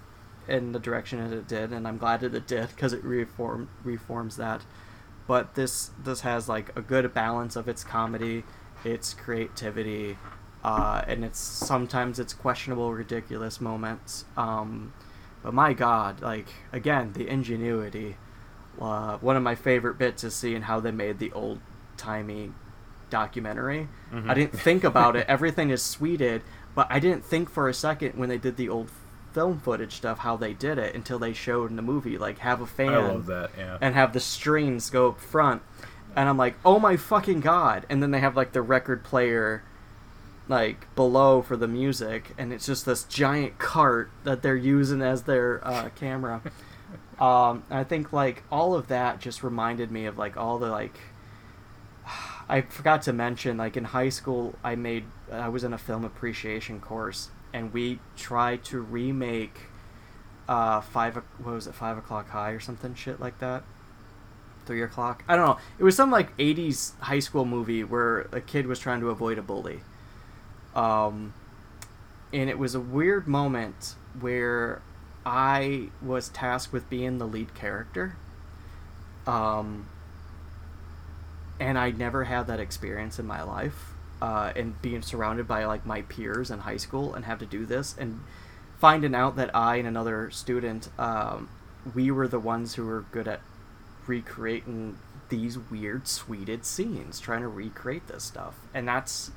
in 0.46 0.72
the 0.72 0.78
direction 0.78 1.18
that 1.28 1.34
it 1.34 1.48
did, 1.48 1.72
and 1.72 1.88
I'm 1.88 1.96
glad 1.96 2.20
that 2.20 2.34
it 2.34 2.46
did 2.46 2.68
because 2.68 2.92
it 2.92 3.02
reform 3.02 3.68
reforms 3.82 4.36
that. 4.36 4.62
But 5.26 5.54
this 5.54 5.90
this 6.02 6.20
has 6.20 6.48
like 6.48 6.76
a 6.76 6.82
good 6.82 7.12
balance 7.14 7.56
of 7.56 7.68
its 7.68 7.82
comedy, 7.82 8.44
its 8.84 9.14
creativity, 9.14 10.18
uh, 10.62 11.02
and 11.08 11.24
it's 11.24 11.38
sometimes 11.40 12.18
it's 12.18 12.34
questionable, 12.34 12.92
ridiculous 12.92 13.60
moments. 13.60 14.26
Um, 14.36 14.92
but 15.42 15.54
my 15.54 15.72
God, 15.72 16.20
like 16.20 16.48
again, 16.72 17.12
the 17.14 17.28
ingenuity. 17.28 18.16
Uh, 18.80 19.18
one 19.18 19.36
of 19.36 19.42
my 19.42 19.54
favorite 19.54 19.98
bits 19.98 20.24
is 20.24 20.34
seeing 20.34 20.62
how 20.62 20.80
they 20.80 20.90
made 20.90 21.18
the 21.18 21.32
old 21.32 21.60
timey 21.96 22.52
documentary. 23.10 23.88
Mhm. 24.12 24.28
I 24.28 24.34
didn't 24.34 24.58
think 24.58 24.84
about 24.84 25.16
it. 25.16 25.26
Everything 25.28 25.70
is 25.70 25.82
sweded, 25.82 26.42
but 26.74 26.86
I 26.90 26.98
didn't 26.98 27.24
think 27.24 27.48
for 27.48 27.68
a 27.68 27.74
second 27.74 28.14
when 28.14 28.28
they 28.28 28.38
did 28.38 28.56
the 28.56 28.68
old 28.68 28.90
film 29.32 29.58
footage 29.58 29.96
stuff 29.96 30.18
how 30.18 30.36
they 30.36 30.52
did 30.52 30.78
it 30.78 30.94
until 30.94 31.18
they 31.18 31.32
showed 31.32 31.68
in 31.68 31.74
the 31.74 31.82
movie 31.82 32.16
like 32.16 32.38
have 32.38 32.60
a 32.60 32.66
fan 32.66 33.20
that, 33.26 33.50
yeah. 33.58 33.76
and 33.80 33.92
have 33.96 34.12
the 34.12 34.20
strings 34.20 34.90
go 34.90 35.08
up 35.08 35.20
front 35.20 35.60
and 36.14 36.28
i'm 36.28 36.36
like 36.36 36.54
oh 36.64 36.78
my 36.78 36.96
fucking 36.96 37.40
god 37.40 37.84
and 37.90 38.00
then 38.00 38.12
they 38.12 38.20
have 38.20 38.36
like 38.36 38.52
the 38.52 38.62
record 38.62 39.02
player 39.02 39.64
like 40.48 40.86
below 40.94 41.42
for 41.42 41.56
the 41.56 41.66
music 41.66 42.32
and 42.38 42.52
it's 42.52 42.66
just 42.66 42.86
this 42.86 43.02
giant 43.04 43.58
cart 43.58 44.08
that 44.22 44.40
they're 44.42 44.54
using 44.54 45.02
as 45.02 45.24
their 45.24 45.60
uh, 45.66 45.88
camera 45.96 46.40
um, 47.20 47.64
and 47.70 47.78
i 47.78 47.84
think 47.84 48.12
like 48.12 48.42
all 48.50 48.74
of 48.74 48.88
that 48.88 49.20
just 49.20 49.42
reminded 49.42 49.90
me 49.90 50.06
of 50.06 50.18
like 50.18 50.36
all 50.36 50.58
the 50.58 50.68
like 50.68 50.98
i 52.48 52.60
forgot 52.60 53.02
to 53.02 53.12
mention 53.12 53.56
like 53.56 53.76
in 53.76 53.84
high 53.84 54.08
school 54.08 54.54
i 54.62 54.74
made 54.74 55.04
i 55.32 55.48
was 55.48 55.64
in 55.64 55.72
a 55.72 55.78
film 55.78 56.04
appreciation 56.04 56.80
course 56.80 57.30
and 57.54 57.72
we 57.72 58.00
tried 58.16 58.64
to 58.64 58.80
remake 58.80 59.58
uh 60.48 60.80
five 60.80 61.14
what 61.14 61.54
was 61.54 61.66
it 61.66 61.74
five 61.74 61.96
o'clock 61.96 62.28
high 62.28 62.50
or 62.50 62.60
something 62.60 62.94
shit 62.94 63.20
like 63.20 63.38
that? 63.38 63.62
Three 64.66 64.82
o'clock? 64.82 65.24
I 65.28 65.36
don't 65.36 65.46
know. 65.46 65.58
It 65.78 65.84
was 65.84 65.94
some 65.94 66.10
like 66.10 66.36
80s 66.38 66.98
high 66.98 67.18
school 67.18 67.44
movie 67.44 67.84
where 67.84 68.22
a 68.32 68.40
kid 68.40 68.66
was 68.66 68.78
trying 68.78 69.00
to 69.00 69.10
avoid 69.10 69.38
a 69.38 69.42
bully. 69.42 69.80
Um 70.74 71.32
and 72.32 72.50
it 72.50 72.58
was 72.58 72.74
a 72.74 72.80
weird 72.80 73.28
moment 73.28 73.94
where 74.18 74.82
i 75.24 75.88
was 76.02 76.28
tasked 76.28 76.72
with 76.72 76.88
being 76.90 77.18
the 77.18 77.26
lead 77.26 77.54
character 77.54 78.16
um 79.26 79.88
and 81.58 81.78
i 81.78 81.90
never 81.90 82.24
had 82.24 82.46
that 82.46 82.60
experience 82.60 83.18
in 83.18 83.26
my 83.26 83.42
life 83.42 83.94
uh, 84.24 84.52
and 84.56 84.80
being 84.80 85.02
surrounded 85.02 85.46
by 85.46 85.66
like 85.66 85.84
my 85.84 86.00
peers 86.02 86.50
in 86.50 86.60
high 86.60 86.78
school 86.78 87.14
and 87.14 87.26
have 87.26 87.38
to 87.38 87.44
do 87.46 87.66
this 87.66 87.94
and 87.98 88.20
finding 88.78 89.14
out 89.14 89.36
that 89.36 89.54
I 89.54 89.76
and 89.76 89.86
another 89.86 90.30
student 90.30 90.88
um, 90.98 91.48
we 91.94 92.10
were 92.10 92.28
the 92.28 92.38
ones 92.38 92.74
who 92.74 92.86
were 92.86 93.04
good 93.12 93.28
at 93.28 93.40
recreating 94.06 94.98
these 95.28 95.58
weird 95.58 96.06
sweded 96.06 96.64
scenes 96.64 97.20
trying 97.20 97.42
to 97.42 97.48
recreate 97.48 98.06
this 98.06 98.24
stuff. 98.24 98.54
And 98.72 98.88
that's 98.88 99.30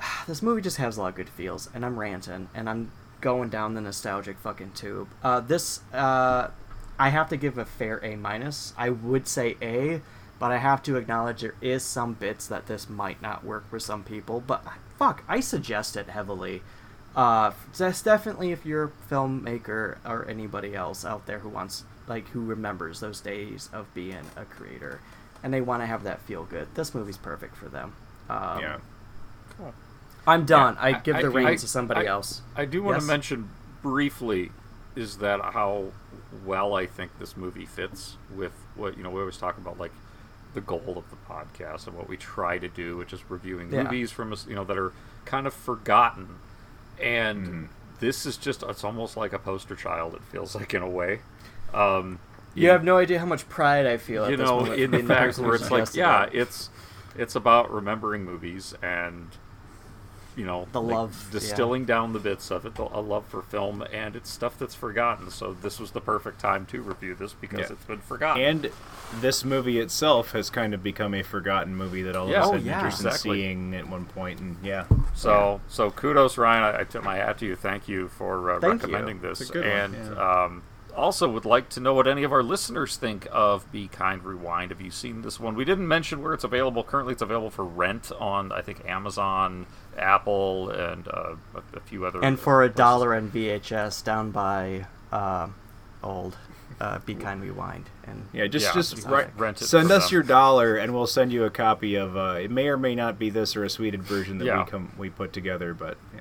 this 0.26 0.42
movie 0.42 0.60
just 0.60 0.76
has 0.76 0.96
a 0.96 1.00
lot 1.00 1.08
of 1.08 1.14
good 1.14 1.28
feels 1.28 1.70
and 1.72 1.86
I'm 1.86 1.98
ranting 1.98 2.48
and 2.54 2.68
I'm 2.68 2.92
going 3.20 3.48
down 3.48 3.74
the 3.74 3.80
nostalgic 3.80 4.38
fucking 4.38 4.72
tube 4.72 5.08
uh, 5.22 5.40
this 5.40 5.80
uh, 5.92 6.48
I 6.98 7.08
have 7.10 7.28
to 7.28 7.36
give 7.36 7.58
a 7.58 7.64
fair 7.64 7.98
A 8.04 8.16
minus 8.16 8.72
I 8.76 8.90
would 8.90 9.26
say 9.26 9.56
A 9.62 10.00
but 10.38 10.52
I 10.52 10.58
have 10.58 10.82
to 10.84 10.96
acknowledge 10.96 11.40
there 11.40 11.54
is 11.60 11.82
some 11.82 12.14
bits 12.14 12.46
that 12.46 12.66
this 12.66 12.88
might 12.88 13.20
not 13.20 13.44
work 13.44 13.68
for 13.68 13.80
some 13.80 14.04
people. 14.04 14.40
But 14.40 14.64
fuck, 14.98 15.24
I 15.28 15.40
suggest 15.40 15.96
it 15.96 16.08
heavily. 16.08 16.62
Uh, 17.16 17.52
that's 17.76 18.02
definitely 18.02 18.52
if 18.52 18.64
you're 18.64 18.84
a 18.84 19.12
filmmaker 19.12 19.98
or 20.04 20.26
anybody 20.28 20.74
else 20.74 21.04
out 21.04 21.26
there 21.26 21.40
who 21.40 21.48
wants, 21.48 21.84
like, 22.06 22.28
who 22.28 22.44
remembers 22.44 23.00
those 23.00 23.20
days 23.20 23.68
of 23.72 23.92
being 23.94 24.30
a 24.36 24.44
creator, 24.44 25.00
and 25.42 25.52
they 25.52 25.60
want 25.60 25.82
to 25.82 25.86
have 25.86 26.04
that 26.04 26.20
feel 26.22 26.44
good. 26.44 26.68
This 26.74 26.94
movie's 26.94 27.16
perfect 27.16 27.56
for 27.56 27.68
them. 27.68 27.94
Um, 28.30 28.60
Yeah. 28.60 28.78
I'm 30.26 30.44
done. 30.44 30.74
Yeah, 30.74 30.82
I 30.84 30.92
give 30.92 31.16
the 31.16 31.22
I- 31.22 31.44
reins 31.48 31.62
to 31.62 31.68
somebody 31.68 32.06
I- 32.06 32.10
else. 32.10 32.42
I 32.56 32.64
do 32.64 32.82
want 32.82 32.96
Yes? 32.96 33.04
to 33.04 33.08
mention 33.08 33.50
briefly 33.82 34.50
is 34.96 35.18
that 35.18 35.40
how 35.40 35.92
well 36.44 36.74
I 36.74 36.86
think 36.86 37.18
this 37.18 37.36
movie 37.36 37.64
fits 37.66 38.16
with 38.34 38.52
what 38.74 38.96
you 38.96 39.02
know 39.02 39.10
we 39.10 39.20
always 39.20 39.36
talk 39.38 39.56
about 39.56 39.78
like 39.78 39.92
the 40.54 40.60
goal 40.60 40.94
of 40.96 41.04
the 41.10 41.16
podcast 41.32 41.86
and 41.86 41.96
what 41.96 42.08
we 42.08 42.16
try 42.16 42.58
to 42.58 42.68
do, 42.68 42.96
which 42.96 43.12
is 43.12 43.22
reviewing 43.30 43.72
Yeah. 43.72 43.84
movies 43.84 44.10
from 44.10 44.32
us 44.32 44.46
you 44.48 44.54
know 44.54 44.64
that 44.64 44.76
are 44.78 44.92
kind 45.24 45.46
of 45.46 45.54
forgotten, 45.54 46.36
and 47.00 47.46
Mm-hmm. 47.46 47.64
this 48.00 48.26
is 48.26 48.36
just 48.36 48.62
it's 48.62 48.82
almost 48.84 49.16
like 49.16 49.32
a 49.32 49.38
poster 49.38 49.76
child. 49.76 50.14
It 50.14 50.22
feels 50.24 50.54
like 50.54 50.74
in 50.74 50.82
a 50.82 50.88
way. 50.88 51.20
Um, 51.72 52.18
You 52.54 52.70
have 52.70 52.82
no 52.82 52.96
idea 52.98 53.20
how 53.20 53.26
much 53.26 53.48
pride 53.48 53.86
I 53.86 53.98
feel 53.98 54.28
you 54.28 54.36
this 54.36 54.46
know, 54.46 54.60
moment 54.60 54.80
in 54.80 54.90
the 54.90 55.02
fact 55.02 55.38
where 55.38 55.54
it's 55.54 55.70
like, 55.70 55.94
yeah, 55.94 56.28
it's 56.32 56.70
it's 57.16 57.34
about 57.36 57.70
remembering 57.72 58.24
movies 58.24 58.74
and 58.82 59.28
you 60.38 60.46
know 60.46 60.66
The 60.72 60.80
like, 60.80 60.94
love, 60.94 61.24
yeah. 61.26 61.32
distilling 61.40 61.84
down 61.84 62.12
the 62.14 62.18
bits 62.20 62.50
of 62.50 62.64
it, 62.64 62.76
the, 62.76 62.84
a 62.84 63.00
love 63.02 63.26
for 63.26 63.42
film, 63.42 63.82
and 63.92 64.14
it's 64.16 64.30
stuff 64.30 64.56
that's 64.58 64.74
forgotten. 64.74 65.30
So 65.30 65.52
this 65.52 65.78
was 65.80 65.90
the 65.90 66.00
perfect 66.00 66.40
time 66.40 66.64
to 66.66 66.80
review 66.80 67.14
this 67.14 67.32
because 67.34 67.58
Yeah. 67.60 67.72
it's 67.72 67.84
been 67.84 67.98
forgotten. 68.00 68.42
And 68.42 68.70
this 69.20 69.44
movie 69.44 69.80
itself 69.80 70.32
has 70.32 70.48
kind 70.48 70.72
of 70.74 70.82
become 70.82 71.12
a 71.12 71.22
forgotten 71.22 71.74
movie 71.74 72.02
that 72.02 72.14
all 72.16 72.28
Yeah. 72.30 72.42
of 72.42 72.46
Oh, 72.46 72.48
us 72.50 72.54
had 72.54 72.62
yeah. 72.62 72.76
interest 72.76 73.04
in 73.04 73.12
seeing 73.12 73.74
at 73.74 73.88
one 73.88 74.04
point, 74.06 74.38
and 74.40 74.56
yeah. 74.62 74.84
So 75.14 75.60
so 75.68 75.90
kudos, 75.90 76.38
Ryan. 76.38 76.62
I, 76.62 76.80
I 76.80 76.84
tip 76.84 77.02
my 77.02 77.16
hat 77.16 77.38
to 77.38 77.46
you. 77.46 77.56
Thank 77.56 77.88
you 77.88 78.08
for 78.08 78.50
uh, 78.52 78.60
Thank 78.60 78.82
you. 78.82 78.88
recommending 78.88 79.20
It's 79.28 79.40
this. 79.40 79.50
a 79.50 79.52
good 79.52 79.64
one, 79.64 79.72
and 79.94 80.14
yeah. 80.14 80.44
um, 80.44 80.62
also 80.98 81.28
would 81.28 81.44
like 81.44 81.68
to 81.70 81.80
know 81.80 81.94
what 81.94 82.06
any 82.06 82.24
of 82.24 82.32
our 82.32 82.42
listeners 82.42 82.96
think 82.96 83.26
of 83.32 83.70
Be 83.72 83.88
Kind 83.88 84.24
Rewind. 84.24 84.70
Have 84.70 84.80
you 84.80 84.90
seen 84.90 85.22
this 85.22 85.38
one? 85.40 85.54
We 85.54 85.64
didn't 85.64 85.88
mention 85.88 86.22
where 86.22 86.34
it's 86.34 86.44
available. 86.44 86.82
Currently, 86.84 87.12
it's 87.12 87.22
available 87.22 87.50
for 87.50 87.64
rent 87.64 88.10
on 88.18 88.52
I 88.52 88.60
think 88.62 88.84
Amazon, 88.86 89.66
Apple, 89.96 90.70
and 90.70 91.06
uh, 91.08 91.36
a, 91.54 91.76
a 91.76 91.80
few 91.80 92.04
other. 92.04 92.22
and 92.22 92.38
for 92.38 92.62
a 92.62 92.68
places. 92.68 92.76
dollar 92.76 93.14
on 93.14 93.30
VHS 93.30 94.04
down 94.04 94.30
by 94.30 94.86
uh, 95.12 95.48
old 96.02 96.36
uh, 96.80 96.98
Be 97.00 97.14
Kind 97.14 97.42
Rewind 97.42 97.88
and 98.04 98.26
Yeah, 98.32 98.46
just 98.46 98.66
Yeah, 98.66 98.72
just 98.74 98.94
just 98.96 99.06
right, 99.08 99.28
rent 99.38 99.60
it 99.62 99.66
send 99.66 99.90
us 99.90 100.04
them. 100.10 100.14
your 100.14 100.22
dollar, 100.22 100.76
and 100.76 100.92
we'll 100.94 101.06
send 101.06 101.32
you 101.32 101.44
a 101.44 101.50
copy 101.50 101.94
of. 101.94 102.16
Uh, 102.16 102.36
it 102.40 102.50
may 102.50 102.68
or 102.68 102.76
may 102.76 102.94
not 102.94 103.18
be 103.18 103.30
this 103.30 103.56
or 103.56 103.64
a 103.64 103.70
sweded 103.70 104.02
version 104.02 104.38
that 104.38 104.44
Yeah. 104.44 104.64
we 104.64 104.70
come 104.70 104.92
we 104.98 105.10
put 105.10 105.32
together, 105.32 105.74
but 105.74 105.96
yeah, 106.14 106.20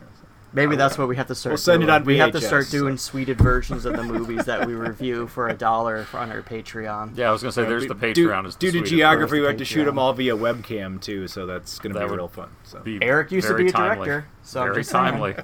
Maybe 0.58 0.76
that's 0.76 0.98
what 0.98 1.08
we 1.08 1.16
have 1.18 1.28
to 1.28 1.36
start. 1.36 1.52
We'll 1.52 1.58
send 1.58 1.84
it 1.84 1.86
doing. 1.86 1.96
on 1.96 2.04
We 2.06 2.18
have 2.18 2.32
to 2.32 2.40
VHS, 2.40 2.48
start 2.48 2.66
so- 2.66 2.78
doing 2.80 2.98
sweded 2.98 3.38
versions 3.38 3.86
of 3.86 3.96
the 3.96 4.04
movies 4.04 4.46
that 4.46 4.66
we 4.66 4.74
review 4.74 5.28
for 5.28 5.48
a 5.50 5.54
dollar 5.54 6.06
on 6.14 6.32
our 6.32 6.42
Patreon. 6.42 7.16
Yeah, 7.16 7.30
I 7.30 7.32
was 7.32 7.42
gonna 7.44 7.52
say 7.52 7.64
there's 7.66 7.86
the 7.88 7.94
Due- 7.94 8.28
Patreon. 8.30 8.48
is 8.48 8.56
the 8.56 8.72
Due 8.72 8.82
to 8.82 8.86
geography, 8.88 9.36
we 9.36 9.42
the 9.42 9.48
had 9.48 9.58
to 9.60 9.66
shoot 9.66 9.86
them 9.86 10.00
all 10.00 10.14
via 10.14 10.36
webcam 10.36 11.00
too, 11.00 11.28
so 11.28 11.46
that's 11.46 11.78
going 11.80 11.94
to 11.94 12.00
That 12.00 12.10
be 12.10 12.16
real 12.16 12.28
fun. 12.28 12.50
So. 12.64 12.80
be 12.80 12.98
Eric 13.02 13.32
used 13.32 13.48
to 13.48 13.54
very 13.54 13.66
be 13.66 13.70
a 13.70 13.74
timely. 13.74 14.06
director, 14.08 14.28
so 14.42 14.62
I'm 14.62 14.68
very 14.68 14.80
just 14.82 14.90
saying. 14.90 15.12
timely. 15.12 15.36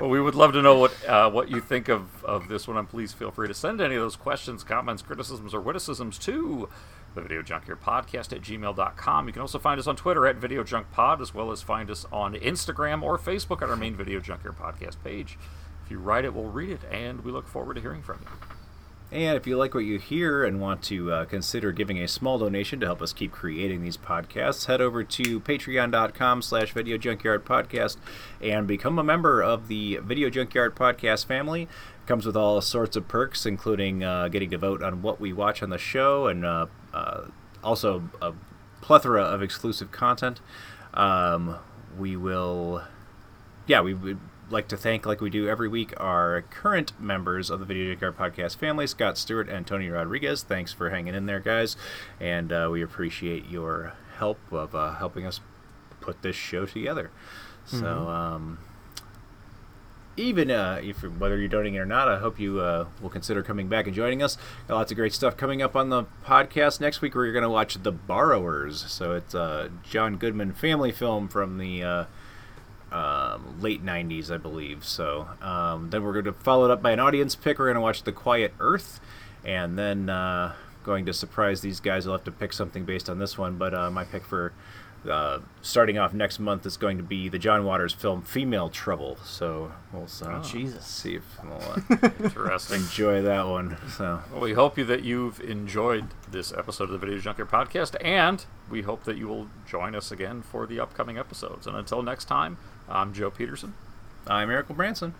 well, 0.00 0.10
we 0.10 0.20
would 0.20 0.34
love 0.34 0.52
to 0.52 0.60
know 0.62 0.78
what 0.78 0.92
uh, 1.08 1.30
what 1.30 1.50
you 1.50 1.60
think 1.60 1.88
of, 1.88 2.24
of 2.24 2.48
this 2.48 2.68
one, 2.68 2.76
and 2.76 2.88
please 2.88 3.12
feel 3.14 3.30
free 3.30 3.48
to 3.48 3.54
send 3.54 3.80
any 3.80 3.94
of 3.94 4.02
those 4.02 4.16
questions, 4.16 4.62
comments, 4.62 5.00
criticisms, 5.02 5.54
or 5.54 5.60
witticisms 5.60 6.18
to 6.18 6.68
the 7.14 7.22
Video 7.22 7.42
Junkyard 7.42 7.80
Podcast 7.80 8.32
at 8.32 8.40
gmail.com. 8.42 9.26
You 9.26 9.32
can 9.32 9.42
also 9.42 9.58
find 9.58 9.78
us 9.78 9.86
on 9.86 9.96
Twitter 9.96 10.26
at 10.26 10.36
Video 10.36 10.64
Junk 10.64 10.90
Pod, 10.90 11.20
as 11.20 11.34
well 11.34 11.50
as 11.50 11.62
find 11.62 11.90
us 11.90 12.06
on 12.12 12.34
Instagram 12.34 13.02
or 13.02 13.18
Facebook 13.18 13.62
at 13.62 13.70
our 13.70 13.76
main 13.76 13.94
Video 13.96 14.20
Junkyard 14.20 14.58
Podcast 14.58 14.96
page. 15.02 15.38
If 15.84 15.90
you 15.90 15.98
write 15.98 16.24
it, 16.24 16.34
we'll 16.34 16.44
read 16.44 16.70
it, 16.70 16.80
and 16.90 17.24
we 17.24 17.30
look 17.30 17.46
forward 17.46 17.74
to 17.74 17.80
hearing 17.80 18.02
from 18.02 18.20
you. 18.22 18.28
And 19.12 19.36
if 19.36 19.46
you 19.46 19.56
like 19.56 19.74
what 19.74 19.84
you 19.84 19.98
hear 19.98 20.44
and 20.44 20.60
want 20.60 20.82
to 20.84 21.12
uh, 21.12 21.24
consider 21.26 21.70
giving 21.70 21.98
a 22.00 22.08
small 22.08 22.36
donation 22.36 22.80
to 22.80 22.86
help 22.86 23.00
us 23.00 23.12
keep 23.12 23.30
creating 23.30 23.82
these 23.82 23.96
podcasts, 23.96 24.66
head 24.66 24.80
over 24.80 25.04
to 25.04 25.38
patreon.com 25.38 26.42
slash 26.42 26.72
video 26.72 26.96
junkyard 26.96 27.44
podcast 27.44 27.96
and 28.42 28.66
become 28.66 28.98
a 28.98 29.04
member 29.04 29.40
of 29.40 29.68
the 29.68 30.00
Video 30.02 30.30
Junkyard 30.30 30.74
Podcast 30.74 31.26
family. 31.26 31.62
It 31.62 32.06
comes 32.06 32.26
with 32.26 32.36
all 32.36 32.60
sorts 32.60 32.96
of 32.96 33.06
perks, 33.06 33.46
including 33.46 34.02
uh, 34.02 34.26
getting 34.28 34.50
to 34.50 34.58
vote 34.58 34.82
on 34.82 35.00
what 35.00 35.20
we 35.20 35.32
watch 35.32 35.62
on 35.62 35.70
the 35.70 35.78
show 35.78 36.26
and 36.26 36.44
uh, 36.44 36.66
also 37.62 38.04
a 38.20 38.32
plethora 38.80 39.22
of 39.22 39.42
exclusive 39.42 39.90
content. 39.90 40.40
Um, 40.92 41.56
we 41.98 42.16
will 42.16 42.82
yeah, 43.66 43.80
we 43.80 43.94
would 43.94 44.18
like 44.50 44.68
to 44.68 44.76
thank, 44.76 45.06
like 45.06 45.22
we 45.22 45.30
do 45.30 45.48
every 45.48 45.68
week, 45.68 45.94
our 45.96 46.42
current 46.50 46.92
members 47.00 47.48
of 47.48 47.60
the 47.60 47.64
Video 47.64 47.94
Junkyard 47.94 48.18
Podcast 48.18 48.56
family 48.58 48.86
Scott 48.86 49.16
Stewart 49.16 49.48
and 49.48 49.66
Tony 49.66 49.88
Rodriguez. 49.88 50.42
Thanks 50.42 50.70
for 50.72 50.90
hanging 50.90 51.14
in 51.14 51.24
there, 51.24 51.40
guys. 51.40 51.76
And 52.20 52.52
uh, 52.52 52.68
we 52.70 52.82
appreciate 52.82 53.48
your 53.48 53.94
help 54.18 54.38
of 54.52 54.74
uh, 54.74 54.94
helping 54.96 55.24
us 55.26 55.40
put 56.00 56.20
this 56.20 56.36
show 56.36 56.66
together. 56.66 57.10
So, 57.64 57.76
Mhm. 57.82 58.06
um, 58.06 58.58
even 60.16 60.50
uh, 60.50 60.80
if 60.82 61.02
whether 61.02 61.38
you're 61.38 61.48
donating 61.48 61.78
or 61.78 61.86
not, 61.86 62.08
I 62.08 62.18
hope 62.18 62.38
you 62.38 62.60
uh, 62.60 62.86
will 63.00 63.10
consider 63.10 63.42
coming 63.42 63.68
back 63.68 63.86
and 63.86 63.94
joining 63.94 64.22
us. 64.22 64.36
Got 64.68 64.74
lots 64.74 64.92
of 64.92 64.96
great 64.96 65.12
stuff 65.12 65.36
coming 65.36 65.62
up 65.62 65.74
on 65.74 65.88
the 65.88 66.04
podcast 66.24 66.80
next 66.80 67.00
week. 67.00 67.14
We're 67.14 67.32
going 67.32 67.42
to 67.42 67.50
watch 67.50 67.82
The 67.82 67.92
Borrowers. 67.92 68.90
So 68.90 69.12
it's 69.12 69.34
a 69.34 69.70
John 69.82 70.16
Goodman 70.16 70.52
family 70.52 70.92
film 70.92 71.28
from 71.28 71.58
the 71.58 71.82
uh, 71.82 72.04
um, 72.92 73.60
late 73.60 73.84
'90s, 73.84 74.30
I 74.30 74.38
believe. 74.38 74.84
So 74.84 75.28
um, 75.42 75.90
then 75.90 76.02
we're 76.02 76.12
going 76.12 76.26
to 76.26 76.32
follow 76.32 76.66
it 76.66 76.70
up 76.70 76.82
by 76.82 76.92
an 76.92 77.00
audience 77.00 77.34
pick. 77.34 77.58
We're 77.58 77.66
going 77.66 77.74
to 77.74 77.80
watch 77.80 78.04
The 78.04 78.12
Quiet 78.12 78.54
Earth, 78.60 79.00
and 79.44 79.78
then 79.78 80.08
uh, 80.08 80.54
going 80.84 81.06
to 81.06 81.12
surprise 81.12 81.60
these 81.60 81.80
guys. 81.80 82.06
I'll 82.06 82.12
have 82.12 82.24
to 82.24 82.32
pick 82.32 82.52
something 82.52 82.84
based 82.84 83.10
on 83.10 83.18
this 83.18 83.36
one, 83.36 83.56
but 83.58 83.74
uh, 83.74 83.90
my 83.90 84.04
pick 84.04 84.24
for 84.24 84.52
uh, 85.08 85.40
starting 85.62 85.98
off 85.98 86.12
next 86.14 86.38
month 86.38 86.64
is 86.66 86.76
going 86.76 86.96
to 86.96 87.02
be 87.02 87.28
the 87.28 87.38
John 87.38 87.64
Waters 87.64 87.92
film 87.92 88.22
Female 88.22 88.68
Trouble. 88.70 89.16
So 89.24 89.72
we'll 89.92 90.04
uh, 90.04 90.38
Oh, 90.38 90.42
Jesus. 90.42 90.86
see 90.86 91.16
if 91.16 91.22
we'll 91.42 91.54
uh, 91.60 92.08
Interesting. 92.24 92.80
enjoy 92.80 93.22
that 93.22 93.46
one. 93.46 93.76
So 93.96 94.20
Well, 94.32 94.40
we 94.40 94.52
hope 94.54 94.78
you 94.78 94.84
that 94.86 95.02
you've 95.02 95.40
enjoyed 95.40 96.06
this 96.30 96.52
episode 96.52 96.84
of 96.84 96.90
the 96.90 96.98
Video 96.98 97.18
Junkyard 97.18 97.50
Podcast, 97.50 97.96
and 98.04 98.44
we 98.70 98.82
hope 98.82 99.04
that 99.04 99.16
you 99.16 99.28
will 99.28 99.48
join 99.68 99.94
us 99.94 100.10
again 100.10 100.42
for 100.42 100.66
the 100.66 100.80
upcoming 100.80 101.18
episodes. 101.18 101.66
And 101.66 101.76
until 101.76 102.02
next 102.02 102.24
time, 102.26 102.56
I'm 102.88 103.12
Joe 103.12 103.30
Peterson. 103.30 103.74
I'm 104.26 104.50
Eric 104.50 104.68
Branson. 104.68 105.14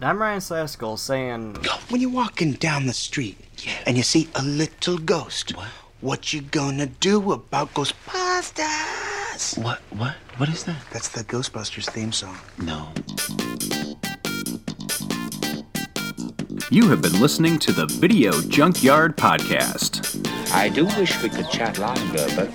I'm 0.00 0.20
Ryan 0.20 0.38
Slaskell 0.38 0.96
saying, 0.98 1.56
When 1.88 2.00
you're 2.00 2.10
walking 2.10 2.52
down 2.52 2.86
the 2.86 2.92
street 2.92 3.36
and 3.84 3.96
you 3.96 4.02
see 4.04 4.28
a 4.36 4.42
little 4.44 4.96
ghost, 4.98 5.56
what, 5.56 5.66
you 6.00 6.42
gonna 6.42 6.86
do 6.86 7.32
about 7.32 7.74
Ghostbusters? 7.74 9.58
What? 9.62 9.80
What? 9.90 10.14
What 10.36 10.48
is 10.48 10.64
that? 10.64 10.76
That's 10.92 11.08
the 11.08 11.24
Ghostbusters 11.24 11.90
theme 11.90 12.12
song. 12.12 12.36
No. 12.58 12.88
You 16.70 16.88
have 16.90 17.02
been 17.02 17.20
listening 17.20 17.58
to 17.60 17.72
the 17.72 17.86
Video 17.86 18.32
Junkyard 18.42 19.16
Podcast. 19.16 20.24
I 20.52 20.68
do 20.68 20.84
wish 20.84 21.20
we 21.22 21.30
could 21.30 21.48
chat 21.50 21.78
longer, 21.78 22.26
but 22.36 22.48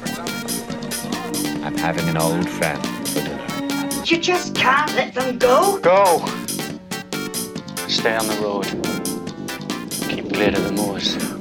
I'm 1.65 1.77
having 1.77 2.07
an 2.07 2.17
old 2.17 2.47
friend 2.47 2.85
for 3.07 3.21
dinner. 3.21 4.03
You 4.05 4.19
just 4.19 4.55
can't 4.55 4.93
let 4.95 5.13
them 5.13 5.37
go. 5.37 5.79
Go! 5.79 6.25
Stay 7.87 8.15
on 8.15 8.27
the 8.27 8.39
road. 8.41 8.65
Keep 10.09 10.33
clear 10.33 10.49
of 10.49 10.63
the 10.63 10.71
moors. 10.71 11.32